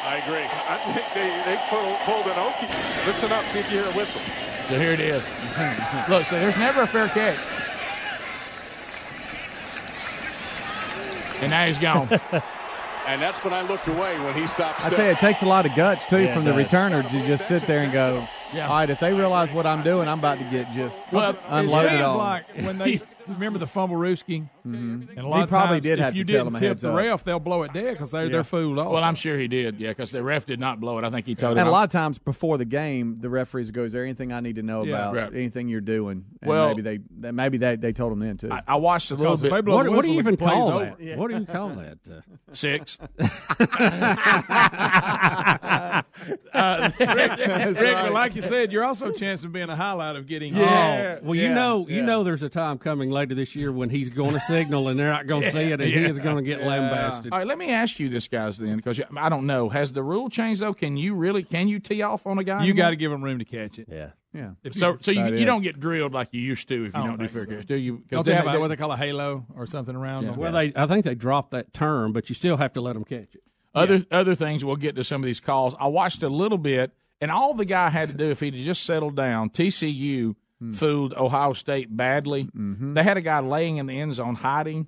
Intentional. 0.07 0.13
I 0.13 0.17
agree. 0.19 0.47
I 0.69 0.95
think 0.95 1.07
they, 1.15 1.29
they 1.45 1.57
pulled, 1.69 1.99
pulled 2.01 2.27
an 2.27 2.35
Okie. 2.35 3.07
Listen 3.07 3.33
up, 3.33 3.45
see 3.53 3.59
if 3.61 3.71
you 3.73 3.79
hear 3.81 3.89
a 3.89 3.93
whistle. 3.93 4.21
So 4.69 4.79
here 4.79 4.91
it 4.93 5.01
is. 5.01 5.23
Look, 6.09 6.27
so 6.27 6.39
there's 6.41 6.57
never 6.57 6.83
a 6.83 6.87
fair 6.87 7.09
catch. 7.09 7.39
And 11.41 11.51
now 11.51 11.67
he's 11.67 11.79
gone. 11.79 12.09
And 13.09 13.23
that's 13.23 13.45
when 13.45 13.55
I 13.55 13.63
looked 13.63 13.87
away 13.87 14.19
when 14.19 14.35
he 14.35 14.49
stopped. 14.49 14.85
I 14.85 14.91
tell 14.91 15.05
you, 15.05 15.13
it 15.13 15.21
takes 15.21 15.41
a 15.43 15.47
lot 15.47 15.65
of 15.65 15.77
guts 15.77 16.07
too 16.07 16.23
Yeah, 16.23 16.35
from 16.35 16.43
the 16.45 16.53
does. 16.53 16.69
returner 16.73 17.09
to 17.09 17.25
just 17.25 17.47
sit 17.47 17.65
there 17.65 17.79
and 17.79 17.93
go, 17.93 18.27
Yeah. 18.53 18.67
"All 18.67 18.75
right, 18.79 18.91
if 18.91 18.99
they 18.99 19.13
realize 19.15 19.53
what 19.53 19.65
I'm 19.65 19.85
doing, 19.85 20.09
I'm 20.09 20.19
about 20.19 20.39
to 20.39 20.45
get 20.47 20.73
just 20.73 20.99
Well, 21.13 21.31
it 21.31 21.39
seems 21.71 21.73
on." 21.73 22.19
like 22.19 22.47
when 22.65 22.79
they 22.79 23.01
remember 23.29 23.61
the 23.61 23.67
fumble 23.69 23.97
rooski, 23.97 24.49
and 24.75 25.19
a 25.19 25.27
lot 25.27 25.37
He 25.39 25.43
of 25.45 25.49
probably 25.51 25.77
times 25.77 25.83
did 25.85 25.99
if 25.99 26.05
have 26.05 26.17
you 26.17 26.25
to 26.25 26.33
tell 26.33 26.45
didn't 26.45 26.53
them 26.53 26.57
a 26.57 26.61
tip 26.61 26.69
heads 26.69 26.83
the 26.83 26.91
up. 26.91 26.97
ref, 26.99 27.25
they'll 27.25 27.39
blow 27.41 27.63
it 27.63 27.73
dead 27.73 27.93
because 27.93 28.11
they're 28.11 28.25
Yeah. 28.25 28.33
they're 28.33 28.45
fooled. 28.45 28.79
Also. 28.79 28.93
Well, 28.93 29.05
I'm 29.05 29.15
sure 29.15 29.39
he 29.39 29.49
did, 29.49 29.79
yeah, 29.79 29.91
because 29.91 30.11
the 30.11 30.23
ref 30.23 30.47
did 30.47 30.59
not 30.61 30.81
blow 30.81 30.99
it. 30.99 31.05
I 31.05 31.11
think 31.11 31.27
he 31.27 31.35
told 31.35 31.53
and 31.53 31.59
him. 31.61 31.67
And 31.67 31.69
a 31.69 31.73
lot 31.73 31.85
of 31.85 31.91
times 31.91 32.19
before 32.19 32.59
the 32.59 32.65
game, 32.65 33.19
the 33.21 33.29
referees 33.31 33.71
go, 33.71 33.85
"Is 33.85 33.93
there 33.93 34.03
anything 34.05 34.33
I 34.33 34.41
need 34.41 34.57
to 34.57 34.63
know 34.63 34.85
Yeah. 34.85 34.95
about 35.11 35.15
Right. 35.15 35.35
anything 35.35 35.69
you're 35.69 35.81
doing?" 35.81 36.25
And 36.43 36.49
Well- 36.49 36.69
maybe 36.69 36.83
they 36.83 36.99
they- 37.19 37.31
maybe 37.33 37.59
they, 37.59 37.77
they 37.77 37.93
told 37.93 38.13
him 38.13 38.19
then 38.21 38.37
too. 38.37 38.51
I, 38.51 38.63
I 38.67 38.77
watched 38.77 39.11
a 39.11 39.15
little 39.15 39.33
Because 39.33 39.43
if 39.45 39.51
bit. 39.51 39.57
they 39.57 39.61
blow 39.63 39.77
What, 39.77 39.91
what 39.91 40.05
do 40.05 40.13
you 40.13 40.19
even 40.19 40.37
call 40.37 40.79
that? 40.81 41.01
Yeah. 41.01 41.17
What 41.17 41.31
do 41.31 41.39
you 41.39 41.47
call 41.47 41.69
that? 41.71 41.99
Uh, 42.11 42.21
Six. 42.53 42.99
uh, 46.53 46.91
Rick, 46.99 47.31
but 47.79 48.13
like 48.13 48.35
you 48.35 48.43
said, 48.43 48.73
you're 48.73 48.85
also 48.85 49.11
chancing 49.13 49.51
being 49.51 49.69
a 49.71 49.77
highlight 49.77 50.17
of 50.17 50.27
getting. 50.27 50.55
Yeah. 50.55 51.19
well, 51.23 51.35
you 51.35 51.49
know, 51.53 51.87
you 51.89 52.03
know, 52.03 52.23
there's 52.25 52.43
a 52.43 52.49
time 52.49 52.79
coming 52.79 53.11
later 53.11 53.35
this 53.35 53.55
year 53.57 53.73
when 53.73 53.91
he's 53.91 54.09
going 54.09 54.33
to 54.35 54.41
signal 54.59 54.89
and 54.89 54.99
they're 54.99 55.13
not 55.13 55.27
going 55.27 55.43
to 55.43 55.51
see 55.51 55.61
it, 55.73 55.81
and 55.81 55.83
he 55.91 56.05
is 56.05 56.19
going 56.19 56.37
to 56.37 56.43
get 56.43 56.63
lambasted. 56.63 57.33
All 57.33 57.39
right, 57.39 57.47
let 57.47 57.59
me 57.59 57.71
ask 57.71 57.99
you 58.01 58.09
this, 58.09 58.29
guys, 58.29 58.59
then, 58.59 58.77
because 58.77 59.01
I 59.17 59.29
don't 59.29 59.47
know. 59.47 59.69
Has 59.69 59.93
the 59.93 60.03
rule 60.03 60.29
changed 60.29 60.61
though? 60.63 60.75
Can 60.75 60.97
you 60.97 61.15
really 61.15 61.43
can 61.43 61.69
you 61.69 61.79
tee 61.79 62.03
off 62.03 62.27
on 62.27 62.39
a 62.39 62.45
guy? 62.45 62.65
You 62.65 62.75
got 62.75 62.91
to 62.91 62.97
give 62.97 63.13
him 63.13 63.23
room 63.23 63.39
to 63.39 63.45
catch 63.45 63.79
it. 63.79 63.89
Yeah. 63.91 64.11
Yeah. 64.33 64.51
So, 64.73 64.97
so 65.01 65.11
you, 65.13 65.25
you 65.25 65.35
it. 65.37 65.45
don't 65.47 65.63
get 65.63 65.81
drilled 65.81 66.13
like 66.13 66.29
you 66.33 66.43
used 66.43 66.69
to 66.69 66.75
if 66.75 66.81
you 66.89 66.91
don't, 66.93 67.07
don't 67.07 67.19
do 67.21 67.29
fair 67.29 67.45
think 67.45 67.51
so. 67.53 67.57
catch, 67.59 67.67
do 67.69 67.77
you? 67.77 67.97
'Cause 67.99 68.05
Don't 68.11 68.27
they 68.27 68.33
then 68.33 68.45
have 68.47 68.55
a, 68.57 68.61
what 68.61 68.69
they 68.69 68.77
call 68.77 68.93
a 68.93 68.97
halo 68.97 69.47
or 69.57 69.67
something 69.67 69.97
around 69.97 70.27
them? 70.27 70.37
Well, 70.37 70.53
they, 70.53 70.73
I 70.77 70.87
think 70.87 71.05
they 71.07 71.15
dropped 71.15 71.53
that 71.53 71.73
term, 71.73 72.13
but 72.13 72.29
you 72.29 72.35
still 72.35 72.59
have 72.59 72.75
to 72.75 72.83
let 72.83 72.93
them 72.95 73.05
catch 73.05 73.35
it. 73.35 73.43
Other 73.75 74.05
other 74.11 74.35
things 74.35 74.63
we'll 74.65 74.77
get 74.77 74.95
to 74.97 75.05
some 75.05 75.23
of 75.23 75.27
these 75.27 75.41
calls. 75.41 75.75
I 75.81 75.87
watched 75.87 76.23
a 76.23 76.29
little 76.29 76.59
bit, 76.59 76.93
and 77.21 77.31
all 77.31 77.55
the 77.55 77.65
guy 77.65 77.89
had 77.89 78.09
to 78.11 78.15
do 78.15 78.31
if 78.31 78.41
he'd 78.41 78.53
just 78.65 78.83
settled 78.83 79.17
down. 79.17 79.49
TCU 79.51 80.35
Hmm. 80.59 80.73
fooled 80.73 81.13
Ohio 81.15 81.53
State 81.53 81.95
badly. 81.95 82.45
Mm-hmm. 82.45 82.95
They 82.95 83.03
had 83.03 83.17
a 83.19 83.21
guy 83.21 83.41
laying 83.41 83.77
in 83.77 83.87
the 83.87 84.01
end 84.01 84.15
zone 84.15 84.35
hiding, 84.37 84.87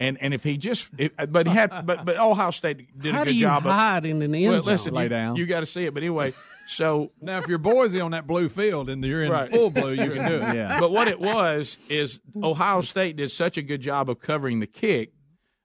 and 0.00 0.18
and 0.20 0.34
if 0.34 0.42
he 0.42 0.56
just, 0.56 0.90
if, 0.98 1.12
but 1.28 1.46
he 1.46 1.52
had, 1.52 1.86
but 1.86 2.04
but 2.04 2.18
Ohio 2.18 2.50
State 2.50 2.98
did 2.98 3.14
How 3.14 3.22
a 3.22 3.24
good 3.24 3.30
do 3.30 3.34
you 3.36 3.40
job. 3.42 3.62
hide 3.62 4.06
in 4.06 4.18
the 4.18 4.24
end 4.24 4.52
well, 4.52 4.62
zone? 4.64 4.72
listen, 4.72 4.94
Lay 4.94 5.04
you, 5.04 5.08
down. 5.10 5.36
You 5.36 5.46
got 5.46 5.60
to 5.60 5.66
see 5.66 5.84
it, 5.86 5.94
but 5.94 6.02
anyway. 6.02 6.32
So 6.66 7.12
now, 7.20 7.40
if 7.40 7.46
you're 7.46 7.58
Boise 7.58 8.00
on 8.00 8.12
that 8.12 8.26
blue 8.26 8.48
field 8.48 8.88
and 8.88 9.04
you're 9.04 9.22
in 9.22 9.30
Right. 9.30 9.50
full 9.50 9.68
blue, 9.68 9.92
you 9.92 10.10
can 10.10 10.26
do 10.26 10.36
it. 10.36 10.40
Yeah. 10.54 10.80
But 10.80 10.92
what 10.92 11.08
it 11.08 11.20
was 11.20 11.76
is 11.90 12.20
Ohio 12.42 12.80
State 12.80 13.16
did 13.16 13.30
such 13.30 13.58
a 13.58 13.62
good 13.62 13.82
job 13.82 14.08
of 14.08 14.18
covering 14.18 14.60
the 14.60 14.66
kick. 14.66 15.12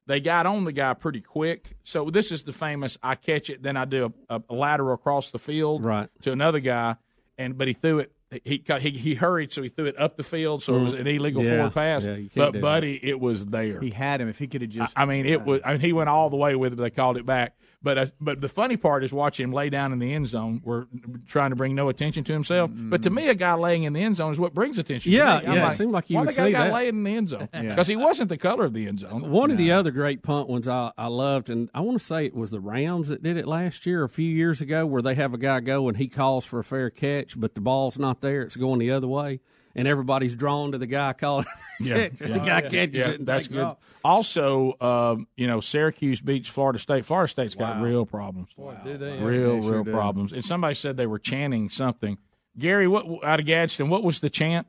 They 0.06 0.20
got 0.20 0.44
on 0.44 0.64
the 0.64 0.72
guy 0.72 0.92
pretty 0.92 1.22
quick. 1.22 1.74
So 1.84 2.10
this 2.10 2.30
is 2.30 2.42
the 2.42 2.52
famous 2.52 2.98
I 3.02 3.14
catch 3.14 3.48
it, 3.48 3.62
then 3.62 3.78
I 3.78 3.86
do 3.86 4.12
a, 4.28 4.42
a 4.46 4.54
lateral 4.54 4.92
across 4.92 5.30
the 5.30 5.38
field 5.38 5.82
right. 5.82 6.10
to 6.20 6.32
another 6.32 6.60
guy, 6.60 6.96
and 7.38 7.56
but 7.56 7.66
he 7.66 7.72
threw 7.72 8.00
it. 8.00 8.12
He, 8.44 8.62
he 8.80 8.90
he 8.90 9.14
hurried, 9.16 9.50
so 9.50 9.60
he 9.60 9.68
threw 9.68 9.86
it 9.86 9.98
up 9.98 10.16
the 10.16 10.22
field, 10.22 10.62
so 10.62 10.76
it 10.76 10.82
was 10.82 10.92
an 10.92 11.06
illegal 11.08 11.42
Yeah. 11.42 11.56
forward 11.56 11.74
pass. 11.74 12.04
Yeah, 12.04 12.16
but 12.36 12.46
do 12.46 12.52
that. 12.52 12.60
buddy, 12.60 13.00
it 13.02 13.18
was 13.18 13.44
there. 13.46 13.80
He 13.80 13.90
had 13.90 14.20
him. 14.20 14.28
If 14.28 14.38
he 14.38 14.46
could 14.46 14.60
have 14.62 14.70
just, 14.70 14.96
I 14.96 15.04
mean, 15.04 15.26
it 15.26 15.44
was. 15.44 15.60
I 15.64 15.72
mean, 15.72 15.80
he 15.80 15.92
went 15.92 16.08
all 16.08 16.30
the 16.30 16.36
way 16.36 16.54
with 16.54 16.72
it, 16.72 16.76
but 16.76 16.82
they 16.84 16.90
called 16.90 17.16
it 17.16 17.26
back. 17.26 17.56
But 17.82 17.96
uh, 17.98 18.06
but 18.20 18.42
the 18.42 18.48
funny 18.50 18.76
part 18.76 19.02
is 19.04 19.10
watching 19.12 19.44
him 19.44 19.52
lay 19.54 19.70
down 19.70 19.94
in 19.94 20.00
the 20.00 20.12
end 20.12 20.28
zone. 20.28 20.60
We're 20.62 20.84
trying 21.26 21.48
to 21.48 21.56
bring 21.56 21.74
no 21.74 21.88
attention 21.88 22.24
to 22.24 22.32
himself. 22.34 22.70
But 22.74 23.02
to 23.04 23.10
me, 23.10 23.28
a 23.28 23.34
guy 23.34 23.54
laying 23.54 23.84
in 23.84 23.94
the 23.94 24.02
end 24.02 24.16
zone 24.16 24.32
is 24.32 24.38
what 24.38 24.52
brings 24.52 24.76
attention. 24.78 25.12
Yeah, 25.12 25.40
to 25.40 25.42
me. 25.42 25.46
I'm 25.48 25.54
yeah, 25.54 25.60
it 25.60 25.64
like, 25.64 25.72
seemed 25.76 25.92
like 25.92 26.10
you 26.10 26.16
why 26.16 26.22
would 26.24 26.28
they 26.34 26.36
got 26.36 26.42
a 26.42 26.46
see 26.48 26.52
guy 26.52 26.64
that. 26.64 26.72
laying 26.74 26.88
in 26.90 27.04
the 27.04 27.14
end 27.16 27.28
zone 27.30 27.48
Yeah. 27.54 27.62
because 27.62 27.86
he 27.86 27.96
wasn't 27.96 28.28
the 28.28 28.36
color 28.36 28.66
of 28.66 28.74
the 28.74 28.86
end 28.86 28.98
zone. 29.00 29.30
One 29.30 29.50
of 29.50 29.56
the 29.56 29.72
other 29.72 29.90
great 29.92 30.22
punt 30.22 30.50
ones 30.50 30.68
I, 30.68 30.92
I 30.98 31.06
loved, 31.06 31.48
and 31.48 31.70
I 31.72 31.80
want 31.80 31.98
to 31.98 32.04
say 32.04 32.26
it 32.26 32.34
was 32.34 32.50
the 32.50 32.60
Rams 32.60 33.08
that 33.08 33.22
did 33.22 33.38
it 33.38 33.46
last 33.48 33.86
year, 33.86 34.04
a 34.04 34.08
few 34.10 34.28
years 34.30 34.60
ago, 34.60 34.84
where 34.84 35.00
they 35.00 35.14
have 35.14 35.32
a 35.32 35.38
guy 35.38 35.60
go 35.60 35.88
and 35.88 35.96
he 35.96 36.08
calls 36.08 36.44
for 36.44 36.58
a 36.58 36.64
fair 36.64 36.90
catch, 36.90 37.40
but 37.40 37.54
the 37.54 37.62
ball's 37.62 37.98
not 37.98 38.20
there; 38.20 38.42
it's 38.42 38.56
going 38.56 38.78
the 38.78 38.90
other 38.90 39.08
way, 39.08 39.40
and 39.74 39.88
everybody's 39.88 40.34
drawn 40.34 40.72
to 40.72 40.76
the 40.78 40.86
guy 40.86 41.14
calling. 41.14 41.46
for 41.78 41.82
Yeah, 41.84 42.08
the 42.10 42.42
guy 42.44 42.60
catches 42.60 42.94
Yeah, 42.94 43.08
it 43.08 43.20
and 43.20 43.26
that's 43.26 43.46
takes 43.46 43.54
good. 43.54 43.62
off. 43.64 43.78
Also, 44.04 44.76
um, 44.80 45.26
you 45.36 45.46
know, 45.46 45.60
Syracuse 45.60 46.20
beats 46.20 46.48
Florida 46.48 46.78
State. 46.78 47.04
Florida 47.04 47.28
State's 47.28 47.54
got 47.54 47.80
real 47.82 48.06
problems. 48.06 48.54
do 48.84 48.96
they? 48.96 49.18
Real, 49.18 49.56
They 49.56 49.62
sure 49.62 49.72
real 49.72 49.84
do. 49.84 49.92
problems. 49.92 50.32
And 50.32 50.44
somebody 50.44 50.74
said 50.74 50.96
they 50.96 51.06
were 51.06 51.18
chanting 51.18 51.68
something. 51.68 52.18
Gary, 52.58 52.88
what 52.88 53.06
out 53.24 53.40
of 53.40 53.46
Gadsden? 53.46 53.88
What 53.88 54.02
was 54.02 54.20
the 54.20 54.30
chant? 54.30 54.66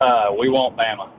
Uh, 0.00 0.32
we 0.38 0.48
want 0.48 0.76
Bama. 0.76 1.10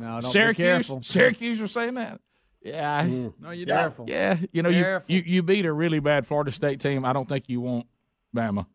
No, 0.00 0.20
don't 0.20 0.22
Syracuse. 0.22 0.56
be 0.56 0.62
careful. 0.62 1.02
Syracuse 1.02 1.60
was 1.60 1.72
saying 1.72 1.94
that. 1.94 2.20
Yeah, 2.62 3.06
No, 3.38 3.50
you 3.50 3.66
yeah, 3.68 3.90
don't. 3.94 4.08
Yeah, 4.08 4.38
you 4.50 4.62
know, 4.62 4.70
you, 4.70 5.00
you 5.06 5.22
you 5.26 5.42
beat 5.42 5.66
a 5.66 5.72
really 5.72 6.00
bad 6.00 6.26
Florida 6.26 6.50
State 6.50 6.80
team. 6.80 7.04
I 7.04 7.12
don't 7.12 7.28
think 7.28 7.48
you 7.48 7.60
want 7.60 7.86
Bama. 8.34 8.66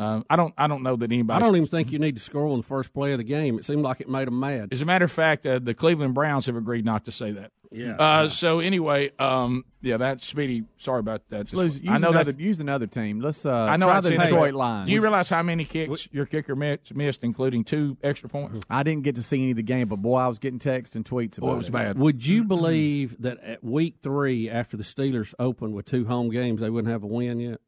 Um, 0.00 0.24
I 0.30 0.36
don't. 0.36 0.54
I 0.56 0.66
don't 0.66 0.82
know 0.82 0.96
that 0.96 1.12
anybody. 1.12 1.36
I 1.36 1.44
don't 1.44 1.56
even 1.56 1.68
think 1.68 1.92
you 1.92 1.98
need 1.98 2.16
to 2.16 2.22
score 2.22 2.46
on 2.48 2.56
the 2.58 2.62
first 2.66 2.94
play 2.94 3.12
of 3.12 3.18
the 3.18 3.24
game. 3.24 3.58
It 3.58 3.66
seemed 3.66 3.82
like 3.82 4.00
it 4.00 4.08
made 4.08 4.28
them 4.28 4.40
mad. 4.40 4.70
As 4.72 4.80
a 4.80 4.86
matter 4.86 5.04
of 5.04 5.12
fact, 5.12 5.44
uh, 5.44 5.58
the 5.58 5.74
Cleveland 5.74 6.14
Browns 6.14 6.46
have 6.46 6.56
agreed 6.56 6.84
not 6.86 7.04
to 7.04 7.12
say 7.12 7.32
that. 7.32 7.52
Yeah. 7.70 7.96
Uh, 7.96 8.28
So 8.30 8.60
anyway, 8.60 9.10
um, 9.18 9.64
yeah, 9.82 9.98
that 9.98 10.22
Speedy. 10.22 10.64
Sorry 10.78 11.00
about 11.00 11.28
that. 11.28 11.52
Let's 11.52 11.78
use 11.80 11.82
I 11.88 11.98
know 11.98 12.08
another, 12.10 12.32
that. 12.32 12.40
use 12.40 12.60
another 12.60 12.86
team. 12.86 13.20
Let's 13.20 13.44
uh, 13.44 13.52
I 13.54 13.76
know 13.76 13.86
try 13.86 14.00
the 14.00 14.10
Detroit 14.10 14.30
there. 14.30 14.52
line. 14.52 14.86
Do 14.86 14.92
you 14.92 15.02
realize 15.02 15.28
how 15.28 15.42
many 15.42 15.64
kicks 15.66 16.08
your 16.10 16.24
kicker 16.26 16.56
missed, 16.56 16.94
missed, 16.94 17.22
including 17.22 17.62
two 17.64 17.96
extra 18.02 18.28
points? 18.28 18.66
I 18.70 18.82
didn't 18.82 19.02
get 19.04 19.16
to 19.16 19.22
see 19.22 19.42
any 19.42 19.50
of 19.50 19.56
the 19.56 19.62
game, 19.62 19.86
but 19.88 19.96
boy, 19.96 20.16
I 20.16 20.28
was 20.28 20.38
getting 20.38 20.58
texts 20.58 20.96
and 20.96 21.04
tweets 21.04 21.36
about 21.38 21.46
Boy, 21.48 21.52
it 21.52 21.58
was 21.58 21.70
bad. 21.70 21.98
Would 21.98 22.26
you 22.26 22.44
believe 22.44 23.20
that 23.20 23.38
at 23.44 23.62
week 23.62 23.96
three, 24.02 24.48
after 24.50 24.76
the 24.76 24.82
Steelers 24.82 25.34
opened 25.38 25.74
with 25.74 25.84
two 25.86 26.06
home 26.06 26.30
games, 26.30 26.60
they 26.62 26.70
wouldn't 26.70 26.90
have 26.90 27.02
a 27.04 27.06
win 27.06 27.38
yet? 27.38 27.60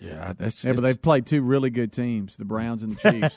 Yeah, 0.00 0.32
that's 0.38 0.62
Yeah, 0.64 0.72
but 0.74 0.82
they've 0.82 1.00
played 1.00 1.26
two 1.26 1.42
really 1.42 1.70
good 1.70 1.92
teams, 1.92 2.36
the 2.36 2.44
Browns 2.44 2.82
and 2.82 2.96
the 2.96 3.30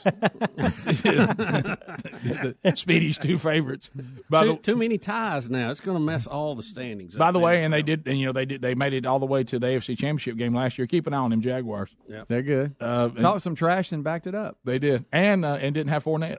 Chiefs. 2.64 2.74
Speedy's 2.80 3.18
two 3.18 3.38
favorites. 3.38 3.90
By 4.28 4.42
too, 4.44 4.52
the, 4.52 4.56
too 4.58 4.76
many 4.76 4.98
ties 4.98 5.48
now. 5.48 5.70
It's 5.70 5.80
going 5.80 5.96
to 5.96 6.02
mess 6.04 6.26
all 6.26 6.54
the 6.54 6.62
standings. 6.62 7.14
Up. 7.16 7.18
By 7.20 7.28
up 7.28 7.32
the 7.34 7.38
there. 7.38 7.46
way, 7.46 7.64
and 7.64 7.72
they 7.72 7.82
did, 7.82 8.06
and 8.06 8.18
you 8.18 8.26
know 8.26 8.32
they 8.32 8.44
did, 8.46 8.62
they 8.62 8.74
made 8.74 8.92
it 8.92 9.06
all 9.06 9.18
the 9.18 9.26
way 9.26 9.44
to 9.44 9.58
the 9.58 9.66
AFC 9.68 9.96
Championship 9.98 10.36
game 10.36 10.54
last 10.54 10.78
year. 10.78 10.86
Keep 10.86 11.06
an 11.06 11.14
eye 11.14 11.18
on 11.18 11.30
them 11.30 11.40
Jaguars. 11.40 11.90
Yep. 12.08 12.28
They're 12.28 12.42
good. 12.42 12.74
Uh, 12.80 13.08
and 13.14 13.20
Talked 13.22 13.42
some 13.42 13.54
trash 13.54 13.92
and 13.92 14.04
backed 14.04 14.26
it 14.26 14.34
up. 14.34 14.58
they 14.64 14.78
did, 14.78 15.04
and 15.12 15.44
uh, 15.44 15.54
and 15.60 15.74
didn't 15.74 15.90
have 15.90 16.04
Fournette, 16.04 16.38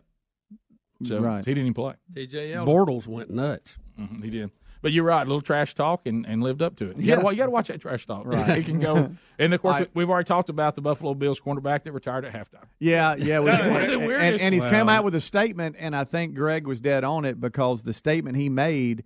so 1.03 1.19
Right. 1.19 1.43
he 1.45 1.51
didn't 1.53 1.67
even 1.67 1.73
play. 1.73 1.93
TJ 2.13 2.53
Bortles 2.65 3.07
went 3.07 3.29
nuts. 3.29 3.77
Mhm, 3.99 4.23
he 4.23 4.29
did. 4.29 4.51
But 4.81 4.91
you're 4.93 5.03
right, 5.03 5.21
a 5.21 5.25
little 5.25 5.41
trash 5.41 5.75
talk 5.75 6.07
and, 6.07 6.25
and 6.25 6.41
lived 6.41 6.61
up 6.61 6.75
to 6.77 6.89
it. 6.89 6.97
You 6.97 7.03
Yeah. 7.03 7.15
gotta, 7.17 7.29
you 7.31 7.37
got 7.37 7.45
to 7.45 7.51
watch 7.51 7.67
that 7.67 7.79
trash 7.81 8.05
talk. 8.07 8.25
Right. 8.25 8.57
It 8.59 8.65
can 8.65 8.79
go. 8.79 9.15
And 9.39 9.53
of 9.55 9.61
course, 9.61 9.77
I- 9.77 9.87
we've 9.95 10.09
already 10.09 10.27
talked 10.27 10.49
about 10.49 10.75
the 10.75 10.81
Buffalo 10.81 11.13
Bills 11.15 11.39
cornerback 11.39 11.83
that 11.83 11.91
retired 11.93 12.25
at 12.25 12.33
halftime. 12.33 12.65
Yeah, 12.79 13.15
yeah. 13.15 13.39
We, 13.39 13.45
One 13.49 13.59
of 13.59 13.65
the 13.65 13.73
and, 13.75 13.91
and, 13.93 14.05
weirdest- 14.07 14.43
and 14.43 14.53
he's 14.53 14.65
come 14.65 14.87
out 14.89 15.03
with 15.03 15.15
a 15.15 15.21
statement, 15.21 15.75
and 15.79 15.95
I 15.95 16.03
think 16.03 16.35
Greg 16.35 16.67
was 16.67 16.79
dead 16.79 17.03
on 17.03 17.25
it 17.25 17.39
because 17.41 17.81
the 17.83 17.93
statement 17.93 18.37
he 18.37 18.49
made, 18.49 19.03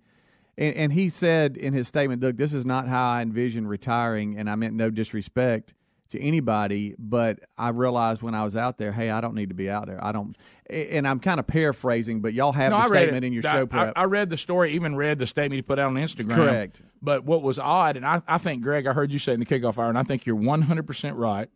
and, 0.58 0.74
and 0.74 0.92
he 0.92 1.08
said 1.10 1.56
in 1.56 1.72
his 1.72 1.88
statement, 1.88 2.22
"Look, 2.22 2.36
this 2.36 2.52
is 2.54 2.66
not 2.66 2.86
how 2.88 3.08
I 3.10 3.22
envision 3.22 3.66
retiring," 3.66 4.36
and 4.38 4.48
I 4.50 4.54
meant 4.56 4.74
no 4.74 4.90
disrespect 4.90 5.72
to 6.10 6.20
anybody, 6.20 6.94
but 6.98 7.40
I 7.58 7.70
realized 7.70 8.22
when 8.22 8.34
I 8.34 8.44
was 8.44 8.56
out 8.56 8.78
there, 8.78 8.92
hey, 8.92 9.10
I 9.10 9.20
don't 9.20 9.34
need 9.34 9.48
to 9.50 9.54
be 9.54 9.68
out 9.70 9.86
there. 9.86 10.02
I 10.04 10.12
don't, 10.12 10.36
and 10.70 11.06
I'm 11.06 11.20
kind 11.20 11.40
of 11.40 11.46
paraphrasing, 11.46 12.20
but 12.20 12.32
y'all 12.34 12.52
have 12.52 12.70
No, 12.70 12.78
the 12.78 12.84
I 12.84 12.86
statement 12.88 13.24
it. 13.24 13.26
in 13.28 13.32
your 13.32 13.46
I- 13.46 13.52
show 13.52 13.66
prep. 13.66 13.92
I, 13.96 14.02
I 14.02 14.04
read 14.04 14.30
the 14.30 14.36
story, 14.36 14.72
even 14.72 14.96
read 14.96 15.18
the 15.18 15.26
statement 15.26 15.54
he 15.56 15.62
put 15.62 15.78
out 15.78 15.86
on 15.88 15.94
Instagram. 15.94 16.34
Correct. 16.34 16.80
But 17.02 17.24
what 17.24 17.42
was 17.42 17.58
odd, 17.58 17.96
and 17.96 18.06
I, 18.06 18.22
I 18.26 18.38
think, 18.38 18.62
Greg, 18.62 18.86
I 18.86 18.92
heard 18.92 19.12
you 19.12 19.18
say 19.18 19.32
in 19.34 19.40
the 19.40 19.46
kickoff 19.46 19.78
hour, 19.78 19.88
and 19.88 19.98
I 19.98 20.02
think 20.02 20.26
you're 20.26 20.36
100% 20.36 21.12
right 21.16 21.48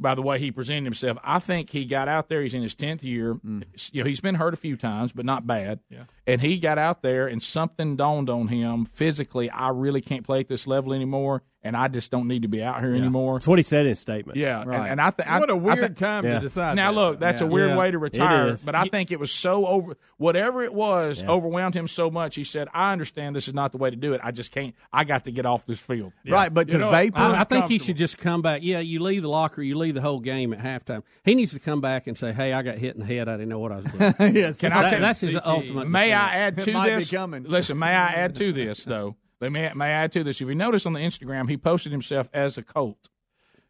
by 0.00 0.14
the 0.14 0.22
way 0.22 0.38
he 0.38 0.52
presented 0.52 0.84
himself. 0.84 1.18
I 1.24 1.40
think 1.40 1.70
he 1.70 1.84
got 1.84 2.06
out 2.06 2.28
there, 2.28 2.40
he's 2.42 2.54
in 2.54 2.62
his 2.62 2.76
10th 2.76 3.02
year. 3.02 3.34
Mm. 3.34 3.64
You 3.90 4.04
know, 4.04 4.08
he's 4.08 4.20
been 4.20 4.36
hurt 4.36 4.54
a 4.54 4.56
few 4.56 4.76
times, 4.76 5.10
but 5.12 5.24
not 5.24 5.44
bad. 5.44 5.80
Yeah. 5.90 6.04
And 6.24 6.40
he 6.40 6.58
got 6.58 6.78
out 6.78 7.02
there, 7.02 7.26
and 7.26 7.42
something 7.42 7.96
dawned 7.96 8.30
on 8.30 8.46
him 8.46 8.84
physically. 8.84 9.50
I 9.50 9.70
really 9.70 10.00
can't 10.00 10.24
play 10.24 10.38
at 10.40 10.48
this 10.48 10.68
level 10.68 10.92
anymore, 10.92 11.42
and 11.68 11.76
I 11.76 11.86
just 11.88 12.10
don't 12.10 12.26
need 12.26 12.42
to 12.42 12.48
be 12.48 12.62
out 12.62 12.80
here 12.80 12.94
anymore. 12.94 13.34
That's 13.34 13.46
what 13.46 13.58
he 13.58 13.62
said 13.62 13.82
in 13.86 13.90
his 13.90 14.00
statement. 14.00 14.36
Yeah, 14.36 14.64
Right. 14.64 14.76
and, 14.80 14.86
and 14.92 15.00
I 15.00 15.10
think 15.10 15.28
What 15.28 15.50
a 15.50 15.52
a 15.52 15.56
weird 15.56 15.96
time 15.96 16.24
to 16.24 16.40
decide. 16.40 16.74
Now 16.74 16.90
that. 16.92 16.98
look, 16.98 17.20
that's 17.20 17.40
a 17.40 17.46
weird 17.46 17.70
Yeah. 17.70 17.76
way 17.76 17.90
to 17.92 17.98
retire, 17.98 18.56
but 18.64 18.74
I 18.74 18.88
think 18.88 19.12
it 19.12 19.20
was 19.20 19.30
so 19.30 19.66
over 19.66 19.94
whatever 20.16 20.62
it 20.64 20.74
was 20.74 21.22
Yeah. 21.22 21.30
overwhelmed 21.30 21.74
him 21.74 21.86
so 21.86 22.10
much. 22.10 22.34
He 22.34 22.42
said, 22.44 22.66
"I 22.74 22.92
understand 22.92 23.36
this 23.36 23.46
is 23.46 23.54
not 23.54 23.70
the 23.72 23.78
way 23.78 23.90
to 23.90 23.96
do 23.96 24.14
it. 24.14 24.20
I 24.24 24.30
just 24.32 24.50
can't. 24.50 24.74
I 24.92 25.04
got 25.04 25.24
to 25.26 25.30
get 25.30 25.46
off 25.46 25.64
this 25.66 25.78
field." 25.78 26.12
Right, 26.28 26.52
but 26.52 26.66
You 26.68 26.72
to 26.72 26.78
know, 26.78 26.90
vapor, 26.90 27.18
I, 27.18 27.40
I 27.40 27.44
think 27.44 27.66
he 27.66 27.78
should 27.78 27.96
just 27.96 28.18
come 28.18 28.42
back. 28.42 28.62
Yeah, 28.64 28.80
you 28.80 29.00
leave 29.00 29.22
the 29.22 29.28
locker, 29.28 29.62
you 29.62 29.76
leave 29.78 29.94
the 29.94 30.00
whole 30.00 30.20
game 30.20 30.52
at 30.52 30.58
halftime. 30.60 31.02
He 31.24 31.34
needs 31.34 31.52
to 31.52 31.60
come 31.60 31.80
back 31.80 32.06
and 32.06 32.16
say, 32.18 32.32
"Hey, 32.32 32.52
I 32.52 32.62
got 32.62 32.78
hit 32.78 32.94
in 32.94 33.00
the 33.00 33.06
head. 33.06 33.28
I 33.28 33.32
didn't 33.34 33.50
know 33.50 33.58
what 33.60 33.72
I 33.72 33.76
was 33.76 33.84
doing." 33.84 34.14
yes, 34.34 34.58
Can 34.60 34.72
I 34.72 34.82
That- 34.82 34.88
tell 34.90 34.98
you- 34.98 35.02
that's 35.04 35.20
his 35.20 35.34
CT. 35.34 35.46
ultimate. 35.46 35.88
May. 35.88 36.08
I 36.12 36.34
add 36.36 36.56
to 36.58 36.64
this? 36.64 37.10
coming. 37.10 37.44
Listen, 37.44 37.78
may 37.78 37.88
I 37.94 38.08
add 38.12 38.34
to 38.36 38.52
this 38.52 38.84
though? 38.84 39.16
Let 39.40 39.52
me 39.52 39.68
may 39.74 39.86
I 39.86 39.90
add 39.90 40.12
to 40.12 40.24
this. 40.24 40.40
If 40.40 40.48
you 40.48 40.54
notice 40.54 40.84
on 40.86 40.92
the 40.94 41.00
Instagram, 41.00 41.48
he 41.48 41.56
posted 41.56 41.92
himself 41.92 42.28
as 42.32 42.58
a 42.58 42.62
Colt. 42.62 43.08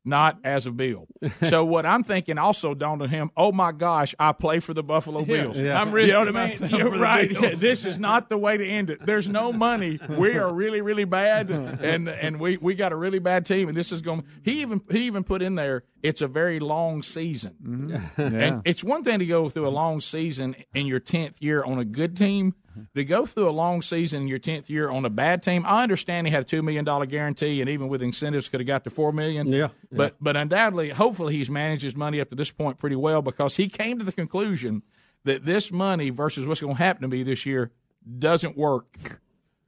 not 0.04 0.38
as 0.44 0.64
a 0.64 0.70
Bill. 0.70 1.06
so 1.42 1.64
what 1.66 1.84
I'm 1.84 2.02
thinking 2.02 2.38
also 2.38 2.72
dawned 2.72 3.02
on 3.02 3.10
him. 3.10 3.30
Oh 3.36 3.52
my 3.52 3.72
gosh, 3.72 4.14
I 4.18 4.32
play 4.32 4.60
for 4.60 4.72
the 4.72 4.82
Buffalo 4.82 5.20
Yeah, 5.20 5.42
Bills. 5.42 5.58
yeah. 5.58 5.78
I'm 5.78 5.94
you 5.98 6.06
know 6.06 6.20
what 6.24 6.34
I 6.34 6.46
mean? 6.46 6.70
You're 6.70 6.98
right. 6.98 7.28
Bills. 7.28 7.60
this 7.60 7.84
is 7.84 7.98
not 7.98 8.30
the 8.30 8.38
way 8.38 8.56
to 8.56 8.66
end 8.66 8.88
it. 8.88 9.04
There's 9.04 9.28
no 9.28 9.52
money. 9.52 9.98
We 10.08 10.38
are 10.38 10.50
really 10.50 10.80
really 10.80 11.04
bad, 11.04 11.50
and 11.50 12.08
and 12.08 12.40
we 12.40 12.56
we 12.56 12.74
got 12.74 12.92
a 12.92 12.96
really 12.96 13.18
bad 13.18 13.44
team, 13.44 13.68
and 13.68 13.76
this 13.76 13.92
is 13.92 14.00
going. 14.00 14.24
He 14.42 14.62
even 14.62 14.80
he 14.90 15.00
even 15.00 15.24
put 15.24 15.42
in 15.42 15.56
there. 15.56 15.82
It's 16.02 16.22
a 16.22 16.28
very 16.28 16.60
long 16.60 17.02
season, 17.02 17.56
mm-hmm. 17.62 18.20
Yeah. 18.36 18.42
and 18.42 18.62
it's 18.64 18.82
one 18.84 19.02
thing 19.04 19.18
to 19.18 19.26
go 19.26 19.48
through 19.50 19.66
a 19.66 19.70
long 19.70 20.00
season 20.00 20.54
in 20.72 20.86
your 20.86 21.00
tenth 21.00 21.42
year 21.42 21.62
on 21.62 21.78
a 21.78 21.84
good 21.84 22.16
team. 22.16 22.54
Mm-hmm. 22.78 22.98
To 22.98 23.04
go 23.04 23.26
through 23.26 23.48
a 23.48 23.50
long 23.50 23.82
season 23.82 24.22
in 24.22 24.28
your 24.28 24.38
tenth 24.38 24.70
year 24.70 24.90
on 24.90 25.04
a 25.04 25.10
bad 25.10 25.42
team, 25.42 25.64
I 25.66 25.82
understand 25.82 26.26
he 26.26 26.32
had 26.32 26.42
a 26.42 26.46
two 26.46 26.62
million 26.62 26.84
dollar 26.84 27.06
guarantee, 27.06 27.60
and 27.60 27.68
even 27.68 27.88
with 27.88 28.02
incentives, 28.02 28.48
could 28.48 28.60
have 28.60 28.66
got 28.66 28.84
to 28.84 28.90
four 28.90 29.12
million. 29.12 29.46
Yeah, 29.48 29.68
but 29.90 30.16
but 30.20 30.36
undoubtedly, 30.36 30.90
hopefully, 30.90 31.34
he's 31.36 31.50
managed 31.50 31.82
his 31.82 31.96
money 31.96 32.20
up 32.20 32.30
to 32.30 32.36
this 32.36 32.50
point 32.50 32.78
pretty 32.78 32.96
well 32.96 33.22
because 33.22 33.56
he 33.56 33.68
came 33.68 33.98
to 33.98 34.04
the 34.04 34.12
conclusion 34.12 34.82
that 35.24 35.44
this 35.44 35.72
money 35.72 36.10
versus 36.10 36.46
what's 36.46 36.60
going 36.60 36.76
to 36.76 36.82
happen 36.82 37.02
to 37.02 37.08
me 37.08 37.22
this 37.22 37.44
year 37.44 37.72
doesn't 38.18 38.56
work. 38.56 39.20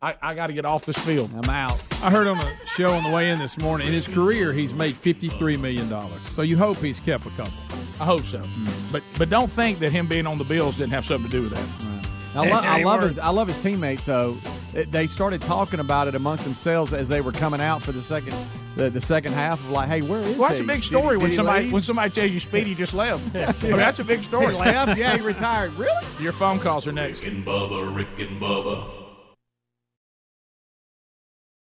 I, 0.03 0.15
I 0.23 0.35
got 0.35 0.47
to 0.47 0.55
get 0.55 0.65
off 0.65 0.87
this 0.87 0.97
field. 0.97 1.31
I'm 1.35 1.51
out. 1.51 1.87
I 2.03 2.11
heard 2.11 2.27
on 2.27 2.39
the 2.39 2.51
show 2.65 2.91
on 2.91 3.03
the 3.03 3.15
way 3.15 3.29
in 3.29 3.39
this 3.39 3.59
morning. 3.59 3.87
In 3.87 3.93
his 3.93 4.09
career, 4.09 4.51
he's 4.51 4.73
made 4.73 4.97
fifty-three 4.97 5.59
million 5.59 5.91
dollars. 5.91 6.27
So 6.27 6.41
you 6.41 6.57
hope 6.57 6.79
he's 6.79 7.01
kept 7.01 7.27
a 7.27 7.31
couple. 7.31 7.53
I 8.01 8.07
hope 8.07 8.23
so. 8.23 8.39
Mm-hmm. 8.39 8.93
But 8.93 9.03
but 9.19 9.29
don't 9.29 9.51
think 9.51 9.79
that 9.81 9.93
him 9.93 10.07
being 10.07 10.27
on 10.27 10.39
the 10.39 10.45
Bills 10.45 10.79
didn't 10.79 10.93
have 10.93 11.05
something 11.05 11.31
to 11.31 11.37
do 11.37 11.43
with 11.43 11.53
that. 11.55 12.00
I, 12.35 12.49
lo- 12.49 12.61
I 12.63 12.83
love 12.85 13.03
his. 13.03 13.19
I 13.19 13.29
love 13.31 13.49
his 13.49 13.59
teammates. 13.63 14.05
though. 14.07 14.37
They 14.73 15.09
started 15.09 15.41
talking 15.41 15.81
about 15.81 16.07
it 16.07 16.15
amongst 16.15 16.45
themselves 16.45 16.93
as 16.93 17.09
they 17.09 17.21
were 17.21 17.33
coming 17.33 17.61
out 17.61 17.83
for 17.83 17.91
the 17.91 18.03
second, 18.03 18.37
the, 18.77 18.89
the 18.89 19.01
second 19.01 19.33
half 19.33 19.59
of 19.59 19.71
like, 19.71 19.89
hey, 19.89 20.01
where 20.01 20.21
is 20.21 20.37
Well, 20.39 20.47
that's 20.49 20.61
he? 20.61 20.65
a 20.65 20.69
big 20.69 20.85
story 20.85 21.17
did 21.17 21.23
when 21.23 21.31
he 21.31 21.37
somebody 21.37 21.65
leave? 21.65 21.73
when 21.73 21.83
somebody 21.83 22.11
tells 22.15 22.31
you 22.31 22.39
Speedy 22.39 22.77
just 22.77 22.95
left. 22.95 23.35
I 23.65 23.67
mean, 23.67 23.77
that's 23.79 23.99
a 23.99 24.05
big 24.05 24.23
story. 24.23 24.53
He 24.55 24.61
left? 24.61 24.97
Yeah, 24.97 25.17
he 25.17 25.23
retired. 25.23 25.73
Really? 25.73 26.07
Your 26.21 26.31
phone 26.33 26.61
calls 26.61 26.87
are 26.87 26.93
next. 26.93 27.25
Rick 27.25 27.33
and 27.33 27.45
Bubba, 27.45 27.93
Rick 27.97 28.17
and 28.21 28.41
Bubba. 28.41 28.89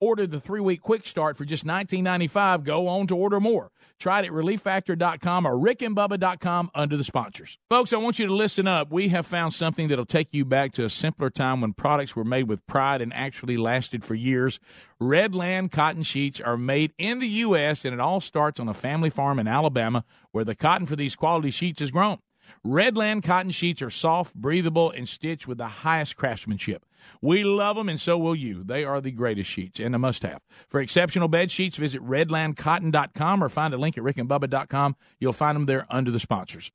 ordered 0.00 0.30
the 0.30 0.40
three 0.40 0.60
week 0.60 0.80
quick 0.82 1.06
start 1.06 1.36
for 1.36 1.44
just 1.44 1.64
$19.95 1.66 2.64
go 2.64 2.88
on 2.88 3.06
to 3.06 3.16
order 3.16 3.40
more. 3.40 3.70
Try 3.98 4.20
it 4.20 4.26
at 4.26 4.32
relieffactor.com 4.32 5.46
or 5.46 5.54
rickandbubba.com 5.54 6.70
under 6.74 6.96
the 6.96 7.04
sponsors. 7.04 7.58
Folks, 7.70 7.92
I 7.92 7.96
want 7.96 8.18
you 8.18 8.26
to 8.26 8.34
listen 8.34 8.66
up. 8.66 8.90
We 8.90 9.08
have 9.08 9.26
found 9.26 9.54
something 9.54 9.88
that'll 9.88 10.04
take 10.04 10.28
you 10.32 10.44
back 10.44 10.72
to 10.72 10.84
a 10.84 10.90
simpler 10.90 11.30
time 11.30 11.62
when 11.62 11.72
products 11.72 12.14
were 12.14 12.24
made 12.24 12.48
with 12.48 12.66
pride 12.66 13.00
and 13.00 13.12
actually 13.14 13.56
lasted 13.56 14.04
for 14.04 14.14
years. 14.14 14.60
Redland 15.00 15.72
cotton 15.72 16.02
sheets 16.02 16.40
are 16.40 16.58
made 16.58 16.92
in 16.98 17.18
the 17.20 17.28
U.S., 17.28 17.84
and 17.84 17.94
it 17.94 18.00
all 18.00 18.20
starts 18.20 18.60
on 18.60 18.68
a 18.68 18.74
family 18.74 19.10
farm 19.10 19.38
in 19.38 19.48
Alabama 19.48 20.04
where 20.32 20.44
the 20.44 20.54
cotton 20.54 20.86
for 20.86 20.96
these 20.96 21.16
quality 21.16 21.50
sheets 21.50 21.80
is 21.80 21.90
grown. 21.90 22.18
Redland 22.66 23.22
cotton 23.22 23.52
sheets 23.52 23.80
are 23.80 23.90
soft, 23.90 24.34
breathable, 24.34 24.90
and 24.90 25.08
stitched 25.08 25.46
with 25.46 25.58
the 25.58 25.68
highest 25.68 26.16
craftsmanship. 26.16 26.84
We 27.22 27.44
love 27.44 27.76
them, 27.76 27.88
and 27.88 28.00
so 28.00 28.18
will 28.18 28.34
you. 28.34 28.64
They 28.64 28.84
are 28.84 29.00
the 29.00 29.12
greatest 29.12 29.48
sheets 29.48 29.78
and 29.78 29.94
a 29.94 29.98
must 29.98 30.24
have. 30.24 30.42
For 30.68 30.80
exceptional 30.80 31.28
bed 31.28 31.52
sheets, 31.52 31.76
visit 31.76 32.02
redlandcotton.com 32.02 33.44
or 33.44 33.48
find 33.48 33.72
a 33.72 33.78
link 33.78 33.96
at 33.96 34.02
rickandbubba.com. 34.02 34.96
You'll 35.20 35.32
find 35.32 35.54
them 35.54 35.66
there 35.66 35.86
under 35.88 36.10
the 36.10 36.18
sponsors. 36.18 36.72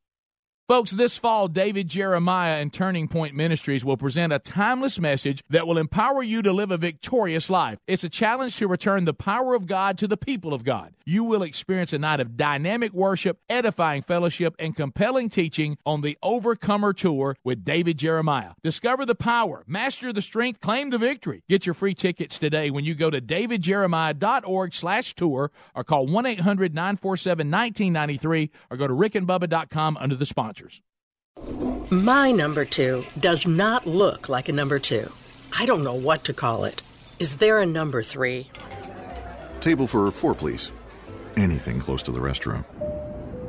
Folks, 0.72 0.92
this 0.92 1.18
fall, 1.18 1.50
David 1.50 1.90
Jeremiah 1.90 2.62
and 2.62 2.72
Turning 2.72 3.10
Point 3.10 3.36
Ministries 3.36 3.84
will 3.84 3.98
present 3.98 4.32
a 4.32 4.40
timeless 4.40 5.02
message 5.02 5.44
that 5.50 5.68
will 5.68 5.78
empower 5.78 6.24
you 6.24 6.42
to 6.42 6.54
live 6.54 6.72
a 6.72 6.78
victorious 6.78 7.50
life. 7.50 7.78
It's 7.88 8.06
a 8.06 8.10
challenge 8.10 8.56
to 8.56 8.70
return 8.70 9.04
the 9.04 9.14
power 9.14 9.54
of 9.54 9.68
God 9.68 9.98
to 9.98 10.08
the 10.08 10.16
people 10.16 10.54
of 10.54 10.64
God. 10.64 10.94
You 11.06 11.26
will 11.26 11.44
experience 11.44 11.92
a 11.92 12.00
night 12.00 12.22
of 12.22 12.38
dynamic 12.38 12.94
worship, 12.94 13.38
edifying 13.50 14.02
fellowship, 14.02 14.56
and 14.60 14.74
compelling 14.74 15.30
teaching 15.30 15.78
on 15.86 16.00
the 16.00 16.18
Overcomer 16.24 16.94
Tour 16.94 17.36
with 17.44 17.66
David 17.66 17.98
Jeremiah. 17.98 18.52
Discover 18.64 19.08
the 19.08 19.14
power, 19.14 19.66
master 19.68 20.14
the 20.14 20.22
strength, 20.22 20.62
claim 20.62 20.90
the 20.90 20.98
victory. 20.98 21.44
Get 21.50 21.66
your 21.66 21.76
free 21.76 21.96
tickets 21.96 22.40
today 22.40 22.70
when 22.70 22.86
you 22.86 22.96
go 22.96 23.10
to 23.10 23.20
davidjeremiah.org 23.20 24.74
slash 24.74 25.16
tour 25.16 25.52
or 25.76 25.84
call 25.84 26.08
1-800-947-1993 26.08 28.50
or 28.70 28.78
go 28.78 28.88
to 28.88 28.94
rickandbubba.com 28.94 29.98
under 29.98 30.16
the 30.16 30.26
sponsors. 30.62 30.82
My 31.90 32.32
number 32.32 32.66
two 32.66 33.04
does 33.20 33.46
not 33.46 33.88
look 33.88 34.30
like 34.30 34.50
a 34.50 34.54
number 34.54 34.80
two. 34.80 35.12
I 35.58 35.66
don't 35.66 35.84
know 35.84 35.94
what 35.94 36.24
to 36.26 36.34
call 36.34 36.66
it. 36.66 36.82
Is 37.20 37.38
there 37.38 37.60
a 37.60 37.66
number 37.66 38.02
three? 38.02 38.50
Table 39.60 39.88
for 39.88 40.10
four, 40.12 40.34
please. 40.34 40.72
Anything 41.38 41.80
close 41.80 42.04
to 42.04 42.12
the 42.12 42.20
restroom. 42.20 42.66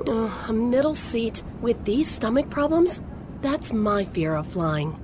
Oh, 0.06 0.46
a 0.48 0.52
middle 0.52 0.94
seat 0.94 1.42
with 1.60 1.84
these 1.84 2.10
stomach 2.10 2.50
problems? 2.50 3.00
That's 3.40 3.72
my 3.72 4.04
fear 4.04 4.34
of 4.34 4.46
flying. 4.46 4.98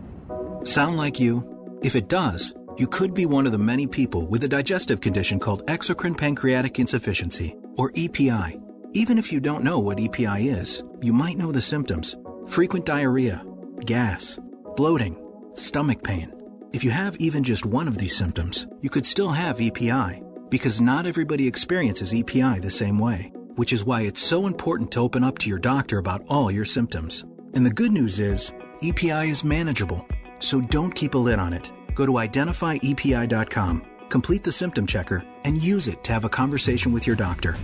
Sound 0.65 0.97
like 0.97 1.21
you? 1.21 1.45
If 1.83 1.95
it 1.97 2.09
does, 2.09 2.55
you 2.77 2.87
could 2.87 3.15
be 3.15 3.27
one 3.27 3.47
of 3.47 3.53
the 3.53 3.59
many 3.59 3.87
people 3.87 4.27
with 4.27 4.45
a 4.45 4.49
digestive 4.49 5.01
condition 5.01 5.39
called 5.39 5.67
exocrine 5.67 6.17
pancreatic 6.17 6.79
insufficiency, 6.79 7.57
or 7.77 7.93
EPI. 7.95 8.59
Even 8.95 9.19
if 9.19 9.31
you 9.31 9.39
don't 9.39 9.63
know 9.63 9.79
what 9.79 10.01
EPI 10.01 10.49
is, 10.49 10.83
you 11.03 11.13
might 11.13 11.37
know 11.37 11.53
the 11.53 11.61
symptoms 11.61 12.17
frequent 12.47 12.87
diarrhea, 12.87 13.45
gas, 13.85 14.39
bloating, 14.77 15.15
stomach 15.53 16.03
pain. 16.03 16.33
If 16.73 16.83
you 16.83 16.91
have 16.91 17.15
even 17.17 17.45
just 17.45 17.67
one 17.67 17.87
of 17.87 17.99
these 17.99 18.17
symptoms, 18.17 18.67
you 18.81 18.89
could 18.89 19.05
still 19.05 19.29
have 19.29 19.61
EPI, 19.61 20.23
because 20.49 20.81
not 20.81 21.05
everybody 21.05 21.47
experiences 21.47 22.15
EPI 22.15 22.61
the 22.61 22.71
same 22.71 22.99
way, 22.99 23.31
which 23.57 23.75
is 23.75 23.85
why 23.85 24.03
it's 24.03 24.23
so 24.23 24.47
important 24.47 24.91
to 24.93 25.01
open 25.01 25.23
up 25.23 25.37
to 25.39 25.51
your 25.51 25.59
doctor 25.59 25.99
about 25.99 26.25
all 26.27 26.51
your 26.51 26.65
symptoms. 26.65 27.27
And 27.53 27.67
the 27.67 27.71
good 27.71 27.93
news 27.93 28.19
is, 28.19 28.53
EPI 28.83 29.29
is 29.29 29.45
manageable, 29.45 30.07
so 30.41 30.63
don't 30.63 30.95
keep 30.95 31.15
a 31.15 31.19
lid 31.19 31.39
on 31.39 31.53
it. 31.53 31.71
Go 31.95 32.07
to 32.07 32.13
identifyepi.com, 32.13 33.83
complete 34.09 34.45
the 34.45 34.53
symptom 34.53 34.87
checker, 34.87 35.23
and 35.45 35.63
use 35.63 35.89
it 35.89 36.03
to 36.05 36.13
have 36.13 36.25
a 36.25 36.31
conversation 36.31 36.93
with 36.93 37.07
your 37.07 37.17
doctor. 37.17 37.57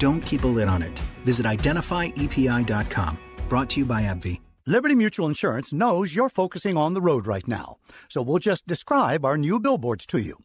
Don't 0.00 0.24
keep 0.24 0.44
a 0.44 0.46
lid 0.46 0.66
on 0.66 0.80
it. 0.82 0.98
Visit 1.24 1.44
identifyepi.com. 1.44 3.18
Brought 3.50 3.70
to 3.70 3.80
you 3.80 3.86
by 3.86 4.02
AbbVie. 4.02 4.40
Liberty 4.66 4.94
Mutual 4.94 5.26
Insurance 5.26 5.74
knows 5.74 6.14
you're 6.14 6.30
focusing 6.30 6.78
on 6.78 6.94
the 6.94 7.02
road 7.02 7.26
right 7.26 7.46
now, 7.46 7.76
so 8.08 8.22
we'll 8.22 8.38
just 8.38 8.66
describe 8.66 9.26
our 9.26 9.36
new 9.36 9.60
billboards 9.60 10.06
to 10.06 10.18
you. 10.18 10.38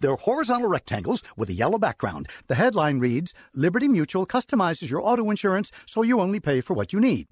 They're 0.00 0.16
horizontal 0.16 0.68
rectangles 0.68 1.22
with 1.36 1.48
a 1.48 1.54
yellow 1.54 1.78
background. 1.78 2.28
The 2.48 2.56
headline 2.56 2.98
reads 2.98 3.34
Liberty 3.54 3.86
Mutual 3.86 4.26
customizes 4.26 4.90
your 4.90 5.02
auto 5.02 5.30
insurance 5.30 5.70
so 5.86 6.02
you 6.02 6.18
only 6.18 6.40
pay 6.40 6.60
for 6.60 6.74
what 6.74 6.92
you 6.92 7.00
need. 7.00 7.28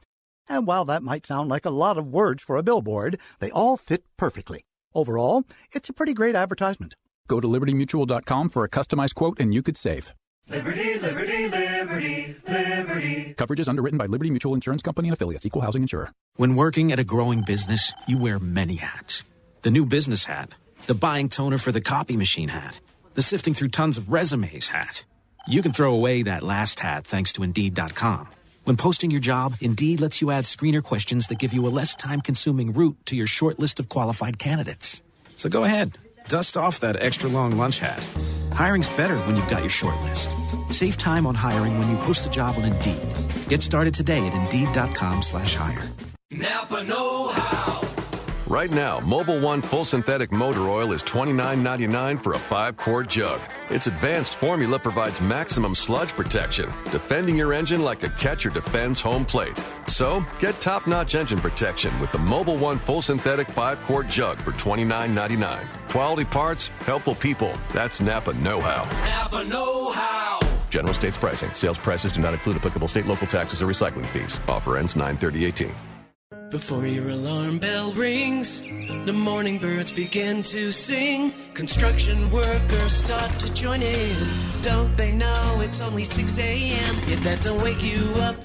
And 0.49 0.69
while 0.69 0.85
that 0.85 1.03
might 1.03 1.27
sound 1.27 1.49
like 1.49 1.67
a 1.67 1.71
lot 1.71 1.99
of 1.99 2.07
words 2.07 2.45
for 2.45 2.57
a 2.57 2.63
billboard, 2.63 3.19
they 3.41 3.51
all 3.51 3.77
fit 3.77 4.05
perfectly. 4.17 4.63
Overall, 4.95 5.45
it's 5.73 5.89
a 5.89 5.93
pretty 5.93 6.15
great 6.15 6.37
advertisement. 6.37 6.95
Go 7.27 7.41
to 7.41 7.49
libertymutual.com 7.49 8.51
for 8.51 8.63
a 8.63 8.69
customized 8.69 9.17
quote 9.17 9.41
and 9.41 9.53
you 9.53 9.63
could 9.63 9.77
save. 9.77 10.15
Liberty, 10.49 10.97
liberty, 11.01 11.49
liberty, 11.49 12.37
liberty. 12.47 13.35
Coverage 13.37 13.59
is 13.59 13.67
underwritten 13.67 13.99
by 13.99 14.07
Liberty 14.07 14.31
Mutual 14.31 14.55
Insurance 14.55 14.81
Company 14.81 15.09
and 15.09 15.13
affiliates, 15.13 15.45
equal 15.45 15.63
housing 15.63 15.83
insurer. 15.83 16.13
When 16.37 16.55
working 16.55 16.93
at 16.93 17.01
a 17.01 17.05
growing 17.05 17.43
business, 17.43 17.93
you 18.07 18.17
wear 18.17 18.39
many 18.39 18.77
hats. 18.77 19.25
The 19.63 19.73
new 19.73 19.85
business 19.85 20.25
hat, 20.25 20.51
the 20.87 20.95
buying 20.95 21.29
toner 21.31 21.59
for 21.59 21.73
the 21.73 21.81
copy 21.81 22.17
machine 22.17 22.51
hat, 22.51 22.81
the 23.15 23.23
sifting 23.23 23.55
through 23.55 23.71
tons 23.71 23.99
of 23.99 24.09
resumes 24.09 24.69
hat. 24.69 25.03
You 25.49 25.63
can 25.63 25.73
throw 25.73 25.93
away 25.93 26.23
that 26.23 26.45
last 26.45 26.79
hat 26.79 27.09
thanks 27.09 27.33
to 27.33 27.43
Indeed.com. 27.43 28.29
When 28.63 28.77
posting 28.77 29.11
your 29.11 29.21
job, 29.21 29.57
Indeed 29.61 30.01
lets 30.01 30.21
you 30.21 30.31
add 30.31 30.45
screener 30.45 30.83
questions 30.83 31.27
that 31.27 31.41
give 31.41 31.53
you 31.55 31.67
a 31.67 31.75
less 31.75 31.97
time 31.97 32.21
consuming 32.21 32.73
route 32.73 32.99
to 33.07 33.17
your 33.17 33.27
short 33.27 33.59
list 33.59 33.81
of 33.81 33.89
qualified 33.89 34.39
candidates. 34.39 35.03
So 35.37 35.49
go 35.49 35.65
ahead, 35.65 35.99
dust 36.29 36.57
off 36.57 36.81
that 36.81 36.97
extra 37.01 37.29
long 37.29 37.57
lunch 37.57 37.81
hat. 37.81 38.07
Hiring's 38.53 38.89
better 38.91 39.19
when 39.21 39.37
you've 39.37 39.49
got 39.49 39.61
your 39.61 39.71
short 39.71 40.01
list. 40.03 40.35
Save 40.71 40.99
time 40.99 41.27
on 41.27 41.35
hiring 41.35 41.79
when 41.79 41.91
you 41.91 41.97
post 41.99 42.27
a 42.27 42.31
job 42.31 42.57
on 42.57 42.65
Indeed. 42.65 43.09
Get 43.49 43.63
started 43.63 43.95
today 43.95 44.27
at 44.27 44.35
Indeed.com 44.35 45.23
slash 45.23 45.55
hire. 45.55 45.89
Napa 46.31 46.83
Know 46.83 47.29
How. 47.29 47.96
Right 48.49 48.71
now, 48.71 49.01
Mobil 49.01 49.41
One 49.41 49.61
Full 49.61 49.85
Synthetic 49.85 50.31
Motor 50.31 50.69
Oil 50.69 50.93
is 50.93 51.03
$29.99 51.03 52.23
for 52.23 52.35
a 52.35 52.39
5 52.39 52.77
quart 52.77 53.09
jug. 53.09 53.41
Its 53.71 53.89
advanced 53.89 54.37
formula 54.37 54.79
provides 54.79 55.21
maximum 55.21 55.75
sludge 55.75 56.11
protection, 56.11 56.73
defending 56.93 57.37
your 57.37 57.53
engine 57.53 57.83
like 57.83 58.05
a 58.05 58.09
catcher 58.11 58.49
defends 58.49 59.01
home 59.01 59.25
plate. 59.25 59.61
So, 59.89 60.25
get 60.39 60.61
top 60.61 60.87
notch 60.87 61.17
engine 61.17 61.41
protection 61.41 61.99
with 61.99 62.13
the 62.13 62.19
Mobil 62.19 62.57
One 62.57 62.79
Full 62.79 63.03
Synthetic 63.03 63.49
5 63.49 63.83
quart 63.83 64.07
jug 64.07 64.39
for 64.39 64.53
$29.99. 64.53 65.67
Quality 65.89 66.25
parts, 66.25 66.69
helpful 66.69 67.17
people. 67.17 67.53
That's 67.73 68.01
Napa 68.01 68.33
Know 68.35 68.61
How. 68.61 68.85
Napa 69.07 69.43
Know 69.43 69.91
How. 69.91 70.39
General 70.71 70.95
States 70.95 71.17
pricing. 71.17 71.53
Sales 71.53 71.79
prices 71.79 72.13
do 72.13 72.21
not 72.21 72.33
include 72.33 72.55
applicable 72.55 72.87
state, 72.87 73.07
local 73.07 73.27
taxes, 73.27 73.61
or 73.61 73.67
recycling 73.67 74.07
fees. 74.07 74.39
Offer 74.47 74.77
ends 74.77 74.95
9 74.95 75.19
18 75.21 75.75
Before 76.51 76.87
your 76.87 77.11
alarm 77.11 77.59
bell 77.59 77.91
rings, 77.93 78.63
the 79.05 79.13
morning 79.13 79.59
birds 79.59 79.93
begin 79.93 80.45
to 80.45 80.71
sing. 80.71 81.33
Construction 81.55 82.31
workers 82.31 82.93
start 82.93 83.31
to 83.41 83.53
join 83.53 83.83
in. 83.83 84.17
Don't 84.63 84.97
they 84.97 85.11
know 85.11 85.61
it's 85.61 85.81
only 85.81 86.05
6 86.05 86.39
a.m.? 86.39 86.95
If 87.09 87.23
that 87.25 87.43
don't 87.43 87.61
wake 87.63 87.83
you 87.83 88.01
up, 88.23 88.37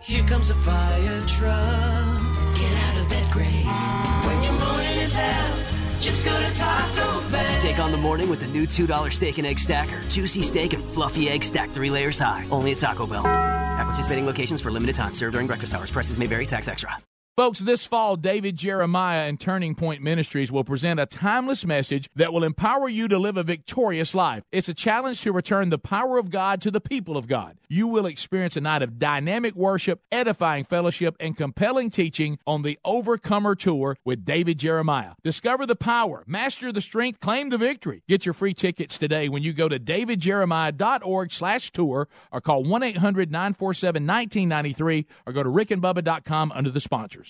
here 0.00 0.24
comes 0.28 0.50
a 0.50 0.54
fire 0.54 1.20
truck. 1.22 2.54
Get 2.54 2.74
out 2.84 3.02
of 3.02 3.08
bed, 3.08 3.32
Gray. 3.32 3.46
When 3.46 4.42
your 4.44 4.52
morning 4.52 4.98
is 5.00 5.14
hell, 5.14 5.58
just 6.00 6.24
go 6.24 6.30
to 6.40 6.54
Taco 6.54 7.28
Bell. 7.28 7.60
Take 7.60 7.80
on 7.80 7.90
the 7.90 7.98
morning 7.98 8.30
with 8.30 8.38
the 8.38 8.46
new 8.46 8.68
$2 8.68 9.12
steak 9.12 9.38
and 9.38 9.46
egg 9.46 9.58
stacker. 9.58 10.00
Juicy 10.08 10.42
steak 10.42 10.74
and 10.74 10.84
fluffy 10.84 11.28
egg 11.28 11.42
stacked 11.42 11.74
three 11.74 11.90
layers 11.90 12.20
high. 12.20 12.46
Only 12.52 12.70
at 12.70 12.78
Taco 12.78 13.04
Bell. 13.04 13.26
At 13.26 13.84
participating 13.84 14.26
locations 14.26 14.60
for 14.60 14.70
limited 14.70 14.94
time. 14.94 15.14
Served 15.14 15.32
during 15.32 15.48
breakfast 15.48 15.74
hours. 15.74 15.90
Prices 15.90 16.16
may 16.18 16.26
vary. 16.26 16.46
Tax 16.46 16.68
extra. 16.68 16.98
Folks, 17.38 17.60
this 17.60 17.86
fall, 17.86 18.16
David 18.16 18.56
Jeremiah 18.56 19.28
and 19.28 19.38
Turning 19.38 19.76
Point 19.76 20.02
Ministries 20.02 20.50
will 20.50 20.64
present 20.64 20.98
a 20.98 21.06
timeless 21.06 21.64
message 21.64 22.10
that 22.16 22.32
will 22.32 22.42
empower 22.42 22.88
you 22.88 23.06
to 23.06 23.16
live 23.16 23.36
a 23.36 23.44
victorious 23.44 24.12
life. 24.12 24.42
It's 24.50 24.68
a 24.68 24.74
challenge 24.74 25.20
to 25.20 25.30
return 25.30 25.68
the 25.68 25.78
power 25.78 26.18
of 26.18 26.32
God 26.32 26.60
to 26.62 26.72
the 26.72 26.80
people 26.80 27.16
of 27.16 27.28
God. 27.28 27.56
You 27.68 27.86
will 27.86 28.06
experience 28.06 28.56
a 28.56 28.60
night 28.60 28.82
of 28.82 28.98
dynamic 28.98 29.54
worship, 29.54 30.00
edifying 30.10 30.64
fellowship, 30.64 31.14
and 31.20 31.36
compelling 31.36 31.90
teaching 31.90 32.40
on 32.44 32.62
the 32.62 32.76
Overcomer 32.84 33.54
Tour 33.54 33.96
with 34.04 34.24
David 34.24 34.58
Jeremiah. 34.58 35.12
Discover 35.22 35.66
the 35.66 35.76
power, 35.76 36.24
master 36.26 36.72
the 36.72 36.80
strength, 36.80 37.20
claim 37.20 37.50
the 37.50 37.58
victory. 37.58 38.02
Get 38.08 38.26
your 38.26 38.32
free 38.32 38.52
tickets 38.52 38.98
today 38.98 39.28
when 39.28 39.44
you 39.44 39.52
go 39.52 39.68
to 39.68 39.78
davidjeremiah.org 39.78 41.30
slash 41.30 41.70
tour 41.70 42.08
or 42.32 42.40
call 42.40 42.64
1-800-947-1993 42.64 45.04
or 45.24 45.32
go 45.32 45.44
to 45.44 45.48
rickandbubba.com 45.48 46.50
under 46.50 46.70
the 46.70 46.80
sponsors. 46.80 47.27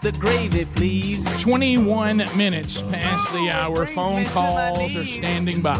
The 0.00 0.12
gravy, 0.12 0.64
please. 0.76 1.42
21 1.42 2.18
minutes 2.36 2.80
past 2.82 3.32
the 3.32 3.50
hour. 3.50 3.86
Phone 3.86 4.24
calls 4.26 4.94
are 4.96 5.04
standing 5.04 5.60
by 5.62 5.74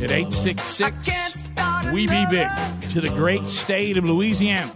at 0.00 0.10
866 0.10 1.54
We 1.92 2.06
Be 2.06 2.26
Big 2.30 2.48
to 2.90 3.00
the 3.00 3.08
great 3.14 3.46
state 3.46 3.96
of 3.96 4.04
Louisiana. 4.04 4.72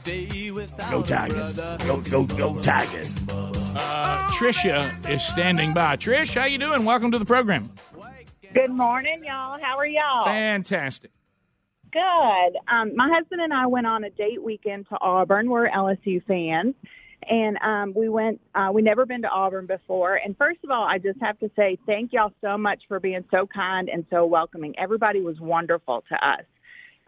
Go 0.91 1.03
Tigers. 1.03 1.55
Go, 1.55 2.01
go, 2.01 2.24
go 2.24 2.61
Tigers. 2.61 3.15
Uh, 3.28 4.28
Trisha 4.31 5.11
is 5.11 5.23
standing 5.23 5.74
by. 5.74 5.97
Trish, 5.97 6.35
how 6.35 6.47
you 6.47 6.59
doing? 6.59 6.85
Welcome 6.85 7.11
to 7.12 7.19
the 7.19 7.24
program. 7.24 7.69
Good 8.55 8.70
morning, 8.70 9.23
y'all. 9.24 9.59
How 9.61 9.77
are 9.77 9.87
y'all? 9.87 10.24
Fantastic. 10.24 11.11
Good. 11.93 12.57
Um, 12.69 12.95
my 12.97 13.09
husband 13.11 13.41
and 13.41 13.53
I 13.53 13.66
went 13.66 13.87
on 13.87 14.05
a 14.05 14.11
date 14.11 14.43
weekend 14.43 14.89
to 14.89 14.99
Auburn. 15.01 15.51
We're 15.51 15.69
LSU 15.69 16.23
fans, 16.24 16.74
and 17.28 17.59
um, 17.59 17.93
we 17.94 18.09
went. 18.09 18.40
Uh, 18.55 18.70
we 18.72 18.82
never 18.82 19.06
been 19.06 19.22
to 19.22 19.30
Auburn 19.30 19.66
before. 19.66 20.16
And 20.16 20.36
first 20.36 20.60
of 20.64 20.70
all, 20.70 20.84
I 20.84 20.98
just 20.98 21.20
have 21.20 21.38
to 21.40 21.51
say 21.56 21.78
thank 21.86 22.12
y'all 22.12 22.32
so 22.40 22.56
much 22.56 22.82
for 22.88 23.01
being 23.01 23.24
so 23.30 23.47
kind 23.47 23.88
and 23.88 24.05
so 24.10 24.24
welcoming. 24.26 24.78
Everybody 24.78 25.20
was 25.20 25.40
wonderful 25.40 26.05
to 26.09 26.26
us. 26.26 26.44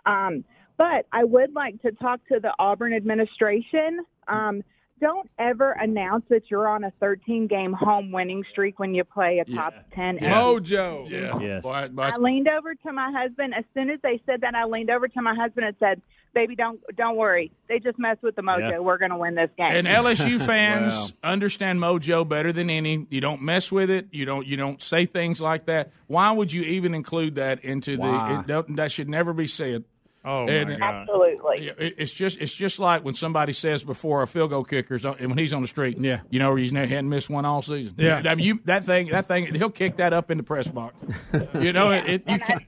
Um, 0.07 0.45
but 0.77 1.07
I 1.13 1.25
would 1.25 1.55
like 1.55 1.81
to 1.83 1.93
talk 1.93 2.21
to 2.29 2.41
the 2.41 2.53
Auburn 2.59 2.93
administration. 2.93 4.01
Um, 4.29 4.63
don't 5.01 5.29
ever 5.39 5.73
announce 5.73 6.25
that 6.29 6.51
you're 6.51 6.69
on 6.69 6.85
a 6.85 6.93
13 7.01 7.47
game 7.47 7.73
home 7.73 8.13
winning 8.13 8.45
streak 8.51 8.79
when 8.79 8.95
you 8.95 9.05
play 9.05 9.39
a 9.39 9.45
top 9.55 9.75
10. 9.95 10.19
Mojo. 10.19 11.09
Yeah. 11.09 11.39
Yes. 11.39 11.65
I 11.67 12.17
leaned 12.17 12.49
over 12.49 12.75
to 12.75 12.93
my 12.93 13.13
husband. 13.13 13.55
As 13.57 13.65
soon 13.75 13.91
as 13.91 14.01
they 14.03 14.21
said 14.27 14.41
that, 14.43 14.55
I 14.55 14.65
leaned 14.65 14.91
over 14.91 15.09
to 15.09 15.23
my 15.23 15.35
husband 15.35 15.67
and 15.67 15.77
said, 15.79 16.01
"Baby, 16.35 16.55
don't 16.57 16.81
don't 16.97 17.17
worry. 17.17 17.51
They 17.69 17.79
just 17.79 17.99
messed 17.99 18.23
with 18.23 18.37
the 18.37 18.43
mojo. 18.43 18.71
Yeah. 18.71 18.79
We're 18.79 18.99
going 18.99 19.11
to 19.11 19.17
win 19.17 19.35
this 19.35 19.51
game." 19.57 19.73
And 19.73 19.87
LSU 19.87 20.41
fans 20.47 21.13
understand 21.23 21.81
Mojo 21.81 22.29
better 22.29 22.53
than 22.53 22.71
any. 22.71 23.07
You 23.11 23.21
don't 23.21 23.43
mess 23.43 23.71
with 23.73 23.91
it. 23.91 24.09
You 24.13 24.25
don't. 24.25 24.47
You 24.47 24.57
don't 24.57 24.81
say 24.81 25.07
things 25.07 25.41
like 25.41 25.67
that. 25.67 25.91
Why 26.07 26.31
would 26.33 26.53
you 26.53 26.63
even 26.63 26.95
include 26.95 27.37
that 27.37 27.65
into 27.65 27.97
Why? 27.97 28.35
the? 28.35 28.41
It, 28.41 28.47
don't- 28.47 28.77
that 28.77 28.93
should 28.93 29.09
never 29.09 29.33
be 29.33 29.47
said. 29.47 29.85
Oh, 30.29 30.47
my 30.47 30.53
And- 30.53 30.79
God. 30.79 30.83
Absolutely. 30.83 31.71
It's 31.79 32.13
just. 32.13 32.39
It's 32.41 32.55
just 32.55 32.79
like 32.79 33.05
when 33.05 33.15
somebody 33.15 33.53
says 33.53 33.85
before 33.85 34.23
a 34.23 34.27
field 34.27 34.51
goal 34.51 34.65
kicker's 34.65 35.05
on, 35.05 35.17
when 35.17 35.39
he's 35.39 35.53
on 35.53 35.63
the 35.63 35.69
street. 35.69 35.99
Yeah. 35.99 36.21
You 36.31 36.39
know, 36.39 36.55
he's 36.55 36.73
never 36.73 36.87
hadn't 36.87 37.09
missed 37.09 37.31
one 37.31 37.45
all 37.45 37.63
season. 37.63 37.95
Yeah. 37.97 38.23
I 38.25 38.35
mean, 38.35 38.45
you 38.47 38.61
that 38.67 38.85
thing. 38.85 39.09
That 39.09 39.27
thing. 39.27 39.55
He'll 39.55 39.71
kick 39.71 39.97
that 39.97 40.13
up 40.13 40.31
in 40.31 40.37
the 40.37 40.45
press 40.45 40.69
box. 40.69 40.95
You 41.59 41.73
know, 41.73 41.91
it, 41.91 42.05
it. 42.07 42.23
You 42.29 42.39
can't. 42.39 42.63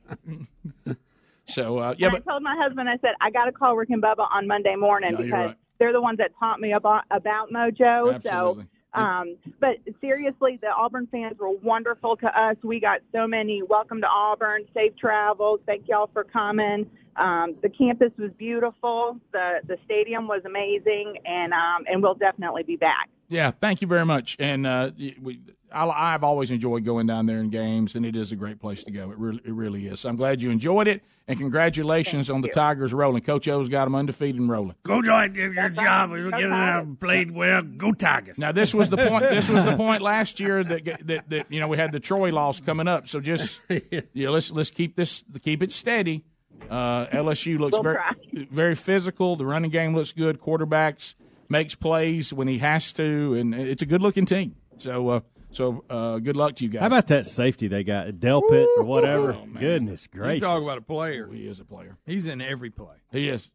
So 1.47 1.79
uh, 1.79 1.95
yeah, 1.99 2.11
but 2.11 2.23
I 2.27 2.31
told 2.31 2.43
my 2.45 2.57
husband, 2.57 2.89
I 2.89 2.97
said, 2.99 3.11
I 3.21 3.31
got 3.31 3.47
to 3.47 3.53
call 3.53 3.75
Rick 3.77 3.91
and 3.91 4.01
Bubba 4.03 4.27
on 4.33 4.47
Monday 4.47 4.77
morning 4.77 5.13
No, 5.13 5.19
because 5.19 5.33
right. 5.33 5.57
they're 5.81 5.93
the 5.93 6.01
ones 6.01 6.19
that 6.19 6.31
taught 6.39 6.61
me 6.61 6.73
about, 6.73 7.03
about 7.11 7.51
Mojo. 7.51 8.15
Absolutely. 8.15 8.65
So, 8.95 9.01
um, 9.01 9.37
but 9.59 9.79
seriously, 10.01 10.59
the 10.63 10.69
Auburn 10.69 11.09
fans 11.11 11.39
were 11.39 11.51
wonderful 11.51 12.17
to 12.19 12.27
us. 12.41 12.57
We 12.63 12.79
got 12.79 13.01
so 13.13 13.27
many 13.27 13.63
welcome 13.63 14.01
to 14.01 14.07
Auburn, 14.07 14.65
safe 14.75 14.97
travels. 14.97 15.61
Thank 15.67 15.89
y'all 15.89 16.09
for 16.13 16.23
coming. 16.25 16.89
Um, 17.17 17.57
the 17.63 17.69
campus 17.69 18.13
was 18.19 18.31
beautiful. 18.39 19.19
The 19.33 19.61
the 19.67 19.77
stadium 19.85 20.29
was 20.29 20.43
amazing, 20.45 21.17
and 21.25 21.53
um, 21.53 21.85
and 21.87 22.03
we'll 22.03 22.15
definitely 22.15 22.63
be 22.63 22.77
back. 22.77 23.09
Yeah, 23.31 23.53
thank 23.53 23.81
you 23.81 23.87
very 23.87 24.05
much. 24.05 24.37
And 24.41 24.67
uh, 24.67 24.91
we, 25.23 25.41
I, 25.73 25.87
I've 25.87 26.25
always 26.25 26.51
enjoyed 26.51 26.85
going 26.85 27.07
down 27.07 27.27
there 27.27 27.39
in 27.39 27.49
games, 27.49 27.95
and 27.95 28.05
it 28.05 28.17
is 28.17 28.33
a 28.33 28.37
great 28.37 28.61
place 28.61 28.83
to 28.83 28.91
go. 28.91 29.13
It 29.13 29.19
really, 29.19 29.41
it 29.45 29.53
really 29.53 29.87
is. 29.87 30.05
I'm 30.05 30.17
glad 30.17 30.43
you 30.43 30.51
enjoyed 30.51 30.89
it, 30.89 31.05
and 31.29 31.39
congratulations 31.39 32.29
on 32.29 32.41
the 32.41 32.49
Tigers 32.49 32.93
rolling. 32.93 33.23
Coach 33.23 33.47
O's 33.47 33.69
got 33.69 33.85
them 33.85 33.95
undefeated 33.95 34.41
and 34.41 34.51
rolling. 34.51 34.75
Go 34.83 35.01
do 35.01 35.17
it. 35.17 35.35
Your 35.37 35.69
job. 35.69 36.11
We'll 36.11 36.31
get 36.33 36.41
it 36.41 36.51
out. 36.51 36.99
Played 36.99 37.31
well. 37.31 37.63
Go 37.63 37.93
Tigers. 37.93 38.37
Now 38.37 38.51
this 38.51 38.75
was 38.75 38.91
the 38.91 38.97
point. 39.09 39.23
This 39.31 39.49
was 39.49 39.65
the 39.65 39.77
point 39.77 40.03
last 40.03 40.41
year 40.41 40.65
that 40.65 41.07
that, 41.07 41.31
that 41.31 41.47
you 41.51 41.61
know 41.61 41.69
we 41.69 41.77
had 41.77 41.93
the 41.93 42.01
Troy 42.01 42.33
loss 42.33 42.59
coming 42.59 42.89
up. 42.89 43.07
So 43.07 43.21
just 43.21 43.61
yeah, 44.13 44.29
let's 44.31 44.51
let's 44.51 44.71
keep 44.71 44.97
this 44.97 45.23
keep 45.41 45.63
it 45.63 45.71
steady. 45.71 46.25
Uh, 46.69 47.07
LSU 47.07 47.59
looks 47.59 47.73
We'll 47.73 47.83
very 47.83 47.95
try. 47.97 48.47
very 48.51 48.75
physical. 48.75 49.37
The 49.37 49.47
running 49.47 49.71
game 49.71 49.95
looks 49.95 50.13
good. 50.13 50.41
Quarterbacks 50.41 51.15
makes 51.49 51.75
plays 51.75 52.33
when 52.33 52.49
he 52.49 52.59
has 52.59 52.93
to, 52.95 53.35
and 53.35 53.55
it's 53.55 53.83
a 53.83 53.87
good 53.87 54.03
looking 54.03 54.27
team. 54.27 54.57
So 54.79 55.09
uh, 55.09 55.21
so 55.53 55.85
uh, 55.91 56.19
good 56.19 56.37
luck 56.37 56.57
to 56.57 56.65
you 56.65 56.71
guys. 56.71 56.81
How 56.81 56.87
about 56.87 57.09
that 57.09 57.27
safety 57.27 57.69
they 57.69 57.83
got, 57.85 58.09
Delpit 58.09 58.67
or 58.77 58.85
whatever? 58.85 59.37
Goodness 59.59 60.07
gracious! 60.07 60.43
You 60.43 60.47
talk 60.47 60.63
about 60.63 60.79
a 60.79 60.83
player. 60.83 61.29
He 61.33 61.47
is 61.47 61.61
a 61.61 61.65
player. 61.65 61.99
He's 62.07 62.27
in 62.27 62.41
every 62.41 62.71
play. 62.71 62.97
He 63.11 63.29
is. 63.29 63.51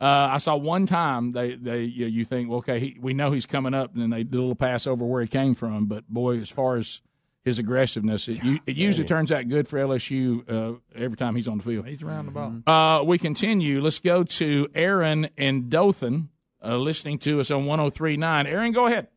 Uh, 0.00 0.30
I 0.32 0.38
saw 0.38 0.54
one 0.54 0.86
time 0.86 1.32
they 1.32 1.56
they 1.56 1.82
you, 1.82 2.02
know, 2.02 2.06
you 2.06 2.24
think 2.24 2.48
well, 2.48 2.58
okay 2.58 2.78
he, 2.78 2.96
we 3.00 3.14
know 3.14 3.32
he's 3.32 3.46
coming 3.46 3.74
up 3.74 3.92
and 3.94 4.00
then 4.02 4.10
they 4.10 4.22
do 4.22 4.38
a 4.38 4.42
little 4.42 4.54
pass 4.54 4.86
over 4.86 5.04
where 5.04 5.20
he 5.20 5.26
came 5.26 5.56
from 5.56 5.86
but 5.86 6.06
boy 6.08 6.38
as 6.38 6.48
far 6.48 6.76
as 6.76 7.02
his 7.48 7.58
aggressiveness 7.58 8.28
it, 8.28 8.38
it 8.66 8.76
usually 8.76 9.06
turns 9.06 9.32
out 9.32 9.48
good 9.48 9.66
for 9.66 9.78
LSU 9.78 10.48
uh, 10.48 10.78
every 10.94 11.16
time 11.16 11.34
he's 11.34 11.48
on 11.48 11.58
the 11.58 11.64
field. 11.64 11.86
He's 11.86 12.02
around 12.02 12.26
the 12.26 12.32
ball. 12.32 12.62
Uh, 12.66 13.02
we 13.02 13.18
continue. 13.18 13.80
Let's 13.80 13.98
go 13.98 14.22
to 14.22 14.68
Aaron 14.74 15.30
and 15.36 15.70
Dothan, 15.70 16.28
uh, 16.64 16.76
listening 16.76 17.18
to 17.20 17.40
us 17.40 17.50
on 17.50 17.64
103.9. 17.64 18.46
Aaron, 18.46 18.72
go 18.72 18.86
ahead. 18.86 19.08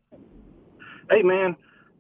Hey, 1.10 1.22
man. 1.24 1.56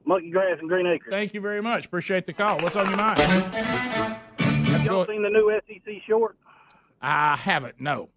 Monkey 0.05 0.31
Grass 0.31 0.57
and 0.59 0.69
Green 0.69 0.87
Acres. 0.87 1.11
Thank 1.11 1.33
you 1.33 1.41
very 1.41 1.61
much. 1.61 1.85
Appreciate 1.85 2.25
the 2.25 2.33
call. 2.33 2.59
What's 2.59 2.75
on 2.75 2.87
your 2.87 2.97
mind? 2.97 3.19
Have 3.19 4.85
y'all 4.85 5.05
seen 5.05 5.21
the 5.21 5.29
new 5.29 5.59
SEC 5.67 5.93
short 6.07 6.37
I 7.01 7.35
haven't. 7.35 7.79
No. 7.79 8.09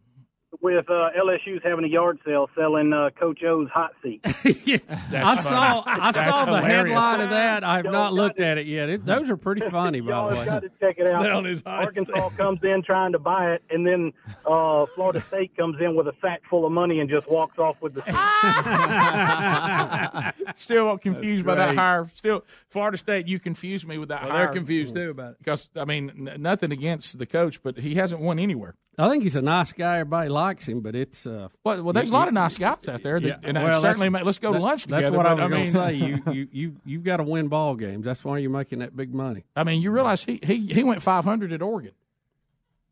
With 0.65 0.89
uh, 0.89 1.11
LSU's 1.15 1.63
having 1.63 1.85
a 1.85 1.89
yard 1.89 2.19
sale 2.25 2.49
selling 2.57 2.91
uh, 2.95 3.11
Coach 3.11 3.45
O's 3.45 3.69
hot 3.69 3.93
seat? 4.03 4.21
I 4.25 5.37
saw 5.37 5.83
I 5.87 6.11
That's 6.11 6.41
saw 6.41 6.47
the 6.47 6.57
hilarious. 6.63 6.97
headline 6.97 7.21
of 7.21 7.31
that. 7.31 7.63
I 7.63 7.77
have 7.77 7.85
Y'all 7.85 7.93
not 7.93 8.05
got 8.07 8.13
looked 8.15 8.41
at 8.41 8.57
it 8.57 8.67
yet. 8.67 8.89
It, 8.89 9.05
those 9.05 9.29
are 9.29 9.37
pretty 9.37 9.61
funny, 9.69 10.01
by 10.01 10.31
the 10.31 10.37
way. 10.39 10.45
got 10.47 10.63
to 10.63 10.71
check 10.81 10.97
it 10.99 11.07
out. 11.07 11.23
Selling 11.23 11.45
his 11.45 11.63
hot 11.63 11.85
Arkansas 11.85 12.31
comes 12.31 12.61
in 12.65 12.83
trying 12.83 13.13
to 13.13 13.19
buy 13.19 13.53
it, 13.53 13.63
and 13.69 13.87
then 13.87 14.11
uh, 14.47 14.87
Florida 14.95 15.21
State 15.21 15.55
comes 15.55 15.77
in 15.83 15.95
with 15.95 16.09
a 16.09 16.15
sack 16.23 16.41
full 16.49 16.65
of 16.65 16.73
money 16.73 16.99
and 17.01 17.11
just 17.11 17.31
walks 17.31 17.59
off 17.59 17.77
with 17.83 17.93
the. 17.95 18.01
Still 20.55 20.97
confused 20.97 21.45
by 21.45 21.57
that 21.57 21.75
hire. 21.75 22.09
Still, 22.15 22.43
Florida 22.71 22.97
State, 22.97 23.29
you 23.29 23.39
confused 23.39 23.87
me 23.87 23.99
with 23.99 24.09
that 24.09 24.23
Well, 24.23 24.31
hire. 24.33 24.47
they're 24.47 24.55
confused 24.55 24.95
too 24.95 25.11
about 25.11 25.33
it. 25.33 25.39
Because 25.39 25.69
I 25.77 25.85
mean, 25.85 26.27
n- 26.29 26.41
nothing 26.41 26.73
against 26.73 27.19
the 27.19 27.27
coach, 27.27 27.63
but 27.63 27.79
he 27.79 27.97
hasn't 27.97 28.23
won 28.23 28.39
anywhere. 28.39 28.77
I 28.97 29.09
think 29.09 29.23
he's 29.25 29.35
a 29.37 29.43
nice 29.43 29.73
guy. 29.73 29.99
Everybody 29.99 30.29
likes 30.29 30.69
him, 30.69 30.81
but 30.81 30.95
it's 30.95 31.27
uh, 31.27 31.49
Well, 31.65 31.83
well, 31.83 31.93
there's 31.93 32.11
a 32.11 32.13
lot 32.13 32.29
of 32.29 32.35
nice 32.35 32.57
guys 32.57 32.87
out 32.87 33.03
there, 33.03 33.19
that, 33.19 33.27
Yeah, 33.27 33.37
and 33.43 33.57
well, 33.59 33.81
certainly 33.81 34.09
that's- 34.09 34.25
let's 34.25 34.39
go 34.39 34.53
to 34.53 34.59
that- 34.59 34.63
lunch 34.63 34.87
That's 34.87 35.07
together. 35.07 35.17
what 35.17 35.27
I 35.27 35.35
was 35.35 35.41
going 35.41 35.53
mean- 35.53 35.67
to 35.67 35.73
say. 35.73 35.95
You 35.95 36.23
you 36.33 36.49
you 36.53 36.77
you've 36.85 37.05
got 37.05 37.17
to 37.17 37.25
win 37.25 37.49
ball 37.49 37.75
games. 37.75 38.05
That's 38.05 38.25
why 38.25 38.39
you're 38.39 38.51
making 38.51 38.79
that 38.79 38.97
big 38.97 39.13
money. 39.13 39.45
I 39.57 39.65
mean, 39.65 39.83
you 39.83 39.91
realize 39.91 40.23
he 40.25 40.39
he, 40.43 40.67
he 40.67 40.85
went 40.85 41.03
500 41.03 41.53
at 41.53 41.61
Oregon. 41.63 41.93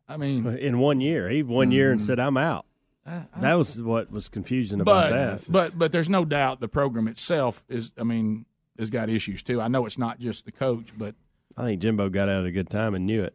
I 0.09 0.17
mean, 0.17 0.47
in 0.47 0.79
one 0.79 1.01
year, 1.01 1.29
he 1.31 1.43
one 1.43 1.71
year 1.71 1.93
and 1.93 2.01
Mhm. 2.01 2.05
said, 2.05 2.19
"I'm 2.19 2.37
out." 2.37 2.67
Uh, 3.07 3.23
that 3.39 3.55
was 3.55 3.81
what 3.81 4.11
was 4.13 4.29
confusing 4.29 4.81
about 4.81 5.11
but 5.11 5.11
that. 5.11 5.45
but 5.53 5.79
but 5.79 5.93
there's 5.93 6.09
no 6.09 6.25
doubt 6.25 6.61
the 6.61 6.69
program 6.69 7.09
itself 7.09 7.65
is. 7.69 7.91
I 7.99 8.03
mean, 8.05 8.45
has 8.79 8.91
got 8.91 9.09
issues 9.09 9.43
too. 9.43 9.61
I 9.61 9.69
know 9.69 9.87
it's 9.87 9.99
not 9.99 10.19
just 10.19 10.45
the 10.45 10.53
coach, 10.53 10.89
but 10.99 11.15
I 11.57 11.65
think 11.65 11.83
Jimbo 11.83 12.09
got 12.11 12.29
out 12.29 12.41
at 12.41 12.47
a 12.47 12.51
good 12.53 12.71
time 12.71 12.95
and 12.95 13.07
knew 13.07 13.23
it. 13.23 13.35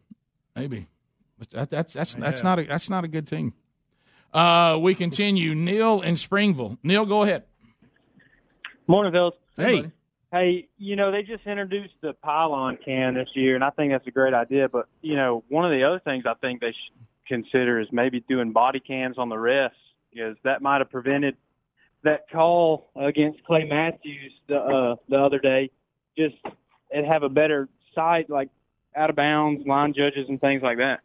maybe 0.56 0.80
But 0.80 0.86
that, 1.50 1.70
that's 1.70 1.92
that's 1.94 2.14
that's 2.14 2.40
Yeah. 2.40 2.48
not 2.48 2.58
a 2.58 2.64
that's 2.64 2.90
not 2.90 3.04
a 3.04 3.08
good 3.08 3.26
team. 3.26 3.54
Uh, 4.32 4.78
we 4.80 4.94
continue. 4.94 5.54
Neil 5.54 6.02
in 6.02 6.16
Springville. 6.16 6.78
Neil, 6.82 7.06
go 7.06 7.22
ahead. 7.22 7.44
Morning, 8.86 9.12
Phils. 9.12 9.32
Hey. 9.56 9.76
buddy. 9.82 9.92
Hey, 10.30 10.68
you 10.76 10.94
know, 10.94 11.10
they 11.10 11.22
just 11.22 11.46
introduced 11.46 11.94
the 12.02 12.12
pylon 12.12 12.76
cam 12.84 13.14
this 13.14 13.30
year, 13.34 13.54
and 13.54 13.64
I 13.64 13.70
think 13.70 13.92
that's 13.92 14.06
a 14.06 14.10
great 14.10 14.34
idea. 14.34 14.68
But, 14.68 14.86
you 15.00 15.16
know, 15.16 15.42
one 15.48 15.64
of 15.64 15.70
the 15.70 15.84
other 15.84 16.00
things 16.00 16.24
I 16.26 16.34
think 16.34 16.60
they 16.60 16.72
should 16.72 16.92
consider 17.26 17.80
is 17.80 17.88
maybe 17.92 18.20
doing 18.20 18.52
body 18.52 18.78
cams 18.80 19.16
on 19.16 19.30
the 19.30 19.36
refs, 19.36 19.70
because 20.12 20.36
that 20.44 20.60
might 20.60 20.78
have 20.82 20.90
prevented 20.90 21.36
that 22.02 22.28
call 22.30 22.90
against 22.94 23.42
Clay 23.44 23.64
Matthews 23.64 24.32
the, 24.48 24.60
uh, 24.60 24.96
the 25.08 25.18
other 25.18 25.38
day. 25.38 25.70
Just 26.16 26.36
and 26.92 27.06
have 27.06 27.22
a 27.22 27.28
better 27.30 27.68
sight, 27.94 28.28
like 28.28 28.50
out 28.94 29.08
of 29.08 29.16
bounds, 29.16 29.66
line 29.66 29.94
judges, 29.94 30.28
and 30.28 30.38
things 30.40 30.62
like 30.62 30.76
that. 30.78 31.00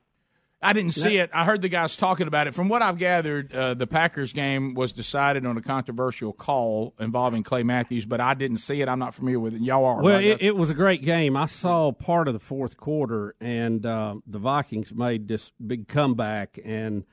I 0.64 0.74
didn't 0.74 0.92
see 0.92 1.18
it. 1.18 1.30
I 1.34 1.44
heard 1.46 1.62
the 1.62 1.70
guys 1.70 1.98
talking 1.98 2.28
about 2.28 2.48
it. 2.48 2.54
From 2.54 2.70
what 2.70 2.82
I've 2.82 2.98
gathered, 2.98 3.54
uh, 3.54 3.74
the 3.74 3.86
Packers 3.86 4.34
game 4.34 4.74
was 4.74 4.94
decided 4.94 5.46
on 5.46 5.58
a 5.58 5.62
controversial 5.62 6.34
call 6.34 6.94
involving 7.00 7.44
Clay 7.44 7.64
Matthews, 7.64 8.06
but 8.06 8.22
I 8.22 8.34
didn't 8.34 8.58
see 8.58 8.82
it. 8.82 8.88
I'm 8.88 9.00
not 9.00 9.14
familiar 9.14 9.40
with 9.40 9.54
it. 9.54 9.62
Y'all 9.62 9.86
are. 9.86 10.02
Well, 10.02 10.16
right? 10.16 10.26
it, 10.26 10.42
it 10.42 10.56
was 10.56 10.70
a 10.70 10.74
great 10.74 11.04
game. 11.04 11.36
I 11.36 11.48
saw 11.48 11.92
part 11.92 12.28
of 12.28 12.34
the 12.34 12.40
fourth 12.40 12.78
quarter, 12.78 13.36
and 13.42 13.86
uh, 13.86 14.16
the 14.26 14.40
Vikings 14.40 14.94
made 14.94 15.28
this 15.28 15.52
big 15.66 15.88
comeback. 15.88 16.58
And 16.64 17.04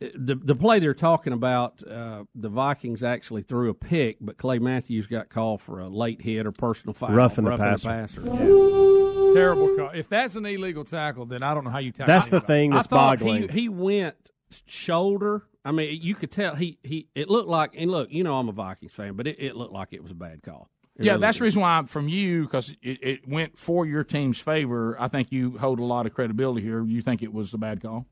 the 0.00 0.34
the 0.34 0.54
play 0.54 0.78
they're 0.78 0.94
talking 0.94 1.32
about, 1.32 1.82
uh, 1.86 2.24
the 2.34 2.48
Vikings 2.48 3.04
actually 3.04 3.42
threw 3.42 3.70
a 3.70 3.74
pick, 3.74 4.18
but 4.20 4.38
Clay 4.38 4.58
Matthews 4.58 5.06
got 5.06 5.28
called 5.28 5.60
for 5.60 5.80
a 5.80 5.88
late 5.88 6.22
hit 6.22 6.46
or 6.46 6.52
personal 6.52 6.94
foul, 6.94 7.10
Roughing 7.10 7.44
the 7.44 7.52
a 7.52 7.58
passer. 7.58 9.03
Terrible 9.34 9.76
call. 9.76 9.90
If 9.90 10.08
that's 10.08 10.36
an 10.36 10.46
illegal 10.46 10.84
tackle, 10.84 11.26
then 11.26 11.42
I 11.42 11.54
don't 11.54 11.64
know 11.64 11.70
how 11.70 11.78
you 11.78 11.92
tackle. 11.92 12.06
That's 12.12 12.28
the 12.28 12.36
anybody. 12.36 12.46
thing 12.46 12.72
I 12.72 12.76
that's 12.76 12.86
thought 12.86 13.18
boggling. 13.18 13.48
he 13.48 13.62
he 13.62 13.68
went 13.68 14.16
shoulder. 14.66 15.42
I 15.64 15.72
mean, 15.72 15.98
you 16.00 16.14
could 16.14 16.30
tell 16.30 16.54
he 16.54 16.78
he. 16.82 17.08
It 17.14 17.28
looked 17.28 17.48
like, 17.48 17.72
and 17.76 17.90
look, 17.90 18.10
you 18.10 18.22
know, 18.24 18.38
I'm 18.38 18.48
a 18.48 18.52
Vikings 18.52 18.92
fan, 18.94 19.14
but 19.14 19.26
it, 19.26 19.36
it 19.38 19.56
looked 19.56 19.72
like 19.72 19.88
it 19.92 20.02
was 20.02 20.10
a 20.10 20.14
bad 20.14 20.42
call. 20.42 20.68
It 20.96 21.04
yeah, 21.06 21.12
really 21.12 21.22
that's 21.22 21.36
did. 21.38 21.40
the 21.40 21.44
reason 21.44 21.62
why 21.62 21.78
I'm 21.78 21.86
from 21.86 22.08
you 22.08 22.44
because 22.44 22.70
it, 22.82 22.98
it 23.02 23.28
went 23.28 23.58
for 23.58 23.84
your 23.84 24.04
team's 24.04 24.40
favor. 24.40 24.96
I 25.00 25.08
think 25.08 25.32
you 25.32 25.58
hold 25.58 25.80
a 25.80 25.84
lot 25.84 26.06
of 26.06 26.14
credibility 26.14 26.62
here. 26.62 26.84
You 26.84 27.02
think 27.02 27.22
it 27.22 27.32
was 27.32 27.50
the 27.50 27.58
bad 27.58 27.82
call? 27.82 28.06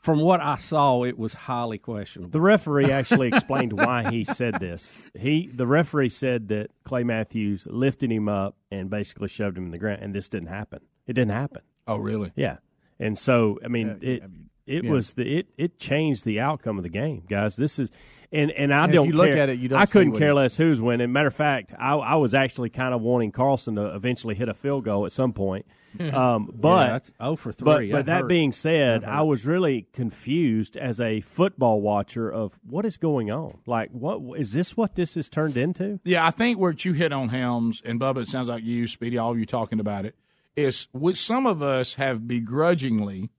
From 0.00 0.20
what 0.20 0.40
I 0.40 0.56
saw, 0.56 1.02
it 1.02 1.18
was 1.18 1.34
highly 1.34 1.78
questionable. 1.78 2.30
The 2.30 2.40
referee 2.40 2.92
actually 2.92 3.28
explained 3.28 3.72
why 3.72 4.10
he 4.10 4.22
said 4.22 4.60
this. 4.60 5.10
He 5.18 5.48
the 5.52 5.66
referee 5.66 6.10
said 6.10 6.48
that 6.48 6.70
Clay 6.84 7.02
Matthews 7.02 7.66
lifted 7.68 8.12
him 8.12 8.28
up 8.28 8.56
and 8.70 8.88
basically 8.88 9.28
shoved 9.28 9.58
him 9.58 9.64
in 9.64 9.70
the 9.72 9.78
ground, 9.78 10.02
and 10.02 10.14
this 10.14 10.28
didn't 10.28 10.48
happen. 10.50 10.80
It 11.08 11.14
didn't 11.14 11.32
happen. 11.32 11.62
Oh, 11.88 11.96
really? 11.96 12.32
Yeah. 12.36 12.58
And 13.00 13.18
so, 13.18 13.58
I 13.64 13.68
mean, 13.68 13.98
it 14.02 14.22
it 14.66 14.84
yeah. 14.84 14.90
was 14.90 15.14
the 15.14 15.38
it 15.38 15.48
it 15.56 15.78
changed 15.78 16.24
the 16.24 16.40
outcome 16.40 16.76
of 16.78 16.84
the 16.84 16.88
game, 16.88 17.24
guys. 17.28 17.56
This 17.56 17.78
is 17.80 17.90
and 18.32 18.50
and 18.52 18.72
I 18.72 18.84
And 18.84 18.92
don't 18.92 19.06
you 19.06 19.12
look 19.14 19.28
care- 19.30 19.38
at 19.38 19.48
it, 19.48 19.58
you 19.58 19.68
don't 19.68 19.80
I 19.80 19.86
couldn't 19.86 20.16
care 20.16 20.32
less 20.34 20.56
who's 20.56 20.80
winning. 20.80 21.12
Matter 21.12 21.28
of 21.28 21.34
fact, 21.34 21.72
I 21.78 21.94
I 21.94 22.14
was 22.16 22.34
actually 22.34 22.70
kind 22.70 22.94
of 22.94 23.02
wanting 23.02 23.32
Carlson 23.32 23.74
to 23.76 23.94
eventually 23.94 24.34
hit 24.36 24.48
a 24.48 24.54
field 24.54 24.84
goal 24.84 25.06
at 25.06 25.12
some 25.12 25.32
point. 25.32 25.66
Um, 26.16 26.50
but 26.54 27.10
Yeah, 27.20 27.26
0 27.26 27.36
for 27.36 27.52
3. 27.52 27.90
but 27.92 28.06
That 28.06 28.20
that 28.22 28.28
being 28.28 28.52
said, 28.52 29.04
I 29.04 29.22
was 29.22 29.44
really 29.46 29.86
confused 29.92 30.76
as 30.76 31.00
a 31.00 31.20
football 31.20 31.80
watcher 31.80 32.30
of 32.32 32.58
what 32.68 32.84
is 32.84 32.96
going 32.96 33.30
on. 33.30 33.58
Like, 33.66 33.90
what 33.90 34.38
is 34.38 34.52
this? 34.52 34.76
What 34.76 34.94
this 34.94 35.14
has 35.14 35.28
turned 35.28 35.56
into? 35.56 36.00
Yeah, 36.04 36.26
I 36.26 36.30
think 36.30 36.58
where 36.58 36.72
you 36.78 36.92
hit 36.92 37.12
on 37.12 37.28
Helms 37.28 37.82
and 37.84 38.00
Bubba, 38.00 38.22
it 38.22 38.28
sounds 38.28 38.48
like 38.48 38.64
you, 38.64 38.86
Speedy, 38.88 39.18
all 39.18 39.32
of 39.32 39.38
you 39.38 39.46
talking 39.46 39.80
about 39.80 40.04
it, 40.04 40.14
is 40.56 40.88
which 40.92 41.18
some 41.18 41.46
of 41.46 41.62
us 41.62 41.94
have 41.94 42.26
begrudgingly 42.26 43.30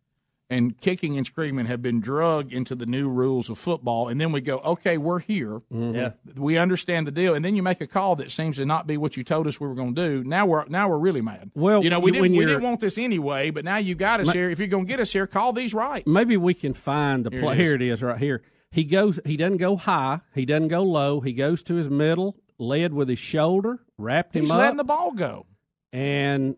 and 0.50 0.80
kicking 0.80 1.18
and 1.18 1.26
screaming 1.26 1.66
have 1.66 1.82
been 1.82 2.00
drugged 2.00 2.54
into 2.54 2.74
the 2.74 2.86
new 2.86 3.10
rules 3.10 3.50
of 3.50 3.58
football, 3.58 4.08
and 4.08 4.20
then 4.22 4.32
we 4.32 4.40
go, 4.40 4.60
okay, 4.60 4.98
we're 4.98 5.20
here, 5.20 5.60
mm-hmm. 5.72 5.94
Yeah. 5.94 6.12
we 6.36 6.58
understand 6.58 7.06
the 7.06 7.12
deal, 7.12 7.34
and 7.36 7.44
then 7.44 7.56
you 7.56 7.64
make 7.64 7.82
a 7.82 7.88
call 7.88 8.16
that 8.18 8.32
seems 8.32 8.56
to 8.58 8.66
not 8.66 8.88
be 8.88 8.96
what 8.98 9.18
you 9.18 9.24
told 9.24 9.48
us 9.48 9.60
we 9.60 9.68
were 9.68 9.76
going 9.76 9.94
to 9.96 10.08
do. 10.10 10.24
Now 10.24 10.46
we're 10.46 10.66
now 10.68 10.88
we're 10.90 11.00
really 11.00 11.22
mad. 11.22 11.52
Well, 11.54 11.84
you 11.84 11.90
know, 11.90 12.00
we 12.00 12.12
didn't 12.12 12.32
we 12.32 12.46
didn't 12.46 12.64
want 12.64 12.80
this 12.80 12.98
anyway, 12.98 13.50
but 13.50 13.66
now 13.66 13.78
you 13.78 13.96
got 13.96 14.22
us 14.22 14.28
Ma- 14.28 14.34
here. 14.34 14.50
If 14.50 14.60
you're 14.60 14.68
going 14.68 14.86
to 14.86 14.90
get 14.90 15.00
us 15.00 15.12
here, 15.12 15.28
call 15.28 15.52
these 15.54 15.74
right. 15.74 16.06
Maybe 16.08 16.38
we 16.38 16.54
can 16.54 16.74
find 16.74 17.26
the 17.26 17.32
play. 17.32 17.56
Here 17.56 17.76
it 17.76 17.82
is, 17.82 18.02
right 18.02 18.18
here. 18.18 18.42
He 18.72 18.84
goes. 18.84 19.20
He 19.26 19.38
doesn't 19.38 19.58
go 19.58 19.76
high. 19.76 20.22
He 20.34 20.46
doesn't 20.46 20.68
go 20.70 20.84
low. 20.84 21.20
He 21.22 21.34
goes 21.34 21.64
to 21.64 21.76
his 21.76 21.90
middle, 21.90 22.38
led 22.58 22.94
with 22.94 23.10
his 23.10 23.20
shoulder, 23.20 23.80
wrapped 23.98 24.36
him 24.36 24.44
He's 24.44 24.52
up, 24.52 24.58
letting 24.58 24.78
the 24.78 24.84
ball 24.84 25.12
go. 25.12 25.46
and 25.94 26.56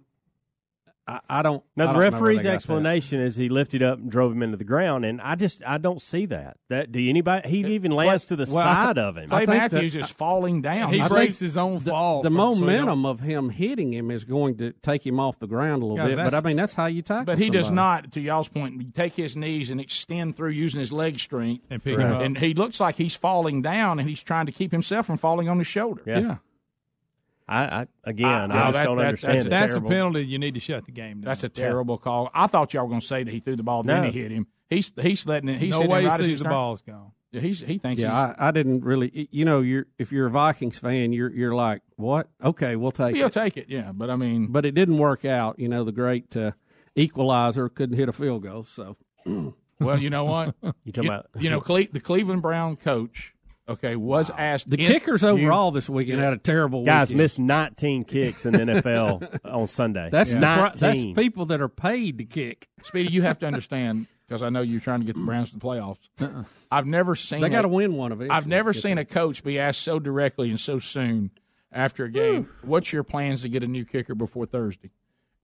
I, 1.09 1.39
I 1.39 1.41
don't. 1.41 1.63
I 1.63 1.63
Now 1.75 1.85
don't 1.85 1.93
the 1.93 1.93
know 1.93 1.99
referee's 1.99 2.37
they 2.39 2.43
got 2.43 2.49
that. 2.49 2.55
explanation 2.55 3.19
is 3.19 3.35
he 3.35 3.49
lifted 3.49 3.81
up 3.81 3.97
and 3.99 4.11
drove 4.11 4.31
him 4.31 4.43
into 4.43 4.57
the 4.57 4.63
ground, 4.63 5.05
and 5.05 5.19
I 5.21 5.35
just 5.35 5.63
I 5.65 5.77
don't 5.77 6.01
see 6.01 6.25
that. 6.27 6.57
That 6.69 6.91
do 6.91 7.09
anybody? 7.09 7.49
He 7.49 7.65
even 7.73 7.91
lands 7.91 8.27
to 8.27 8.35
the 8.35 8.43
well, 8.53 8.63
side 8.63 8.95
th- 8.95 9.03
of 9.03 9.17
him. 9.17 9.29
Clay 9.29 9.45
think 9.45 9.57
Matthews 9.61 9.93
that- 9.93 9.99
is 9.99 10.09
falling 10.11 10.61
down. 10.61 10.93
He 10.93 11.01
I 11.01 11.07
breaks 11.07 11.39
his 11.39 11.57
own 11.57 11.79
the, 11.79 11.89
fall. 11.91 12.21
The 12.21 12.29
from- 12.29 12.37
so 12.37 12.55
momentum 12.61 13.05
of 13.05 13.21
him 13.21 13.49
hitting 13.49 13.93
him 13.93 14.11
is 14.11 14.23
going 14.23 14.57
to 14.57 14.71
take 14.71 15.05
him 15.05 15.19
off 15.19 15.39
the 15.39 15.47
ground 15.47 15.81
a 15.81 15.85
little 15.85 15.97
Guys, 15.97 16.15
bit. 16.15 16.23
But 16.31 16.33
I 16.33 16.41
mean, 16.47 16.57
that's 16.57 16.75
how 16.75 16.85
you 16.85 17.01
tackle. 17.01 17.25
But 17.25 17.37
he 17.39 17.49
does 17.49 17.71
not, 17.71 18.11
to 18.13 18.21
y'all's 18.21 18.47
point, 18.49 18.93
take 18.93 19.15
his 19.15 19.35
knees 19.35 19.69
and 19.71 19.81
extend 19.81 20.35
through 20.35 20.51
using 20.51 20.79
his 20.79 20.91
leg 20.93 21.19
strength. 21.19 21.65
And 21.69 21.83
pick 21.83 21.97
him 21.97 22.11
up. 22.11 22.21
And 22.21 22.37
he 22.37 22.53
looks 22.53 22.79
like 22.79 22.95
he's 22.95 23.15
falling 23.15 23.61
down, 23.61 23.99
and 23.99 24.07
he's 24.07 24.21
trying 24.21 24.45
to 24.45 24.51
keep 24.51 24.71
himself 24.71 25.07
from 25.07 25.17
falling 25.17 25.49
on 25.49 25.57
his 25.57 25.67
shoulder. 25.67 26.03
Yeah. 26.05 26.37
I, 27.49 27.81
I 27.81 27.85
again, 28.03 28.27
I- 28.27 28.43
I, 28.43 28.47
just 28.67 28.73
that- 28.73 28.83
don't 28.85 28.97
that- 28.97 29.05
understand 29.07 29.33
that's 29.35 29.45
it. 29.45 29.49
That's 29.49 29.71
terrible. 29.73 29.87
a 29.87 29.91
penalty. 29.91 30.25
You 30.25 30.39
need 30.39 30.53
to 30.53 30.59
shut 30.59 30.85
the 30.85 30.91
game 30.91 31.21
down. 31.21 31.25
That's 31.29 31.43
a 31.43 31.49
terrible 31.49 31.97
call. 31.97 32.29
I 32.33 32.47
thought 32.47 32.73
y'all 32.73 32.83
were 32.83 32.89
going 32.89 33.01
to 33.01 33.05
say 33.07 33.23
that 33.23 33.31
he 33.31 33.39
threw 33.39 33.55
the 33.55 33.63
ball, 33.63 33.83
then 33.83 34.03
he 34.05 34.11
hit 34.11 34.31
him. 34.31 34.47
He's 34.69 34.91
he's 35.01 35.25
letting 35.25 35.49
it. 35.49 35.59
He's 35.59 35.71
no 35.71 35.79
way 35.87 35.99
it 35.99 36.01
he 36.01 36.07
right 36.07 36.19
as 36.19 36.25
sees 36.27 36.37
the 36.37 36.43
turn- 36.45 36.53
ball's 36.53 36.81
gone. 36.81 37.11
Yeah, 37.31 37.41
he's, 37.41 37.59
he 37.59 37.77
thinks 37.77 38.01
he's. 38.01 38.09
Yeah, 38.09 38.33
I, 38.39 38.47
I 38.47 38.51
didn't 38.51 38.83
really. 38.83 39.27
You 39.31 39.45
know, 39.45 39.61
you're 39.61 39.85
if 39.99 40.11
you're 40.11 40.25
a 40.27 40.31
Vikings 40.31 40.79
fan, 40.79 41.11
you're 41.13 41.31
you're 41.31 41.53
like, 41.53 41.81
what? 41.95 42.27
Okay, 42.43 42.75
we'll 42.75 42.91
take 42.91 43.15
he'll 43.15 43.27
it. 43.27 43.33
take 43.33 43.55
it. 43.57 43.65
Yeah, 43.69 43.91
but 43.93 44.09
I 44.09 44.15
mean, 44.15 44.47
But 44.51 44.65
it 44.65 44.71
didn't 44.73 44.97
work 44.97 45.25
out. 45.25 45.59
You 45.59 45.69
know, 45.69 45.83
the 45.83 45.91
great 45.91 46.35
uh, 46.37 46.51
equalizer 46.95 47.69
couldn't 47.69 47.97
hit 47.97 48.09
a 48.09 48.13
field 48.13 48.43
goal. 48.43 48.63
So 48.63 48.97
well, 49.79 49.97
you 49.99 50.09
know 50.09 50.25
what? 50.25 50.55
You 50.85 50.91
talking 50.91 51.09
about- 51.09 51.27
you 51.39 51.49
know, 51.49 51.61
Cle- 51.67 51.87
the 51.91 51.99
Cleveland 51.99 52.41
Brown 52.41 52.75
coach. 52.75 53.33
Okay, 53.69 53.95
was 53.95 54.31
asked 54.31 54.69
the 54.69 54.83
in- 54.83 54.91
kickers 54.91 55.23
overall 55.23 55.69
this 55.71 55.87
weekend 55.89 56.19
had 56.19 56.33
a 56.33 56.37
terrible 56.37 56.83
Guys 56.85 57.09
weekend. 57.09 57.17
missed 57.19 57.39
19 57.39 58.03
kicks 58.03 58.45
in 58.45 58.53
the 58.53 58.59
NFL 58.59 59.39
on 59.45 59.67
Sunday. 59.67 60.09
That's 60.11 60.33
the 60.33 60.39
pro- 60.39 60.63
19. 60.63 60.79
that's 60.79 61.19
people 61.23 61.45
that 61.47 61.61
are 61.61 61.69
paid 61.69 62.17
to 62.17 62.25
kick. 62.25 62.67
Speedy, 62.83 63.11
you 63.13 63.21
have 63.21 63.37
to 63.39 63.45
understand 63.47 64.07
because 64.27 64.41
I 64.41 64.49
know 64.49 64.61
you're 64.61 64.79
trying 64.79 65.01
to 65.01 65.05
get 65.05 65.15
the 65.15 65.23
Browns 65.23 65.51
to 65.51 65.55
the 65.59 65.61
playoffs. 65.61 66.09
Uh-uh. 66.19 66.43
I've 66.71 66.87
never 66.87 67.15
seen. 67.15 67.41
They 67.41 67.49
got 67.49 67.61
to 67.61 67.67
win 67.67 67.93
one 67.93 68.11
of 68.11 68.21
it. 68.21 68.31
I've 68.31 68.47
never 68.47 68.73
seen 68.73 68.97
a 68.97 69.05
coach 69.05 69.43
be 69.43 69.59
asked 69.59 69.81
so 69.81 69.99
directly 69.99 70.49
and 70.49 70.59
so 70.59 70.79
soon 70.79 71.31
after 71.71 72.05
a 72.05 72.11
game, 72.11 72.49
"What's 72.63 72.91
your 72.91 73.03
plans 73.03 73.43
to 73.43 73.49
get 73.49 73.61
a 73.63 73.67
new 73.67 73.85
kicker 73.85 74.15
before 74.15 74.45
Thursday?" 74.47 74.89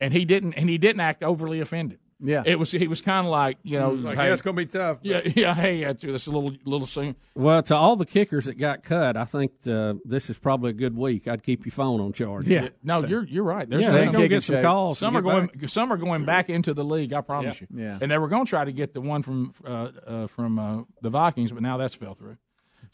And 0.02 0.14
he 0.14 0.26
didn't. 0.26 0.54
And 0.54 0.68
he 0.70 0.78
didn't 0.78 1.00
act 1.02 1.24
overly 1.24 1.60
offended. 1.60 2.00
Yeah. 2.22 2.44
it 2.46 2.58
was. 2.58 2.72
He 2.72 2.88
was 2.88 3.02
kind 3.02 3.26
of 3.28 3.32
like 3.32 3.58
you 3.64 3.78
know, 3.80 3.92
Like, 3.92 4.18
hey, 4.18 4.28
yeah, 4.28 4.34
it's 4.34 4.42
going 4.42 4.56
to 4.56 4.62
be 4.62 4.66
tough. 4.66 5.00
but- 5.04 5.06
yeah, 5.06 5.22
yeah. 5.36 5.54
Hey, 5.54 5.84
that's 5.84 6.02
that's 6.04 6.28
a 6.28 6.32
little 6.32 6.56
little 6.66 6.88
soon. 6.88 7.16
Well, 7.36 7.62
to 7.64 7.76
all 7.76 7.96
the 7.96 8.06
kickers 8.06 8.46
that 8.46 8.56
got 8.58 8.84
cut, 8.84 9.18
I 9.18 9.26
think 9.26 9.52
uh, 9.68 9.96
this 10.06 10.30
is 10.30 10.38
probably 10.38 10.70
a 10.70 10.74
good 10.74 10.96
week. 10.96 11.28
I'd 11.28 11.44
keep 11.44 11.66
your 11.66 11.72
phone 11.74 12.00
on 12.00 12.14
charge. 12.14 12.48
Yeah. 12.48 12.70
No, 12.84 13.04
you're 13.06 13.26
you're 13.26 13.44
right. 13.44 13.70
There's 13.70 13.82
yeah, 13.82 13.88
no- 13.88 13.94
they're 13.94 14.04
some, 14.06 14.14
going 14.14 14.22
to 14.24 14.28
kicking 14.30 14.36
get 14.38 14.44
some 14.44 14.56
shape. 14.58 14.64
calls. 14.64 15.00
some 15.00 15.18
are 15.18 15.22
going. 15.22 15.48
back. 15.48 15.70
Some 15.70 15.92
are 15.92 15.98
going 15.98 16.26
back 16.26 16.50
into 16.50 16.74
the 16.74 16.86
league. 16.86 17.12
I 17.14 17.22
promise 17.22 17.60
you. 17.62 17.68
Yeah. 17.74 17.98
And 18.02 18.10
they 18.10 18.18
were 18.18 18.28
going 18.30 18.46
to 18.46 18.50
try 18.50 18.64
to 18.66 18.72
get 18.72 18.94
the 18.94 19.02
one 19.02 19.22
from 19.22 19.54
uh, 19.66 19.90
uh, 20.08 20.28
from 20.28 20.58
uh, 20.60 20.84
the 21.02 21.10
Vikings, 21.10 21.52
but 21.52 21.62
now 21.62 21.78
that's 21.78 21.96
fell 21.96 22.14
through. 22.14 22.38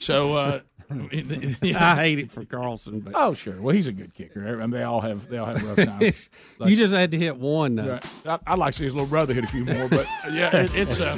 So 0.02 0.36
uh, 0.36 0.60
I 0.92 1.96
hate 1.96 2.20
it 2.20 2.32
for 2.32 2.44
Carlson, 2.44 3.00
but 3.02 3.14
Oh, 3.16 3.34
sure. 3.34 3.62
Well, 3.62 3.74
he's 3.76 3.88
a 3.88 3.92
good 3.92 4.14
kicker. 4.14 4.58
I 4.58 4.62
mean, 4.62 4.72
they 4.72 4.84
all 4.84 5.02
have 5.02 5.30
they 5.30 5.38
all 5.38 5.46
have 5.46 5.64
rough 5.64 5.88
times. 6.00 6.30
you 6.60 6.76
just 6.76 6.94
had 6.94 7.12
to 7.12 7.18
hit 7.18 7.38
one. 7.38 7.76
Though. 7.76 7.88
Right. 7.88 8.06
I, 8.28 8.40
I'd 8.48 8.60
like 8.60 8.74
to 8.74 8.80
see 8.80 8.84
his 8.86 8.94
little 8.94 9.08
brother 9.08 9.34
hit 9.34 9.44
a 9.44 9.48
few 9.48 9.64
more, 9.64 9.88
but 9.88 10.08
yeah, 10.32 10.64
it, 10.64 10.72
it's 10.76 11.00
uh, 11.00 11.16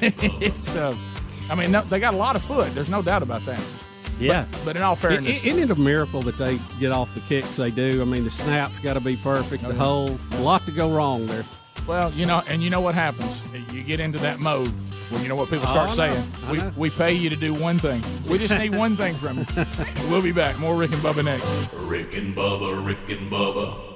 it's. 0.00 0.74
Uh, 0.74 0.96
I 1.50 1.54
mean, 1.54 1.70
no, 1.70 1.82
they 1.82 2.00
got 2.00 2.14
a 2.14 2.16
lot 2.16 2.36
of 2.36 2.42
foot. 2.42 2.74
There's 2.74 2.88
no 2.88 3.02
doubt 3.02 3.22
about 3.22 3.44
that. 3.44 3.62
Yeah. 4.18 4.46
But, 4.50 4.62
but 4.64 4.76
in 4.76 4.82
all 4.82 4.96
fairness, 4.96 5.44
Isn't 5.44 5.62
it 5.62 5.70
a 5.70 5.78
miracle 5.78 6.22
that 6.22 6.36
they 6.38 6.58
get 6.80 6.90
off 6.90 7.12
the 7.14 7.20
kicks 7.20 7.56
they 7.56 7.70
do? 7.70 8.00
I 8.00 8.04
mean, 8.06 8.24
the 8.24 8.30
snap's 8.30 8.78
got 8.78 8.94
to 8.94 9.00
be 9.00 9.16
perfect. 9.16 9.62
The 9.64 9.74
whole 9.74 10.16
a 10.32 10.40
lot 10.40 10.62
to 10.62 10.70
go 10.72 10.90
wrong 10.94 11.26
there. 11.26 11.44
Well, 11.86 12.10
you 12.12 12.24
know, 12.26 12.42
and 12.48 12.62
you 12.62 12.70
know 12.70 12.80
what 12.80 12.94
happens? 12.94 13.42
You 13.72 13.82
get 13.82 14.00
into 14.00 14.18
that 14.20 14.40
mode 14.40 14.68
when 15.10 15.22
you 15.22 15.28
know 15.28 15.36
what 15.36 15.50
people 15.50 15.66
start 15.66 15.90
Oh, 15.90 15.94
saying. 15.94 16.24
We, 16.50 16.60
we 16.76 16.90
pay 16.90 17.12
you 17.12 17.28
to 17.30 17.36
do 17.36 17.52
one 17.54 17.78
thing. 17.78 18.02
We 18.28 18.38
just 18.38 18.56
need 18.58 18.74
one 18.74 18.96
thing 18.96 19.14
from 19.14 19.38
you. 19.38 19.46
We'll 20.10 20.22
be 20.22 20.32
back. 20.32 20.58
More 20.58 20.76
Rick 20.76 20.92
and 20.92 21.02
Bubba 21.02 21.24
next. 21.24 21.46
Rick 21.74 22.14
and 22.14 22.34
Bubba, 22.34 22.84
Rick 22.84 23.08
and 23.10 23.30
Bubba. 23.30 23.93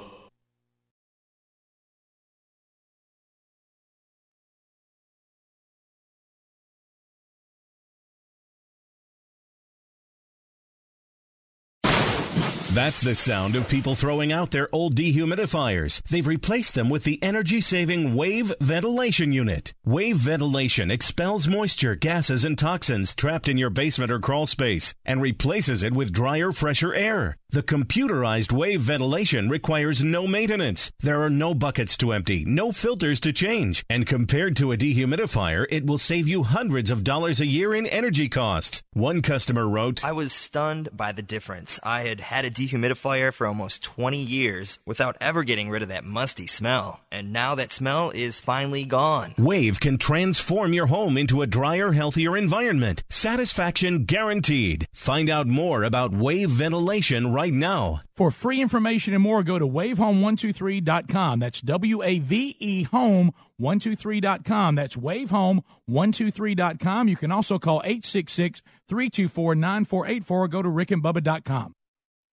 That's 12.78 13.00
the 13.00 13.16
sound 13.16 13.56
of 13.56 13.68
people 13.68 13.96
throwing 13.96 14.30
out 14.30 14.52
their 14.52 14.68
old 14.70 14.94
dehumidifiers. 14.94 16.00
They've 16.04 16.24
replaced 16.24 16.76
them 16.76 16.88
with 16.88 17.02
the 17.02 17.20
energy 17.24 17.60
saving 17.60 18.14
Wave 18.14 18.52
Ventilation 18.60 19.32
Unit. 19.32 19.74
Wave 19.84 20.18
Ventilation 20.18 20.88
expels 20.88 21.48
moisture, 21.48 21.96
gases, 21.96 22.44
and 22.44 22.56
toxins 22.56 23.16
trapped 23.16 23.48
in 23.48 23.58
your 23.58 23.70
basement 23.70 24.12
or 24.12 24.20
crawl 24.20 24.46
space 24.46 24.94
and 25.04 25.20
replaces 25.20 25.82
it 25.82 25.92
with 25.92 26.12
drier, 26.12 26.52
fresher 26.52 26.94
air. 26.94 27.36
The 27.50 27.62
computerized 27.62 28.52
Wave 28.52 28.82
Ventilation 28.82 29.48
requires 29.48 30.04
no 30.04 30.28
maintenance. 30.28 30.92
There 31.00 31.22
are 31.22 31.30
no 31.30 31.54
buckets 31.54 31.96
to 31.96 32.12
empty, 32.12 32.44
no 32.44 32.70
filters 32.72 33.18
to 33.20 33.32
change, 33.32 33.84
and 33.88 34.06
compared 34.06 34.54
to 34.58 34.70
a 34.70 34.76
dehumidifier, 34.76 35.66
it 35.70 35.86
will 35.86 35.98
save 35.98 36.28
you 36.28 36.42
hundreds 36.42 36.90
of 36.90 37.02
dollars 37.04 37.40
a 37.40 37.46
year 37.46 37.74
in 37.74 37.86
energy 37.86 38.28
costs. 38.28 38.82
One 38.92 39.22
customer 39.22 39.66
wrote, 39.66 40.04
I 40.04 40.12
was 40.12 40.32
stunned 40.32 40.90
by 40.92 41.12
the 41.12 41.22
difference. 41.22 41.80
I 41.82 42.02
had 42.02 42.20
had 42.20 42.44
a 42.44 42.50
dehumidifier 42.50 42.67
for 42.68 43.46
almost 43.46 43.84
20 43.84 44.18
years 44.18 44.78
without 44.84 45.16
ever 45.20 45.44
getting 45.44 45.70
rid 45.70 45.82
of 45.82 45.88
that 45.88 46.04
musty 46.04 46.46
smell, 46.46 47.00
and 47.10 47.32
now 47.32 47.54
that 47.54 47.72
smell 47.72 48.10
is 48.10 48.40
finally 48.40 48.84
gone. 48.84 49.34
Wave 49.38 49.80
can 49.80 49.98
transform 49.98 50.72
your 50.72 50.86
home 50.86 51.16
into 51.16 51.42
a 51.42 51.46
drier, 51.46 51.92
healthier 51.92 52.36
environment. 52.36 53.04
Satisfaction 53.08 54.04
guaranteed. 54.04 54.86
Find 54.92 55.30
out 55.30 55.46
more 55.46 55.84
about 55.84 56.12
Wave 56.12 56.50
Ventilation 56.50 57.32
right 57.32 57.52
now. 57.52 58.02
For 58.18 58.30
free 58.32 58.60
information 58.60 59.14
and 59.14 59.22
more, 59.22 59.44
go 59.44 59.60
to 59.60 59.66
wavehome123.com. 59.66 61.38
That's 61.38 61.60
W 61.60 62.02
A 62.02 62.18
V 62.18 62.56
E 62.58 62.84
home123.com. 62.86 64.74
That's 64.74 64.96
wavehome123.com. 64.96 67.08
You 67.08 67.16
can 67.16 67.30
also 67.30 67.60
call 67.60 67.80
866 67.84 68.62
324 68.88 69.54
9484 69.54 70.36
or 70.36 70.48
go 70.48 70.62
to 70.62 70.68
rickandbubba.com. 70.68 71.74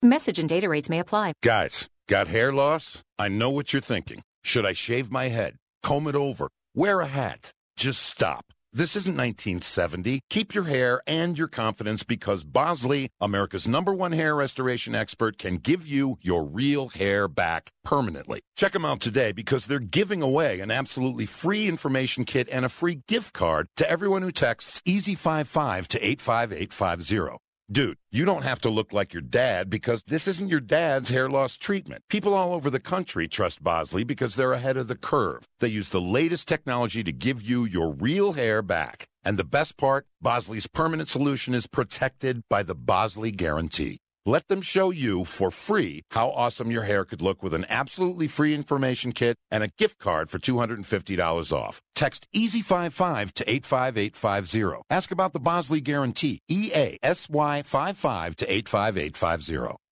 Message 0.02 0.38
and 0.38 0.48
data 0.48 0.68
rates 0.68 0.90
may 0.90 0.98
apply. 0.98 1.32
Guys, 1.42 1.88
got 2.08 2.28
hair 2.28 2.52
loss? 2.52 3.02
I 3.18 3.28
know 3.28 3.48
what 3.48 3.72
you're 3.72 3.80
thinking. 3.82 4.22
Should 4.44 4.66
I 4.66 4.72
shave 4.72 5.10
my 5.10 5.28
head? 5.28 5.56
Comb 5.82 6.06
it 6.06 6.14
over? 6.14 6.48
Wear 6.74 7.00
a 7.00 7.06
hat? 7.06 7.50
Just 7.76 8.02
stop. 8.02 8.44
This 8.74 8.94
isn't 8.94 9.16
1970. 9.16 10.20
Keep 10.28 10.54
your 10.54 10.64
hair 10.64 11.00
and 11.06 11.38
your 11.38 11.48
confidence 11.48 12.02
because 12.02 12.44
Bosley, 12.44 13.08
America's 13.22 13.66
number 13.66 13.94
one 13.94 14.12
hair 14.12 14.36
restoration 14.36 14.94
expert, 14.94 15.38
can 15.38 15.56
give 15.56 15.86
you 15.86 16.18
your 16.20 16.44
real 16.44 16.88
hair 16.88 17.26
back 17.26 17.70
permanently. 17.82 18.40
Check 18.54 18.74
them 18.74 18.84
out 18.84 19.00
today 19.00 19.32
because 19.32 19.66
they're 19.66 19.78
giving 19.78 20.20
away 20.20 20.60
an 20.60 20.70
absolutely 20.70 21.24
free 21.24 21.68
information 21.68 22.26
kit 22.26 22.50
and 22.52 22.66
a 22.66 22.68
free 22.68 23.00
gift 23.08 23.32
card 23.32 23.68
to 23.76 23.90
everyone 23.90 24.20
who 24.20 24.30
texts 24.30 24.82
EASY55 24.86 25.86
to 25.86 26.06
85850. 26.06 27.38
Dude, 27.68 27.98
you 28.12 28.24
don't 28.24 28.44
have 28.44 28.60
to 28.60 28.70
look 28.70 28.92
like 28.92 29.12
your 29.12 29.22
dad 29.22 29.68
because 29.68 30.04
this 30.06 30.28
isn't 30.28 30.48
your 30.48 30.60
dad's 30.60 31.08
hair 31.08 31.28
loss 31.28 31.56
treatment. 31.56 32.04
People 32.08 32.32
all 32.32 32.54
over 32.54 32.70
the 32.70 32.78
country 32.78 33.26
trust 33.26 33.60
Bosley 33.60 34.04
because 34.04 34.36
they're 34.36 34.52
ahead 34.52 34.76
of 34.76 34.86
the 34.86 34.94
curve. 34.94 35.48
They 35.58 35.66
use 35.68 35.88
the 35.88 36.00
latest 36.00 36.46
technology 36.46 37.02
to 37.02 37.12
give 37.12 37.42
you 37.42 37.64
your 37.64 37.90
real 37.90 38.34
hair 38.34 38.62
back. 38.62 39.06
And 39.24 39.36
the 39.36 39.42
best 39.42 39.76
part, 39.76 40.06
Bosley's 40.20 40.68
permanent 40.68 41.08
solution 41.08 41.54
is 41.54 41.66
protected 41.66 42.42
by 42.48 42.62
the 42.62 42.76
Bosley 42.76 43.32
Guarantee. 43.32 43.98
Let 44.28 44.48
them 44.48 44.60
show 44.60 44.90
you 44.90 45.24
for 45.24 45.52
free 45.52 46.02
how 46.10 46.30
awesome 46.30 46.68
your 46.68 46.82
hair 46.82 47.04
could 47.04 47.22
look 47.22 47.44
with 47.44 47.54
an 47.54 47.64
absolutely 47.68 48.26
free 48.26 48.54
information 48.54 49.12
kit 49.12 49.36
and 49.52 49.62
a 49.62 49.68
gift 49.78 50.00
card 50.00 50.30
for 50.30 50.40
$250 50.40 51.52
off. 51.52 51.80
Text 51.94 52.26
EASY55 52.34 53.30
to 53.34 53.48
85850. 53.48 54.82
Ask 54.90 55.12
about 55.12 55.32
the 55.32 55.38
Bosley 55.38 55.80
Guarantee. 55.80 56.40
E 56.48 56.72
EASY55 56.74 58.34
to 58.34 58.52
85850. 58.52 59.85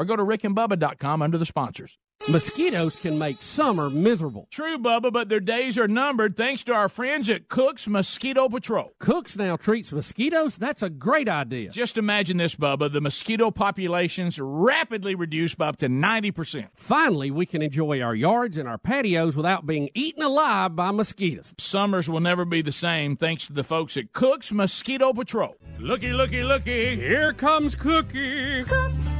Or 0.00 0.06
go 0.06 0.16
to 0.16 0.24
rickandbubba.com 0.24 1.20
under 1.20 1.36
the 1.36 1.44
sponsors. 1.44 1.98
Mosquitoes 2.30 3.00
can 3.02 3.18
make 3.18 3.36
summer 3.36 3.90
miserable. 3.90 4.48
True, 4.50 4.78
Bubba, 4.78 5.12
but 5.12 5.28
their 5.28 5.40
days 5.40 5.76
are 5.76 5.88
numbered 5.88 6.36
thanks 6.36 6.64
to 6.64 6.72
our 6.72 6.88
friends 6.88 7.28
at 7.28 7.48
Cook's 7.48 7.86
Mosquito 7.86 8.48
Patrol. 8.48 8.92
Cooks 8.98 9.36
now 9.36 9.56
treats 9.56 9.92
mosquitoes? 9.92 10.56
That's 10.56 10.82
a 10.82 10.88
great 10.88 11.28
idea. 11.28 11.70
Just 11.70 11.98
imagine 11.98 12.38
this, 12.38 12.54
Bubba. 12.54 12.90
The 12.90 13.02
mosquito 13.02 13.50
populations 13.50 14.38
rapidly 14.40 15.14
reduced 15.14 15.58
by 15.58 15.68
up 15.68 15.76
to 15.78 15.88
90%. 15.88 16.68
Finally, 16.74 17.30
we 17.30 17.44
can 17.44 17.60
enjoy 17.60 18.00
our 18.00 18.14
yards 18.14 18.56
and 18.56 18.66
our 18.66 18.78
patios 18.78 19.36
without 19.36 19.66
being 19.66 19.90
eaten 19.94 20.22
alive 20.22 20.74
by 20.74 20.92
mosquitoes. 20.92 21.54
Summers 21.58 22.08
will 22.08 22.20
never 22.20 22.46
be 22.46 22.62
the 22.62 22.72
same 22.72 23.16
thanks 23.16 23.46
to 23.48 23.52
the 23.52 23.64
folks 23.64 23.98
at 23.98 24.14
Cook's 24.14 24.50
Mosquito 24.50 25.12
Patrol. 25.12 25.56
Looky, 25.78 26.12
looky, 26.12 26.42
looky. 26.42 26.96
Here 26.96 27.34
comes 27.34 27.74
Cookie. 27.74 28.64
Cooks 28.64 29.19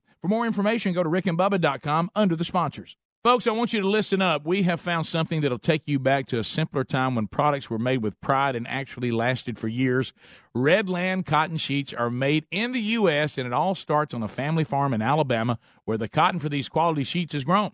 For 0.21 0.27
more 0.27 0.45
information, 0.45 0.93
go 0.93 1.03
to 1.03 1.09
rickandbubba.com 1.09 2.11
under 2.15 2.35
the 2.35 2.43
sponsors. 2.43 2.95
Folks, 3.23 3.45
I 3.45 3.51
want 3.51 3.71
you 3.71 3.81
to 3.81 3.87
listen 3.87 4.19
up. 4.19 4.45
We 4.45 4.63
have 4.63 4.81
found 4.81 5.05
something 5.05 5.41
that'll 5.41 5.59
take 5.59 5.83
you 5.85 5.99
back 5.99 6.25
to 6.27 6.39
a 6.39 6.43
simpler 6.43 6.83
time 6.83 7.13
when 7.13 7.27
products 7.27 7.69
were 7.69 7.77
made 7.77 8.01
with 8.01 8.19
pride 8.19 8.55
and 8.55 8.67
actually 8.67 9.11
lasted 9.11 9.59
for 9.59 9.67
years. 9.67 10.11
Redland 10.55 11.27
cotton 11.27 11.57
sheets 11.57 11.93
are 11.93 12.09
made 12.09 12.45
in 12.49 12.71
the 12.71 12.81
U.S., 12.81 13.37
and 13.37 13.45
it 13.45 13.53
all 13.53 13.75
starts 13.75 14.15
on 14.15 14.23
a 14.23 14.27
family 14.27 14.63
farm 14.63 14.91
in 14.91 15.03
Alabama 15.03 15.59
where 15.85 15.99
the 15.99 16.07
cotton 16.07 16.39
for 16.39 16.49
these 16.49 16.67
quality 16.67 17.03
sheets 17.03 17.35
is 17.35 17.43
grown. 17.43 17.71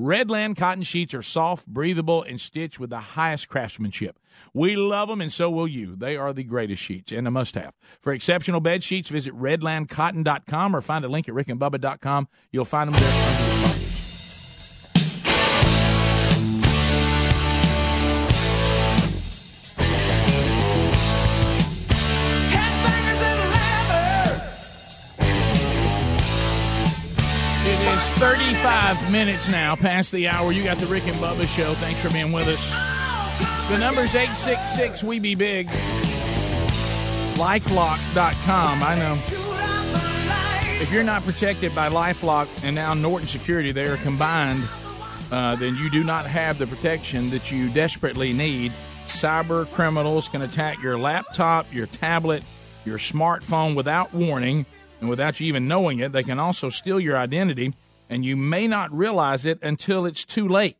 Redland 0.00 0.56
cotton 0.56 0.82
sheets 0.82 1.12
are 1.12 1.22
soft, 1.22 1.66
breathable, 1.66 2.22
and 2.22 2.40
stitched 2.40 2.80
with 2.80 2.88
the 2.88 2.98
highest 2.98 3.50
craftsmanship. 3.50 4.18
We 4.54 4.74
love 4.74 5.08
them, 5.08 5.20
and 5.20 5.30
so 5.30 5.50
will 5.50 5.68
you. 5.68 5.94
They 5.94 6.16
are 6.16 6.32
the 6.32 6.42
greatest 6.42 6.82
sheets 6.82 7.12
and 7.12 7.28
a 7.28 7.30
must 7.30 7.54
have. 7.54 7.74
For 8.00 8.12
exceptional 8.14 8.60
bed 8.60 8.82
sheets, 8.82 9.10
visit 9.10 9.34
redlandcotton.com 9.34 10.74
or 10.74 10.80
find 10.80 11.04
a 11.04 11.08
link 11.08 11.28
at 11.28 11.34
rickandbubba.com. 11.34 12.28
You'll 12.50 12.64
find 12.64 12.92
them 12.92 13.00
there 13.00 13.26
under 13.28 13.44
the 13.44 13.52
sponsors. 13.52 13.99
35 28.20 29.10
minutes 29.10 29.48
now 29.48 29.74
past 29.74 30.12
the 30.12 30.28
hour. 30.28 30.52
You 30.52 30.62
got 30.62 30.76
the 30.76 30.86
Rick 30.86 31.06
and 31.06 31.16
Bubba 31.16 31.48
show. 31.48 31.72
Thanks 31.76 32.02
for 32.02 32.10
being 32.10 32.32
with 32.32 32.48
us. 32.48 32.70
The 33.70 33.78
number's 33.78 34.14
866 34.14 35.02
We 35.02 35.18
Be 35.18 35.34
Big. 35.34 35.68
Lifelock.com. 37.38 38.82
I 38.82 38.94
know. 38.94 39.14
If 40.82 40.92
you're 40.92 41.02
not 41.02 41.24
protected 41.24 41.74
by 41.74 41.88
Lifelock 41.88 42.46
and 42.62 42.74
now 42.74 42.92
Norton 42.92 43.26
Security, 43.26 43.72
they 43.72 43.86
are 43.86 43.96
combined, 43.96 44.64
uh, 45.32 45.56
then 45.56 45.76
you 45.76 45.88
do 45.88 46.04
not 46.04 46.26
have 46.26 46.58
the 46.58 46.66
protection 46.66 47.30
that 47.30 47.50
you 47.50 47.70
desperately 47.70 48.34
need. 48.34 48.70
Cyber 49.06 49.66
criminals 49.72 50.28
can 50.28 50.42
attack 50.42 50.82
your 50.82 50.98
laptop, 50.98 51.72
your 51.72 51.86
tablet, 51.86 52.42
your 52.84 52.98
smartphone 52.98 53.74
without 53.74 54.12
warning 54.12 54.66
and 55.00 55.08
without 55.08 55.40
you 55.40 55.46
even 55.46 55.66
knowing 55.66 56.00
it. 56.00 56.12
They 56.12 56.22
can 56.22 56.38
also 56.38 56.68
steal 56.68 57.00
your 57.00 57.16
identity, 57.16 57.72
and 58.10 58.24
you 58.24 58.36
may 58.36 58.66
not 58.66 58.92
realize 58.92 59.46
it 59.46 59.58
until 59.62 60.04
it's 60.04 60.24
too 60.24 60.46
late. 60.46 60.76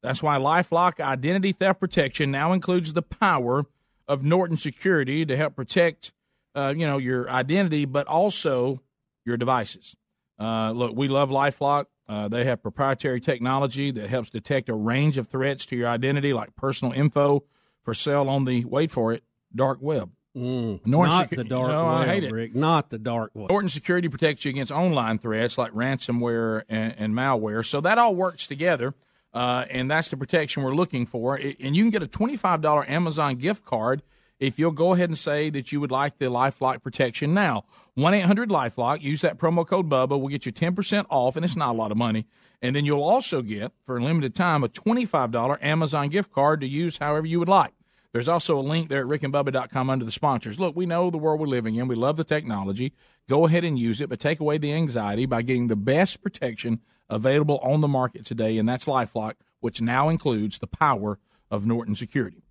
That's 0.00 0.22
why 0.22 0.38
Lifelock 0.38 1.00
Identity 1.00 1.52
Theft 1.52 1.80
Protection 1.80 2.30
now 2.30 2.52
includes 2.52 2.92
the 2.92 3.02
power 3.02 3.66
of 4.06 4.22
Norton 4.22 4.56
Security 4.56 5.26
to 5.26 5.36
help 5.36 5.56
protect, 5.56 6.12
uh, 6.54 6.72
you 6.74 6.86
know, 6.86 6.96
your 6.96 7.28
identity, 7.28 7.84
but 7.84 8.06
also 8.06 8.80
your 9.26 9.36
devices. 9.36 9.96
Uh, 10.38 10.70
look, 10.70 10.96
we 10.96 11.08
love 11.08 11.30
LifeLock. 11.30 11.86
Uh, 12.08 12.28
they 12.28 12.44
have 12.44 12.62
proprietary 12.62 13.20
technology 13.20 13.90
that 13.90 14.08
helps 14.08 14.30
detect 14.30 14.68
a 14.68 14.74
range 14.74 15.18
of 15.18 15.26
threats 15.26 15.66
to 15.66 15.76
your 15.76 15.88
identity, 15.88 16.32
like 16.32 16.54
personal 16.54 16.94
info 16.94 17.44
for 17.82 17.92
sale 17.92 18.28
on 18.28 18.44
the 18.44 18.64
wait 18.64 18.90
for 18.90 19.12
it 19.12 19.24
dark 19.54 19.82
web. 19.82 20.12
Mm, 20.38 20.86
Norton 20.86 21.14
not 21.14 21.28
Secu- 21.30 21.36
the 21.36 21.44
dark 21.44 21.68
No, 21.68 21.84
web, 21.86 21.94
I 21.94 22.06
hate 22.06 22.24
it. 22.24 22.32
Rick. 22.32 22.54
Not 22.54 22.90
the 22.90 22.98
dark 22.98 23.30
web. 23.34 23.50
Norton 23.50 23.68
Security 23.68 24.08
protects 24.08 24.44
you 24.44 24.50
against 24.50 24.70
online 24.70 25.18
threats 25.18 25.58
like 25.58 25.72
ransomware 25.72 26.62
and, 26.68 26.94
and 26.98 27.14
malware. 27.14 27.64
So 27.66 27.80
that 27.80 27.98
all 27.98 28.14
works 28.14 28.46
together, 28.46 28.94
uh, 29.34 29.64
and 29.70 29.90
that's 29.90 30.10
the 30.10 30.16
protection 30.16 30.62
we're 30.62 30.74
looking 30.74 31.06
for. 31.06 31.34
And 31.36 31.76
you 31.76 31.82
can 31.82 31.90
get 31.90 32.02
a 32.02 32.06
twenty-five 32.06 32.60
dollar 32.60 32.88
Amazon 32.88 33.36
gift 33.36 33.64
card 33.64 34.02
if 34.38 34.58
you'll 34.58 34.70
go 34.70 34.94
ahead 34.94 35.10
and 35.10 35.18
say 35.18 35.50
that 35.50 35.72
you 35.72 35.80
would 35.80 35.90
like 35.90 36.18
the 36.18 36.26
LifeLock 36.26 36.82
protection 36.82 37.34
now. 37.34 37.64
One 37.94 38.14
eight 38.14 38.20
hundred 38.24 38.48
LifeLock. 38.50 39.02
Use 39.02 39.22
that 39.22 39.38
promo 39.38 39.66
code 39.66 39.88
Bubba. 39.90 40.10
We'll 40.10 40.28
get 40.28 40.46
you 40.46 40.52
ten 40.52 40.74
percent 40.76 41.08
off, 41.10 41.34
and 41.34 41.44
it's 41.44 41.56
not 41.56 41.70
a 41.74 41.78
lot 41.78 41.90
of 41.90 41.96
money. 41.98 42.26
And 42.62 42.74
then 42.74 42.84
you'll 42.84 43.02
also 43.04 43.40
get 43.42 43.72
for 43.84 43.98
a 43.98 44.02
limited 44.02 44.34
time 44.34 44.62
a 44.62 44.68
twenty-five 44.68 45.30
dollar 45.32 45.58
Amazon 45.62 46.08
gift 46.08 46.30
card 46.30 46.60
to 46.60 46.68
use 46.68 46.98
however 46.98 47.26
you 47.26 47.38
would 47.40 47.48
like. 47.48 47.72
There's 48.12 48.28
also 48.28 48.58
a 48.58 48.60
link 48.60 48.88
there 48.88 49.00
at 49.00 49.06
rickandbubba.com 49.06 49.90
under 49.90 50.04
the 50.04 50.10
sponsors. 50.10 50.58
Look, 50.58 50.74
we 50.74 50.86
know 50.86 51.10
the 51.10 51.18
world 51.18 51.40
we're 51.40 51.46
living 51.46 51.74
in. 51.74 51.88
We 51.88 51.94
love 51.94 52.16
the 52.16 52.24
technology. 52.24 52.94
Go 53.28 53.46
ahead 53.46 53.64
and 53.64 53.78
use 53.78 54.00
it, 54.00 54.08
but 54.08 54.18
take 54.18 54.40
away 54.40 54.58
the 54.58 54.72
anxiety 54.72 55.26
by 55.26 55.42
getting 55.42 55.66
the 55.66 55.76
best 55.76 56.22
protection 56.22 56.80
available 57.10 57.58
on 57.58 57.80
the 57.80 57.88
market 57.88 58.24
today, 58.24 58.56
and 58.58 58.68
that's 58.68 58.86
Lifelock, 58.86 59.34
which 59.60 59.80
now 59.80 60.08
includes 60.08 60.58
the 60.58 60.66
power 60.66 61.18
of 61.50 61.66
Norton 61.66 61.94
Security. 61.94 62.42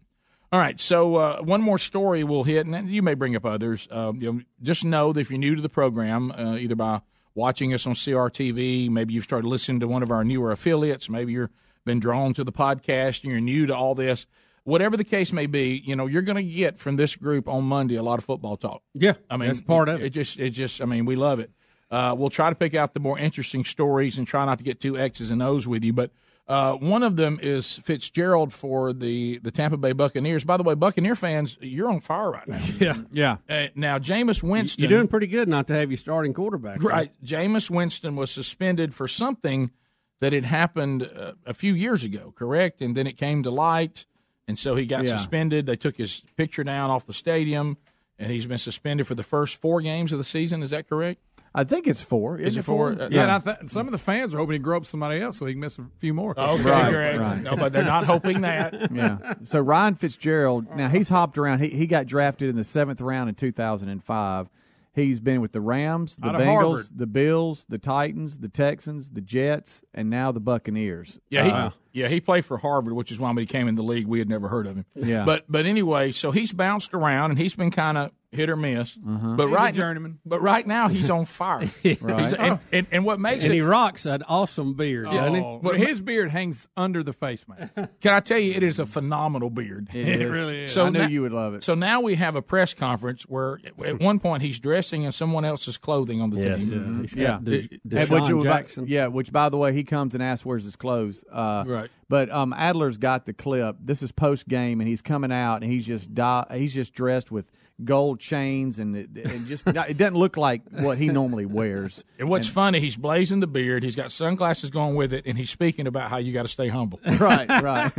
All 0.51 0.59
right, 0.59 0.79
so 0.79 1.15
uh, 1.15 1.41
one 1.41 1.61
more 1.61 1.77
story 1.77 2.23
we'll 2.23 2.43
hit, 2.43 2.65
and 2.65 2.89
you 2.89 3.01
may 3.01 3.15
bring 3.15 3.35
up 3.35 3.45
others. 3.45 3.87
Uh, 3.91 4.13
you 4.15 4.31
know, 4.31 4.41
just 4.61 4.85
know 4.85 5.11
that 5.11 5.19
if 5.19 5.29
you're 5.29 5.39
new 5.39 5.55
to 5.55 5.61
the 5.61 5.69
program, 5.69 6.31
uh, 6.31 6.55
either 6.55 6.75
by 6.75 7.01
watching 7.35 7.73
us 7.73 7.85
on 7.85 7.93
CRTV, 7.93 8.89
maybe 8.89 9.13
you've 9.13 9.25
started 9.25 9.47
listening 9.47 9.79
to 9.81 9.87
one 9.87 10.03
of 10.03 10.11
our 10.11 10.23
newer 10.23 10.51
affiliates, 10.51 11.09
maybe 11.09 11.33
you've 11.33 11.49
been 11.85 11.99
drawn 11.99 12.33
to 12.33 12.43
the 12.43 12.51
podcast 12.51 13.23
and 13.23 13.31
you're 13.31 13.41
new 13.41 13.65
to 13.65 13.75
all 13.75 13.93
this. 13.93 14.25
Whatever 14.67 14.97
the 14.97 15.05
case 15.05 15.31
may 15.31 15.45
be, 15.45 15.81
you 15.85 15.95
know, 15.95 16.07
you're 16.07 16.21
going 16.21 16.35
to 16.35 16.43
get 16.43 16.77
from 16.77 16.97
this 16.97 17.15
group 17.15 17.47
on 17.47 17.63
Monday 17.63 17.95
a 17.95 18.03
lot 18.03 18.19
of 18.19 18.25
football 18.25 18.57
talk. 18.57 18.81
Yeah, 18.93 19.13
I 19.29 19.37
mean, 19.37 19.47
that's 19.47 19.61
part 19.61 19.87
of 19.87 20.01
it. 20.01 20.07
It 20.07 20.09
just, 20.09 20.37
it 20.37 20.49
just, 20.49 20.81
I 20.81 20.85
mean, 20.85 21.05
we 21.05 21.15
love 21.15 21.39
it. 21.39 21.51
Uh, 21.89 22.13
we'll 22.17 22.29
try 22.29 22.49
to 22.49 22.55
pick 22.55 22.75
out 22.75 22.93
the 22.93 22.99
more 22.99 23.17
interesting 23.17 23.63
stories 23.63 24.17
and 24.17 24.27
try 24.27 24.45
not 24.45 24.57
to 24.57 24.65
get 24.65 24.81
two 24.81 24.97
X's 24.97 25.29
and 25.29 25.41
O's 25.41 25.69
with 25.69 25.85
you. 25.85 25.93
But 25.93 26.11
uh, 26.49 26.73
one 26.73 27.01
of 27.01 27.15
them 27.15 27.39
is 27.41 27.77
Fitzgerald 27.77 28.51
for 28.51 28.91
the, 28.91 29.37
the 29.37 29.51
Tampa 29.51 29.77
Bay 29.77 29.93
Buccaneers. 29.93 30.43
By 30.43 30.57
the 30.57 30.63
way, 30.63 30.73
Buccaneer 30.73 31.15
fans, 31.15 31.57
you're 31.61 31.87
on 31.87 32.01
fire 32.01 32.31
right 32.31 32.47
now. 32.49 32.59
Yeah, 32.77 32.95
yeah. 33.13 33.37
Uh, 33.49 33.67
now, 33.73 33.99
Jameis 33.99 34.43
Winston. 34.43 34.81
You're 34.81 34.99
doing 34.99 35.07
pretty 35.07 35.27
good 35.27 35.47
not 35.47 35.67
to 35.67 35.75
have 35.75 35.91
your 35.91 35.97
starting 35.97 36.33
quarterback. 36.33 36.83
Right. 36.83 37.13
Jameis 37.23 37.69
Winston 37.69 38.17
was 38.17 38.31
suspended 38.31 38.93
for 38.93 39.07
something 39.07 39.71
that 40.19 40.33
had 40.33 40.43
happened 40.43 41.03
uh, 41.03 41.33
a 41.45 41.53
few 41.53 41.73
years 41.73 42.03
ago, 42.03 42.33
correct? 42.35 42.81
And 42.81 42.97
then 42.97 43.07
it 43.07 43.15
came 43.15 43.43
to 43.43 43.49
light, 43.49 44.05
and 44.47 44.57
so 44.57 44.75
he 44.75 44.85
got 44.85 45.03
Yeah. 45.03 45.15
suspended. 45.17 45.65
They 45.65 45.75
took 45.75 45.97
his 45.97 46.21
picture 46.35 46.63
down 46.63 46.89
off 46.89 47.05
the 47.05 47.13
stadium, 47.13 47.77
and 48.19 48.31
he's 48.31 48.45
been 48.45 48.57
suspended 48.57 49.07
for 49.07 49.15
the 49.15 49.23
first 49.23 49.59
four 49.61 49.81
games 49.81 50.11
of 50.11 50.17
the 50.17 50.23
season. 50.23 50.61
Is 50.63 50.69
that 50.71 50.87
correct? 50.87 51.21
I 51.55 51.63
think 51.63 51.87
it's 51.87 52.03
four. 52.03 52.37
Is 52.37 52.55
it 52.55 52.63
four? 52.63 52.91
Uh, 52.91 53.07
Yeah, 53.09 53.23
and 53.23 53.31
I 53.31 53.39
th- 53.39 53.69
some 53.71 53.87
of 53.87 53.91
the 53.91 53.97
fans 53.97 54.33
are 54.35 54.37
hoping 54.37 54.53
he 54.53 54.59
grow 54.59 54.77
up 54.77 54.85
somebody 54.85 55.19
else 55.21 55.37
so 55.37 55.45
he 55.47 55.53
can 55.53 55.61
miss 55.61 55.79
a 55.79 55.87
few 55.97 56.13
more. 56.13 56.39
Okay, 56.39 56.61
Right, 56.63 56.91
correct. 56.93 57.19
right. 57.19 57.41
No, 57.41 57.55
but 57.55 57.73
they're 57.73 57.83
not 57.83 58.05
hoping 58.05 58.41
that. 58.41 58.91
yeah. 58.93 59.33
So 59.43 59.59
Ryan 59.59 59.95
Fitzgerald, 59.95 60.67
now 60.75 60.87
he's 60.89 61.09
hopped 61.09 61.37
around. 61.37 61.59
He 61.59 61.69
he 61.69 61.87
got 61.87 62.05
drafted 62.05 62.49
in 62.49 62.55
the 62.57 62.63
seventh 62.63 63.01
round 63.01 63.29
in 63.29 63.33
2005. 63.35 64.49
He's 64.97 65.19
been 65.19 65.41
with 65.41 65.51
the 65.51 65.61
Rams, 65.61 66.15
the 66.17 66.29
Bengals, 66.29 66.45
Harvard. 66.45 66.85
the 66.95 67.05
Bills, 67.07 67.65
the 67.69 67.77
Titans, 67.77 68.39
the 68.39 68.49
Texans, 68.49 69.11
the 69.11 69.21
Jets, 69.21 69.83
and 69.93 70.09
now 70.09 70.31
the 70.31 70.39
Buccaneers. 70.39 71.19
Yeah, 71.29 71.43
he, 71.43 71.51
Uh, 71.51 71.69
yeah, 71.93 72.07
he 72.07 72.19
played 72.19 72.43
for 72.45 72.57
Harvard, 72.57 72.93
which 72.93 73.11
is 73.11 73.19
why 73.19 73.29
when 73.29 73.37
he 73.37 73.45
came 73.45 73.67
in 73.67 73.75
the 73.75 73.83
league, 73.83 74.07
we 74.07 74.17
had 74.19 74.27
never 74.27 74.47
heard 74.47 74.65
of 74.65 74.75
him. 74.75 74.85
Yeah. 74.95 75.23
but 75.23 75.45
but 75.47 75.65
anyway, 75.67 76.11
so 76.11 76.31
he's 76.31 76.51
bounced 76.51 76.93
around 76.95 77.29
and 77.31 77.39
he's 77.39 77.55
been 77.55 77.71
kind 77.71 77.97
of 77.97 78.11
hit 78.31 78.49
or 78.49 78.55
miss. 78.57 78.97
Uh-huh. 79.07 79.35
But 79.37 79.45
He's 79.47 79.53
a 79.53 79.55
right, 79.55 79.73
journeyman. 79.73 80.19
but 80.25 80.41
right 80.41 80.67
now 80.67 80.89
he's 80.89 81.09
on 81.09 81.25
fire. 81.25 81.59
Right. 82.01 82.19
He's- 82.19 82.33
and, 82.33 82.59
and, 82.73 82.87
and 82.91 83.05
what 83.05 83.19
makes 83.19 83.45
and 83.45 83.53
it 83.53 83.57
he 83.57 83.61
rocks 83.61 84.05
an 84.05 84.23
awesome 84.23 84.73
beard, 84.73 85.05
doesn't 85.05 85.35
he? 85.35 85.41
Oh, 85.41 85.59
but 85.63 85.77
his 85.77 86.01
beard 86.01 86.29
hangs 86.29 86.67
under 86.75 87.03
the 87.03 87.13
face 87.13 87.45
mask. 87.47 87.73
Can 88.01 88.13
I 88.13 88.19
tell 88.19 88.37
you, 88.39 88.53
it 88.53 88.63
is 88.63 88.79
a 88.79 88.85
phenomenal 88.85 89.49
beard. 89.49 89.87
It 89.93 90.21
is. 90.21 90.29
really 90.31 90.63
is. 90.65 90.73
So 90.73 90.85
I 90.85 90.89
knew 90.89 90.99
now- 90.99 91.07
you 91.07 91.21
would 91.21 91.31
love 91.31 91.53
it. 91.53 91.63
So 91.63 91.73
now 91.75 92.01
we 92.01 92.15
have 92.15 92.35
a 92.35 92.41
press 92.41 92.73
conference 92.73 93.23
where 93.23 93.59
at 93.85 93.99
one 94.01 94.19
point 94.19 94.43
he's 94.43 94.59
dressing 94.59 95.03
in 95.03 95.11
someone 95.13 95.45
else's 95.45 95.77
clothing 95.77 96.19
on 96.21 96.29
the 96.29 96.41
Yes. 96.41 96.69
team. 96.69 97.01
He's 97.01 97.15
Yeah. 97.15 97.27
got 97.27 97.45
De- 97.45 97.67
DeSean 97.87 98.09
which 98.09 98.29
you- 98.29 98.43
Jackson. 98.43 98.85
Yeah, 98.87 99.07
which 99.07 99.31
by 99.31 99.47
the 99.49 99.57
way, 99.57 99.71
he 99.73 99.83
comes 99.83 100.13
and 100.13 100.21
asks 100.23 100.45
where's 100.45 100.63
his 100.65 100.75
clothes. 100.75 101.23
Uh, 101.31 101.63
Right. 101.65 101.89
But 102.09 102.29
um, 102.31 102.53
Adler's 102.53 102.97
got 102.97 103.25
the 103.25 103.33
clip. 103.33 103.75
This 103.81 104.01
is 104.01 104.13
post 104.13 104.47
game, 104.47 104.79
and 104.79 104.87
he's 104.87 105.01
coming 105.01 105.31
out, 105.31 105.61
and 105.61 105.69
he's 105.71 105.85
just 105.85 106.13
di- 106.13 106.45
he's 106.53 106.73
just 106.73 106.93
dressed 106.93 107.31
with 107.31 107.51
gold 107.83 108.19
chains, 108.19 108.79
and 108.79 108.95
it, 108.95 109.09
it 109.15 109.45
just 109.45 109.67
it 109.67 109.97
doesn't 109.97 110.15
look 110.15 110.37
like 110.37 110.61
what 110.69 110.97
he 110.97 111.07
normally 111.09 111.45
wears. 111.45 112.03
And 112.19 112.29
what's 112.29 112.47
funny, 112.47 112.79
he's 112.79 112.95
blazing 112.95 113.39
the 113.39 113.47
beard. 113.47 113.83
He's 113.83 113.95
got 113.95 114.11
sunglasses 114.11 114.69
going 114.69 114.95
with 114.95 115.13
it, 115.13 115.25
and 115.25 115.37
he's 115.37 115.49
speaking 115.49 115.87
about 115.87 116.09
how 116.09 116.17
you 116.17 116.33
got 116.33 116.43
to 116.43 116.49
stay 116.49 116.69
humble. 116.69 116.99
right, 117.19 117.49
right. 117.61 117.91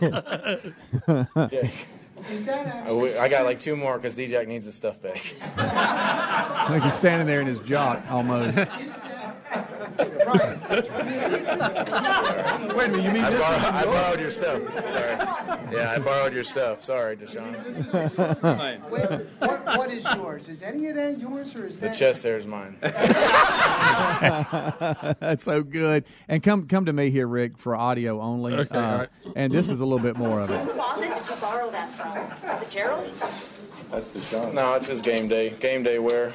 I 2.38 3.28
got 3.28 3.44
like 3.44 3.60
two 3.60 3.76
more 3.76 3.96
because 3.96 4.14
DJ 4.14 4.46
needs 4.46 4.66
his 4.66 4.74
stuff 4.74 5.00
back. 5.00 5.34
like 6.70 6.82
he's 6.82 6.94
standing 6.94 7.26
there 7.26 7.40
in 7.40 7.46
his 7.46 7.60
jock 7.60 8.04
almost. 8.10 8.58
Wait 9.50 9.58
a 12.86 12.88
minute, 12.88 13.04
you 13.04 13.10
mean 13.10 13.24
I, 13.24 13.30
borrow, 13.30 13.76
I 13.76 13.84
borrowed 13.84 14.20
your 14.20 14.30
stuff. 14.30 14.62
Sorry. 14.88 15.16
Yeah, 15.76 15.94
I 15.96 15.98
borrowed 15.98 16.32
your 16.32 16.44
stuff. 16.44 16.84
Sorry, 16.84 17.16
DeSean. 17.16 17.52
Wait, 18.90 19.20
what, 19.38 19.64
what 19.76 19.90
is 19.90 20.04
yours? 20.14 20.48
Is 20.48 20.62
any 20.62 20.86
of 20.88 20.94
that 20.96 21.18
yours 21.18 21.54
or 21.56 21.66
is 21.66 21.78
that 21.78 21.80
The 21.80 21.86
that 21.88 21.96
chest 21.98 22.22
hair 22.22 22.36
is 22.36 22.46
mine. 22.46 22.76
That's 25.20 25.42
so 25.44 25.62
good. 25.62 26.04
And 26.28 26.42
come 26.42 26.66
come 26.68 26.86
to 26.86 26.92
me 26.92 27.10
here, 27.10 27.26
Rick, 27.26 27.58
for 27.58 27.74
audio 27.76 28.20
only. 28.20 28.54
Okay, 28.54 28.78
Uh, 28.78 28.82
all 28.92 28.98
right. 29.00 29.08
And 29.36 29.52
this 29.52 29.68
is 29.68 29.80
a 29.80 29.84
little 29.84 29.98
bit 29.98 30.16
more 30.16 30.40
of 30.40 30.50
it. 30.50 30.58
Whose 30.60 30.72
closet 30.74 31.14
did 31.14 31.28
you 31.28 31.36
borrow 31.40 31.70
that 31.70 31.90
from? 31.96 32.16
Is 32.56 32.62
it 32.62 32.70
Gerald's? 32.70 33.22
That's 33.90 34.08
the 34.10 34.20
shot. 34.20 34.54
No, 34.54 34.74
it's 34.74 34.86
just 34.86 35.04
game 35.04 35.26
day. 35.28 35.50
Game 35.50 35.82
day 35.82 35.98
wear. 35.98 36.32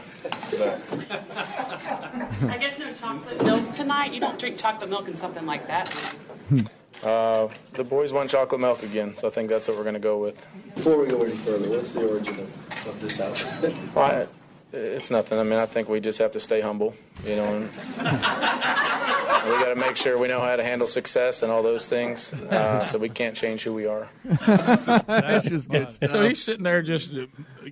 But 0.51 0.79
I 2.49 2.57
guess 2.59 2.77
no 2.77 2.91
chocolate 2.93 3.43
milk 3.43 3.71
tonight. 3.71 4.13
You 4.13 4.19
don't 4.19 4.37
drink 4.37 4.57
chocolate 4.57 4.89
milk 4.89 5.07
and 5.07 5.17
something 5.17 5.45
like 5.45 5.65
that. 5.67 6.15
uh, 7.03 7.47
the 7.73 7.83
boys 7.83 8.11
want 8.11 8.29
chocolate 8.29 8.59
milk 8.61 8.83
again, 8.83 9.15
so 9.17 9.27
I 9.27 9.31
think 9.31 9.47
that's 9.47 9.67
what 9.67 9.77
we're 9.77 9.83
going 9.83 9.93
to 9.95 9.99
go 10.01 10.17
with. 10.17 10.47
Before 10.75 10.99
we 10.99 11.07
go 11.07 11.19
any 11.19 11.31
further, 11.35 11.69
what's 11.69 11.93
the 11.93 12.07
origin 12.07 12.39
of, 12.39 12.87
of 12.87 13.01
this 13.01 13.19
outfit? 13.19 13.73
Well, 13.93 14.05
I- 14.05 14.27
it's 14.75 15.09
nothing. 15.09 15.39
I 15.39 15.43
mean, 15.43 15.59
I 15.59 15.65
think 15.65 15.87
we 15.89 15.99
just 15.99 16.19
have 16.19 16.31
to 16.31 16.39
stay 16.39 16.61
humble, 16.61 16.93
you 17.23 17.35
know. 17.35 17.45
And 17.45 17.69
we 17.97 19.51
got 19.63 19.69
to 19.69 19.75
make 19.75 19.95
sure 19.95 20.17
we 20.17 20.27
know 20.27 20.39
how 20.41 20.55
to 20.55 20.63
handle 20.63 20.87
success 20.87 21.43
and 21.43 21.51
all 21.51 21.63
those 21.63 21.87
things. 21.87 22.33
Uh, 22.33 22.83
so 22.85 22.97
we 22.97 23.09
can't 23.09 23.35
change 23.35 23.63
who 23.63 23.73
we 23.73 23.85
are. 23.87 24.09
That's 24.25 25.47
just 25.47 25.69
good 25.69 25.91
So 26.09 26.27
he's 26.27 26.43
sitting 26.43 26.63
there 26.63 26.81
just 26.81 27.11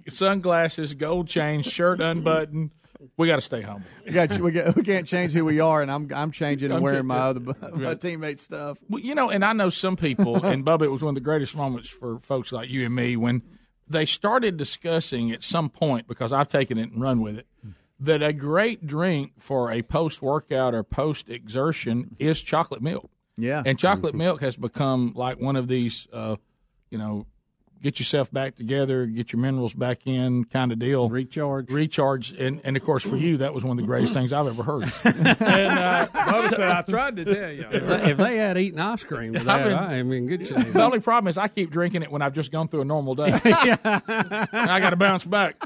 sunglasses, 0.10 0.94
gold 0.94 1.28
chain, 1.28 1.62
shirt 1.62 2.00
unbuttoned. 2.02 2.72
We 3.18 3.28
got 3.28 3.36
to 3.36 3.42
stay 3.42 3.62
humble. 3.62 3.86
We, 4.06 4.12
got, 4.14 4.40
we, 4.40 4.52
got, 4.52 4.76
we 4.78 4.84
can't 4.84 5.06
change 5.06 5.34
who 5.34 5.44
we 5.44 5.60
are, 5.60 5.82
and 5.82 5.92
I'm 5.92 6.10
I'm 6.14 6.32
changing 6.32 6.68
and 6.68 6.78
I'm 6.78 6.82
wearing 6.82 7.06
my 7.06 7.18
other 7.18 7.42
my 7.42 7.54
Right. 7.70 8.00
teammates' 8.02 8.44
stuff. 8.44 8.78
Well, 8.90 9.02
you 9.02 9.14
know, 9.14 9.30
and 9.30 9.44
I 9.44 9.52
know 9.52 9.70
some 9.70 9.98
people, 9.98 10.46
and 10.46 10.66
Bubba, 10.66 10.84
it 10.84 10.90
was 10.92 11.04
one 11.04 11.10
of 11.10 11.16
the 11.16 11.22
greatest 11.22 11.56
moments 11.56 11.90
for 11.90 12.20
folks 12.20 12.54
like 12.54 12.70
you 12.70 12.86
and 12.86 12.96
me 12.96 13.18
when 13.18 13.42
they 13.94 14.06
started 14.06 14.57
discussing 14.57 15.32
at 15.32 15.41
some 15.41 15.70
point, 15.70 16.07
because 16.07 16.34
I've 16.34 16.49
taken 16.49 16.78
it 16.78 16.91
and 16.91 17.02
run 17.02 17.22
with 17.22 17.38
it, 17.38 17.48
that 17.99 18.22
a 18.22 18.34
great 18.34 18.86
drink 18.86 19.32
for 19.40 19.72
a 19.72 19.82
post 19.82 20.22
workout 20.22 20.76
or 20.76 20.84
post 20.84 21.30
exertion 21.30 22.15
is 22.20 22.41
chocolate 22.41 22.82
milk. 22.82 23.10
Yeah. 23.38 23.64
And 23.65 23.80
chocolate 23.80 24.14
milk 24.14 24.41
has 24.41 24.57
become 24.57 25.14
like 25.15 25.40
one 25.40 25.56
of 25.56 25.68
these, 25.68 26.07
uh, 26.11 26.36
you 26.91 26.98
know, 26.98 27.26
get 27.84 27.99
yourself 27.99 28.31
back 28.31 28.55
together, 28.55 29.05
get 29.05 29.34
your 29.34 29.41
minerals 29.41 29.73
back 29.73 30.07
in 30.07 30.45
kind 30.45 30.72
of 30.72 30.80
deal. 30.80 31.10
Recharge. 31.10 31.69
Recharge. 31.69 32.31
And, 32.31 32.61
and 32.64 32.77
of 32.77 32.84
course, 32.84 33.03
for 33.03 33.18
you, 33.18 33.38
that 33.38 33.53
was 33.53 33.64
one 33.64 33.77
of 33.77 33.84
the 33.84 33.88
greatest 33.88 34.14
things 34.14 34.31
I've 34.31 34.47
ever 34.47 34.64
heard. 34.64 34.84
and 35.03 35.27
uh, 35.27 36.07
Bubba 36.07 36.49
said, 36.51 36.69
I 36.69 36.81
tried 36.84 37.18
to 37.18 37.26
tell 37.26 37.51
you. 37.51 37.68
If 37.69 37.85
they, 37.85 38.11
if 38.11 38.18
they 38.18 38.38
had 38.38 38.57
eaten 38.57 38.80
ice 38.80 39.03
cream 39.03 39.34
today, 39.34 39.49
I've 39.51 39.64
been- 39.65 39.77
I 39.77 39.95
am 39.97 40.11
in 40.14 40.27
good 40.27 40.47
shape. 40.47 40.73
The 40.73 40.81
only 40.81 41.01
problem 41.01 41.27
is 41.30 41.38
I 41.38 41.49
keep 41.49 41.69
drinking 41.69 42.03
it 42.03 42.11
when 42.11 42.22
I've 42.22 42.34
just 42.34 42.51
gone 42.51 42.69
through 42.69 42.81
a 42.81 42.85
normal 42.85 43.15
day. 43.15 43.31
I 43.43 44.80
got 44.80 44.91
to 44.91 44.95
bounce 44.95 45.26
back. 45.26 45.61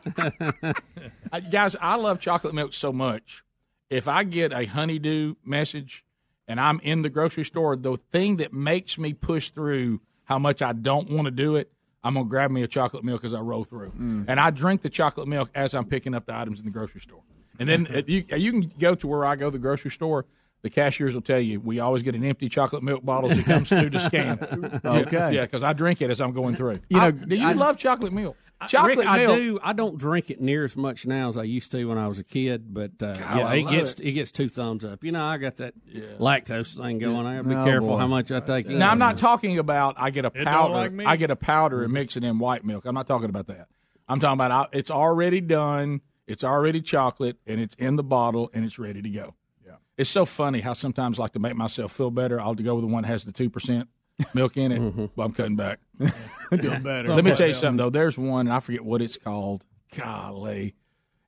Uh, 1.31 1.39
guys, 1.51 1.75
I 1.79 1.95
love 1.95 2.19
chocolate 2.19 2.55
milk 2.55 2.73
so 2.73 2.91
much. 2.91 3.43
If 3.89 4.07
I 4.07 4.23
get 4.23 4.51
a 4.51 4.65
honeydew 4.65 5.35
message 5.45 6.03
and 6.47 6.59
I'm 6.59 6.79
in 6.81 7.03
the 7.03 7.09
grocery 7.09 7.45
store, 7.45 7.75
the 7.75 7.95
thing 7.95 8.37
that 8.37 8.53
makes 8.53 8.97
me 8.97 9.13
push 9.13 9.49
through 9.49 10.01
how 10.25 10.39
much 10.39 10.61
I 10.61 10.73
don't 10.73 11.09
want 11.09 11.25
to 11.25 11.31
do 11.31 11.55
it, 11.55 11.71
I'm 12.07 12.13
gonna 12.13 12.25
grab 12.29 12.51
me 12.51 12.63
a 12.63 12.67
chocolate 12.67 13.03
milk 13.03 13.25
as 13.25 13.33
I 13.33 13.39
roll 13.41 13.63
through, 13.65 13.91
and 14.27 14.39
I 14.39 14.49
drink 14.51 14.81
the 14.81 14.89
chocolate 14.89 15.27
milk 15.27 15.49
as 15.53 15.73
I'm 15.73 15.85
picking 15.85 16.13
up 16.15 16.25
the 16.25 16.33
items 16.35 16.59
in 16.59 16.65
the 16.65 16.71
grocery 16.71 17.01
store. 17.01 17.21
And 17.59 17.67
then 17.67 17.87
uh, 17.93 18.01
you, 18.07 18.23
you 18.35 18.51
can 18.51 18.71
go 18.79 18.95
to 18.95 19.07
where 19.07 19.25
I 19.25 19.35
go 19.35 19.49
the 19.49 19.59
grocery 19.59 19.91
store. 19.91 20.25
The 20.63 20.69
cashiers 20.71 21.13
will 21.13 21.21
tell 21.21 21.39
you 21.39 21.59
we 21.59 21.79
always 21.79 22.01
get 22.03 22.15
an 22.15 22.23
empty 22.23 22.49
chocolate 22.49 22.81
milk 22.83 23.03
bottle 23.05 23.31
as 23.31 23.37
it 23.37 23.45
comes 23.45 23.69
through 23.69 23.89
to 23.91 23.99
scan. 23.99 24.81
Okay. 24.85 25.33
yeah, 25.35 25.41
because 25.45 25.63
I 25.63 25.73
drink 25.73 26.01
it 26.01 26.09
as 26.09 26.19
I'm 26.21 26.31
going 26.33 26.55
through. 26.55 26.75
You 26.89 26.97
know, 26.97 27.03
I- 27.07 27.11
do 27.11 27.35
you 27.35 27.47
I- 27.47 27.53
love 27.53 27.77
chocolate 27.77 28.13
milk? 28.13 28.37
Chocolate 28.67 28.97
Rick, 28.97 29.05
milk. 29.05 29.09
I 29.09 29.25
do. 29.37 29.59
I 29.61 29.73
don't 29.73 29.97
drink 29.99 30.31
it 30.31 30.41
near 30.41 30.65
as 30.65 30.75
much 30.75 31.05
now 31.05 31.29
as 31.29 31.37
I 31.37 31.43
used 31.43 31.69
to 31.71 31.85
when 31.85 31.97
I 31.99 32.07
was 32.07 32.17
a 32.17 32.23
kid, 32.23 32.73
but 32.73 32.91
uh, 33.01 33.13
yeah, 33.19 33.53
it 33.53 33.69
gets 33.69 33.93
it. 33.93 33.99
it. 33.99 34.11
gets 34.13 34.31
two 34.31 34.49
thumbs 34.49 34.83
up. 34.83 35.03
You 35.03 35.11
know, 35.11 35.23
I 35.23 35.37
got 35.37 35.57
that 35.57 35.75
lactose 36.19 36.75
thing 36.75 36.97
going. 36.99 37.25
I 37.27 37.37
gotta 37.37 37.47
be 37.49 37.55
Oh, 37.55 37.63
careful 37.63 37.89
boy. 37.89 37.97
how 37.97 38.07
much 38.07 38.31
I 38.31 38.39
take. 38.39 38.65
in. 38.65 38.79
Now 38.79 38.89
I'm 38.89 38.99
not 38.99 39.17
talking 39.17 39.59
about 39.59 39.95
I 39.97 40.09
get 40.09 40.25
a 40.25 40.31
powder. 40.31 40.73
like? 40.89 41.05
I 41.07 41.15
get 41.17 41.29
a 41.29 41.35
powder 41.35 41.83
and 41.83 41.93
mix 41.93 42.15
it 42.17 42.23
in 42.23 42.39
white 42.39 42.65
milk. 42.65 42.85
I'm 42.85 42.95
not 42.95 43.05
talking 43.07 43.29
about 43.29 43.47
that. 43.47 43.67
I'm 44.07 44.19
talking 44.19 44.33
about 44.33 44.51
I, 44.51 44.77
it's 44.77 44.89
already 44.89 45.41
done. 45.41 46.01
It's 46.25 46.43
already 46.43 46.81
chocolate 46.81 47.37
and 47.45 47.59
it's 47.61 47.75
in 47.75 47.95
the 47.95 48.03
bottle 48.03 48.49
and 48.53 48.65
it's 48.65 48.79
ready 48.79 49.01
to 49.01 49.09
go. 49.09 49.35
Yeah. 49.65 49.73
It's 49.97 50.09
so 50.09 50.25
funny 50.25 50.61
how 50.61 50.73
sometimes 50.73 51.19
like 51.19 51.33
to 51.33 51.39
make 51.39 51.55
myself 51.55 51.91
feel 51.91 52.11
better, 52.11 52.39
I'll 52.41 52.55
go 52.55 52.75
with 52.75 52.83
the 52.83 52.87
one 52.91 53.03
that 53.03 53.09
has 53.09 53.23
the 53.25 53.31
two 53.31 53.49
percent 53.49 53.87
milk 54.33 54.57
in 54.57 54.71
it. 54.71 54.79
Mm-hmm. 54.79 55.05
Well, 55.15 55.27
I'm 55.27 55.33
cutting 55.33 55.55
back. 55.55 55.79
Doing 55.99 56.83
better. 56.83 57.13
Let 57.13 57.23
me 57.23 57.35
tell 57.35 57.47
you 57.47 57.53
something 57.53 57.77
though. 57.77 57.89
There's 57.89 58.17
one 58.17 58.47
and 58.47 58.53
I 58.53 58.59
forget 58.59 58.83
what 58.83 59.01
it's 59.01 59.17
called. 59.17 59.65
Golly. 59.95 60.75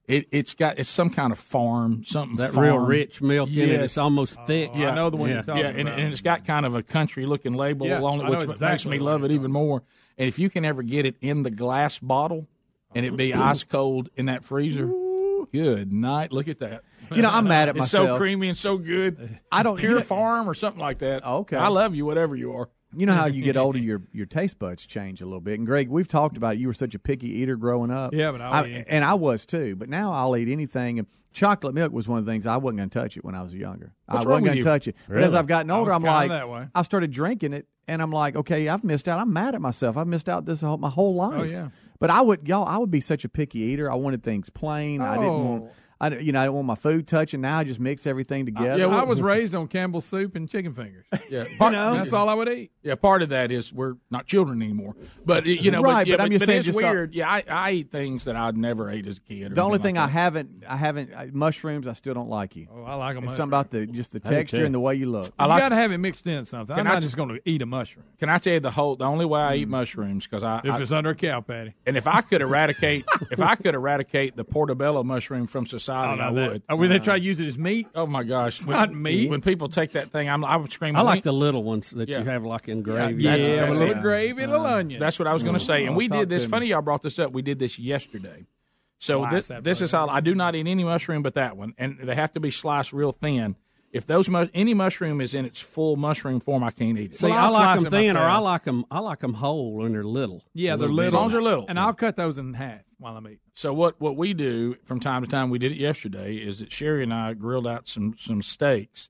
It, 0.07 0.27
it's 0.31 0.55
got 0.55 0.79
it's 0.79 0.89
some 0.89 1.11
kind 1.11 1.31
of 1.31 1.37
farm 1.37 2.03
something 2.03 2.37
That 2.37 2.53
farm. 2.53 2.65
real 2.65 2.79
rich 2.79 3.21
milk 3.21 3.49
in 3.51 3.69
it. 3.69 3.81
It's 3.81 3.97
almost 3.97 4.39
oh, 4.39 4.45
thick. 4.45 4.71
Yeah, 4.73 4.89
I 4.89 4.95
know 4.95 5.11
the 5.11 5.17
one 5.17 5.29
yeah, 5.29 5.35
you're 5.35 5.43
talking 5.43 5.61
yeah, 5.61 5.69
and, 5.69 5.87
about. 5.87 5.99
and 5.99 6.11
it's 6.11 6.21
got 6.21 6.45
kind 6.45 6.65
of 6.65 6.73
a 6.73 6.81
country 6.81 7.27
looking 7.27 7.53
label 7.53 7.85
Yeah, 7.85 8.01
on 8.01 8.19
it, 8.19 8.23
know 8.23 8.47
which 8.47 8.59
makes 8.59 8.87
me 8.87 8.97
love 8.97 9.23
it 9.23 9.31
even 9.31 9.51
more. 9.51 9.83
And 10.17 10.27
if 10.27 10.39
you 10.39 10.49
can 10.49 10.65
ever 10.65 10.81
get 10.81 11.05
it 11.05 11.15
in 11.21 11.43
the 11.43 11.51
glass 11.51 11.99
bottle 11.99 12.47
and 12.95 13.05
it 13.05 13.15
be 13.15 13.33
uh-huh. 13.33 13.51
ice 13.51 13.63
cold 13.63 14.09
in 14.15 14.25
that 14.25 14.43
freezer, 14.43 14.87
good 15.51 15.93
night. 15.93 16.31
Look 16.31 16.47
at 16.47 16.59
that. 16.59 16.81
You 17.11 17.21
know, 17.21 17.29
I'm 17.29 17.45
mad 17.45 17.69
at 17.69 17.77
it's 17.77 17.89
so 17.89 18.17
creamy 18.17 18.49
and 18.49 18.57
so 18.57 18.77
good. 18.77 19.39
I 19.51 19.63
don't- 19.63 19.77
pure 19.77 19.91
you 19.91 19.97
know- 19.97 20.03
farm 20.03 20.49
or 20.49 20.55
something 20.55 20.81
like 20.81 20.99
that. 20.99 21.23
Okay. 21.25 21.55
I 21.55 21.67
love 21.67 21.93
you, 21.93 22.05
whatever 22.05 22.35
you 22.35 22.53
are. 22.53 22.69
You 22.95 23.05
know 23.05 23.13
how 23.13 23.27
you 23.27 23.43
get 23.43 23.55
older, 23.57 23.77
your 23.89 24.01
your 24.11 24.25
taste 24.25 24.57
buds 24.59 24.85
change 24.85 25.21
a 25.21 25.25
little 25.25 25.41
bit. 25.41 25.59
And 25.59 25.65
Greg, 25.67 25.89
we've 25.89 26.07
talked 26.07 26.37
about 26.37 26.55
it. 26.55 26.59
You 26.59 26.67
were 26.67 26.73
such 26.73 26.95
a 26.95 26.99
picky 26.99 27.29
eater 27.39 27.55
growing 27.55 27.91
up. 27.91 28.13
Yeah, 28.13 28.31
but 28.31 28.41
I- 28.41 28.85
and 28.87 29.03
I 29.05 29.13
was 29.13 29.45
too. 29.45 29.75
But 29.75 29.89
now 29.89 30.11
I'll 30.11 30.35
eat 30.35 30.49
anything. 30.49 30.97
And 30.99 31.07
chocolate 31.31 31.73
milk 31.75 31.91
was 31.93 32.07
one 32.07 32.17
of 32.19 32.25
the 32.25 32.31
things 32.31 32.45
I 32.47 32.57
wasn't 32.57 32.77
going 32.77 32.89
to 32.89 32.99
touch 32.99 33.15
it 33.17 33.23
when 33.23 33.35
I 33.35 33.43
was 33.43 33.53
younger. 33.53 33.93
What's 34.07 34.25
I 34.25 34.29
wasn't 34.29 34.45
going 34.45 34.57
to 34.57 34.63
touch 34.63 34.87
it. 34.87 34.95
But 35.07 35.23
as 35.23 35.33
I've 35.35 35.47
gotten 35.47 35.69
older, 35.71 35.91
I'm 35.93 36.01
like. 36.19 36.29
I 36.73 36.81
started 36.81 37.11
drinking 37.11 37.53
it, 37.53 37.67
and 37.87 38.01
I'm 38.01 38.11
like, 38.11 38.35
okay, 38.35 38.67
I've 38.67 38.83
missed 38.83 39.07
out. 39.07 39.19
I'm 39.19 39.31
mad 39.31 39.53
at 39.53 39.61
myself. 39.61 39.95
I've 39.95 40.07
missed 40.07 40.27
out 40.27 40.45
this 40.45 40.61
whole, 40.61 40.77
my 40.77 40.89
whole 40.89 41.13
life. 41.15 41.33
Oh, 41.39 41.43
yeah. 41.43 41.69
But 41.99 42.09
I 42.09 42.21
would, 42.21 42.47
y'all, 42.47 42.65
I 42.67 42.77
would 42.77 42.89
be 42.91 43.01
such 43.01 43.23
a 43.25 43.29
picky 43.29 43.59
eater. 43.59 43.91
I 43.91 43.95
wanted 43.95 44.23
things 44.23 44.49
plain. 44.49 45.01
I 45.01 45.15
didn't 45.17 45.43
want. 45.45 45.71
I, 46.01 46.09
you 46.17 46.31
know, 46.31 46.39
I 46.39 46.43
didn't 46.45 46.55
want 46.55 46.67
my 46.67 46.75
food 46.75 47.07
touching. 47.07 47.41
Now 47.41 47.57
I 47.59 47.63
just 47.65 47.79
mix 47.79 48.07
everything 48.07 48.45
together. 48.45 48.77
Yeah, 48.79 48.87
I 48.87 49.03
was 49.03 49.21
raised 49.33 49.53
on 49.53 49.67
Campbell's 49.67 50.05
soup 50.05 50.35
and 50.35 50.49
chicken 50.49 50.73
fingers. 50.73 51.05
Yeah, 51.29 51.43
you 51.47 51.57
know, 51.71 51.93
that's 51.93 52.11
all 52.11 52.27
I 52.27 52.33
would 52.33 52.49
eat. 52.49 52.71
Yeah, 52.81 52.95
part 52.95 53.21
of 53.21 53.29
that 53.29 53.51
is 53.51 53.71
we're 53.71 53.97
not 54.09 54.25
children 54.25 54.63
anymore. 54.63 54.95
But 55.23 55.45
you 55.45 55.69
know, 55.69 55.83
Right, 55.83 55.97
but, 55.99 56.07
yeah, 56.07 56.17
but 56.17 56.23
I'm 56.23 56.31
just 56.31 56.45
saying 56.47 56.57
it's 56.59 56.65
just 56.65 56.79
the- 56.79 56.83
weird. 56.85 57.13
yeah, 57.13 57.29
I, 57.29 57.43
I 57.47 57.71
eat 57.73 57.91
things 57.91 58.23
that 58.23 58.35
I'd 58.35 58.57
never 58.57 58.89
ate 58.89 59.05
as 59.05 59.17
a 59.17 59.21
kid. 59.21 59.53
The 59.53 59.61
only 59.61 59.77
thing 59.77 59.93
like 59.95 60.05
I 60.05 60.07
haven't, 60.07 60.63
I 60.67 60.75
haven't 60.75 61.13
uh, 61.13 61.27
mushrooms. 61.31 61.85
I 61.85 61.93
still 61.93 62.15
don't 62.15 62.29
like 62.29 62.55
you. 62.55 62.67
Oh, 62.73 62.81
I 62.83 62.95
like 62.95 63.13
them. 63.13 63.25
It's 63.25 63.33
something 63.35 63.49
about 63.49 63.69
the 63.69 63.85
just 63.85 64.11
the 64.11 64.19
texture 64.19 64.65
and 64.65 64.73
the 64.73 64.79
way 64.79 64.95
you 64.95 65.05
look. 65.05 65.31
I 65.37 65.43
you 65.45 65.49
got 65.49 65.69
to 65.69 65.75
to- 65.75 65.75
have 65.81 65.91
it 65.91 65.99
mixed 65.99 66.25
in 66.25 66.43
something. 66.45 66.75
Can 66.75 66.87
I'm 66.87 66.93
not 66.93 67.01
t- 67.01 67.05
just 67.05 67.15
going 67.17 67.29
to 67.29 67.39
eat 67.45 67.61
a 67.61 67.67
mushroom. 67.67 68.05
Can 68.17 68.29
I 68.29 68.39
tell 68.39 68.53
you 68.53 68.59
the 68.59 68.71
whole? 68.71 68.95
The 68.95 69.05
only 69.05 69.25
way 69.25 69.41
I 69.41 69.55
eat 69.57 69.67
mushrooms 69.67 70.25
because 70.25 70.41
I 70.41 70.61
If 70.63 70.71
I- 70.71 70.81
it's 70.81 70.91
under 70.91 71.11
a 71.11 71.15
cow 71.15 71.41
patty. 71.41 71.75
and 71.85 71.95
if 71.95 72.07
I 72.07 72.21
could 72.21 72.41
eradicate 72.41 73.05
if 73.31 73.39
I 73.39 73.53
could 73.53 73.75
eradicate 73.75 74.35
the 74.35 74.43
portobello 74.45 75.03
mushroom 75.03 75.45
from 75.45 75.67
society, 75.67 75.88
Oh, 75.93 76.11
I 76.11 76.15
now 76.15 76.31
that- 76.33 76.51
would. 76.51 76.63
Oh, 76.69 76.75
would 76.75 76.91
they 76.91 76.99
try 76.99 77.17
to 77.17 77.23
use 77.23 77.39
it 77.39 77.47
as 77.47 77.57
meat? 77.57 77.87
Oh 77.95 78.05
my 78.05 78.23
gosh, 78.23 78.65
when, 78.65 78.75
not 78.75 78.93
meat. 78.93 79.29
When 79.29 79.41
people 79.41 79.69
take 79.69 79.91
that 79.93 80.11
thing, 80.11 80.29
I'm 80.29 80.43
I 80.45 80.55
would 80.57 80.71
scream. 80.71 80.95
I 80.95 81.01
like 81.01 81.15
"Wink." 81.15 81.23
the 81.25 81.33
little 81.33 81.63
ones 81.63 81.89
that 81.91 82.09
Yeah. 82.09 82.19
you 82.19 82.25
have 82.25 82.43
like 82.45 82.67
in 82.69 82.81
gravy. 82.81 83.23
That's- 83.23 83.47
Yeah, 83.47 83.65
that's 83.65 83.77
a 83.77 83.79
little 83.79 83.97
it. 83.97 84.01
gravy 84.01 84.43
and 84.43 84.51
a 84.51 84.57
little 84.57 84.75
onion. 84.75 84.99
That's 84.99 85.19
what 85.19 85.27
I 85.27 85.33
was 85.33 85.43
going 85.43 85.55
to 85.55 85.59
mm-hmm. 85.59 85.67
say. 85.67 85.85
And 85.85 85.95
Oh, 85.95 85.97
we 85.97 86.07
did 86.07 86.29
this. 86.29 86.45
Funny 86.45 86.67
y'all 86.67 86.81
brought 86.81 87.01
this 87.01 87.19
up. 87.19 87.31
We 87.31 87.41
did 87.41 87.59
this 87.59 87.79
yesterday. 87.79 88.45
So 88.99 89.21
Slice 89.21 89.47
this, 89.47 89.63
this 89.63 89.81
is 89.81 89.91
how 89.93 90.07
I 90.07 90.19
do 90.19 90.35
not 90.35 90.55
eat 90.55 90.67
any 90.67 90.83
mushroom 90.83 91.21
but 91.23 91.35
that 91.35 91.55
one, 91.55 91.73
and 91.77 91.97
they 92.03 92.15
have 92.15 92.33
to 92.33 92.39
be 92.41 92.51
sliced 92.51 92.91
real 92.91 93.13
thin. 93.13 93.55
If 93.91 94.05
those 94.05 94.29
mu- 94.29 94.47
any 94.53 94.73
mushroom 94.73 95.19
is 95.19 95.33
in 95.33 95.45
its 95.45 95.59
full 95.59 95.95
mushroom 95.95 96.39
form, 96.39 96.63
I 96.63 96.71
can't 96.71 96.97
eat 96.97 97.11
it. 97.11 97.15
See, 97.15 97.27
Well, 97.27 97.37
I 97.37 97.41
I'll 97.45 97.53
like 97.53 97.61
slice 97.61 97.77
them 97.83 97.87
it 97.87 98.05
thin, 98.05 98.17
or 98.17 98.19
I 98.19 98.23
myself. 98.27 98.43
like 98.43 98.63
them. 98.63 98.85
I 98.91 98.99
like 98.99 99.19
them 99.19 99.33
whole 99.33 99.73
when 99.73 99.93
they're 99.93 100.03
little. 100.03 100.43
Yeah, 100.53 100.75
they're 100.75 100.87
Little 100.89 100.95
little. 100.95 101.07
As 101.07 101.13
long 101.13 101.25
as 101.25 101.31
they're 101.31 101.41
little. 101.41 101.65
And 101.67 101.79
I'll 101.79 101.93
cut 101.93 102.15
those 102.15 102.37
in 102.37 102.53
half 102.53 102.81
while 102.99 103.17
I'm 103.17 103.25
eating. 103.25 103.39
So 103.55 103.73
what 103.73 103.99
what 103.99 104.15
we 104.15 104.33
do 104.33 104.75
from 104.85 104.99
time 104.99 105.23
to 105.23 105.27
time, 105.27 105.49
we 105.49 105.57
did 105.59 105.71
it 105.71 105.77
yesterday, 105.77 106.35
is 106.35 106.59
that 106.59 106.71
Sherry 106.71 107.03
and 107.03 107.13
I 107.13 107.33
grilled 107.33 107.65
out 107.67 107.87
some 107.87 108.13
some 108.17 108.41
steaks, 108.41 109.09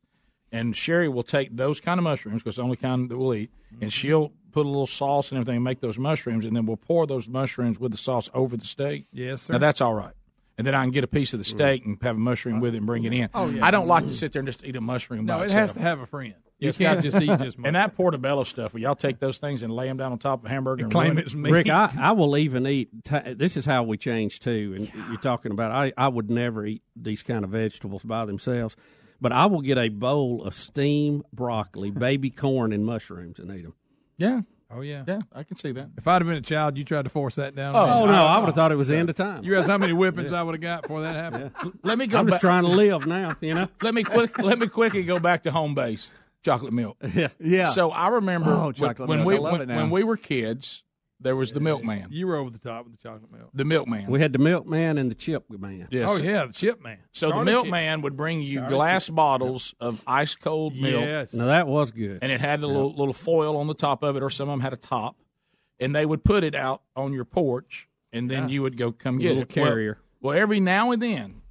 and 0.52 0.76
Sherry 0.76 1.10
will 1.10 1.24
take 1.24 1.56
those 1.56 1.80
kind 1.80 2.00
of 2.00 2.04
mushrooms 2.04 2.42
because 2.42 2.56
the 2.56 2.64
only 2.64 2.78
kind 2.78 3.10
that 3.10 3.18
we'll 3.18 3.34
eat, 3.34 3.52
and 3.72 3.80
mm-hmm. 3.82 3.88
she'll 3.90 4.32
put 4.52 4.66
a 4.66 4.70
little 4.70 4.88
sauce 4.88 5.32
and 5.32 5.38
everything, 5.40 5.58
and 5.58 5.64
make 5.64 5.80
those 5.82 6.00
mushrooms, 6.00 6.46
and 6.46 6.56
then 6.56 6.66
we'll 6.66 6.78
pour 6.78 7.06
those 7.06 7.28
mushrooms 7.28 7.80
with 7.80 7.92
the 7.92 7.98
sauce 7.98 8.30
over 8.34 8.58
the 8.58 8.66
steak. 8.66 9.06
Yes, 9.12 9.44
sir. 9.44 9.54
Now 9.54 9.60
that's 9.60 9.82
all 9.82 9.94
right. 9.94 10.14
And 10.60 10.68
then 10.68 10.76
I 10.76 10.84
can 10.84 10.92
get 10.92 11.06
a 11.06 11.08
piece 11.08 11.32
of 11.32 11.40
the 11.40 11.46
steak 11.46 11.86
and 11.86 11.98
have 12.02 12.18
a 12.18 12.20
mushroom 12.20 12.60
with 12.60 12.76
it 12.76 12.80
and 12.80 12.86
bring 12.86 13.06
it 13.06 13.14
in. 13.14 13.30
Oh, 13.34 13.48
yeah. 13.48 13.66
I 13.66 13.72
don't 13.72 13.88
like 13.88 14.08
to 14.08 14.14
sit 14.14 14.34
there 14.34 14.42
and 14.42 14.48
just 14.48 14.66
eat 14.66 14.76
a 14.76 14.82
mushroom. 14.82 15.26
No, 15.26 15.38
by 15.38 15.46
it 15.46 15.52
has 15.52 15.72
to 15.72 15.80
have 15.80 16.02
a 16.02 16.06
friend. 16.06 16.34
You 16.58 16.74
can't 16.74 17.02
just 17.02 17.16
eat 17.22 17.40
just 17.40 17.58
And 17.64 17.78
that 17.78 17.96
portobello 17.96 18.44
stuff, 18.44 18.74
will 18.74 18.82
y'all 18.82 18.94
take 18.94 19.20
those 19.20 19.38
things 19.38 19.64
and 19.64 19.72
lay 19.72 19.88
them 19.88 19.96
down 19.96 20.12
on 20.12 20.20
top 20.20 20.42
of 20.42 20.48
a 20.48 20.50
hamburger 20.50 20.84
and 20.84 20.92
claim 20.92 21.12
ruin 21.12 21.20
it's 21.20 21.34
meat. 21.34 21.54
Rick, 21.54 21.70
I, 21.70 21.90
I 22.00 22.12
will 22.12 22.36
even 22.36 22.68
eat. 22.68 22.90
T- 23.06 23.36
this 23.36 23.56
is 23.56 23.66
how 23.66 23.84
we 23.84 23.96
change 23.96 24.42
too. 24.42 24.74
And 24.76 24.92
you're 25.08 25.22
talking 25.22 25.54
about. 25.54 25.72
I 25.72 25.94
I 25.96 26.10
would 26.10 26.30
never 26.30 26.66
eat 26.66 26.84
these 26.94 27.24
kind 27.24 27.46
of 27.46 27.52
vegetables 27.52 28.04
by 28.04 28.26
themselves, 28.26 28.76
but 29.22 29.32
I 29.32 29.46
will 29.46 29.62
get 29.62 29.78
a 29.78 29.88
bowl 29.88 30.44
of 30.44 30.54
steamed 30.54 31.24
broccoli, 31.32 31.92
baby 31.92 32.30
corn, 32.32 32.74
and 32.74 32.86
mushrooms 32.86 33.40
and 33.40 33.50
eat 33.56 33.64
them. 33.64 33.76
Yeah. 34.18 34.42
Oh 34.72 34.82
yeah. 34.82 35.04
Yeah, 35.08 35.22
I 35.34 35.44
can 35.44 35.58
see 35.58 35.72
that. 35.72 35.90
If 35.98 36.08
I'd 36.08 36.22
have 36.22 36.28
been 36.28 36.38
a 36.38 36.42
child, 36.42 36.78
you 36.78 36.84
tried 36.84 37.04
to 37.04 37.10
force 37.10 37.36
that 37.36 37.56
down. 37.56 37.76
Oh, 37.76 37.80
on 37.80 38.08
me. 38.08 38.14
no, 38.14 38.26
I 38.28 38.38
would 38.38 38.46
have 38.48 38.56
thought 38.56 38.72
it 38.72 38.76
was 38.76 38.90
the 38.90 38.98
end 38.98 39.10
of 39.10 39.16
time. 39.16 39.44
You 39.44 39.50
realize 39.52 39.68
how 39.68 39.78
many 39.80 39.94
whippings 39.96 40.32
I 40.32 40.44
would 40.44 40.54
have 40.56 40.62
got 40.62 40.82
before 40.84 41.02
that 41.02 41.16
happened? 41.16 41.52
Let 41.84 41.98
me 41.98 42.06
go 42.08 42.20
I'm 42.20 42.28
just 42.28 42.40
trying 42.42 42.64
to 42.64 42.70
live 42.70 43.08
now. 43.08 43.36
You 43.42 43.56
know. 43.56 43.68
let 43.82 43.94
me 43.96 44.04
quick 44.04 44.38
let 44.38 44.60
me 44.60 44.68
quickly 44.68 45.04
go 45.04 45.18
back 45.20 45.44
to 45.44 45.52
home 45.52 45.74
base 45.74 46.10
chocolate 46.44 46.74
milk. 46.74 46.98
Yeah. 47.16 47.30
Yeah. 47.40 47.72
So 47.72 47.90
I 47.92 48.10
remember 48.10 48.52
Oh, 48.52 48.66
when- 48.66 48.74
chocolate 48.76 49.10
when 49.10 49.24
we 49.26 49.36
I 49.36 49.40
love 49.40 49.52
when, 49.54 49.62
it 49.62 49.68
now. 49.70 49.76
when 49.78 49.90
we 49.90 50.04
were 50.04 50.18
kids, 50.18 50.84
there 51.22 51.36
was 51.36 51.52
the 51.52 51.60
milkman. 51.60 52.08
You 52.12 52.28
were 52.28 52.38
over 52.38 52.50
the 52.50 52.58
top 52.60 52.86
with 52.86 52.94
the 52.94 53.02
chocolate 53.02 53.32
milk. 53.32 53.50
The 53.54 53.66
milkman. 53.66 54.08
We 54.10 54.22
had 54.22 54.32
the 54.34 54.40
milkman 54.40 54.98
and 54.98 55.12
the 55.12 55.16
chip 55.16 55.46
man. 55.50 55.88
Yes. 55.92 56.10
Oh 56.10 56.16
yeah, 56.22 56.46
the 56.46 56.54
chip 56.54 56.82
man. 56.82 57.00
So 57.12 57.28
the 57.28 57.34
Charlie 57.34 57.46
milkman 57.52 58.02
would 58.02 58.16
bring 58.16 58.42
you 58.42 58.60
Charlie 58.60 58.74
glass 58.76 59.06
chip. 59.08 59.16
bottles 59.16 59.76
of 59.80 60.02
ice 60.08 60.36
cold 60.36 60.76
milk. 60.78 61.04
Yes. 61.04 61.34
Now 61.34 61.48
that 61.48 61.68
was 61.68 61.92
good. 61.92 62.20
and 62.22 62.32
it 62.32 62.40
had 62.42 62.62
a 62.64 62.68
little, 62.68 62.94
little 62.94 63.14
foil 63.14 63.58
on 63.58 63.68
the 63.68 63.74
top 63.74 64.04
of 64.04 64.16
it, 64.16 64.24
or 64.24 64.30
some 64.30 64.48
of 64.50 64.54
them 64.54 64.62
had 64.62 64.74
a 64.74 64.78
top, 64.78 65.18
and 65.80 65.96
they 65.96 66.06
would 66.06 66.24
put 66.24 66.44
it 66.44 66.56
out 66.56 66.84
on 66.96 67.12
your 67.14 67.26
porch, 67.26 67.88
and 68.14 68.30
then 68.32 68.44
Yeah. 68.44 68.54
you 68.56 68.62
would 68.62 68.78
go 68.78 68.92
come 68.92 69.18
A 69.18 69.20
get 69.20 69.28
little 69.30 69.44
it. 69.44 69.56
Well- 69.56 69.66
carrier. 69.68 69.98
Well, 70.22 70.38
every 70.38 70.60
now 70.60 70.92
and 70.92 71.02
then, 71.02 71.42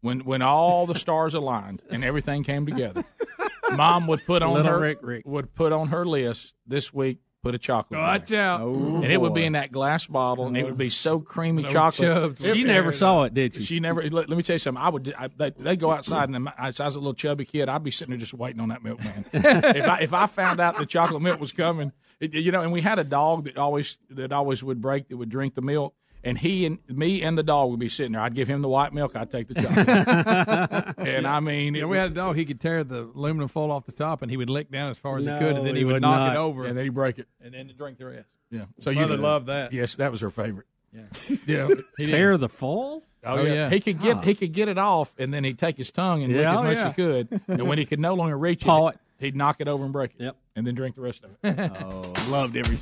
when 0.00 0.20
when 0.20 0.42
all 0.42 0.86
the 0.86 0.94
stars 0.98 1.34
aligned 1.34 1.82
and 1.90 2.04
everything 2.04 2.44
came 2.44 2.66
together, 2.66 3.04
Mom 3.72 4.06
would 4.06 4.24
put 4.26 4.42
on 4.42 4.54
Little 4.54 4.72
her 4.72 4.80
Rick 4.80 4.98
Rick. 5.02 5.22
would 5.26 5.54
put 5.54 5.72
on 5.72 5.88
her 5.88 6.04
list 6.06 6.54
this 6.66 6.92
week. 6.94 7.18
Put 7.40 7.54
a 7.54 7.58
chocolate, 7.58 8.00
Watch 8.00 8.28
there. 8.30 8.42
out. 8.42 8.60
Oh, 8.62 8.96
and 8.96 9.04
it 9.12 9.20
would 9.20 9.32
be 9.32 9.44
in 9.44 9.52
that 9.52 9.70
glass 9.70 10.08
bottle, 10.08 10.48
and 10.48 10.56
it 10.56 10.64
would 10.64 10.76
be 10.76 10.90
so 10.90 11.20
creamy 11.20 11.62
No 11.62 11.68
chocolate. 11.68 12.08
chubs. 12.40 12.44
She 12.44 12.64
never 12.64 12.90
saw 12.90 13.22
it, 13.22 13.34
did 13.34 13.54
she? 13.54 13.62
She 13.64 13.80
never. 13.80 14.02
Let, 14.02 14.28
let 14.28 14.36
me 14.36 14.42
tell 14.42 14.54
you 14.54 14.58
something. 14.58 14.82
I 14.82 14.88
would. 14.88 15.14
I, 15.16 15.28
they 15.36 15.50
they 15.50 15.76
go 15.76 15.92
outside, 15.92 16.28
and 16.30 16.48
as 16.58 16.80
I 16.80 16.86
was 16.86 16.96
a 16.96 16.98
little 16.98 17.14
chubby 17.14 17.44
kid, 17.44 17.68
I'd 17.68 17.84
be 17.84 17.92
sitting 17.92 18.10
there 18.10 18.18
just 18.18 18.34
waiting 18.34 18.60
on 18.60 18.70
that 18.70 18.82
milkman. 18.82 19.24
if 19.32 19.86
I 19.88 20.00
if 20.00 20.12
I 20.12 20.26
found 20.26 20.60
out 20.60 20.78
the 20.78 20.86
chocolate 20.86 21.22
milk 21.22 21.38
was 21.40 21.52
coming, 21.52 21.92
it, 22.18 22.34
you 22.34 22.50
know, 22.50 22.62
and 22.62 22.72
we 22.72 22.80
had 22.80 22.98
a 22.98 23.04
dog 23.04 23.44
that 23.44 23.56
always 23.56 23.98
that 24.10 24.32
always 24.32 24.64
would 24.64 24.80
break 24.80 25.08
that 25.08 25.16
would 25.16 25.28
drink 25.28 25.54
the 25.54 25.62
milk. 25.62 25.94
And 26.24 26.36
he 26.38 26.66
and 26.66 26.78
me 26.88 27.22
and 27.22 27.38
the 27.38 27.42
dog 27.42 27.70
would 27.70 27.78
be 27.78 27.88
sitting 27.88 28.12
there. 28.12 28.20
I'd 28.20 28.34
give 28.34 28.48
him 28.48 28.60
the 28.60 28.68
white 28.68 28.92
milk. 28.92 29.14
I'd 29.14 29.30
take 29.30 29.46
the 29.48 29.54
chocolate. 29.54 30.94
and 30.98 31.26
I 31.26 31.40
mean, 31.40 31.74
Yeah, 31.74 31.84
we 31.84 31.96
had 31.96 32.10
a 32.10 32.14
dog. 32.14 32.36
He 32.36 32.44
could 32.44 32.60
tear 32.60 32.82
the 32.84 33.02
aluminum 33.04 33.48
foil 33.48 33.70
off 33.70 33.86
the 33.86 33.92
top, 33.92 34.22
and 34.22 34.30
he 34.30 34.36
would 34.36 34.50
lick 34.50 34.70
down 34.70 34.90
as 34.90 34.98
far 34.98 35.18
as 35.18 35.26
No, 35.26 35.34
he 35.34 35.38
could, 35.38 35.56
and 35.56 35.66
then 35.66 35.74
he 35.74 35.80
he 35.80 35.84
would 35.84 35.94
would 35.94 36.02
knock 36.02 36.18
not. 36.18 36.34
it 36.34 36.38
over, 36.38 36.66
and 36.66 36.76
then 36.76 36.84
he'd 36.84 36.90
break 36.94 37.18
it. 37.18 37.28
and 37.40 37.54
then 37.54 37.70
drink 37.76 37.98
the 37.98 38.06
rest. 38.06 38.36
Yeah. 38.50 38.62
So 38.80 38.90
So 38.92 39.00
Mother 39.00 39.14
you 39.16 39.20
loved 39.20 39.46
that. 39.46 39.72
Yes, 39.72 39.94
that 39.96 40.10
was 40.10 40.20
her 40.22 40.30
favorite. 40.30 40.66
Yeah. 40.92 41.02
Yeah. 41.46 41.68
He. 41.96 42.06
Tear 42.06 42.36
the 42.36 42.48
foil? 42.48 43.04
Oh, 43.24 43.38
Oh, 43.38 43.42
yeah. 43.44 43.52
yeah. 43.52 43.70
he 43.70 43.80
could 43.80 44.00
get 44.00 44.16
Ah. 44.18 44.22
he 44.22 44.34
could 44.34 44.52
get 44.52 44.68
it 44.68 44.78
off, 44.78 45.12
and 45.18 45.32
then 45.34 45.44
he'd 45.44 45.58
take 45.58 45.76
his 45.76 45.90
tongue 45.90 46.22
and 46.22 46.32
lick 46.36 46.46
as 46.46 46.58
oh, 46.58 46.62
much 46.62 46.76
yeah. 46.76 46.88
as 46.88 46.96
he 46.96 47.02
could. 47.02 47.40
And 47.48 47.62
when 47.68 47.78
he 47.78 47.84
could 47.84 48.00
no 48.00 48.14
longer 48.14 48.36
reach 48.38 48.64
Paw 48.64 48.88
it, 48.88 48.94
it. 48.94 49.00
He'd 49.18 49.36
knock 49.36 49.56
it 49.60 49.68
over 49.68 49.84
and 49.84 49.92
break 49.92 50.12
it. 50.18 50.22
Yep. 50.24 50.36
And 50.56 50.66
then 50.66 50.74
drink 50.74 50.94
the 50.96 51.02
rest 51.02 51.22
of 51.24 51.30
it. 51.42 51.70
Oh, 51.80 52.02
loved 52.30 52.56
every. 52.56 52.76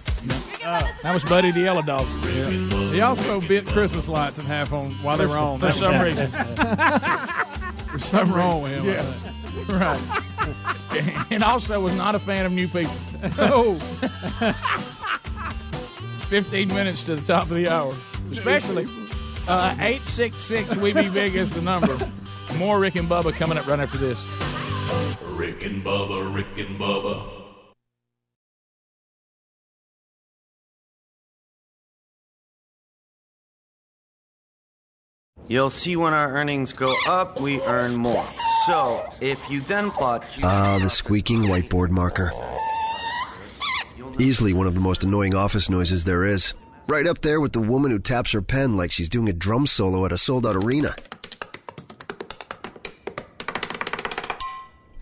that 1.02 1.10
was 1.12 1.24
Buddy 1.24 1.50
the 1.50 1.60
yellow 1.60 1.82
dog. 1.82 2.06
He 2.24 3.00
also 3.00 3.40
bit 3.42 3.66
Christmas 3.66 4.08
lights 4.08 4.38
in 4.38 4.46
half 4.46 4.72
on 4.72 4.92
while 5.02 5.16
they 5.16 5.26
were 5.26 5.36
on. 5.36 5.58
For 5.60 5.70
some 5.72 5.92
was- 5.92 6.02
reason. 6.02 6.30
There's 6.30 8.04
something 8.04 8.34
wrong 8.34 8.62
with 8.62 8.72
him. 8.72 8.84
Yeah. 8.86 9.04
Right. 9.68 11.26
and 11.30 11.42
also 11.42 11.80
was 11.80 11.94
not 11.94 12.14
a 12.14 12.18
fan 12.18 12.46
of 12.46 12.52
new 12.52 12.68
people. 12.68 12.92
Oh, 13.38 13.78
15 16.28 16.68
minutes 16.68 17.02
to 17.04 17.16
the 17.16 17.22
top 17.22 17.44
of 17.44 17.50
the 17.50 17.68
hour. 17.68 17.94
Especially 18.30 18.84
uh, 19.48 19.74
866 19.78 20.76
We 20.76 20.92
Be 20.92 21.08
Big 21.08 21.34
is 21.34 21.54
the 21.54 21.62
number. 21.62 21.96
More 22.58 22.78
Rick 22.80 22.96
and 22.96 23.08
Bubba 23.08 23.32
coming 23.32 23.56
up 23.58 23.66
right 23.66 23.80
after 23.80 23.96
this. 23.98 24.24
Rick 25.36 25.64
and 25.64 25.84
Bubba, 25.84 26.34
Rick 26.34 26.58
and 26.58 26.78
Bubba. 26.78 27.32
You'll 35.48 35.70
see 35.70 35.94
when 35.94 36.12
our 36.12 36.34
earnings 36.34 36.72
go 36.72 36.92
up, 37.08 37.40
we 37.40 37.60
earn 37.62 37.94
more. 37.94 38.26
So, 38.66 39.08
if 39.20 39.48
you 39.48 39.60
then 39.60 39.92
plot. 39.92 40.24
Ah, 40.42 40.78
the 40.82 40.90
squeaking 40.90 41.42
whiteboard 41.42 41.90
marker. 41.90 42.32
Easily 44.18 44.52
one 44.52 44.66
of 44.66 44.74
the 44.74 44.80
most 44.80 45.04
annoying 45.04 45.36
office 45.36 45.70
noises 45.70 46.02
there 46.04 46.24
is. 46.24 46.54
Right 46.88 47.06
up 47.06 47.22
there 47.22 47.40
with 47.40 47.52
the 47.52 47.60
woman 47.60 47.92
who 47.92 47.98
taps 47.98 48.32
her 48.32 48.42
pen 48.42 48.76
like 48.76 48.90
she's 48.90 49.08
doing 49.08 49.28
a 49.28 49.32
drum 49.32 49.66
solo 49.66 50.04
at 50.04 50.12
a 50.12 50.18
sold 50.18 50.46
out 50.46 50.56
arena. 50.56 50.96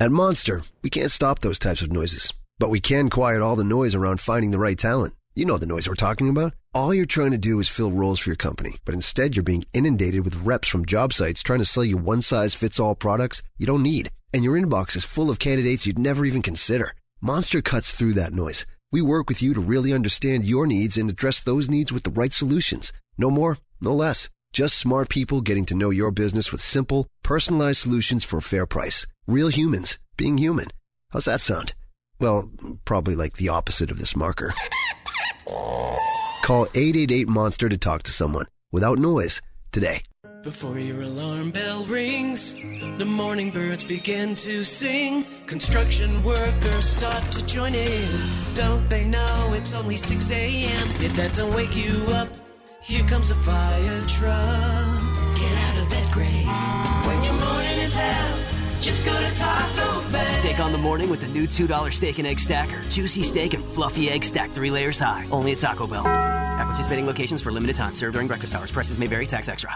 At 0.01 0.11
Monster, 0.11 0.63
we 0.83 0.91
can't 0.91 1.11
stop 1.11 1.39
those 1.39 1.59
types 1.59 1.81
of 1.81 1.93
noises, 1.93 2.33
but 2.59 2.69
we 2.69 2.81
can 2.81 3.09
quiet 3.09 3.41
all 3.41 3.55
the 3.55 3.63
noise 3.63 3.95
around 3.95 4.19
finding 4.19 4.51
the 4.51 4.59
right 4.59 4.77
talent. 4.77 5.15
You 5.37 5.45
know 5.45 5.57
the 5.57 5.67
noise 5.67 5.89
we're 5.89 5.95
talking 5.95 6.29
about. 6.29 6.53
All 6.75 6.93
you're 6.93 7.07
trying 7.07 7.31
to 7.31 7.39
do 7.39 7.61
is 7.61 7.69
fill 7.69 7.93
roles 7.93 8.19
for 8.19 8.31
your 8.31 8.37
company, 8.37 8.77
but 8.85 8.97
instead 8.97 9.37
you're 9.37 9.45
being 9.45 9.65
inundated 9.73 10.25
with 10.25 10.45
reps 10.45 10.67
from 10.67 10.85
job 10.85 11.13
sites 11.13 11.45
trying 11.45 11.61
to 11.61 11.65
sell 11.65 11.85
you 11.85 11.97
one 11.97 12.23
size 12.23 12.57
fits 12.57 12.81
all 12.81 12.97
products 12.97 13.41
you 13.57 13.67
don't 13.69 13.85
need. 13.85 14.11
And 14.33 14.43
your 14.43 14.59
inbox 14.61 14.97
is 14.97 15.05
full 15.05 15.31
of 15.31 15.39
candidates 15.39 15.87
you'd 15.87 15.97
never 15.97 16.25
even 16.25 16.43
consider. 16.43 16.95
Monster 17.21 17.63
cuts 17.63 17.93
through 17.93 18.15
that 18.15 18.35
noise. 18.35 18.67
We 18.91 19.01
work 19.01 19.29
with 19.29 19.43
you 19.43 19.55
to 19.55 19.61
really 19.61 19.93
understand 19.93 20.45
your 20.45 20.67
needs 20.67 20.97
and 20.97 21.09
address 21.09 21.41
those 21.41 21.71
needs 21.71 21.93
with 21.93 22.03
the 22.03 22.11
right 22.11 22.33
solutions. 22.33 22.93
No 23.17 23.31
more, 23.31 23.59
no 23.81 23.95
less. 23.95 24.29
Just 24.53 24.77
smart 24.77 25.09
people 25.09 25.41
getting 25.41 25.65
to 25.67 25.77
know 25.77 25.91
your 25.91 26.11
business 26.11 26.51
with 26.51 26.61
simple, 26.61 27.07
personalized 27.23 27.79
solutions 27.79 28.25
for 28.25 28.39
a 28.39 28.43
fair 28.43 28.67
price. 28.67 29.07
Real 29.27 29.49
humans 29.49 29.99
being 30.19 30.37
human. 30.37 30.67
How's 31.11 31.25
that 31.25 31.41
sound? 31.41 31.75
Well, 32.21 32.51
probably 32.85 33.15
like 33.15 33.35
the 33.35 33.49
opposite 33.49 33.91
of 33.91 33.99
this 33.99 34.15
marker. 34.15 34.53
Call 36.43 36.67
888 36.75 37.27
Monster 37.29 37.71
to 37.71 37.79
talk 37.79 38.03
to 38.03 38.11
someone 38.11 38.45
without 38.71 38.99
noise 38.99 39.41
today. 39.73 40.03
Before 40.43 40.79
your 40.79 41.01
alarm 41.01 41.53
bell 41.53 41.87
rings, 41.87 42.55
the 42.99 43.07
morning 43.07 43.51
birds 43.51 43.83
begin 43.83 44.35
to 44.37 44.63
sing. 44.63 45.25
Construction 45.47 46.23
workers 46.23 46.87
start 46.87 47.25
to 47.33 47.47
join 47.47 47.75
in. 47.75 48.09
Don't 48.53 48.87
they 48.91 49.05
know 49.05 49.55
it's 49.55 49.75
only 49.75 49.97
6 49.97 50.31
a.m.? 50.33 50.89
If 51.01 51.17
that 51.17 51.35
don't 51.35 51.55
wake 51.55 51.75
you 51.75 52.05
up, 52.09 52.29
here 52.83 53.07
comes 53.07 53.31
a 53.31 53.37
fire 53.37 54.01
truck. 54.03 55.35
Get 55.35 55.57
out 55.57 55.83
of 55.83 55.89
bed, 55.89 56.13
Gray. 56.13 56.94
Just 58.85 59.07
go 59.07 59.19
to 59.19 59.35
Taco 59.35 60.13
Bell. 60.13 60.43
Take 60.43 60.61
on 60.61 60.71
the 60.71 60.77
morning 60.77 61.09
with 61.09 61.23
the 61.23 61.29
new 61.29 61.47
$2 61.47 61.91
steak 61.91 62.19
and 62.19 62.27
egg 62.27 62.39
stacker. 62.39 62.83
Juicy 62.91 63.23
steak 63.23 63.55
and 63.55 63.65
fluffy 63.65 64.11
egg 64.11 64.23
stacked 64.23 64.55
three 64.55 64.71
layers 64.71 64.99
high. 64.99 65.27
Only 65.33 65.53
at 65.53 65.59
Taco 65.59 65.87
Bell. 65.87 66.07
At 66.07 66.67
participating 66.67 67.07
locations 67.07 67.41
for 67.41 67.51
limited 67.51 67.77
time. 67.77 67.95
Served 67.95 68.13
during 68.13 68.29
breakfast 68.29 68.55
hours. 68.55 68.71
Prices 68.71 68.99
may 68.99 69.07
vary. 69.07 69.25
Tax 69.25 69.49
extra. 69.49 69.75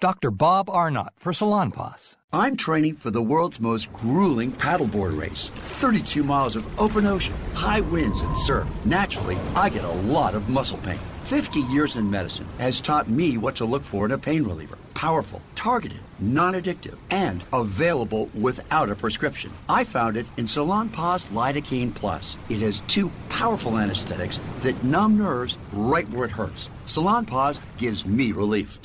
Dr. 0.00 0.32
Bob 0.32 0.66
Arnot 0.66 1.10
for 1.18 1.30
Salonpas. 1.30 2.16
I'm 2.32 2.56
training 2.56 2.96
for 2.96 3.12
the 3.12 3.22
world's 3.22 3.60
most 3.60 3.92
grueling 3.92 4.50
paddleboard 4.50 5.16
race 5.16 5.50
32 5.54 6.24
miles 6.24 6.56
of 6.56 6.80
open 6.80 7.06
ocean, 7.06 7.36
high 7.54 7.80
winds, 7.80 8.22
and 8.22 8.36
surf. 8.36 8.66
Naturally, 8.84 9.36
I 9.54 9.68
get 9.68 9.84
a 9.84 9.88
lot 9.88 10.34
of 10.34 10.48
muscle 10.48 10.78
pain. 10.78 10.98
50 11.26 11.60
years 11.60 11.94
in 11.94 12.10
medicine 12.10 12.48
has 12.58 12.80
taught 12.80 13.08
me 13.08 13.38
what 13.38 13.54
to 13.56 13.64
look 13.64 13.84
for 13.84 14.04
in 14.04 14.10
a 14.10 14.18
pain 14.18 14.42
reliever 14.42 14.78
powerful, 14.98 15.40
targeted, 15.54 16.00
non 16.18 16.54
addictive, 16.54 16.96
and 17.10 17.44
available 17.52 18.30
without 18.34 18.90
a 18.90 18.94
prescription. 18.94 19.52
I 19.68 19.84
found 19.84 20.16
it 20.16 20.26
in 20.36 20.48
Salon 20.48 20.88
Salonpas 20.88 21.26
Lidocaine 21.32 21.94
Plus. 21.94 22.36
It 22.48 22.60
has 22.60 22.80
two 22.86 23.10
powerful 23.28 23.78
anesthetics 23.78 24.38
that 24.60 24.82
numb 24.84 25.18
nerves 25.18 25.58
right 25.72 26.08
where 26.10 26.24
it 26.24 26.30
hurts. 26.30 26.68
Salonpas 26.88 27.60
gives 27.76 28.06
me 28.06 28.32
relief. 28.32 28.78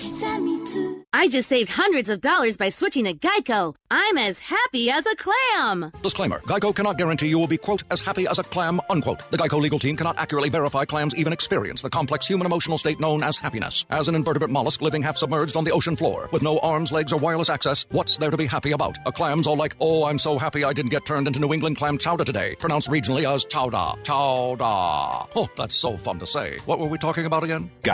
I 1.15 1.30
just 1.30 1.47
saved 1.47 1.69
hundreds 1.69 2.09
of 2.09 2.19
dollars 2.19 2.57
by 2.57 2.67
switching 2.67 3.05
to 3.05 3.13
Geico. 3.13 3.75
I'm 3.89 4.17
as 4.17 4.39
happy 4.39 4.89
as 4.89 5.05
a 5.05 5.15
clam. 5.15 5.89
Disclaimer 6.01 6.39
Geico 6.39 6.75
cannot 6.75 6.97
guarantee 6.97 7.27
you 7.27 7.39
will 7.39 7.47
be, 7.47 7.57
quote, 7.57 7.84
as 7.91 8.01
happy 8.01 8.27
as 8.27 8.39
a 8.39 8.43
clam, 8.43 8.81
unquote. 8.89 9.30
The 9.31 9.38
Geico 9.38 9.61
legal 9.61 9.80
team 9.80 9.95
cannot 9.95 10.17
accurately 10.17 10.49
verify 10.49 10.84
clams 10.84 11.15
even 11.15 11.31
experience 11.31 11.81
the 11.81 11.89
complex 11.89 12.27
human 12.27 12.45
emotional 12.45 12.77
state 12.77 12.99
known 12.99 13.23
as 13.23 13.38
happiness. 13.38 13.85
As 13.89 14.09
an 14.09 14.15
invertebrate 14.15 14.49
mollusk 14.51 14.81
living 14.81 15.01
half 15.01 15.15
submerged 15.15 15.55
on 15.55 15.63
the 15.63 15.71
ocean 15.71 15.95
floor 15.95 16.27
with 16.34 16.41
no 16.41 16.59
arms, 16.59 16.91
legs, 16.91 17.13
or 17.13 17.19
wireless 17.19 17.49
access, 17.49 17.85
what's 17.91 18.17
there 18.17 18.31
to 18.31 18.38
be 18.38 18.47
happy 18.47 18.71
about? 18.71 18.97
A 19.05 19.11
clam's 19.13 19.47
all 19.47 19.55
like, 19.55 19.75
oh, 19.80 20.03
I'm 20.05 20.17
so 20.17 20.38
happy 20.38 20.65
I 20.65 20.73
didn't 20.73 20.91
get 20.91 21.05
turned 21.05 21.27
into 21.27 21.39
New 21.39 21.53
England 21.53 21.77
clam 21.77 21.97
chowder 21.97 22.25
today, 22.25 22.55
pronounced 22.55 22.89
regionally 22.89 23.31
as 23.31 23.45
chowder. 23.45 23.93
Chowder. 24.03 25.30
Oh, 25.35 25.47
that's 25.55 25.75
so 25.75 25.95
fun 25.95 26.19
to 26.19 26.25
say. 26.25 26.57
What 26.65 26.80
were 26.80 26.88
we 26.88 26.97
talking 26.97 27.25
about 27.25 27.43
again? 27.43 27.71
Geico. 27.84 27.92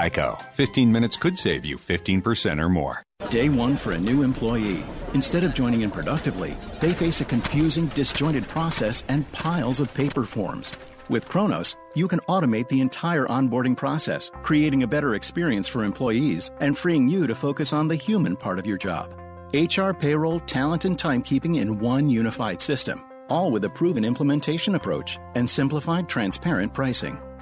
15 0.53 0.89
minutes 0.89 1.17
could 1.17 1.37
save 1.37 1.65
you 1.65 1.75
15% 1.75 2.61
or 2.61 2.69
more. 2.69 3.03
Day 3.29 3.49
one 3.49 3.75
for 3.75 3.91
a 3.91 3.99
new 3.99 4.23
employee. 4.23 4.81
Instead 5.13 5.43
of 5.43 5.53
joining 5.53 5.81
in 5.81 5.91
productively, 5.91 6.55
they 6.79 6.93
face 6.93 7.19
a 7.19 7.25
confusing, 7.25 7.87
disjointed 7.87 8.47
process 8.47 9.03
and 9.09 9.29
piles 9.33 9.81
of 9.81 9.93
paper 9.93 10.23
forms. 10.23 10.71
With 11.09 11.27
Kronos, 11.27 11.75
you 11.95 12.07
can 12.07 12.21
automate 12.29 12.69
the 12.69 12.79
entire 12.79 13.25
onboarding 13.25 13.75
process, 13.75 14.31
creating 14.41 14.83
a 14.83 14.87
better 14.87 15.15
experience 15.15 15.67
for 15.67 15.83
employees 15.83 16.49
and 16.61 16.77
freeing 16.77 17.09
you 17.09 17.27
to 17.27 17.35
focus 17.35 17.73
on 17.73 17.89
the 17.89 17.95
human 17.95 18.37
part 18.37 18.57
of 18.57 18.65
your 18.65 18.77
job. 18.77 19.13
HR, 19.53 19.91
payroll, 19.91 20.39
talent, 20.39 20.85
and 20.85 20.97
timekeeping 20.97 21.59
in 21.59 21.77
one 21.77 22.09
unified 22.09 22.61
system, 22.61 23.03
all 23.27 23.51
with 23.51 23.65
a 23.65 23.69
proven 23.69 24.05
implementation 24.05 24.75
approach 24.75 25.17
and 25.35 25.49
simplified, 25.49 26.07
transparent 26.07 26.73
pricing. 26.73 27.19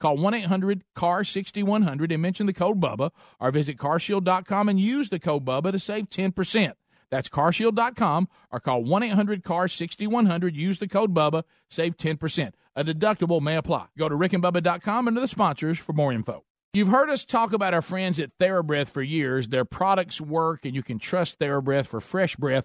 Call 0.00 0.16
1 0.16 0.34
800 0.34 0.82
CAR 0.94 1.24
6100 1.24 2.10
and 2.10 2.22
mention 2.22 2.46
the 2.46 2.52
code 2.52 2.80
BUBBA 2.80 3.10
or 3.38 3.50
visit 3.50 3.76
carshield.com 3.76 4.68
and 4.68 4.80
use 4.80 5.10
the 5.10 5.18
code 5.18 5.44
BUBBA 5.44 5.72
to 5.72 5.78
save 5.78 6.08
10%. 6.08 6.72
That's 7.10 7.28
carshield.com 7.28 8.28
or 8.50 8.60
call 8.60 8.82
1 8.82 9.02
800 9.02 9.44
CAR 9.44 9.68
6100. 9.68 10.56
Use 10.56 10.78
the 10.78 10.88
code 10.88 11.14
BUBBA, 11.14 11.44
save 11.68 11.96
10%. 11.96 12.52
A 12.76 12.84
deductible 12.84 13.42
may 13.42 13.56
apply. 13.56 13.86
Go 13.98 14.08
to 14.08 14.14
rickandbubba.com 14.14 15.08
under 15.08 15.20
the 15.20 15.28
sponsors 15.28 15.78
for 15.78 15.92
more 15.92 16.12
info. 16.12 16.44
You've 16.72 16.88
heard 16.88 17.10
us 17.10 17.24
talk 17.24 17.52
about 17.52 17.74
our 17.74 17.82
friends 17.82 18.20
at 18.20 18.38
TheraBreath 18.38 18.88
for 18.88 19.02
years. 19.02 19.48
Their 19.48 19.64
products 19.64 20.20
work 20.20 20.64
and 20.64 20.74
you 20.74 20.84
can 20.84 21.00
trust 21.00 21.40
TheraBreath 21.40 21.86
for 21.86 22.00
fresh 22.00 22.36
breath. 22.36 22.64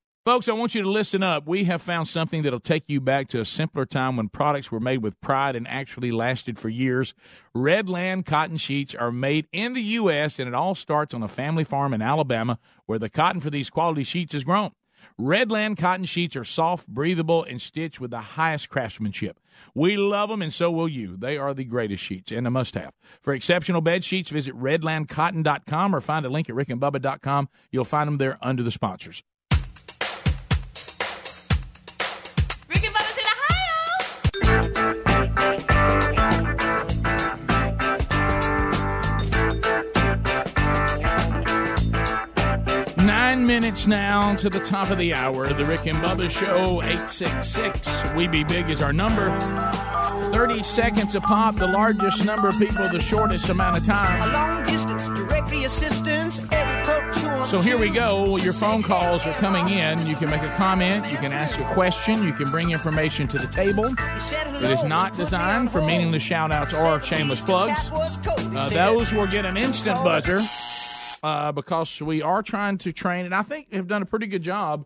Folks, 0.23 0.47
I 0.47 0.53
want 0.53 0.75
you 0.75 0.83
to 0.83 0.89
listen 0.89 1.23
up. 1.23 1.47
We 1.47 1.63
have 1.63 1.81
found 1.81 2.07
something 2.07 2.43
that'll 2.43 2.59
take 2.59 2.83
you 2.85 3.01
back 3.01 3.27
to 3.29 3.39
a 3.39 3.45
simpler 3.45 3.87
time 3.87 4.17
when 4.17 4.29
products 4.29 4.71
were 4.71 4.79
made 4.79 5.01
with 5.01 5.19
pride 5.19 5.55
and 5.55 5.67
actually 5.67 6.11
lasted 6.11 6.59
for 6.59 6.69
years. 6.69 7.15
Redland 7.57 8.27
cotton 8.27 8.57
sheets 8.57 8.93
are 8.93 9.11
made 9.11 9.47
in 9.51 9.73
the 9.73 9.81
U.S., 9.81 10.37
and 10.37 10.47
it 10.47 10.53
all 10.53 10.75
starts 10.75 11.15
on 11.15 11.23
a 11.23 11.27
family 11.27 11.63
farm 11.63 11.91
in 11.91 12.03
Alabama 12.03 12.59
where 12.85 12.99
the 12.99 13.09
cotton 13.09 13.41
for 13.41 13.49
these 13.49 13.71
quality 13.71 14.03
sheets 14.03 14.35
is 14.35 14.43
grown. 14.43 14.73
Redland 15.19 15.79
cotton 15.79 16.05
sheets 16.05 16.35
are 16.35 16.43
soft, 16.43 16.87
breathable, 16.87 17.43
and 17.43 17.59
stitched 17.59 17.99
with 17.99 18.11
the 18.11 18.19
highest 18.19 18.69
craftsmanship. 18.69 19.39
We 19.73 19.97
love 19.97 20.29
them, 20.29 20.43
and 20.43 20.53
so 20.53 20.69
will 20.69 20.87
you. 20.87 21.17
They 21.17 21.39
are 21.39 21.55
the 21.55 21.63
greatest 21.63 22.03
sheets 22.03 22.31
and 22.31 22.45
a 22.45 22.51
must 22.51 22.75
have. 22.75 22.93
For 23.21 23.33
exceptional 23.33 23.81
bed 23.81 24.03
sheets, 24.03 24.29
visit 24.29 24.55
redlandcotton.com 24.55 25.95
or 25.95 26.01
find 26.01 26.27
a 26.27 26.29
link 26.29 26.47
at 26.47 26.55
rickandbubba.com. 26.55 27.49
You'll 27.71 27.85
find 27.85 28.07
them 28.07 28.19
there 28.19 28.37
under 28.39 28.61
the 28.61 28.69
sponsors. 28.69 29.23
Minutes 43.87 43.87
now 43.87 44.35
to 44.35 44.49
the 44.49 44.63
top 44.65 44.89
of 44.89 44.97
the 44.97 45.13
hour. 45.13 45.47
The 45.47 45.65
Rick 45.65 45.85
and 45.85 45.97
Bubba 45.99 46.29
Show, 46.29 46.81
866 46.81 48.03
We 48.15 48.27
Be 48.27 48.43
Big 48.43 48.69
is 48.69 48.81
our 48.81 48.93
number. 48.93 49.29
30 50.33 50.63
seconds 50.63 51.15
a 51.15 51.21
pop, 51.21 51.55
the 51.55 51.67
largest 51.67 52.25
number 52.25 52.49
of 52.49 52.57
people, 52.57 52.87
the 52.89 52.99
shortest 52.99 53.49
amount 53.49 53.77
of 53.77 53.83
time. 53.83 54.33
Long 54.33 54.63
distance 54.63 55.07
directory 55.07 55.63
assistance, 55.63 56.39
212. 56.39 57.47
So 57.47 57.59
here 57.59 57.77
we 57.77 57.89
go. 57.89 58.37
Your 58.37 58.53
phone 58.53 58.83
calls 58.83 59.25
are 59.25 59.33
coming 59.33 59.67
in. 59.69 60.05
You 60.05 60.15
can 60.15 60.29
make 60.29 60.41
a 60.41 60.55
comment, 60.55 61.09
you 61.11 61.17
can 61.17 61.33
ask 61.33 61.59
a 61.59 61.73
question, 61.73 62.23
you 62.23 62.33
can 62.33 62.49
bring 62.49 62.71
information 62.71 63.27
to 63.29 63.37
the 63.37 63.47
table. 63.47 63.93
It 63.95 64.71
is 64.71 64.83
not 64.83 65.17
designed 65.17 65.71
for 65.71 65.81
meaningless 65.81 66.23
shout 66.23 66.51
outs 66.51 66.73
or 66.73 67.01
shameless 67.01 67.41
plugs. 67.41 67.89
Uh, 67.91 68.69
those 68.69 69.13
will 69.13 69.27
get 69.27 69.45
an 69.45 69.57
instant 69.57 69.95
buzzer 70.03 70.39
uh, 71.23 71.51
because 71.51 72.01
we 72.01 72.21
are 72.21 72.41
trying 72.41 72.77
to 72.79 72.91
train, 72.91 73.25
and 73.25 73.35
I 73.35 73.41
think 73.41 73.73
have 73.73 73.87
done 73.87 74.01
a 74.01 74.05
pretty 74.05 74.27
good 74.27 74.43
job 74.43 74.85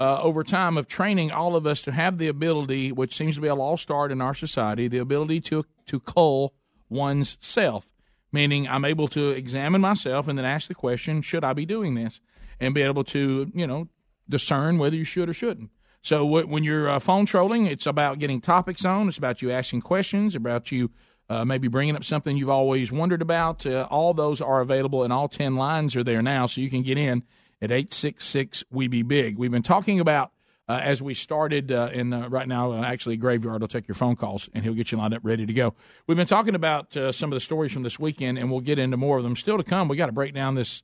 uh, 0.00 0.20
over 0.20 0.42
time 0.42 0.76
of 0.76 0.86
training 0.86 1.30
all 1.30 1.56
of 1.56 1.66
us 1.66 1.82
to 1.82 1.92
have 1.92 2.18
the 2.18 2.28
ability, 2.28 2.92
which 2.92 3.14
seems 3.14 3.36
to 3.36 3.40
be 3.40 3.48
a 3.48 3.54
lost 3.54 3.90
art 3.90 4.10
in 4.10 4.20
our 4.20 4.34
society, 4.34 4.88
the 4.88 4.98
ability 4.98 5.40
to 5.42 5.64
to 5.86 6.00
cull 6.00 6.54
one's 6.88 7.36
self. 7.40 7.90
Meaning, 8.32 8.66
I'm 8.66 8.84
able 8.84 9.06
to 9.08 9.30
examine 9.30 9.80
myself 9.80 10.26
and 10.26 10.36
then 10.36 10.44
ask 10.44 10.68
the 10.68 10.74
question: 10.74 11.22
Should 11.22 11.44
I 11.44 11.52
be 11.52 11.66
doing 11.66 11.94
this? 11.94 12.20
And 12.60 12.74
be 12.74 12.82
able 12.82 13.04
to, 13.04 13.50
you 13.52 13.66
know, 13.66 13.88
discern 14.28 14.78
whether 14.78 14.96
you 14.96 15.04
should 15.04 15.28
or 15.28 15.32
shouldn't. 15.32 15.70
So 16.02 16.24
when 16.24 16.64
you're 16.64 16.88
uh, 16.88 16.98
phone 16.98 17.24
trolling, 17.24 17.66
it's 17.66 17.86
about 17.86 18.18
getting 18.18 18.40
topics 18.40 18.84
on. 18.84 19.08
It's 19.08 19.16
about 19.16 19.40
you 19.40 19.50
asking 19.50 19.80
questions, 19.80 20.36
about 20.36 20.70
you 20.70 20.90
uh, 21.28 21.44
maybe 21.44 21.68
bringing 21.68 21.96
up 21.96 22.04
something 22.04 22.36
you've 22.36 22.50
always 22.50 22.92
wondered 22.92 23.22
about. 23.22 23.64
Uh, 23.64 23.86
all 23.90 24.14
those 24.14 24.40
are 24.40 24.60
available, 24.60 25.02
and 25.02 25.12
all 25.12 25.28
10 25.28 25.56
lines 25.56 25.96
are 25.96 26.04
there 26.04 26.22
now, 26.22 26.46
so 26.46 26.60
you 26.60 26.70
can 26.70 26.82
get 26.82 26.98
in 26.98 27.22
at 27.62 27.70
866 27.70 28.64
We 28.70 28.88
Be 28.88 29.02
Big. 29.02 29.38
We've 29.38 29.50
been 29.50 29.62
talking 29.62 30.00
about, 30.00 30.32
uh, 30.68 30.80
as 30.82 31.00
we 31.00 31.14
started 31.14 31.72
uh, 31.72 31.90
in 31.92 32.12
uh, 32.12 32.28
right 32.28 32.46
now, 32.46 32.72
uh, 32.72 32.82
actually, 32.82 33.16
Graveyard 33.16 33.62
will 33.62 33.68
take 33.68 33.88
your 33.88 33.94
phone 33.94 34.16
calls, 34.16 34.50
and 34.52 34.64
he'll 34.64 34.74
get 34.74 34.92
you 34.92 34.98
lined 34.98 35.14
up 35.14 35.22
ready 35.24 35.46
to 35.46 35.52
go. 35.52 35.74
We've 36.06 36.16
been 36.16 36.26
talking 36.26 36.54
about 36.54 36.96
uh, 36.96 37.10
some 37.12 37.32
of 37.32 37.36
the 37.36 37.40
stories 37.40 37.72
from 37.72 37.82
this 37.82 37.98
weekend, 37.98 38.38
and 38.38 38.50
we'll 38.50 38.60
get 38.60 38.78
into 38.78 38.96
more 38.96 39.16
of 39.16 39.24
them. 39.24 39.36
Still 39.36 39.56
to 39.56 39.64
come, 39.64 39.88
we 39.88 39.96
got 39.96 40.06
to 40.06 40.12
break 40.12 40.34
down 40.34 40.54
this 40.54 40.82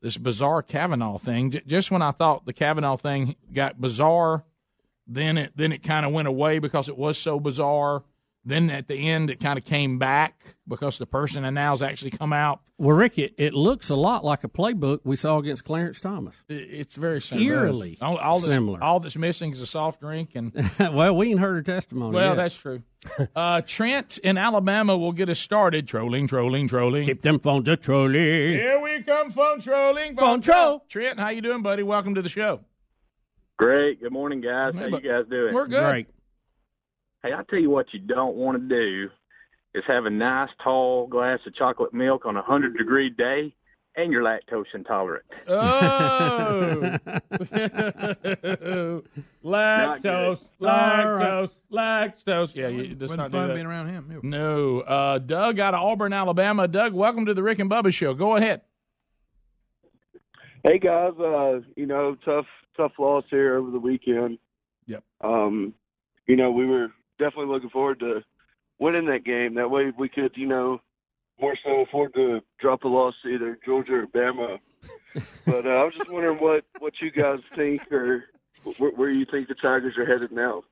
this 0.00 0.16
bizarre 0.16 0.62
Kavanaugh 0.62 1.16
thing. 1.16 1.52
J- 1.52 1.62
just 1.64 1.92
when 1.92 2.02
I 2.02 2.10
thought 2.10 2.44
the 2.44 2.52
Kavanaugh 2.52 2.96
thing 2.96 3.36
got 3.52 3.80
bizarre, 3.80 4.44
then 5.06 5.38
it 5.38 5.52
then 5.56 5.72
it 5.72 5.82
kind 5.82 6.04
of 6.04 6.12
went 6.12 6.28
away 6.28 6.58
because 6.58 6.88
it 6.88 6.98
was 6.98 7.18
so 7.18 7.40
bizarre. 7.40 8.02
Then 8.44 8.70
at 8.70 8.88
the 8.88 8.96
end, 8.96 9.30
it 9.30 9.38
kind 9.38 9.56
of 9.56 9.64
came 9.64 10.00
back 10.00 10.42
because 10.66 10.98
the 10.98 11.06
person 11.06 11.44
and 11.44 11.54
now's 11.54 11.80
actually 11.80 12.10
come 12.10 12.32
out. 12.32 12.60
Well, 12.76 12.96
Rick, 12.96 13.16
it, 13.16 13.34
it 13.38 13.54
looks 13.54 13.88
a 13.88 13.94
lot 13.94 14.24
like 14.24 14.42
a 14.42 14.48
playbook 14.48 14.98
we 15.04 15.14
saw 15.14 15.38
against 15.38 15.64
Clarence 15.64 16.00
Thomas. 16.00 16.34
It- 16.48 16.68
It's 16.72 16.96
very 16.96 17.20
similar. 17.20 17.46
Eerily 17.46 17.98
all, 18.02 18.16
all 18.18 18.40
that's, 18.40 18.52
similar. 18.52 18.82
All 18.82 18.98
that's 18.98 19.16
missing 19.16 19.52
is 19.52 19.60
a 19.60 19.66
soft 19.66 20.00
drink 20.00 20.30
and. 20.34 20.52
well, 20.80 21.14
we 21.16 21.30
ain't 21.30 21.38
heard 21.38 21.54
her 21.54 21.62
testimony. 21.62 22.14
Well, 22.16 22.30
yet. 22.30 22.36
that's 22.36 22.56
true. 22.56 22.82
Uh, 23.34 23.60
Trent 23.62 24.18
in 24.18 24.38
Alabama 24.38 24.96
will 24.96 25.10
get 25.12 25.28
us 25.28 25.40
started. 25.40 25.88
Trolling, 25.88 26.28
trolling, 26.28 26.68
trolling. 26.68 27.04
Keep 27.06 27.22
them 27.22 27.40
phones 27.40 27.68
a 27.68 27.76
trolling. 27.76 28.14
Here 28.14 28.80
we 28.80 29.02
come, 29.02 29.30
phone 29.30 29.60
trolling. 29.60 30.16
Phone, 30.16 30.40
troll. 30.40 30.84
Trent, 30.88 31.18
how 31.18 31.30
you 31.30 31.40
doing, 31.40 31.62
buddy? 31.62 31.82
Welcome 31.82 32.14
to 32.14 32.22
the 32.22 32.28
show. 32.28 32.60
Great. 33.56 34.00
Good 34.00 34.12
morning, 34.12 34.40
guys. 34.40 34.74
How 34.74 34.86
you 34.86 35.00
guys 35.00 35.24
doing? 35.30 35.54
We're 35.54 35.66
good. 35.66 35.88
Great. 35.90 36.06
Hey, 37.22 37.32
I 37.32 37.42
tell 37.48 37.60
you 37.60 37.70
what 37.70 37.94
you 37.94 38.00
don't 38.00 38.34
want 38.34 38.60
to 38.60 38.76
do 38.76 39.08
is 39.74 39.84
have 39.86 40.06
a 40.06 40.10
nice 40.10 40.50
tall 40.62 41.06
glass 41.06 41.38
of 41.46 41.54
chocolate 41.54 41.94
milk 41.94 42.26
on 42.26 42.36
a 42.36 42.42
hundred 42.42 42.76
degree 42.76 43.10
day, 43.10 43.54
and 43.94 44.10
you're 44.10 44.24
lactose 44.24 44.64
intolerant. 44.74 45.24
Oh, 45.46 46.80
lactose, 49.44 50.48
lactose, 50.60 51.50
lactose. 51.72 52.56
Yeah, 52.56 52.66
you, 52.68 52.88
let's 52.98 53.00
Wasn't 53.02 53.18
not 53.18 53.30
do 53.30 53.36
fun 53.38 53.48
that. 53.48 53.54
being 53.54 53.66
around 53.66 53.88
him. 53.88 54.20
No, 54.24 54.80
uh, 54.80 55.18
Doug 55.18 55.60
out 55.60 55.74
of 55.74 55.80
Auburn, 55.80 56.12
Alabama. 56.12 56.66
Doug, 56.66 56.92
welcome 56.92 57.26
to 57.26 57.34
the 57.34 57.42
Rick 57.44 57.60
and 57.60 57.70
Bubba 57.70 57.94
Show. 57.94 58.14
Go 58.14 58.34
ahead. 58.34 58.62
Hey 60.64 60.80
guys, 60.80 61.12
uh, 61.20 61.60
you 61.76 61.86
know, 61.86 62.16
tough 62.24 62.46
tough 62.76 62.92
loss 62.98 63.24
here 63.30 63.56
over 63.58 63.70
the 63.70 63.78
weekend. 63.78 64.38
Yep. 64.86 65.04
Um, 65.20 65.74
you 66.26 66.34
know, 66.34 66.50
we 66.50 66.66
were 66.66 66.88
definitely 67.18 67.52
looking 67.52 67.70
forward 67.70 68.00
to 68.00 68.22
winning 68.78 69.06
that 69.06 69.24
game. 69.24 69.54
That 69.54 69.70
way 69.70 69.92
we 69.96 70.08
could, 70.08 70.32
you 70.36 70.46
know, 70.46 70.80
more 71.40 71.56
so 71.62 71.80
afford 71.80 72.14
to 72.14 72.40
drop 72.58 72.84
a 72.84 72.88
loss 72.88 73.14
to 73.22 73.28
either 73.28 73.58
Georgia 73.64 73.94
or 73.94 74.06
Bama. 74.06 74.58
but 75.46 75.66
uh, 75.66 75.70
I 75.70 75.84
was 75.84 75.94
just 75.96 76.10
wondering 76.10 76.38
what 76.38 76.64
what 76.78 76.94
you 77.00 77.10
guys 77.10 77.40
think 77.56 77.80
or 77.92 78.24
where, 78.78 78.90
where 78.92 79.10
you 79.10 79.26
think 79.30 79.48
the 79.48 79.54
Tigers 79.54 79.96
are 79.98 80.06
headed 80.06 80.32
now. 80.32 80.62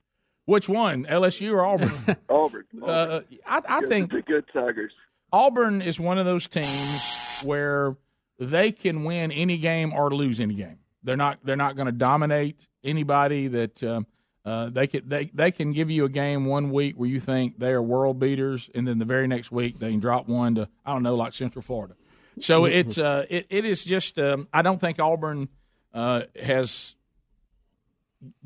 Which 0.46 0.68
one, 0.68 1.04
LSU 1.04 1.52
or 1.52 1.64
Auburn? 1.64 2.16
Auburn. 2.28 2.64
Uh, 2.82 3.20
I, 3.46 3.62
I 3.68 3.80
think 3.82 4.10
the 4.10 4.22
good 4.22 4.44
Tigers. 4.52 4.92
Auburn 5.32 5.80
is 5.82 6.00
one 6.00 6.18
of 6.18 6.24
those 6.24 6.48
teams 6.48 7.42
where 7.44 7.96
they 8.38 8.72
can 8.72 9.04
win 9.04 9.30
any 9.30 9.58
game 9.58 9.92
or 9.92 10.10
lose 10.10 10.40
any 10.40 10.54
game. 10.54 10.78
They're 11.02 11.16
not 11.16 11.38
they're 11.44 11.56
not 11.56 11.76
going 11.76 11.86
to 11.86 11.92
dominate 11.92 12.68
anybody. 12.82 13.48
That 13.48 13.82
um, 13.82 14.06
Uh, 14.44 14.70
they 14.70 14.86
can 14.86 15.08
they 15.08 15.26
they 15.34 15.50
can 15.50 15.72
give 15.72 15.90
you 15.90 16.04
a 16.04 16.08
game 16.08 16.46
one 16.46 16.70
week 16.70 16.96
where 16.96 17.08
you 17.08 17.20
think 17.20 17.58
they 17.58 17.70
are 17.70 17.82
world 17.82 18.18
beaters, 18.18 18.70
and 18.74 18.88
then 18.88 18.98
the 18.98 19.04
very 19.04 19.26
next 19.26 19.52
week 19.52 19.78
they 19.78 19.90
can 19.90 20.00
drop 20.00 20.28
one 20.28 20.54
to 20.54 20.68
I 20.84 20.92
don't 20.92 21.02
know 21.02 21.14
like 21.14 21.34
Central 21.34 21.62
Florida. 21.62 21.94
So 22.40 22.64
it's 22.64 22.96
uh, 22.96 23.26
it, 23.28 23.46
it 23.50 23.64
is 23.64 23.84
just 23.84 24.18
um, 24.18 24.48
I 24.52 24.62
don't 24.62 24.80
think 24.80 24.98
Auburn 24.98 25.48
uh, 25.92 26.22
has 26.42 26.94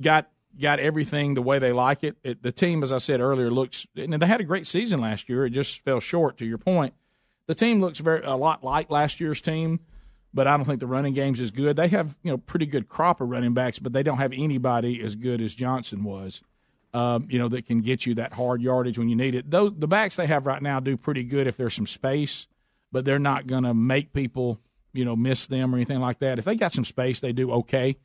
got 0.01 0.29
got 0.61 0.79
everything 0.79 1.35
the 1.35 1.43
way 1.43 1.59
they 1.59 1.73
like 1.73 2.05
it. 2.05 2.17
it. 2.23 2.43
The 2.43 2.53
team, 2.53 2.83
as 2.83 2.93
I 2.93 2.99
said 2.99 3.21
earlier, 3.21 3.51
looks 3.51 3.87
and 3.97 4.13
they 4.13 4.27
had 4.27 4.41
a 4.41 4.45
great 4.45 4.67
season 4.67 5.01
last 5.01 5.29
year. 5.29 5.47
It 5.47 5.51
just 5.51 5.81
fell 5.81 6.01
short. 6.01 6.39
To 6.39 6.47
your 6.47 6.59
point, 6.59 6.95
the 7.47 7.55
team 7.55 7.81
looks 7.81 7.99
very 7.99 8.23
a 8.25 8.35
lot 8.35 8.65
like 8.65 8.91
last 8.91 9.21
year's 9.21 9.41
team, 9.41 9.81
but 10.35 10.49
I 10.49 10.57
don't 10.57 10.67
think 10.67 10.81
the 10.81 10.87
running 10.87 11.15
game's 11.15 11.41
as 11.41 11.53
good. 11.53 11.77
They 11.77 11.89
have 11.89 12.19
you 12.23 12.33
know 12.33 12.39
pretty 12.39 12.67
good 12.67 12.89
crop 12.89 13.21
of 13.21 13.29
running 13.29 13.55
backs, 13.55 13.79
but 13.79 13.93
they 13.93 14.03
don't 14.03 14.19
have 14.19 14.33
anybody 14.33 15.01
as 15.01 15.15
good 15.15 15.41
as 15.41 15.55
Johnson 15.55 16.03
was. 16.03 16.43
Um, 16.93 17.29
you 17.31 17.39
know 17.39 17.49
that 17.49 17.67
can 17.67 17.81
get 17.81 18.05
you 18.05 18.17
that 18.17 18.35
hard 18.35 18.61
yardage 18.61 18.99
when 18.99 19.09
you 19.09 19.17
need 19.17 19.35
it. 19.35 19.51
Those 19.51 19.73
the 19.77 19.89
backs 19.89 20.17
they 20.17 20.27
have 20.27 20.47
right 20.47 20.61
now 20.61 20.81
do 20.81 20.97
pretty 20.97 21.23
good 21.23 21.47
if 21.47 21.57
there's 21.57 21.75
some 21.75 21.87
space, 21.87 22.49
but 22.93 23.05
they're 23.05 23.19
not 23.19 23.47
going 23.47 23.63
to 23.63 23.73
make 23.73 24.13
people 24.13 24.61
you 24.93 25.05
know 25.05 25.17
miss 25.17 25.47
them 25.47 25.73
or 25.73 25.79
anything 25.79 26.01
like 26.01 26.19
that. 26.19 26.39
If 26.39 26.45
they 26.45 26.57
got 26.57 26.73
some 26.73 26.85
space, 26.85 27.21
they 27.21 27.33
do 27.33 27.53
okay. 27.53 27.97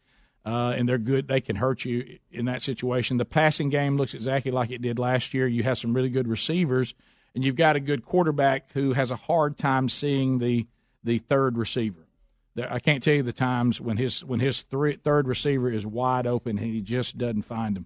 Uh, 0.45 0.73
and 0.75 0.87
they're 0.87 0.97
good. 0.97 1.27
They 1.27 1.41
can 1.41 1.57
hurt 1.57 1.83
you 1.83 2.17
in 2.31 2.45
that 2.45 2.63
situation. 2.63 3.17
The 3.17 3.25
passing 3.25 3.69
game 3.69 3.97
looks 3.97 4.13
exactly 4.13 4.51
like 4.51 4.71
it 4.71 4.81
did 4.81 4.97
last 4.97 5.33
year. 5.33 5.45
You 5.45 5.63
have 5.63 5.77
some 5.77 5.93
really 5.93 6.09
good 6.09 6.29
receivers, 6.29 6.95
and 7.35 7.43
you've 7.43 7.57
got 7.57 7.75
a 7.75 7.79
good 7.81 8.05
quarterback 8.05 8.71
who 8.71 8.93
has 8.93 9.11
a 9.11 9.17
hard 9.17 9.57
time 9.57 9.89
seeing 9.89 10.39
the 10.39 10.65
the 11.03 11.17
third 11.17 11.57
receiver. 11.57 12.08
I 12.57 12.79
can't 12.79 13.01
tell 13.03 13.13
you 13.13 13.23
the 13.23 13.33
times 13.33 13.79
when 13.79 13.97
his 13.97 14.23
when 14.25 14.39
his 14.39 14.63
three, 14.63 14.95
third 14.95 15.27
receiver 15.27 15.69
is 15.69 15.85
wide 15.85 16.27
open 16.27 16.57
and 16.57 16.67
he 16.73 16.81
just 16.81 17.17
doesn't 17.17 17.43
find 17.43 17.77
him. 17.77 17.85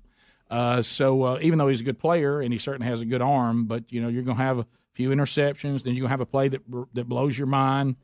Uh, 0.50 0.82
so 0.82 1.24
uh, 1.24 1.40
even 1.42 1.58
though 1.60 1.68
he's 1.68 1.82
a 1.82 1.84
good 1.84 2.00
player 2.00 2.40
and 2.40 2.54
he 2.54 2.60
certainly 2.60 2.88
has 2.88 3.02
a 3.02 3.06
good 3.06 3.22
arm, 3.22 3.66
but 3.66 3.92
you 3.92 4.02
know 4.02 4.08
you're 4.08 4.24
going 4.24 4.38
to 4.38 4.44
have 4.44 4.60
a 4.60 4.68
few 4.94 5.10
interceptions. 5.10 5.84
Then 5.84 5.94
you're 5.94 6.02
going 6.02 6.10
to 6.10 6.10
have 6.10 6.22
a 6.22 6.26
play 6.26 6.48
that 6.50 6.62
that 6.94 7.10
blows 7.10 7.38
your 7.38 7.48
mind. 7.48 7.96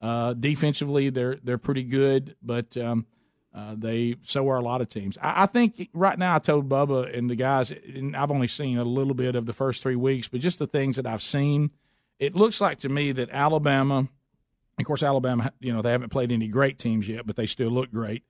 Uh, 0.00 0.32
defensively, 0.34 1.10
they're 1.10 1.38
they're 1.42 1.58
pretty 1.58 1.82
good, 1.82 2.36
but 2.42 2.76
um, 2.76 3.06
uh, 3.54 3.74
they 3.76 4.14
so 4.22 4.48
are 4.48 4.58
a 4.58 4.62
lot 4.62 4.80
of 4.80 4.88
teams. 4.88 5.18
I, 5.20 5.42
I, 5.42 5.46
think 5.46 5.88
right 5.92 6.18
now 6.18 6.36
I 6.36 6.38
told 6.38 6.68
Bubba 6.68 7.16
and 7.16 7.28
the 7.28 7.34
guys, 7.34 7.70
and 7.70 8.16
I've 8.16 8.30
only 8.30 8.46
seen 8.46 8.78
a 8.78 8.84
little 8.84 9.14
bit 9.14 9.34
of 9.34 9.46
the 9.46 9.52
first 9.52 9.82
three 9.82 9.96
weeks, 9.96 10.28
but 10.28 10.40
just 10.40 10.58
the 10.58 10.66
things 10.66 10.96
that 10.96 11.06
I've 11.06 11.22
seen, 11.22 11.70
it 12.18 12.36
looks 12.36 12.60
like 12.60 12.78
to 12.80 12.88
me 12.88 13.10
that 13.12 13.30
Alabama, 13.30 14.08
of 14.78 14.86
course 14.86 15.02
Alabama, 15.02 15.52
you 15.60 15.72
know 15.72 15.82
they 15.82 15.92
haven't 15.92 16.10
played 16.10 16.32
any 16.32 16.48
great 16.48 16.78
teams 16.78 17.08
yet, 17.08 17.26
but 17.26 17.36
they 17.36 17.46
still 17.46 17.70
look 17.70 17.90
great. 17.90 18.22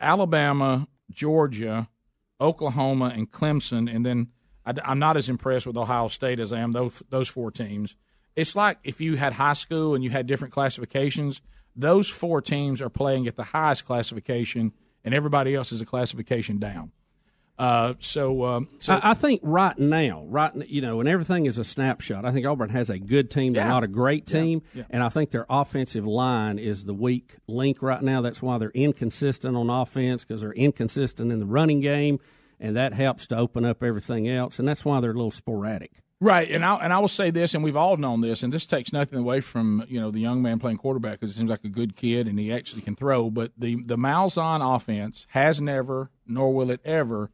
Alabama, 0.00 0.86
Georgia, 1.10 1.88
Oklahoma, 2.40 3.12
and 3.14 3.30
Clemson, 3.30 3.92
and 3.92 4.04
then 4.06 4.28
I, 4.64 4.74
I'm 4.84 4.98
not 4.98 5.16
as 5.16 5.28
impressed 5.28 5.66
with 5.66 5.76
Ohio 5.76 6.08
State 6.08 6.40
as 6.40 6.52
I 6.52 6.60
am 6.60 6.72
those 6.72 7.02
those 7.10 7.28
four 7.28 7.50
teams. 7.50 7.96
It's 8.36 8.54
like 8.54 8.78
if 8.84 9.00
you 9.00 9.16
had 9.16 9.34
high 9.34 9.54
school 9.54 9.94
and 9.94 10.04
you 10.04 10.10
had 10.10 10.26
different 10.26 10.54
classifications 10.54 11.40
those 11.78 12.08
four 12.08 12.42
teams 12.42 12.82
are 12.82 12.90
playing 12.90 13.28
at 13.28 13.36
the 13.36 13.44
highest 13.44 13.86
classification, 13.86 14.72
and 15.04 15.14
everybody 15.14 15.54
else 15.54 15.70
is 15.70 15.80
a 15.80 15.86
classification 15.86 16.58
down. 16.58 16.90
Uh, 17.58 17.94
so, 17.98 18.44
um, 18.44 18.68
so 18.78 18.94
I, 18.94 19.10
I, 19.10 19.14
think 19.14 19.40
right 19.42 19.76
now, 19.76 20.24
right 20.28 20.54
you 20.68 20.80
know, 20.80 21.00
and 21.00 21.08
everything 21.08 21.46
is 21.46 21.58
a 21.58 21.64
snapshot. 21.64 22.24
I 22.24 22.30
think 22.30 22.46
Auburn 22.46 22.70
has 22.70 22.88
a 22.88 22.98
good 23.00 23.30
team, 23.32 23.52
they're 23.54 23.64
Yeah. 23.64 23.68
not 23.70 23.82
a 23.82 23.88
great 23.88 24.26
team, 24.26 24.62
Yeah. 24.74 24.84
and 24.90 25.02
I 25.02 25.08
think 25.08 25.30
their 25.30 25.44
offensive 25.50 26.06
line 26.06 26.60
is 26.60 26.84
the 26.84 26.94
weak 26.94 27.34
link 27.48 27.82
right 27.82 28.00
now. 28.02 28.20
That's 28.20 28.40
why 28.40 28.58
they're 28.58 28.70
inconsistent 28.70 29.56
on 29.56 29.70
offense 29.70 30.24
because 30.24 30.42
they're 30.42 30.52
inconsistent 30.52 31.32
in 31.32 31.40
the 31.40 31.46
running 31.46 31.80
game, 31.80 32.20
and 32.60 32.76
that 32.76 32.92
helps 32.92 33.26
to 33.28 33.36
open 33.36 33.64
up 33.64 33.82
everything 33.82 34.28
else, 34.28 34.60
and 34.60 34.68
that's 34.68 34.84
why 34.84 35.00
they're 35.00 35.10
a 35.10 35.14
little 35.14 35.32
sporadic. 35.32 35.90
Right, 36.20 36.50
and 36.50 36.64
I 36.64 36.74
and 36.76 36.92
I 36.92 36.98
will 36.98 37.06
say 37.08 37.30
this, 37.30 37.54
and 37.54 37.62
we've 37.62 37.76
all 37.76 37.96
known 37.96 38.20
this, 38.22 38.42
and 38.42 38.52
this 38.52 38.66
takes 38.66 38.92
nothing 38.92 39.20
away 39.20 39.40
from 39.40 39.84
you 39.88 40.00
know 40.00 40.10
the 40.10 40.18
young 40.20 40.42
man 40.42 40.58
playing 40.58 40.76
quarterback 40.78 41.20
because 41.20 41.32
it 41.34 41.38
seems 41.38 41.50
like 41.50 41.62
a 41.64 41.68
good 41.68 41.94
kid 41.94 42.26
and 42.26 42.38
he 42.40 42.52
actually 42.52 42.82
can 42.82 42.96
throw. 42.96 43.30
But 43.30 43.52
the 43.56 43.76
the 43.84 43.96
Malzahn 43.96 44.60
offense 44.76 45.26
has 45.30 45.60
never, 45.60 46.10
nor 46.26 46.52
will 46.52 46.72
it 46.72 46.80
ever, 46.84 47.30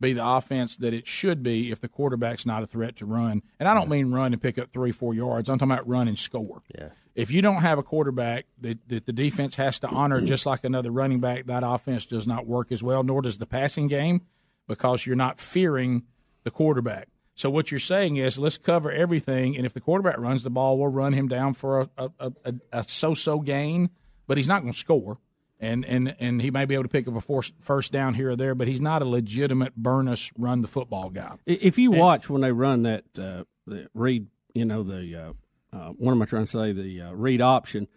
be 0.00 0.12
the 0.12 0.26
offense 0.26 0.76
that 0.76 0.92
it 0.92 1.06
should 1.06 1.42
be 1.42 1.70
if 1.70 1.80
the 1.80 1.88
quarterback's 1.88 2.44
not 2.44 2.62
a 2.62 2.66
threat 2.66 2.96
to 2.96 3.06
run. 3.06 3.42
And 3.58 3.68
I 3.68 3.74
don't 3.74 3.88
mean 3.88 4.10
run 4.10 4.32
and 4.32 4.42
pick 4.42 4.58
up 4.58 4.70
three, 4.70 4.92
four 4.92 5.14
yards. 5.14 5.48
I'm 5.48 5.58
talking 5.58 5.72
about 5.72 5.88
run 5.88 6.08
and 6.08 6.18
score. 6.18 6.62
Yeah. 6.74 6.88
If 7.14 7.30
you 7.30 7.40
don't 7.40 7.62
have 7.62 7.78
a 7.78 7.82
quarterback 7.82 8.44
that, 8.60 8.86
that 8.88 9.06
the 9.06 9.12
defense 9.12 9.54
has 9.54 9.78
to 9.80 9.88
honor 9.88 10.20
just 10.20 10.44
like 10.44 10.64
another 10.64 10.90
running 10.90 11.20
back, 11.20 11.46
that 11.46 11.62
offense 11.64 12.04
does 12.04 12.26
not 12.26 12.46
work 12.46 12.70
as 12.70 12.82
well, 12.82 13.02
nor 13.02 13.22
does 13.22 13.38
the 13.38 13.46
passing 13.46 13.88
game 13.88 14.20
because 14.68 15.06
you're 15.06 15.16
not 15.16 15.40
fearing 15.40 16.04
the 16.44 16.50
quarterback. 16.50 17.08
So 17.34 17.50
what 17.50 17.70
you're 17.70 17.80
saying 17.80 18.16
is 18.16 18.38
let's 18.38 18.56
cover 18.56 18.90
everything, 18.90 19.56
and 19.56 19.66
if 19.66 19.74
the 19.74 19.80
quarterback 19.80 20.18
runs 20.18 20.42
the 20.42 20.50
ball, 20.50 20.78
we'll 20.78 20.88
run 20.88 21.12
him 21.12 21.28
down 21.28 21.52
for 21.52 21.82
a, 21.82 21.88
a, 21.98 22.32
a, 22.44 22.54
a 22.72 22.82
so-so 22.82 23.40
gain, 23.40 23.90
but 24.26 24.38
he's 24.38 24.48
not 24.48 24.62
going 24.62 24.72
to 24.72 24.78
score. 24.78 25.18
And, 25.58 25.86
and 25.86 26.14
and 26.20 26.42
he 26.42 26.50
may 26.50 26.66
be 26.66 26.74
able 26.74 26.84
to 26.84 26.88
pick 26.90 27.08
up 27.08 27.16
a 27.16 27.20
force, 27.22 27.50
first 27.60 27.90
down 27.90 28.12
here 28.12 28.30
or 28.30 28.36
there, 28.36 28.54
but 28.54 28.68
he's 28.68 28.80
not 28.82 29.00
a 29.00 29.06
legitimate 29.06 29.74
burn 29.74 30.06
us 30.06 30.30
run 30.36 30.60
the 30.60 30.68
football 30.68 31.08
guy. 31.08 31.36
If 31.46 31.78
you 31.78 31.92
watch 31.92 32.28
when 32.28 32.42
they 32.42 32.52
run 32.52 32.82
that 32.82 33.04
uh, 33.18 33.44
the 33.66 33.88
read, 33.94 34.26
you 34.54 34.66
know 34.66 34.82
the 34.82 35.16
uh, 35.16 35.76
uh, 35.76 35.88
what 35.92 36.12
am 36.12 36.20
I 36.20 36.26
trying 36.26 36.44
to 36.44 36.50
say? 36.50 36.72
The 36.72 37.00
uh, 37.00 37.12
read 37.14 37.40
option. 37.40 37.88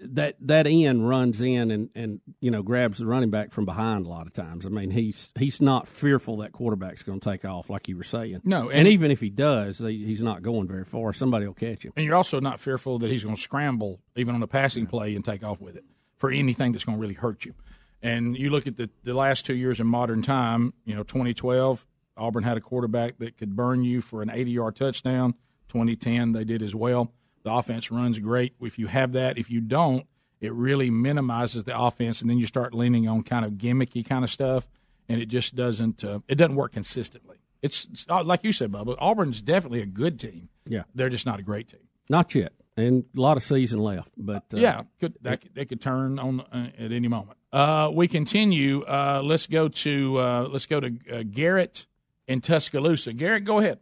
That 0.00 0.36
that 0.40 0.68
end 0.68 1.08
runs 1.08 1.40
in 1.42 1.72
and, 1.72 1.90
and 1.96 2.20
you 2.40 2.52
know 2.52 2.62
grabs 2.62 2.98
the 2.98 3.06
running 3.06 3.30
back 3.30 3.50
from 3.50 3.64
behind 3.64 4.06
a 4.06 4.08
lot 4.08 4.28
of 4.28 4.32
times. 4.32 4.64
I 4.64 4.68
mean 4.68 4.90
he's 4.90 5.30
he's 5.36 5.60
not 5.60 5.88
fearful 5.88 6.36
that 6.38 6.52
quarterback's 6.52 7.02
going 7.02 7.18
to 7.18 7.30
take 7.30 7.44
off 7.44 7.68
like 7.68 7.88
you 7.88 7.96
were 7.96 8.04
saying. 8.04 8.42
No, 8.44 8.68
and, 8.70 8.80
and- 8.80 8.88
even 8.88 9.10
if 9.10 9.20
he 9.20 9.28
does, 9.28 9.78
he- 9.78 10.04
he's 10.04 10.22
not 10.22 10.42
going 10.42 10.68
very 10.68 10.84
far. 10.84 11.12
Somebody 11.12 11.46
will 11.46 11.54
catch 11.54 11.84
him. 11.84 11.92
And 11.96 12.04
you're 12.06 12.14
also 12.14 12.38
not 12.38 12.60
fearful 12.60 13.00
that 13.00 13.10
he's 13.10 13.24
going 13.24 13.34
to 13.34 13.40
scramble 13.42 13.98
even 14.14 14.36
on 14.36 14.42
a 14.44 14.46
passing 14.46 14.86
play 14.86 15.16
and 15.16 15.24
take 15.24 15.42
off 15.42 15.60
with 15.60 15.74
it 15.76 15.84
for 16.22 16.30
anything 16.30 16.70
that's 16.70 16.84
going 16.84 16.96
to 16.96 17.02
really 17.02 17.14
hurt 17.14 17.44
you. 17.44 17.52
And 18.00 18.38
you 18.38 18.48
look 18.50 18.68
at 18.68 18.76
the, 18.76 18.88
the 19.02 19.12
last 19.12 19.44
two 19.44 19.56
years 19.56 19.80
in 19.80 19.88
modern 19.88 20.22
time, 20.22 20.72
you 20.84 20.94
know, 20.94 21.02
2012, 21.02 21.84
Auburn 22.16 22.44
had 22.44 22.56
a 22.56 22.60
quarterback 22.60 23.18
that 23.18 23.36
could 23.36 23.56
burn 23.56 23.82
you 23.82 24.00
for 24.00 24.22
an 24.22 24.30
80 24.30 24.52
yard 24.52 24.76
touchdown. 24.76 25.34
2010, 25.66 26.30
they 26.30 26.44
did 26.44 26.62
as 26.62 26.76
well. 26.76 27.12
The 27.42 27.52
offense 27.52 27.90
runs 27.90 28.20
great. 28.20 28.54
If 28.60 28.78
you 28.78 28.86
have 28.86 29.10
that, 29.14 29.36
if 29.36 29.50
you 29.50 29.60
don't, 29.60 30.06
it 30.40 30.52
really 30.52 30.90
minimizes 30.90 31.64
the 31.64 31.76
offense, 31.76 32.20
and 32.20 32.30
then 32.30 32.38
you 32.38 32.46
start 32.46 32.72
leaning 32.72 33.08
on 33.08 33.24
kind 33.24 33.44
of 33.44 33.54
gimmicky 33.54 34.06
kind 34.06 34.22
of 34.22 34.30
stuff, 34.30 34.68
and 35.08 35.20
it 35.20 35.26
just 35.26 35.56
doesn't 35.56 36.04
uh, 36.04 36.20
it 36.28 36.36
doesn't 36.36 36.54
work 36.54 36.70
consistently. 36.70 37.38
It's, 37.62 37.86
it's 37.86 38.06
uh, 38.08 38.22
like 38.22 38.44
you 38.44 38.52
said, 38.52 38.70
Bubba. 38.70 38.94
Auburn's 39.00 39.42
definitely 39.42 39.82
a 39.82 39.86
good 39.86 40.20
team. 40.20 40.50
Yeah. 40.66 40.84
they're 40.94 41.08
just 41.08 41.26
not 41.26 41.40
a 41.40 41.42
great 41.42 41.66
team. 41.66 41.88
Not 42.08 42.32
yet, 42.32 42.52
and 42.76 43.04
a 43.16 43.20
lot 43.20 43.36
of 43.36 43.42
season 43.42 43.80
left. 43.80 44.10
But 44.16 44.44
uh, 44.54 44.58
yeah, 44.58 44.82
could 45.00 45.14
that 45.22 45.40
could, 45.42 45.54
they 45.54 45.64
could 45.64 45.80
turn 45.80 46.18
on 46.18 46.40
uh, 46.40 46.70
at 46.78 46.92
any 46.92 47.08
moment. 47.08 47.38
Uh, 47.52 47.90
we 47.92 48.08
continue. 48.08 48.82
Uh, 48.82 49.20
let's 49.24 49.46
go 49.46 49.68
to 49.68 50.16
uh, 50.18 50.48
let's 50.50 50.66
go 50.66 50.80
to 50.80 50.92
uh, 51.12 51.22
Garrett 51.30 51.86
in 52.26 52.40
Tuscaloosa. 52.40 53.12
Garrett, 53.12 53.44
go 53.44 53.58
ahead. 53.58 53.78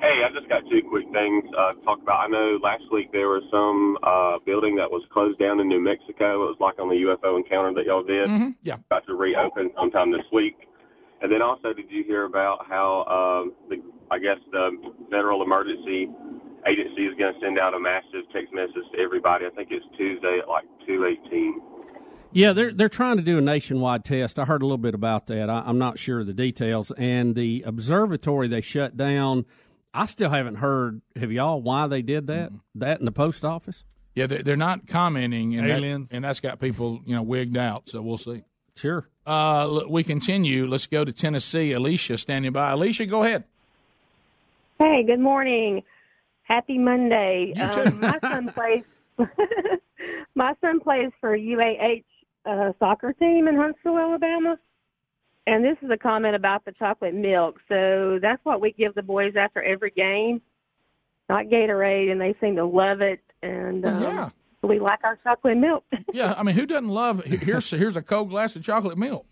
Hey, 0.00 0.22
I 0.24 0.32
just 0.32 0.48
got 0.48 0.62
two 0.70 0.80
quick 0.88 1.04
things 1.12 1.44
uh, 1.58 1.74
to 1.74 1.80
talk 1.82 2.00
about. 2.02 2.20
I 2.20 2.26
know 2.28 2.58
last 2.62 2.84
week 2.90 3.12
there 3.12 3.28
was 3.28 3.42
some 3.50 3.98
uh, 4.02 4.38
building 4.46 4.76
that 4.76 4.90
was 4.90 5.02
closed 5.12 5.38
down 5.38 5.60
in 5.60 5.68
New 5.68 5.80
Mexico. 5.80 6.44
It 6.44 6.48
was 6.48 6.56
like 6.58 6.78
on 6.78 6.88
the 6.88 6.94
UFO 6.94 7.36
encounter 7.36 7.74
that 7.74 7.84
y'all 7.86 8.02
did. 8.02 8.26
Mhm, 8.28 8.54
Yeah. 8.62 8.76
About 8.90 9.06
to 9.06 9.14
reopen 9.14 9.70
sometime 9.78 10.10
this 10.10 10.24
week. 10.32 10.56
And 11.20 11.30
then 11.30 11.42
also, 11.42 11.74
did 11.74 11.90
you 11.90 12.02
hear 12.04 12.24
about 12.24 12.66
how 12.66 13.50
the 13.68 13.76
I 14.10 14.18
guess 14.18 14.38
the 14.50 14.70
Federal 15.10 15.42
Emergency 15.42 16.08
Agency 16.66 17.06
is 17.06 17.16
going 17.18 17.34
to 17.34 17.40
send 17.40 17.58
out 17.58 17.74
a 17.74 17.80
massive 17.80 18.22
text 18.32 18.52
message 18.52 18.84
to 18.94 18.98
everybody? 19.00 19.46
I 19.46 19.50
think 19.50 19.68
it's 19.70 19.84
Tuesday 19.96 20.38
at 20.42 20.48
like 20.48 20.64
two 20.86 21.04
eighteen. 21.06 21.60
Yeah, 22.32 22.52
they're 22.52 22.70
they're 22.72 22.88
trying 22.88 23.16
to 23.16 23.22
do 23.22 23.38
a 23.38 23.40
nationwide 23.40 24.04
test. 24.04 24.38
I 24.38 24.44
heard 24.44 24.62
a 24.62 24.64
little 24.66 24.78
bit 24.78 24.94
about 24.94 25.26
that. 25.28 25.50
I, 25.50 25.62
I'm 25.66 25.78
not 25.78 25.98
sure 25.98 26.20
of 26.20 26.26
the 26.26 26.32
details. 26.34 26.92
And 26.92 27.34
the 27.34 27.62
observatory 27.66 28.46
they 28.48 28.60
shut 28.60 28.96
down. 28.96 29.46
I 29.92 30.06
still 30.06 30.30
haven't 30.30 30.56
heard. 30.56 31.00
Have 31.16 31.32
y'all 31.32 31.60
why 31.60 31.86
they 31.88 32.02
did 32.02 32.28
that? 32.28 32.52
That 32.76 33.00
in 33.00 33.06
the 33.06 33.12
post 33.12 33.44
office? 33.44 33.82
Yeah, 34.14 34.26
they're, 34.26 34.42
they're 34.42 34.56
not 34.56 34.86
commenting, 34.86 35.56
and 35.56 35.68
that- 35.68 35.78
Aliens. 35.78 36.10
and 36.12 36.22
that's 36.24 36.40
got 36.40 36.60
people 36.60 37.00
you 37.06 37.14
know 37.14 37.22
wigged 37.22 37.56
out. 37.56 37.88
So 37.88 38.00
we'll 38.02 38.18
see. 38.18 38.44
Sure. 38.76 39.08
Uh, 39.26 39.80
we 39.88 40.04
continue. 40.04 40.66
Let's 40.66 40.86
go 40.86 41.04
to 41.04 41.12
Tennessee. 41.12 41.72
Alicia 41.72 42.18
standing 42.18 42.52
by. 42.52 42.70
Alicia, 42.70 43.06
go 43.06 43.24
ahead. 43.24 43.44
Hey, 44.78 45.02
good 45.04 45.20
morning. 45.20 45.82
Happy 46.50 46.78
Monday. 46.78 47.54
Um, 47.54 48.00
my 48.00 48.18
son 48.20 48.52
plays. 48.56 48.82
my 50.34 50.52
son 50.60 50.80
plays 50.80 51.12
for 51.20 51.38
UAH 51.38 52.02
uh, 52.44 52.72
soccer 52.80 53.12
team 53.12 53.46
in 53.46 53.54
Huntsville, 53.54 53.98
Alabama. 53.98 54.58
And 55.46 55.64
this 55.64 55.76
is 55.80 55.90
a 55.90 55.96
comment 55.96 56.34
about 56.34 56.64
the 56.64 56.72
chocolate 56.72 57.14
milk. 57.14 57.60
So 57.68 58.18
that's 58.20 58.44
what 58.44 58.60
we 58.60 58.72
give 58.72 58.94
the 58.96 59.02
boys 59.02 59.34
after 59.36 59.62
every 59.62 59.92
game, 59.92 60.42
not 61.28 61.46
Gatorade, 61.46 62.10
and 62.10 62.20
they 62.20 62.34
seem 62.40 62.56
to 62.56 62.64
love 62.64 63.00
it. 63.00 63.20
And 63.42 63.86
um, 63.86 64.02
yeah. 64.02 64.30
we 64.62 64.80
like 64.80 65.00
our 65.04 65.18
chocolate 65.22 65.56
milk. 65.56 65.84
Yeah, 66.12 66.34
I 66.36 66.42
mean, 66.42 66.56
who 66.56 66.66
doesn't 66.66 66.88
love? 66.88 67.24
Here's 67.24 67.70
here's 67.70 67.96
a 67.96 68.02
cold 68.02 68.30
glass 68.30 68.56
of 68.56 68.64
chocolate 68.64 68.98
milk. 68.98 69.24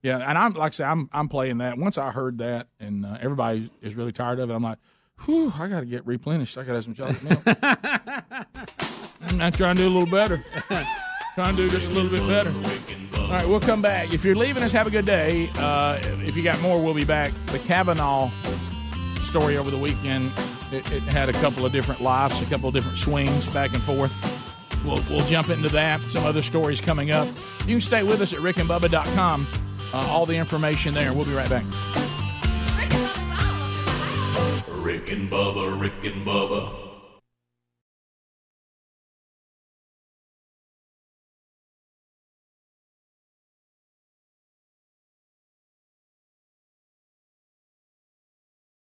Yeah, 0.00 0.18
and 0.18 0.38
I'm 0.38 0.54
like 0.54 0.72
I 0.72 0.76
say, 0.76 0.84
I'm 0.84 1.10
I'm 1.12 1.28
playing 1.28 1.58
that. 1.58 1.76
Once 1.76 1.98
I 1.98 2.12
heard 2.12 2.38
that, 2.38 2.68
and 2.78 3.04
uh, 3.04 3.18
everybody 3.20 3.68
is 3.82 3.96
really 3.96 4.12
tired 4.12 4.38
of 4.38 4.48
it, 4.48 4.54
I'm 4.54 4.62
like, 4.62 4.78
whew, 5.24 5.52
I 5.58 5.68
got 5.68 5.80
to 5.80 5.86
get 5.86 6.06
replenished. 6.06 6.56
I 6.58 6.62
got 6.62 6.68
to 6.68 6.74
have 6.76 6.84
some 6.84 6.94
chocolate 6.94 7.22
milk. 7.22 7.42
I'm 9.28 9.38
not 9.38 9.54
trying 9.54 9.76
to 9.76 9.82
do 9.82 9.88
a 9.88 9.94
little 9.94 10.10
better. 10.10 10.42
trying 11.34 11.56
to 11.56 11.62
do 11.62 11.70
just 11.70 11.86
a 11.86 11.90
little 11.90 12.10
bit 12.10 12.26
better. 12.26 12.52
All 13.20 13.28
right, 13.30 13.46
we'll 13.46 13.60
come 13.60 13.80
back. 13.80 14.12
If 14.12 14.24
you're 14.24 14.34
leaving 14.34 14.62
us, 14.62 14.72
have 14.72 14.86
a 14.86 14.90
good 14.90 15.06
day. 15.06 15.48
Uh, 15.56 15.98
if 16.24 16.36
you 16.36 16.42
got 16.42 16.60
more, 16.60 16.82
we'll 16.82 16.94
be 16.94 17.04
back. 17.04 17.32
The 17.46 17.58
Kavanaugh 17.60 18.28
story 19.20 19.56
over 19.56 19.70
the 19.70 19.78
weekend, 19.78 20.26
it, 20.72 20.90
it 20.90 21.02
had 21.02 21.28
a 21.28 21.32
couple 21.34 21.64
of 21.64 21.70
different 21.70 22.00
lives, 22.00 22.40
a 22.42 22.46
couple 22.46 22.68
of 22.68 22.74
different 22.74 22.98
swings 22.98 23.52
back 23.52 23.72
and 23.72 23.82
forth. 23.82 24.12
We'll, 24.84 25.02
we'll 25.10 25.26
jump 25.26 25.50
into 25.50 25.68
that. 25.68 26.02
Some 26.02 26.24
other 26.24 26.42
stories 26.42 26.80
coming 26.80 27.10
up. 27.10 27.28
You 27.60 27.74
can 27.74 27.80
stay 27.80 28.02
with 28.02 28.20
us 28.20 28.32
at 28.32 28.40
rickandbubba.com. 28.40 29.46
Uh, 29.92 29.96
all 30.10 30.26
the 30.26 30.36
information 30.36 30.94
there. 30.94 31.12
We'll 31.12 31.26
be 31.26 31.34
right 31.34 31.50
back. 31.50 31.64
Rick 35.00 35.12
and 35.12 35.30
Bubba, 35.30 35.80
Rick 35.80 36.04
and 36.04 36.26
Bubba. 36.26 36.76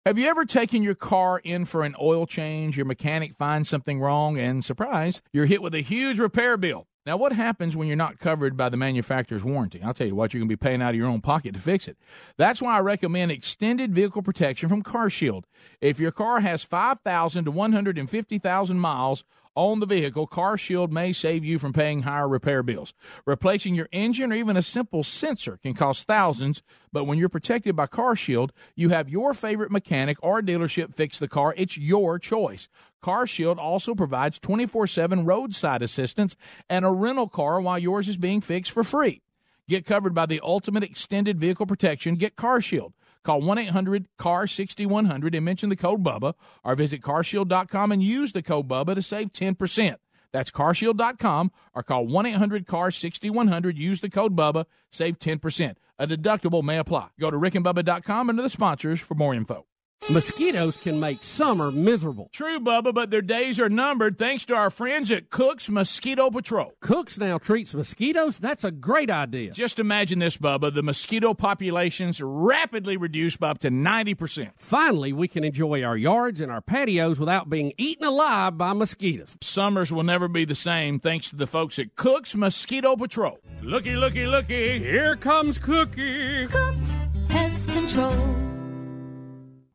Have 0.06 0.18
you 0.18 0.26
ever 0.26 0.46
taken 0.46 0.82
your 0.82 0.94
car 0.94 1.38
in 1.44 1.66
for 1.66 1.82
an 1.82 1.94
oil 2.00 2.26
change? 2.26 2.78
Your 2.78 2.86
mechanic 2.86 3.34
finds 3.34 3.68
something 3.68 4.00
wrong, 4.00 4.38
and 4.38 4.64
surprise, 4.64 5.20
you're 5.34 5.44
hit 5.44 5.60
with 5.60 5.74
a 5.74 5.82
huge 5.82 6.18
repair 6.18 6.56
bill. 6.56 6.86
Now, 7.06 7.16
what 7.16 7.32
happens 7.32 7.76
when 7.76 7.86
you're 7.86 7.96
not 7.96 8.18
covered 8.18 8.56
by 8.56 8.68
the 8.68 8.76
manufacturer's 8.76 9.44
warranty? 9.44 9.80
I'll 9.80 9.94
tell 9.94 10.08
you 10.08 10.16
what, 10.16 10.34
you're 10.34 10.40
going 10.40 10.48
to 10.48 10.56
be 10.56 10.56
paying 10.56 10.82
out 10.82 10.90
of 10.90 10.96
your 10.96 11.06
own 11.06 11.20
pocket 11.20 11.54
to 11.54 11.60
fix 11.60 11.86
it. 11.86 11.96
That's 12.36 12.60
why 12.60 12.76
I 12.76 12.80
recommend 12.80 13.30
extended 13.30 13.94
vehicle 13.94 14.22
protection 14.22 14.68
from 14.68 14.82
CarShield. 14.82 15.44
If 15.80 16.00
your 16.00 16.10
car 16.10 16.40
has 16.40 16.64
5,000 16.64 17.44
to 17.44 17.52
150,000 17.52 18.80
miles 18.80 19.22
on 19.54 19.78
the 19.78 19.86
vehicle, 19.86 20.26
CarShield 20.26 20.90
may 20.90 21.12
save 21.12 21.44
you 21.44 21.60
from 21.60 21.72
paying 21.72 22.02
higher 22.02 22.28
repair 22.28 22.64
bills. 22.64 22.92
Replacing 23.24 23.76
your 23.76 23.88
engine 23.92 24.32
or 24.32 24.36
even 24.36 24.56
a 24.56 24.62
simple 24.62 25.04
sensor 25.04 25.58
can 25.58 25.74
cost 25.74 26.08
thousands, 26.08 26.60
but 26.92 27.04
when 27.04 27.18
you're 27.18 27.28
protected 27.28 27.76
by 27.76 27.86
CarShield, 27.86 28.50
you 28.74 28.88
have 28.88 29.08
your 29.08 29.32
favorite 29.32 29.70
mechanic 29.70 30.18
or 30.22 30.42
dealership 30.42 30.92
fix 30.92 31.20
the 31.20 31.28
car. 31.28 31.54
It's 31.56 31.78
your 31.78 32.18
choice. 32.18 32.68
CarShield 33.06 33.58
also 33.58 33.94
provides 33.94 34.40
24/7 34.40 35.24
roadside 35.24 35.80
assistance 35.80 36.34
and 36.68 36.84
a 36.84 36.90
rental 36.90 37.28
car 37.28 37.60
while 37.60 37.78
yours 37.78 38.08
is 38.08 38.16
being 38.16 38.40
fixed 38.40 38.72
for 38.72 38.82
free. 38.82 39.22
Get 39.68 39.86
covered 39.86 40.12
by 40.12 40.26
the 40.26 40.40
ultimate 40.42 40.82
extended 40.82 41.38
vehicle 41.38 41.66
protection. 41.66 42.16
Get 42.16 42.34
CarShield. 42.34 42.94
Call 43.22 43.42
1 43.42 43.58
800 43.58 44.06
CAR 44.18 44.48
6100 44.48 45.36
and 45.36 45.44
mention 45.44 45.68
the 45.68 45.76
code 45.76 46.02
BUBBA 46.02 46.34
or 46.64 46.74
visit 46.74 47.00
carshield.com 47.00 47.92
and 47.92 48.02
use 48.02 48.32
the 48.32 48.42
code 48.42 48.66
BUBBA 48.66 48.96
to 48.96 49.02
save 49.02 49.32
10%. 49.32 49.96
That's 50.32 50.50
carshield.com 50.50 51.52
or 51.74 51.84
call 51.84 52.08
1 52.08 52.26
800 52.26 52.66
CAR 52.66 52.90
6100. 52.90 53.78
Use 53.78 54.00
the 54.00 54.10
code 54.10 54.34
BUBBA, 54.34 54.66
save 54.90 55.20
10%. 55.20 55.76
A 56.00 56.06
deductible 56.08 56.64
may 56.64 56.78
apply. 56.78 57.10
Go 57.20 57.30
to 57.30 57.38
rickandbubba.com 57.38 58.30
under 58.30 58.42
the 58.42 58.50
sponsors 58.50 59.00
for 59.00 59.14
more 59.14 59.32
info. 59.32 59.64
Mosquitoes 60.08 60.80
can 60.82 61.00
make 61.00 61.16
summer 61.16 61.72
miserable. 61.72 62.30
True, 62.32 62.60
Bubba, 62.60 62.94
but 62.94 63.10
their 63.10 63.22
days 63.22 63.58
are 63.58 63.68
numbered 63.68 64.16
thanks 64.16 64.44
to 64.44 64.54
our 64.54 64.70
friends 64.70 65.10
at 65.10 65.30
Cook's 65.30 65.68
Mosquito 65.68 66.30
Patrol. 66.30 66.74
Cooks 66.80 67.18
now 67.18 67.38
treats 67.38 67.74
mosquitoes? 67.74 68.38
That's 68.38 68.62
a 68.62 68.70
great 68.70 69.10
idea. 69.10 69.50
Just 69.50 69.80
imagine 69.80 70.20
this, 70.20 70.36
Bubba. 70.36 70.72
The 70.72 70.84
mosquito 70.84 71.34
population's 71.34 72.20
rapidly 72.22 72.96
reduced 72.96 73.40
by 73.40 73.50
up 73.50 73.58
to 73.60 73.68
90%. 73.70 74.52
Finally, 74.56 75.12
we 75.12 75.26
can 75.26 75.42
enjoy 75.42 75.82
our 75.82 75.96
yards 75.96 76.40
and 76.40 76.52
our 76.52 76.62
patios 76.62 77.18
without 77.18 77.50
being 77.50 77.72
eaten 77.76 78.06
alive 78.06 78.56
by 78.56 78.74
mosquitoes. 78.74 79.36
Summers 79.40 79.92
will 79.92 80.04
never 80.04 80.28
be 80.28 80.44
the 80.44 80.54
same 80.54 81.00
thanks 81.00 81.30
to 81.30 81.36
the 81.36 81.48
folks 81.48 81.80
at 81.80 81.96
Cook's 81.96 82.36
Mosquito 82.36 82.94
Patrol. 82.94 83.40
Looky, 83.60 83.96
looky, 83.96 84.26
looky. 84.26 84.78
Here 84.78 85.16
comes 85.16 85.58
Cookie. 85.58 86.46
Cook's 86.46 86.94
Pest 87.28 87.68
Control. 87.70 88.35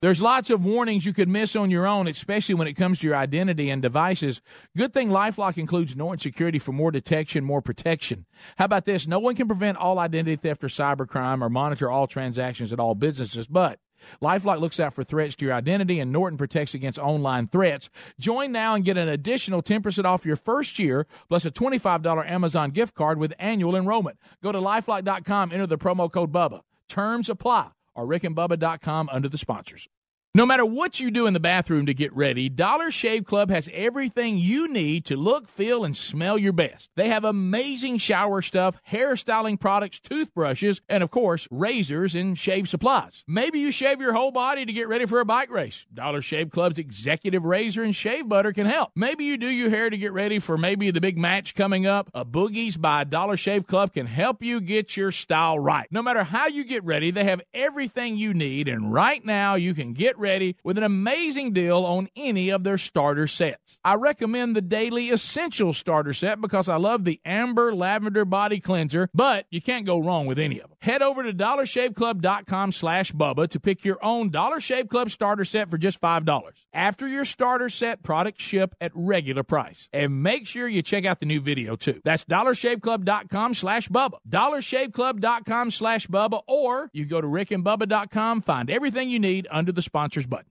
There's 0.01 0.19
lots 0.19 0.49
of 0.49 0.65
warnings 0.65 1.05
you 1.05 1.13
could 1.13 1.29
miss 1.29 1.55
on 1.55 1.69
your 1.69 1.85
own, 1.85 2.07
especially 2.07 2.55
when 2.55 2.67
it 2.67 2.73
comes 2.73 2.99
to 2.99 3.07
your 3.07 3.15
identity 3.15 3.69
and 3.69 3.83
devices. 3.83 4.41
Good 4.75 4.95
thing 4.95 5.09
Lifelock 5.09 5.59
includes 5.59 5.95
Norton 5.95 6.17
Security 6.17 6.57
for 6.57 6.71
more 6.71 6.89
detection, 6.89 7.43
more 7.43 7.61
protection. 7.61 8.25
How 8.57 8.65
about 8.65 8.85
this? 8.85 9.05
No 9.05 9.19
one 9.19 9.35
can 9.35 9.45
prevent 9.45 9.77
all 9.77 9.99
identity 9.99 10.37
theft 10.37 10.63
or 10.63 10.69
cybercrime 10.69 11.43
or 11.43 11.49
monitor 11.51 11.91
all 11.91 12.07
transactions 12.07 12.73
at 12.73 12.79
all 12.79 12.95
businesses, 12.95 13.47
but 13.47 13.79
Lifelock 14.23 14.59
looks 14.59 14.79
out 14.79 14.95
for 14.95 15.03
threats 15.03 15.35
to 15.35 15.45
your 15.45 15.53
identity, 15.53 15.99
and 15.99 16.11
Norton 16.11 16.35
protects 16.35 16.73
against 16.73 16.97
online 16.97 17.45
threats. 17.45 17.91
Join 18.19 18.51
now 18.51 18.73
and 18.73 18.83
get 18.83 18.97
an 18.97 19.07
additional 19.07 19.61
10% 19.61 20.05
off 20.05 20.25
your 20.25 20.35
first 20.35 20.79
year, 20.79 21.05
plus 21.29 21.45
a 21.45 21.51
$25 21.51 22.27
Amazon 22.27 22.71
gift 22.71 22.95
card 22.95 23.19
with 23.19 23.35
annual 23.37 23.75
enrollment. 23.75 24.17
Go 24.41 24.51
to 24.51 24.57
lifelock.com, 24.57 25.51
enter 25.51 25.67
the 25.67 25.77
promo 25.77 26.11
code 26.11 26.31
BUBBA. 26.31 26.61
Terms 26.87 27.29
apply 27.29 27.69
or 27.95 28.07
rickandbubba.com 28.07 29.09
under 29.11 29.29
the 29.29 29.37
sponsors. 29.37 29.87
No 30.33 30.45
matter 30.45 30.65
what 30.65 30.97
you 30.97 31.11
do 31.11 31.27
in 31.27 31.33
the 31.33 31.41
bathroom 31.41 31.85
to 31.87 31.93
get 31.93 32.15
ready, 32.15 32.47
Dollar 32.47 32.89
Shave 32.89 33.25
Club 33.25 33.49
has 33.49 33.67
everything 33.73 34.37
you 34.37 34.69
need 34.69 35.03
to 35.07 35.17
look, 35.17 35.49
feel, 35.49 35.83
and 35.83 35.95
smell 35.95 36.37
your 36.37 36.53
best. 36.53 36.89
They 36.95 37.09
have 37.09 37.25
amazing 37.25 37.97
shower 37.97 38.41
stuff, 38.41 38.77
hairstyling 38.89 39.59
products, 39.59 39.99
toothbrushes, 39.99 40.79
and 40.87 41.03
of 41.03 41.11
course, 41.11 41.49
razors 41.51 42.15
and 42.15 42.39
shave 42.39 42.69
supplies. 42.69 43.25
Maybe 43.27 43.59
you 43.59 43.73
shave 43.73 43.99
your 43.99 44.13
whole 44.13 44.31
body 44.31 44.65
to 44.65 44.71
get 44.71 44.87
ready 44.87 45.05
for 45.05 45.19
a 45.19 45.25
bike 45.25 45.51
race. 45.51 45.85
Dollar 45.93 46.21
Shave 46.21 46.49
Club's 46.49 46.79
executive 46.79 47.43
razor 47.43 47.83
and 47.83 47.93
shave 47.93 48.29
butter 48.29 48.53
can 48.53 48.67
help. 48.67 48.91
Maybe 48.95 49.25
you 49.25 49.35
do 49.35 49.49
your 49.49 49.69
hair 49.69 49.89
to 49.89 49.97
get 49.97 50.13
ready 50.13 50.39
for 50.39 50.57
maybe 50.57 50.91
the 50.91 51.01
big 51.01 51.17
match 51.17 51.55
coming 51.55 51.85
up. 51.85 52.09
A 52.13 52.23
Boogie's 52.23 52.77
by 52.77 53.03
Dollar 53.03 53.35
Shave 53.35 53.67
Club 53.67 53.91
can 53.91 54.05
help 54.05 54.41
you 54.41 54.61
get 54.61 54.95
your 54.95 55.11
style 55.11 55.59
right. 55.59 55.89
No 55.91 56.01
matter 56.01 56.23
how 56.23 56.47
you 56.47 56.63
get 56.63 56.85
ready, 56.85 57.11
they 57.11 57.25
have 57.25 57.41
everything 57.53 58.15
you 58.15 58.33
need, 58.33 58.69
and 58.69 58.93
right 58.93 59.25
now 59.25 59.55
you 59.55 59.73
can 59.73 59.91
get 59.91 60.20
ready 60.21 60.55
with 60.63 60.77
an 60.77 60.83
amazing 60.83 61.51
deal 61.51 61.83
on 61.83 62.07
any 62.15 62.49
of 62.49 62.63
their 62.63 62.77
starter 62.77 63.27
sets. 63.27 63.79
I 63.83 63.95
recommend 63.95 64.55
the 64.55 64.61
Daily 64.61 65.09
Essential 65.09 65.73
Starter 65.73 66.13
Set 66.13 66.39
because 66.39 66.69
I 66.69 66.77
love 66.77 67.03
the 67.03 67.19
Amber 67.25 67.75
Lavender 67.75 68.23
Body 68.23 68.59
Cleanser, 68.59 69.09
but 69.13 69.47
you 69.49 69.61
can't 69.61 69.85
go 69.85 69.99
wrong 69.99 70.27
with 70.27 70.39
any 70.39 70.59
of 70.61 70.69
them. 70.69 70.70
Head 70.81 71.03
over 71.03 71.21
to 71.21 71.31
dollarshaveclub.com 71.31 72.71
slash 72.71 73.11
Bubba 73.11 73.47
to 73.49 73.59
pick 73.59 73.85
your 73.85 74.03
own 74.03 74.29
Dollar 74.29 74.59
Shave 74.59 74.89
Club 74.89 75.11
starter 75.11 75.45
set 75.45 75.69
for 75.69 75.77
just 75.77 76.01
$5. 76.01 76.51
After 76.73 77.07
your 77.07 77.23
starter 77.23 77.69
set, 77.69 78.01
products 78.01 78.43
ship 78.43 78.73
at 78.81 78.91
regular 78.95 79.43
price. 79.43 79.87
And 79.93 80.23
make 80.23 80.47
sure 80.47 80.67
you 80.67 80.81
check 80.81 81.05
out 81.05 81.19
the 81.19 81.27
new 81.27 81.39
video 81.39 81.75
too. 81.75 82.01
That's 82.03 82.25
dollarshaveclub.com 82.25 83.53
slash 83.53 83.89
Bubba. 83.89 84.17
dollarshaveclub.com 84.27 85.71
slash 85.71 86.07
Bubba, 86.07 86.41
or 86.47 86.89
you 86.93 87.05
go 87.05 87.21
to 87.21 87.27
rickandbubba.com, 87.27 88.41
find 88.41 88.69
everything 88.69 89.09
you 89.09 89.19
need 89.19 89.47
under 89.51 89.71
the 89.71 89.81
sponsors 89.83 90.25
button. 90.25 90.50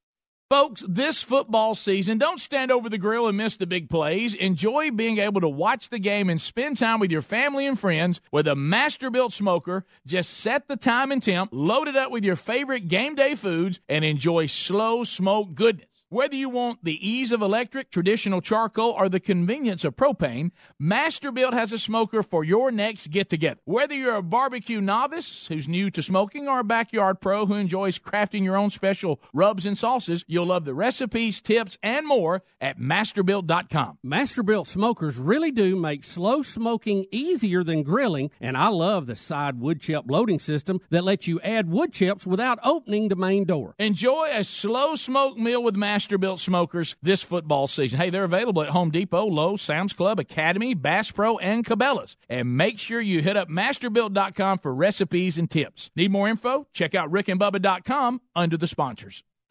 Folks, 0.51 0.83
this 0.85 1.23
football 1.23 1.75
season, 1.75 2.17
don't 2.17 2.41
stand 2.41 2.73
over 2.73 2.89
the 2.89 2.97
grill 2.97 3.25
and 3.25 3.37
miss 3.37 3.55
the 3.55 3.65
big 3.65 3.87
plays. 3.87 4.33
Enjoy 4.33 4.91
being 4.91 5.17
able 5.17 5.39
to 5.39 5.47
watch 5.47 5.87
the 5.87 5.97
game 5.97 6.29
and 6.29 6.41
spend 6.41 6.75
time 6.75 6.99
with 6.99 7.09
your 7.09 7.21
family 7.21 7.65
and 7.65 7.79
friends 7.79 8.19
with 8.33 8.49
a 8.49 8.53
Masterbuilt 8.53 9.31
smoker. 9.31 9.85
Just 10.05 10.29
set 10.31 10.67
the 10.67 10.75
time 10.75 11.09
and 11.13 11.23
temp, 11.23 11.51
load 11.53 11.87
it 11.87 11.95
up 11.95 12.11
with 12.11 12.25
your 12.25 12.35
favorite 12.35 12.89
game 12.89 13.15
day 13.15 13.33
foods, 13.33 13.79
and 13.87 14.03
enjoy 14.03 14.45
slow 14.47 15.05
smoke 15.05 15.53
goodness. 15.53 15.87
Whether 16.11 16.35
you 16.35 16.49
want 16.49 16.83
the 16.83 17.09
ease 17.09 17.31
of 17.31 17.41
electric, 17.41 17.89
traditional 17.89 18.41
charcoal, 18.41 18.89
or 18.89 19.07
the 19.07 19.21
convenience 19.21 19.85
of 19.85 19.95
propane, 19.95 20.51
Masterbuilt 20.77 21.53
has 21.53 21.71
a 21.71 21.79
smoker 21.79 22.21
for 22.21 22.43
your 22.43 22.69
next 22.69 23.11
get 23.11 23.29
together. 23.29 23.61
Whether 23.63 23.95
you're 23.95 24.15
a 24.15 24.21
barbecue 24.21 24.81
novice 24.81 25.47
who's 25.47 25.69
new 25.69 25.89
to 25.91 26.03
smoking 26.03 26.49
or 26.49 26.59
a 26.59 26.65
backyard 26.65 27.21
pro 27.21 27.45
who 27.45 27.53
enjoys 27.53 27.97
crafting 27.97 28.43
your 28.43 28.57
own 28.57 28.71
special 28.71 29.21
rubs 29.33 29.65
and 29.65 29.77
sauces, 29.77 30.25
you'll 30.27 30.47
love 30.47 30.65
the 30.65 30.73
recipes, 30.73 31.39
tips, 31.39 31.77
and 31.81 32.05
more 32.05 32.43
at 32.59 32.77
masterbuilt.com. 32.77 33.99
Masterbuilt 34.05 34.67
smokers 34.67 35.17
really 35.17 35.51
do 35.51 35.77
make 35.77 36.03
slow 36.03 36.41
smoking 36.41 37.05
easier 37.11 37.63
than 37.63 37.83
grilling, 37.83 38.31
and 38.41 38.57
I 38.57 38.67
love 38.67 39.05
the 39.05 39.15
side 39.15 39.61
wood 39.61 39.79
chip 39.79 40.03
loading 40.09 40.39
system 40.39 40.81
that 40.89 41.05
lets 41.05 41.25
you 41.25 41.39
add 41.39 41.71
wood 41.71 41.93
chips 41.93 42.27
without 42.27 42.59
opening 42.65 43.07
the 43.07 43.15
main 43.15 43.45
door. 43.45 43.75
Enjoy 43.79 44.27
a 44.29 44.43
slow 44.43 44.97
smoke 44.97 45.37
meal 45.37 45.63
with 45.63 45.75
Masterbuilt 45.75 46.00
smokers 46.01 46.95
this 47.01 47.23
football 47.23 47.67
season. 47.67 47.99
Hey, 47.99 48.09
they're 48.09 48.23
available 48.23 48.61
at 48.61 48.69
Home 48.69 48.91
Depot, 48.91 49.25
Lowe's, 49.25 49.61
Sam's 49.61 49.93
Club, 49.93 50.19
Academy, 50.19 50.73
Bass 50.73 51.11
Pro, 51.11 51.37
and 51.37 51.65
Cabela's. 51.65 52.17
And 52.29 52.57
make 52.57 52.79
sure 52.79 53.01
you 53.01 53.21
hit 53.21 53.37
up 53.37 53.49
masterbuilt.com 53.49 54.59
for 54.59 54.73
recipes 54.73 55.37
and 55.37 55.49
tips. 55.49 55.91
Need 55.95 56.11
more 56.11 56.27
info? 56.27 56.67
Check 56.73 56.95
out 56.95 57.11
rickandbubba.com 57.11 58.21
under 58.35 58.57
the 58.57 58.67
sponsors. 58.67 59.23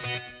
News. 0.00 0.37